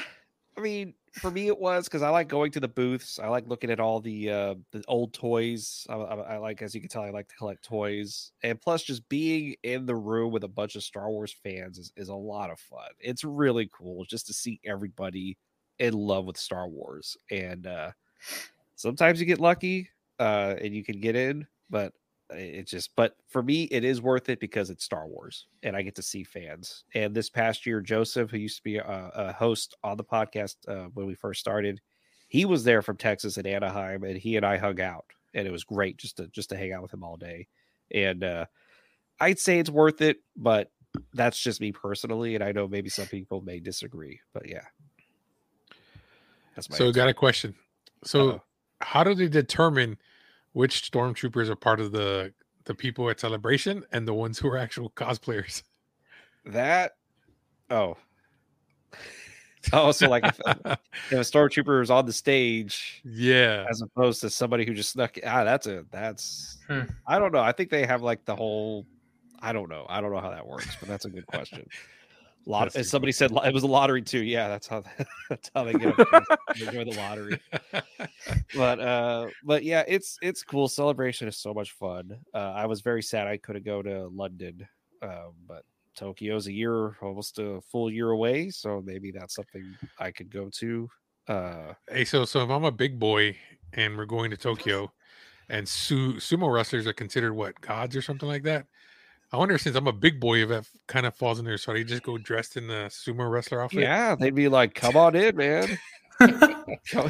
I 0.57 0.61
mean, 0.61 0.93
for 1.13 1.29
me 1.29 1.47
it 1.47 1.59
was 1.59 1.85
because 1.85 2.01
I 2.01 2.09
like 2.09 2.27
going 2.27 2.51
to 2.51 2.59
the 2.59 2.67
booths. 2.67 3.19
I 3.19 3.27
like 3.27 3.47
looking 3.47 3.69
at 3.69 3.79
all 3.79 3.99
the 3.99 4.29
uh, 4.29 4.55
the 4.71 4.83
old 4.87 5.13
toys. 5.13 5.85
I, 5.89 5.95
I, 5.95 6.15
I 6.33 6.37
like, 6.37 6.61
as 6.61 6.73
you 6.73 6.81
can 6.81 6.89
tell, 6.89 7.03
I 7.03 7.09
like 7.09 7.27
to 7.29 7.35
collect 7.35 7.63
toys, 7.63 8.31
and 8.43 8.59
plus, 8.59 8.83
just 8.83 9.07
being 9.09 9.55
in 9.63 9.85
the 9.85 9.95
room 9.95 10.31
with 10.31 10.43
a 10.43 10.49
bunch 10.49 10.75
of 10.75 10.83
Star 10.83 11.09
Wars 11.09 11.35
fans 11.43 11.77
is, 11.77 11.91
is 11.97 12.09
a 12.09 12.15
lot 12.15 12.49
of 12.49 12.59
fun. 12.59 12.89
It's 12.99 13.23
really 13.23 13.69
cool 13.77 14.05
just 14.05 14.27
to 14.27 14.33
see 14.33 14.59
everybody 14.65 15.37
in 15.79 15.93
love 15.93 16.25
with 16.25 16.37
Star 16.37 16.67
Wars, 16.67 17.17
and 17.29 17.67
uh, 17.67 17.91
sometimes 18.75 19.19
you 19.19 19.25
get 19.25 19.39
lucky 19.39 19.89
uh, 20.19 20.55
and 20.61 20.73
you 20.73 20.83
can 20.83 20.99
get 20.99 21.15
in, 21.15 21.45
but 21.69 21.93
it 22.31 22.67
just 22.67 22.91
but 22.95 23.15
for 23.27 23.43
me 23.43 23.63
it 23.65 23.83
is 23.83 24.01
worth 24.01 24.29
it 24.29 24.39
because 24.39 24.69
it's 24.69 24.83
star 24.85 25.07
wars 25.07 25.47
and 25.63 25.75
i 25.75 25.81
get 25.81 25.95
to 25.95 26.01
see 26.01 26.23
fans 26.23 26.83
and 26.95 27.13
this 27.13 27.29
past 27.29 27.65
year 27.65 27.81
joseph 27.81 28.29
who 28.31 28.37
used 28.37 28.57
to 28.57 28.63
be 28.63 28.77
a, 28.77 29.11
a 29.15 29.33
host 29.33 29.75
on 29.83 29.97
the 29.97 30.03
podcast 30.03 30.55
uh, 30.67 30.87
when 30.93 31.05
we 31.05 31.13
first 31.15 31.39
started 31.39 31.81
he 32.27 32.45
was 32.45 32.63
there 32.63 32.81
from 32.81 32.97
texas 32.97 33.37
and 33.37 33.45
anaheim 33.47 34.03
and 34.03 34.17
he 34.17 34.37
and 34.37 34.45
i 34.45 34.57
hung 34.57 34.79
out 34.81 35.05
and 35.33 35.47
it 35.47 35.51
was 35.51 35.63
great 35.63 35.97
just 35.97 36.17
to 36.17 36.27
just 36.27 36.49
to 36.49 36.57
hang 36.57 36.71
out 36.73 36.81
with 36.81 36.93
him 36.93 37.03
all 37.03 37.17
day 37.17 37.47
and 37.93 38.23
uh 38.23 38.45
i'd 39.19 39.39
say 39.39 39.59
it's 39.59 39.69
worth 39.69 40.01
it 40.01 40.17
but 40.37 40.71
that's 41.13 41.39
just 41.39 41.61
me 41.61 41.71
personally 41.71 42.35
and 42.35 42.43
i 42.43 42.51
know 42.51 42.67
maybe 42.67 42.89
some 42.89 43.07
people 43.07 43.41
may 43.41 43.59
disagree 43.59 44.19
but 44.33 44.47
yeah 44.49 44.63
that's 46.55 46.69
my 46.69 46.75
So, 46.77 46.87
answer. 46.87 46.95
got 46.99 47.09
a 47.09 47.13
question. 47.13 47.55
So, 48.03 48.29
Uh-oh. 48.29 48.43
how 48.81 49.03
do 49.03 49.13
they 49.15 49.27
determine 49.29 49.97
which 50.53 50.91
stormtroopers 50.91 51.49
are 51.49 51.55
part 51.55 51.79
of 51.79 51.91
the 51.91 52.33
the 52.65 52.75
people 52.75 53.09
at 53.09 53.19
celebration 53.19 53.83
and 53.91 54.07
the 54.07 54.13
ones 54.13 54.37
who 54.37 54.47
are 54.47 54.57
actual 54.57 54.89
cosplayers? 54.91 55.63
that 56.45 56.93
oh 57.69 57.95
oh 59.73 59.91
so 59.91 60.09
like 60.09 60.25
if, 60.25 60.39
if 60.47 61.11
a 61.11 61.17
stormtrooper 61.17 61.81
is 61.83 61.91
on 61.91 62.05
the 62.05 62.13
stage 62.13 63.01
yeah. 63.05 63.65
as 63.69 63.81
opposed 63.81 64.21
to 64.21 64.29
somebody 64.29 64.65
who 64.65 64.73
just 64.73 64.91
snuck 64.91 65.17
ah 65.25 65.43
that's 65.43 65.67
a 65.67 65.85
that's 65.91 66.57
Hmm. 66.67 66.81
i 67.05 67.19
don't 67.19 67.31
know 67.31 67.41
i 67.41 67.51
think 67.51 67.69
they 67.69 67.85
have 67.85 68.01
like 68.01 68.25
the 68.25 68.35
whole 68.35 68.87
i 69.39 69.53
don't 69.53 69.69
know 69.69 69.85
i 69.87 70.01
don't 70.01 70.11
know 70.11 70.19
how 70.19 70.31
that 70.31 70.45
works 70.45 70.75
but 70.79 70.89
that's 70.89 71.05
a 71.05 71.09
good 71.09 71.27
question 71.27 71.67
lot 72.45 72.75
as 72.75 72.89
somebody 72.89 73.11
said 73.11 73.31
it 73.31 73.53
was 73.53 73.63
a 73.63 73.67
lottery 73.67 74.01
too 74.01 74.23
yeah 74.23 74.47
that's 74.47 74.67
how 74.67 74.83
that's 75.29 75.51
how 75.53 75.63
they 75.63 75.73
get 75.73 75.97
enjoy 76.59 76.83
the 76.83 76.95
lottery 76.97 77.39
but 78.55 78.79
uh 78.79 79.27
but 79.43 79.63
yeah 79.63 79.83
it's 79.87 80.17
it's 80.21 80.43
cool 80.43 80.67
celebration 80.67 81.27
is 81.27 81.37
so 81.37 81.53
much 81.53 81.71
fun 81.71 82.17
uh 82.33 82.53
i 82.55 82.65
was 82.65 82.81
very 82.81 83.03
sad 83.03 83.27
i 83.27 83.37
couldn't 83.37 83.65
go 83.65 83.81
to 83.81 84.07
london 84.07 84.67
um 85.03 85.33
but 85.47 85.63
tokyo's 85.95 86.47
a 86.47 86.51
year 86.51 86.97
almost 87.01 87.37
a 87.37 87.61
full 87.71 87.91
year 87.91 88.09
away 88.09 88.49
so 88.49 88.81
maybe 88.85 89.11
that's 89.11 89.35
something 89.35 89.77
i 89.99 90.09
could 90.09 90.31
go 90.31 90.49
to 90.49 90.89
uh 91.27 91.73
hey, 91.89 92.03
so 92.03 92.25
so 92.25 92.43
if 92.43 92.49
I'm 92.49 92.63
a 92.63 92.71
big 92.71 92.99
boy 92.99 93.37
and 93.73 93.97
we're 93.97 94.05
going 94.05 94.31
to 94.31 94.37
Tokyo, 94.37 94.91
and 95.49 95.67
su- 95.67 96.15
sumo 96.15 96.51
wrestlers 96.51 96.87
are 96.87 96.93
considered 96.93 97.33
what 97.33 97.59
gods 97.61 97.95
or 97.95 98.01
something 98.01 98.27
like 98.27 98.43
that. 98.43 98.65
I 99.33 99.37
wonder 99.37 99.57
since 99.57 99.75
I'm 99.75 99.87
a 99.87 99.93
big 99.93 100.19
boy 100.19 100.43
if 100.43 100.49
that 100.49 100.67
kind 100.87 101.05
of 101.05 101.15
falls 101.15 101.39
in 101.39 101.45
there. 101.45 101.57
So 101.57 101.73
I 101.73 101.83
just 101.83 102.03
go 102.03 102.17
dressed 102.17 102.57
in 102.57 102.67
the 102.67 102.89
sumo 102.89 103.29
wrestler 103.31 103.61
outfit. 103.61 103.81
yeah 103.81 104.15
they'd 104.15 104.35
be 104.35 104.47
like 104.49 104.73
come 104.75 104.95
on 104.97 105.15
in 105.15 105.35
man 105.35 105.77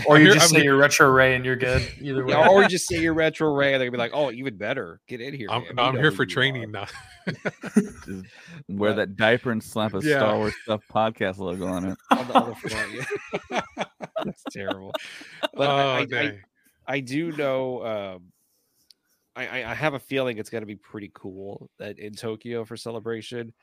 or 0.07 0.19
you 0.19 0.31
just 0.33 0.53
I'm 0.53 0.59
say 0.59 0.63
you're 0.63 0.77
retro 0.77 1.09
Ray 1.09 1.35
and 1.35 1.43
you're 1.43 1.57
good. 1.57 1.85
Either 1.99 2.23
way. 2.25 2.31
Yeah, 2.33 2.47
or 2.47 2.61
you 2.61 2.69
just 2.69 2.87
say 2.89 2.99
you're 3.01 3.13
retro 3.13 3.53
ray 3.53 3.73
and 3.73 3.81
they'd 3.81 3.89
be 3.89 3.97
like 3.97 4.11
oh 4.13 4.31
even 4.31 4.55
better 4.55 5.01
get 5.07 5.19
in 5.19 5.33
here 5.33 5.47
I'm, 5.49 5.63
no, 5.75 5.83
I'm 5.83 5.97
here 5.97 6.11
for 6.11 6.23
you 6.23 6.27
are." 6.27 6.33
training 6.33 6.71
now. 6.71 6.85
Just 7.65 8.25
wear 8.69 8.93
that 8.93 9.15
diaper 9.17 9.51
and 9.51 9.61
slap 9.63 9.93
a 9.93 9.99
Yeah. 10.01 10.17
Star 10.17 10.37
Wars 10.37 10.53
stuff 10.63 10.81
podcast 10.91 11.37
logo 11.39 11.65
on 11.67 11.85
it. 11.89 11.97
on 12.11 12.27
the 12.27 12.33
other 12.35 12.55
front 12.55 13.05
yeah. 13.51 13.61
that's 14.23 14.43
terrible 14.51 14.91
but 15.53 15.69
I- 15.69 15.83
oh, 15.83 15.89
I, 15.89 15.97
I, 15.99 16.05
dang. 16.05 16.41
I 16.87 16.99
do 16.99 17.31
know. 17.33 17.85
Um, 17.85 18.23
I, 19.35 19.63
I 19.63 19.73
have 19.73 19.93
a 19.93 19.99
feeling 19.99 20.37
it's 20.37 20.49
going 20.49 20.61
to 20.61 20.65
be 20.67 20.75
pretty 20.75 21.09
cool 21.13 21.69
that 21.79 21.97
in 21.99 22.13
Tokyo 22.13 22.65
for 22.65 22.75
celebration, 22.75 23.53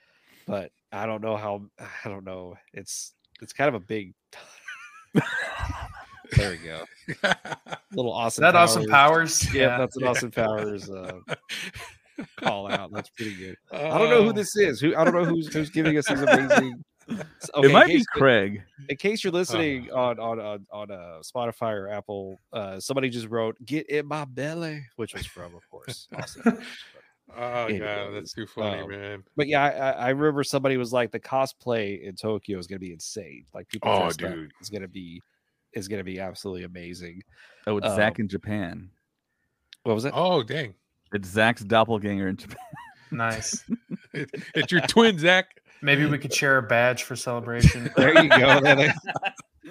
but 0.47 0.71
I 0.93 1.05
don't 1.07 1.23
know 1.23 1.37
how. 1.37 1.63
I 2.05 2.09
don't 2.09 2.25
know. 2.25 2.57
It's 2.73 3.13
it's 3.43 3.53
kind 3.53 3.69
of 3.69 3.75
a 3.75 3.81
big. 3.85 4.15
there 6.37 6.51
we 6.51 6.59
go. 6.59 6.85
Little 7.95 8.13
awesome. 8.13 8.43
that 8.43 8.55
awesome 8.55 8.87
Powers. 8.87 9.45
powers? 9.45 9.55
Yeah, 9.55 9.79
that's 9.79 9.97
an 9.97 10.03
Yeah. 10.05 10.09
awesome 10.11 10.31
powers 10.31 10.91
uh, 10.91 11.13
call 12.37 12.71
out. 12.71 12.93
That's 12.93 13.11
pretty 13.11 13.35
good. 13.35 13.57
I 13.73 13.99
don't 13.99 14.11
know 14.11 14.23
who 14.23 14.31
Oh, 14.31 14.33
this 14.33 14.57
is. 14.57 14.81
Who 14.81 14.95
I 14.97 15.05
don't 15.05 15.15
know 15.15 15.25
who's 15.25 15.53
who's 15.53 15.71
giving 15.71 15.97
us 15.99 16.07
these 16.09 16.21
amazing. 16.21 16.83
Okay, 17.11 17.23
it 17.57 17.65
in 17.67 17.73
might 17.73 17.87
be 17.87 18.05
Craig. 18.13 18.63
in 18.89 18.97
case 18.97 19.25
you're 19.25 19.33
listening 19.33 19.91
on 19.91 20.19
on 20.19 20.39
on, 20.39 20.67
on 20.71 20.91
uh, 20.91 21.21
Spotify 21.23 21.73
or 21.73 21.89
Apple, 21.89 22.39
uh, 22.53 22.79
somebody 22.81 23.09
just 23.09 23.29
wrote 23.29 23.57
"Get 23.65 23.89
in 23.89 24.07
my 24.07 24.25
belly," 24.27 24.85
which 24.97 25.15
was 25.15 25.25
from, 25.27 25.55
of 25.55 25.69
course, 25.71 26.07
Austin 26.15 26.63
Oh 27.37 27.65
Anyways, 27.67 27.81
god, 27.81 28.15
that's 28.15 28.33
too 28.33 28.47
funny, 28.47 28.81
um, 28.83 28.89
man. 28.91 29.25
But 29.37 29.49
yeah, 29.49 29.63
I, 29.63 29.69
I- 29.71 29.91
I 29.91 30.09
remember 30.11 30.43
somebody 30.45 30.77
was 30.79 30.93
like, 30.93 31.11
"The 31.13 31.21
cosplay 31.21 32.03
in 32.03 32.15
Tokyo 32.17 32.59
is 32.59 32.67
going 32.67 32.81
to 32.81 32.87
be 32.87 32.93
insane. 32.93 33.45
Like 33.55 33.69
people, 33.69 33.91
Oh, 33.91 34.11
dude. 34.11 34.53
is 34.61 34.71
going 34.71 34.83
to 34.83 34.89
be 34.89 35.23
is 35.75 35.89
going 35.89 35.99
to 36.01 36.05
be 36.05 36.21
absolutely 36.21 36.65
amazing." 36.65 37.23
Oh, 37.67 37.77
it's 37.79 37.87
Um, 37.87 37.97
Zach 37.97 38.19
in 38.19 38.29
Japan. 38.29 38.91
What 39.83 39.95
was 39.95 40.05
it? 40.07 40.13
Oh 40.15 40.43
dang, 40.43 40.75
It's 41.13 41.29
Zach's 41.29 41.63
doppelganger 41.63 42.29
in 42.29 42.37
Japan. 42.37 42.57
Nice. 43.11 43.63
It- 44.15 44.31
it's 44.55 44.73
your 44.73 44.81
twin, 44.83 45.19
Zach. 45.19 45.58
Maybe 45.83 46.07
we 46.07 46.19
could 46.19 46.33
share 46.35 46.59
a 46.59 46.63
badge 46.63 47.05
for 47.05 47.17
celebration. 47.17 47.91
There 47.97 48.23
you 48.23 48.29
go. 48.29 48.61
Then 48.63 48.79
they, 48.79 48.93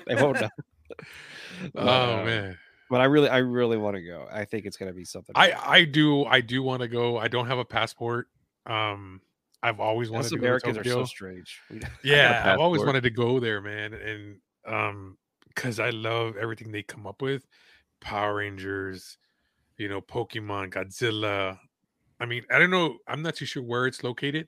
they 0.07 0.21
won't 0.21 0.41
know. 0.41 0.49
Oh 1.75 2.19
Uh, 2.19 2.23
man, 2.23 2.57
But 2.89 3.01
I 3.01 3.05
really, 3.05 3.29
I 3.29 3.39
really 3.39 3.77
want 3.77 3.95
to 3.95 4.01
go. 4.01 4.27
I 4.31 4.45
think 4.45 4.65
it's 4.65 4.77
going 4.77 4.91
to 4.91 4.95
be 4.95 5.05
something. 5.05 5.33
I 5.35 5.53
I 5.53 5.83
do 5.85 6.23
I 6.25 6.41
do 6.41 6.61
want 6.61 6.81
to 6.81 6.87
go. 6.87 7.17
I 7.17 7.27
don't 7.27 7.47
have 7.47 7.57
a 7.57 7.65
passport. 7.65 8.27
Um, 8.65 9.21
I've 9.63 9.79
always 9.79 10.11
wanted 10.11 10.25
Us 10.25 10.31
to 10.31 10.37
Americans 10.37 10.77
go 10.77 10.81
are 10.81 10.83
so 10.83 11.05
strange. 11.05 11.59
Yeah, 12.03 12.43
I've 12.45 12.59
always 12.59 12.83
wanted 12.83 13.01
to 13.03 13.09
go 13.09 13.39
there, 13.39 13.59
man, 13.59 13.93
and 13.93 14.37
um, 14.67 15.17
because 15.47 15.79
I 15.79 15.89
love 15.89 16.37
everything 16.37 16.71
they 16.71 16.83
come 16.83 17.07
up 17.07 17.21
with, 17.21 17.47
Power 17.99 18.35
Rangers, 18.35 19.17
you 19.77 19.89
know, 19.89 19.99
Pokemon, 20.01 20.69
Godzilla. 20.71 21.57
I 22.19 22.25
mean, 22.25 22.43
I 22.51 22.59
don't 22.59 22.69
know. 22.69 22.97
I'm 23.07 23.23
not 23.23 23.35
too 23.35 23.45
sure 23.45 23.63
where 23.63 23.87
it's 23.87 24.03
located, 24.03 24.47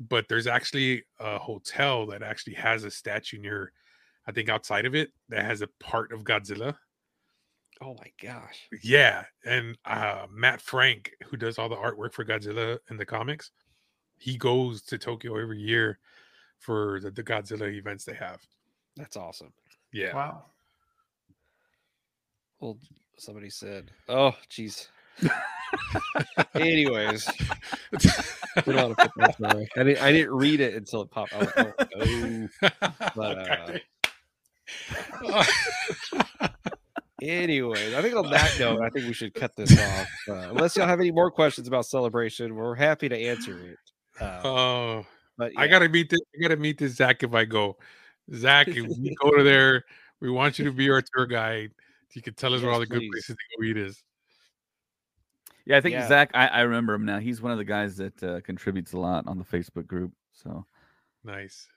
but 0.00 0.26
there's 0.28 0.46
actually 0.46 1.04
a 1.20 1.38
hotel 1.38 2.06
that 2.06 2.22
actually 2.22 2.54
has 2.54 2.84
a 2.84 2.90
statue 2.90 3.38
near, 3.38 3.72
I 4.26 4.32
think, 4.32 4.48
outside 4.48 4.86
of 4.86 4.94
it 4.94 5.12
that 5.28 5.44
has 5.44 5.62
a 5.62 5.68
part 5.80 6.12
of 6.12 6.24
Godzilla. 6.24 6.76
Oh 7.80 7.96
my 7.98 8.10
gosh. 8.22 8.68
Yeah, 8.82 9.24
and 9.44 9.76
uh, 9.84 10.26
Matt 10.30 10.60
Frank, 10.60 11.12
who 11.24 11.36
does 11.36 11.58
all 11.58 11.68
the 11.68 11.76
artwork 11.76 12.12
for 12.12 12.24
Godzilla 12.24 12.78
in 12.90 12.96
the 12.96 13.06
comics, 13.06 13.50
he 14.18 14.36
goes 14.36 14.82
to 14.82 14.98
Tokyo 14.98 15.36
every 15.36 15.60
year 15.60 15.98
for 16.58 17.00
the, 17.00 17.10
the 17.10 17.22
Godzilla 17.22 17.72
events 17.72 18.04
they 18.04 18.14
have. 18.14 18.40
That's 18.96 19.16
awesome. 19.16 19.52
Yeah. 19.92 20.14
Wow. 20.14 20.44
Well, 22.60 22.78
somebody 23.18 23.50
said, 23.50 23.90
"Oh, 24.08 24.32
jeez." 24.48 24.88
Anyways, 26.54 27.28
we 28.66 28.72
don't 28.72 28.88
want 28.88 28.98
to 28.98 29.08
put 29.08 29.12
that 29.16 29.54
away. 29.54 29.68
I 29.76 29.82
didn't. 29.82 30.02
I 30.02 30.12
didn't 30.12 30.34
read 30.34 30.60
it 30.60 30.74
until 30.74 31.02
it 31.02 31.10
popped. 31.10 31.32
Like, 31.34 31.50
oh, 31.56 31.72
oh. 32.00 32.48
But, 33.16 33.50
uh, 33.50 33.78
Anyways, 37.22 37.94
I 37.94 38.02
think 38.02 38.16
on 38.16 38.30
that 38.30 38.56
note, 38.60 38.82
I 38.82 38.90
think 38.90 39.06
we 39.06 39.12
should 39.12 39.34
cut 39.34 39.56
this 39.56 39.72
off. 39.78 40.08
Uh, 40.28 40.50
unless 40.50 40.76
y'all 40.76 40.86
have 40.86 41.00
any 41.00 41.10
more 41.10 41.30
questions 41.30 41.68
about 41.68 41.86
celebration, 41.86 42.54
we're 42.54 42.74
happy 42.74 43.08
to 43.08 43.16
answer 43.16 43.58
it. 43.58 43.78
Uh, 44.20 44.40
oh, 44.44 45.06
but 45.38 45.52
I 45.56 45.66
gotta 45.66 45.88
meet 45.88 46.10
this. 46.10 46.20
I 46.36 46.42
gotta 46.42 46.56
meet 46.56 46.78
this 46.78 46.96
Zach 46.96 47.22
if 47.22 47.34
I 47.34 47.44
go. 47.44 47.76
Zach, 48.34 48.68
if 48.68 48.86
we 48.86 49.16
go 49.20 49.30
to 49.36 49.42
there, 49.42 49.84
we 50.20 50.30
want 50.30 50.58
you 50.58 50.64
to 50.66 50.72
be 50.72 50.90
our 50.90 51.02
tour 51.14 51.26
guide. 51.26 51.70
You 52.14 52.22
can 52.22 52.34
tell 52.34 52.54
us 52.54 52.62
where 52.62 52.70
all 52.70 52.78
the 52.78 52.86
good 52.86 53.02
places 53.10 53.36
to 53.36 53.58
go 53.58 53.64
eat 53.64 53.76
is. 53.76 54.02
Yeah, 55.66 55.78
I 55.78 55.80
think 55.80 55.94
Yeah. 55.94 56.08
Zach. 56.08 56.30
I, 56.34 56.46
I 56.48 56.60
remember 56.62 56.94
him 56.94 57.04
now. 57.04 57.18
He's 57.18 57.40
one 57.40 57.52
of 57.52 57.58
the 57.58 57.64
guys 57.64 57.96
that 57.96 58.22
uh, 58.22 58.40
contributes 58.42 58.92
a 58.92 58.98
lot 58.98 59.26
on 59.26 59.38
the 59.38 59.44
Facebook 59.44 59.86
group. 59.86 60.12
So 60.32 60.66
Nice. 61.24 61.68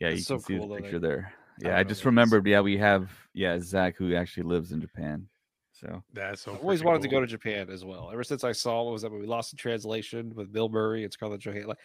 yeah, 0.00 0.08
That's 0.10 0.18
you 0.20 0.24
so 0.24 0.34
can 0.36 0.44
see 0.44 0.58
cool, 0.58 0.68
though, 0.68 0.74
his 0.74 0.82
that- 0.82 0.84
picture 0.84 0.98
there. 0.98 1.32
Yeah, 1.60 1.70
don't 1.70 1.78
I, 1.78 1.82
just 1.82 1.88
what 1.88 1.90
it 1.90 2.02
is. 2.02 2.04
remembered. 2.06 2.46
Yeah, 2.46 2.60
we 2.60 2.76
have 2.78 3.10
yeah 3.34 3.58
Zach 3.60 3.96
who 3.96 4.14
actually 4.14 4.44
lives 4.44 4.70
in 4.72 4.80
Japan. 4.80 5.26
So 5.72 6.02
That's 6.12 6.42
so. 6.42 6.52
I've 6.54 6.60
always 6.60 6.80
freaking 6.82 6.84
wanted 6.86 7.02
to 7.02 7.08
go 7.08 7.20
to 7.20 7.26
Japan 7.26 7.68
as 7.70 7.84
well. 7.84 8.10
Ever 8.12 8.24
since 8.24 8.42
I 8.44 8.52
saw 8.52 8.82
what 8.84 8.92
was 8.92 9.02
that 9.02 9.10
movie 9.10 9.26
Lost 9.26 9.52
in 9.52 9.56
Translation 9.58 10.32
with 10.34 10.52
Bill 10.52 10.68
Murray 10.68 11.04
and 11.04 11.12
Scarlett 11.12 11.40
Johansson, 11.40 11.68
like, 11.68 11.78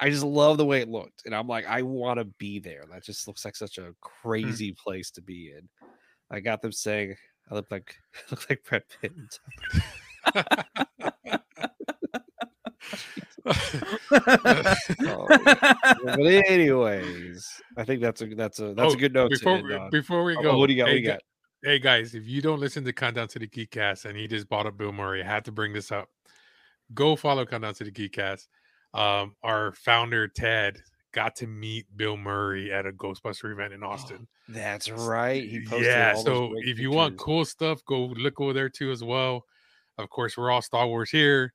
I 0.00 0.10
just 0.10 0.24
love 0.24 0.58
the 0.58 0.64
way 0.66 0.80
it 0.80 0.88
looked, 0.88 1.22
and 1.26 1.34
I'm 1.34 1.46
like, 1.48 1.66
I 1.66 1.82
want 1.82 2.18
to 2.18 2.24
be 2.24 2.58
there. 2.58 2.84
That 2.90 3.02
just 3.04 3.26
looks 3.28 3.44
like 3.44 3.54
such 3.56 3.78
a 3.78 3.94
crazy 4.00 4.72
place 4.72 5.10
to 5.12 5.22
be 5.22 5.52
in. 5.56 5.68
I 6.30 6.40
got 6.40 6.60
them 6.62 6.72
saying 6.72 7.14
I 7.50 7.54
look 7.54 7.70
like 7.70 7.96
look 8.30 8.48
like 8.50 8.62
Brad 8.64 8.82
Pitt. 9.00 9.12
Oh, 15.06 15.26
but 16.04 16.26
anyways, 16.26 17.48
I 17.76 17.84
think 17.84 18.00
that's 18.00 18.22
a 18.22 18.26
that's 18.34 18.58
a 18.60 18.74
that's 18.74 18.92
Oh, 18.92 18.96
a 18.96 18.98
good 18.98 19.12
note. 19.12 19.30
Before 19.30 19.52
to 19.54 19.58
end 19.58 19.68
we, 19.68 19.74
on. 19.74 19.90
before 19.90 20.24
we 20.24 20.36
Oh, 20.36 20.42
go, 20.42 20.58
what 20.58 20.66
do 20.66 20.72
you 20.74 20.82
got? 20.82 20.88
Hey, 20.88 20.94
What 20.94 20.98
do 20.98 21.02
you 21.02 21.08
got? 21.08 21.20
Hey 21.62 21.78
guys, 21.78 22.14
if 22.14 22.26
you 22.26 22.42
don't 22.42 22.60
listen 22.60 22.84
to 22.84 22.92
Countdown 22.92 23.28
to 23.28 23.38
the 23.38 23.48
Geekcast 23.48 24.04
and 24.04 24.16
he 24.16 24.26
just 24.28 24.48
bought 24.48 24.66
up 24.66 24.76
Bill 24.76 24.92
Murray, 24.92 25.22
I 25.22 25.26
had 25.26 25.44
to 25.46 25.52
bring 25.52 25.72
this 25.72 25.90
up. 25.90 26.08
Go 26.94 27.16
follow 27.16 27.44
Countdown 27.44 27.74
to 27.74 27.84
the 27.84 27.90
Geekcast. 27.90 28.46
Um, 28.94 29.34
our 29.42 29.72
founder 29.72 30.28
Ted 30.28 30.78
got 31.12 31.34
to 31.36 31.46
meet 31.46 31.86
Bill 31.96 32.16
Murray 32.16 32.72
at 32.72 32.86
a 32.86 32.92
Ghostbuster 32.92 33.52
event 33.52 33.72
in 33.72 33.82
Austin. 33.82 34.28
That's 34.48 34.90
right. 34.90 35.42
He 35.42 35.64
posted 35.64 35.86
yeah, 35.86 36.14
so 36.14 36.52
if 36.58 36.78
you 36.78 36.90
want 36.90 37.16
cool 37.16 37.44
stuff, 37.44 37.84
go 37.84 38.06
look 38.16 38.40
over 38.40 38.52
there 38.52 38.68
too 38.68 38.90
as 38.90 39.02
well. 39.02 39.44
Of 39.98 40.10
course, 40.10 40.36
we're 40.36 40.50
all 40.50 40.62
Star 40.62 40.86
Wars 40.86 41.10
here, 41.10 41.52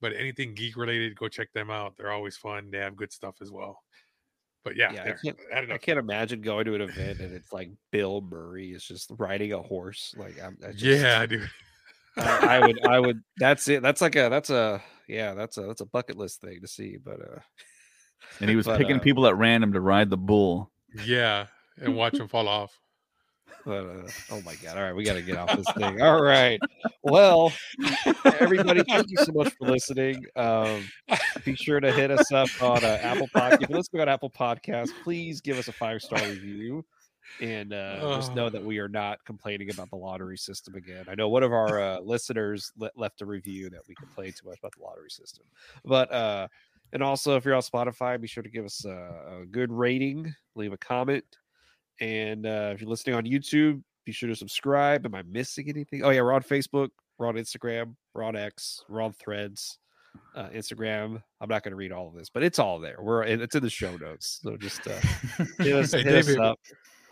but 0.00 0.12
anything 0.14 0.54
geek 0.54 0.76
related, 0.76 1.16
go 1.16 1.28
check 1.28 1.52
them 1.54 1.70
out. 1.70 1.94
They're 1.96 2.12
always 2.12 2.36
fun. 2.36 2.70
They 2.70 2.78
have 2.78 2.96
good 2.96 3.12
stuff 3.12 3.36
as 3.40 3.50
well. 3.50 3.82
But 4.64 4.76
yeah, 4.76 4.92
Yeah, 4.92 5.02
I 5.04 5.12
can't- 5.24 5.38
I 5.52 5.54
don't 5.60 5.68
know. 5.68 5.74
I 5.76 5.78
can't 5.78 5.98
imagine 5.98 6.40
going 6.42 6.66
to 6.66 6.74
an 6.74 6.82
event 6.82 7.20
and 7.20 7.32
it's 7.34 7.52
like 7.52 7.70
Bill 7.90 8.20
Murray 8.20 8.72
is 8.72 8.84
just 8.84 9.10
riding 9.16 9.52
a 9.52 9.62
horse. 9.62 10.14
Like 10.18 10.42
I'm 10.42 10.58
I 10.62 10.72
just, 10.72 10.84
yeah, 10.84 11.24
dude. 11.26 11.48
I, 12.16 12.56
I 12.56 12.66
would 12.66 12.84
I 12.86 12.98
would 13.00 13.22
that's 13.38 13.68
it. 13.68 13.80
That's 13.82 14.00
like 14.00 14.16
a 14.16 14.28
that's 14.28 14.50
a 14.50 14.82
yeah, 15.08 15.34
that's 15.34 15.56
a 15.56 15.62
that's 15.62 15.80
a 15.80 15.86
bucket 15.86 16.16
list 16.16 16.40
thing 16.40 16.60
to 16.60 16.66
see. 16.68 16.96
But 17.02 17.20
uh 17.20 17.38
and 18.40 18.50
he 18.50 18.56
was 18.56 18.66
But, 18.66 18.78
picking 18.78 18.96
uh, 18.96 19.00
people 19.00 19.26
at 19.26 19.36
random 19.36 19.72
to 19.72 19.80
ride 19.80 20.10
the 20.10 20.16
bull. 20.18 20.70
Yeah, 21.06 21.46
and 21.80 21.94
watch 21.96 22.14
them 22.14 22.28
fall 22.28 22.48
off. 22.48 22.76
Uh 23.66 24.08
oh 24.30 24.40
my 24.44 24.54
god. 24.56 24.76
All 24.76 24.82
right, 24.82 24.94
we 24.94 25.04
gotta 25.04 25.22
get 25.22 25.36
off 25.36 25.56
this 25.56 25.70
thing. 25.76 26.00
All 26.00 26.22
right. 26.22 26.58
Well, 27.02 27.52
everybody, 28.40 28.82
thank 28.84 29.10
you 29.10 29.16
so 29.18 29.32
much 29.32 29.52
for 29.58 29.68
listening. 29.68 30.24
Um 30.36 30.88
be 31.44 31.54
sure 31.54 31.80
to 31.80 31.92
hit 31.92 32.10
us 32.10 32.30
up 32.32 32.48
on 32.62 32.84
uh, 32.84 32.98
Apple 33.02 33.28
Podcast. 33.34 33.62
If 33.62 33.70
you 33.70 33.76
listen 33.76 34.00
on 34.00 34.08
Apple 34.08 34.30
Podcast, 34.30 34.90
please 35.02 35.40
give 35.40 35.58
us 35.58 35.68
a 35.68 35.72
five 35.72 36.00
star 36.02 36.20
review. 36.20 36.84
And 37.42 37.74
uh, 37.74 38.16
just 38.16 38.34
know 38.34 38.46
Oh. 38.46 38.50
that 38.50 38.64
we 38.64 38.78
are 38.78 38.88
not 38.88 39.22
complaining 39.26 39.68
about 39.70 39.90
the 39.90 39.96
lottery 39.96 40.38
system 40.38 40.74
again. 40.76 41.04
I 41.08 41.14
know 41.14 41.28
one 41.28 41.42
of 41.42 41.52
our 41.52 41.78
uh, 41.78 42.00
listeners 42.00 42.72
le- 42.78 42.90
left 42.96 43.20
a 43.20 43.26
review 43.26 43.68
that 43.70 43.82
we 43.86 43.94
complained 43.96 44.34
too 44.36 44.48
much 44.48 44.58
about 44.58 44.72
the 44.78 44.82
lottery 44.82 45.10
system, 45.10 45.44
but 45.84 46.10
uh, 46.10 46.48
and 46.94 47.02
also 47.02 47.36
if 47.36 47.44
you're 47.44 47.54
on 47.54 47.60
Spotify, 47.60 48.18
be 48.18 48.26
sure 48.26 48.42
to 48.42 48.48
give 48.48 48.64
us 48.64 48.82
a, 48.86 49.40
a 49.42 49.46
good 49.46 49.70
rating, 49.70 50.34
leave 50.54 50.72
a 50.72 50.78
comment, 50.78 51.22
and 52.00 52.46
uh, 52.46 52.70
if 52.74 52.80
you're 52.80 52.90
listening 52.90 53.16
on 53.16 53.24
YouTube, 53.24 53.82
be 54.04 54.12
sure 54.12 54.28
to 54.28 54.36
subscribe. 54.36 55.04
Am 55.04 55.14
I 55.14 55.22
missing 55.22 55.68
anything? 55.68 56.02
Oh 56.04 56.10
yeah, 56.10 56.22
we're 56.22 56.32
on 56.32 56.42
Facebook, 56.42 56.88
we're 57.18 57.26
on 57.26 57.34
Instagram, 57.34 57.94
we're 58.14 58.22
on 58.22 58.36
X, 58.36 58.84
we're 58.88 59.02
on 59.02 59.12
Threads, 59.12 59.78
uh, 60.34 60.48
Instagram. 60.48 61.22
I'm 61.40 61.48
not 61.48 61.62
going 61.62 61.72
to 61.72 61.76
read 61.76 61.92
all 61.92 62.08
of 62.08 62.14
this, 62.14 62.30
but 62.30 62.42
it's 62.42 62.58
all 62.58 62.78
there. 62.78 62.96
We're 63.00 63.22
it's 63.24 63.54
in 63.54 63.62
the 63.62 63.70
show 63.70 63.96
notes, 63.96 64.40
so 64.42 64.56
just 64.56 64.86
uh, 64.86 64.98
hit 65.58 65.74
us, 65.74 65.92
Hey, 65.92 66.02
hit 66.02 66.14
us 66.14 66.36
up. 66.36 66.58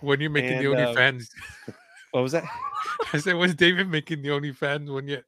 When 0.00 0.20
you're 0.20 0.30
making 0.30 0.62
the 0.62 0.94
And, 0.98 1.22
uh, 1.68 1.72
What 2.12 2.22
was 2.22 2.32
that? 2.32 2.44
I 3.12 3.18
said, 3.18 3.34
was 3.34 3.54
David 3.54 3.88
making 3.88 4.22
the 4.22 4.28
OnlyFans 4.28 4.92
one 4.92 5.08
yet? 5.08 5.24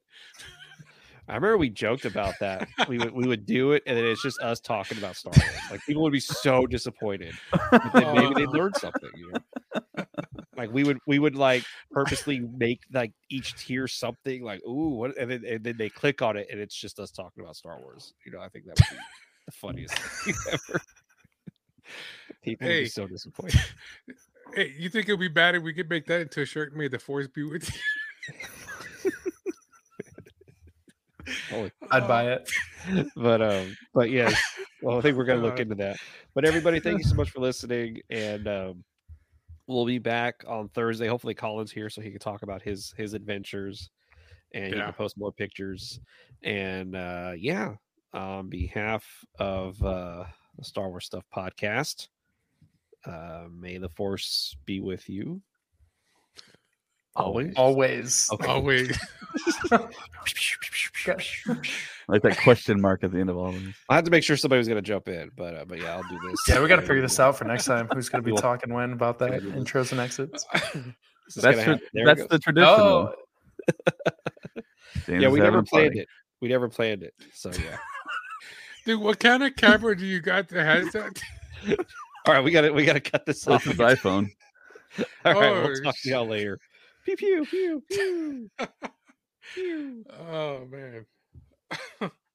I 1.28 1.34
remember 1.34 1.58
we 1.58 1.68
joked 1.68 2.06
about 2.06 2.34
that. 2.40 2.68
We 2.88 2.98
would 2.98 3.12
we 3.12 3.26
would 3.26 3.44
do 3.44 3.72
it, 3.72 3.82
and 3.86 3.96
then 3.96 4.04
it's 4.04 4.22
just 4.22 4.40
us 4.40 4.60
talking 4.60 4.98
about 4.98 5.14
Star 5.16 5.32
Wars. 5.36 5.48
Like 5.70 5.84
people 5.86 6.02
would 6.02 6.12
be 6.12 6.20
so 6.20 6.66
disappointed. 6.66 7.34
Maybe 7.94 8.34
they 8.34 8.46
learned 8.46 8.76
something. 8.80 9.10
You 9.14 9.32
know? 9.32 10.04
Like 10.56 10.70
we 10.70 10.84
would 10.84 10.98
we 11.06 11.18
would 11.18 11.36
like 11.36 11.64
purposely 11.92 12.40
make 12.40 12.80
like 12.92 13.12
each 13.28 13.54
tier 13.56 13.86
something 13.86 14.42
like 14.42 14.60
ooh 14.66 14.90
what, 14.96 15.18
and 15.18 15.30
then 15.30 15.44
and 15.46 15.62
then 15.62 15.76
they 15.76 15.90
click 15.90 16.22
on 16.22 16.36
it, 16.36 16.48
and 16.50 16.60
it's 16.60 16.74
just 16.74 16.98
us 16.98 17.10
talking 17.10 17.42
about 17.42 17.56
Star 17.56 17.78
Wars. 17.78 18.14
You 18.24 18.32
know, 18.32 18.40
I 18.40 18.48
think 18.48 18.64
that 18.64 18.78
would 18.78 18.96
be 18.96 19.02
the 19.46 19.52
funniest 19.52 19.94
thing 19.94 20.34
ever. 20.48 20.80
People 22.42 22.66
would 22.66 22.72
Hey. 22.72 22.82
be 22.84 22.88
so 22.88 23.06
disappointed. 23.06 23.60
Hey, 24.54 24.74
you 24.78 24.88
think 24.88 25.06
it'd 25.06 25.20
be 25.20 25.28
bad 25.28 25.56
if 25.56 25.62
we 25.62 25.74
could 25.74 25.90
make 25.90 26.06
that 26.06 26.22
into 26.22 26.40
a 26.40 26.46
shirt? 26.46 26.74
May 26.74 26.88
the 26.88 26.98
force 26.98 27.28
be 27.28 27.42
with 27.42 27.70
you. 27.70 28.34
Holy 31.50 31.70
I'd 31.90 32.06
buy 32.08 32.32
it. 32.32 32.50
but 33.16 33.42
um 33.42 33.76
but 33.92 34.10
yes 34.10 34.40
well 34.82 34.98
i 34.98 35.00
think 35.00 35.16
we're 35.16 35.24
gonna 35.24 35.42
look 35.42 35.58
into 35.60 35.74
that 35.74 35.96
but 36.34 36.44
everybody 36.44 36.78
thank 36.80 36.98
you 36.98 37.04
so 37.04 37.14
much 37.16 37.30
for 37.30 37.40
listening 37.40 38.00
and 38.08 38.46
um 38.46 38.84
we'll 39.66 39.84
be 39.84 39.98
back 39.98 40.44
on 40.46 40.68
thursday 40.68 41.06
hopefully 41.08 41.34
colin's 41.34 41.72
here 41.72 41.90
so 41.90 42.00
he 42.00 42.10
can 42.10 42.20
talk 42.20 42.42
about 42.42 42.62
his 42.62 42.94
his 42.96 43.14
adventures 43.14 43.90
and 44.54 44.72
he 44.72 44.78
Yeah. 44.78 44.84
can 44.86 44.94
post 44.94 45.18
more 45.18 45.32
pictures 45.32 46.00
and 46.44 46.94
uh 46.94 47.32
yeah 47.36 47.74
on 48.14 48.48
behalf 48.48 49.04
of 49.38 49.82
uh 49.82 50.24
the 50.56 50.64
star 50.64 50.88
wars 50.88 51.04
stuff 51.06 51.24
podcast 51.34 52.08
uh 53.06 53.44
may 53.52 53.78
the 53.78 53.88
force 53.90 54.56
be 54.64 54.80
with 54.80 55.08
you 55.08 55.42
always 57.16 57.54
Always. 57.56 58.28
Okay. 58.32 58.46
Oh 58.48 58.60
wait, 58.60 58.96
Like 62.10 62.22
that 62.22 62.38
question 62.38 62.80
mark 62.80 63.04
at 63.04 63.12
the 63.12 63.18
end 63.18 63.28
of 63.28 63.36
all 63.36 63.48
of 63.50 63.62
this. 63.62 63.74
i 63.90 63.94
had 63.94 64.06
to 64.06 64.10
make 64.10 64.24
sure 64.24 64.34
somebody 64.34 64.56
was 64.58 64.66
gonna 64.68 64.80
jump 64.80 65.08
in 65.08 65.30
but 65.36 65.54
uh, 65.54 65.64
but 65.68 65.78
yeah 65.78 65.94
i'll 65.94 66.02
do 66.08 66.18
this 66.30 66.38
Yeah, 66.48 66.62
we 66.62 66.66
got 66.68 66.76
to 66.76 66.82
figure 66.82 67.02
this 67.02 67.20
out 67.20 67.36
for 67.36 67.44
next 67.44 67.66
time. 67.66 67.86
Who's 67.92 68.08
going 68.08 68.22
to 68.22 68.26
be 68.26 68.32
We'll- 68.32 68.40
talking 68.40 68.72
when 68.72 68.92
about 68.94 69.18
that? 69.18 69.28
Gotta 69.30 69.40
do 69.42 69.52
this. 69.52 69.62
Intros 69.64 69.92
and 69.92 70.00
exits. 70.00 70.46
That's 71.36 71.42
tra- 71.42 71.54
happen. 71.56 71.80
There 71.92 72.08
it 72.08 72.16
that's 72.16 72.26
the 72.30 72.38
tradition. 72.38 72.66
Oh, 72.70 73.12
yeah, 75.06 75.28
we 75.28 75.40
never 75.40 75.58
a 75.58 75.62
planned 75.62 75.88
party. 75.90 76.00
it. 76.00 76.08
We 76.40 76.48
never 76.48 76.68
planned 76.70 77.02
it. 77.02 77.12
So 77.34 77.50
yeah. 77.52 77.76
dude, 78.86 79.00
what 79.02 79.18
kind 79.18 79.42
of 79.42 79.54
camera 79.56 79.94
do 79.96 80.06
you 80.06 80.20
got 80.20 80.48
that 80.48 80.64
has 80.64 80.90
that? 80.92 81.20
All 82.26 82.32
right, 82.34 82.42
we 82.42 82.50
got 82.50 82.62
to 82.62 82.70
we 82.70 82.86
got 82.86 82.94
to 82.94 83.00
cut 83.00 83.26
this 83.26 83.46
off. 83.46 83.64
That's 83.64 83.76
his 83.78 83.98
iPhone. 83.98 84.28
All 85.26 85.34
right, 85.34 85.50
Oh, 85.50 85.62
we'll 85.64 85.82
talk 85.82 85.94
to 86.02 86.08
y'all 86.08 86.26
later. 86.26 86.58
Pew 87.04 87.16
pew 87.16 87.44
pew 87.44 87.82
pew. 87.90 88.50
pew. 88.58 88.66
Oh 90.10 90.66
man. 90.70 91.06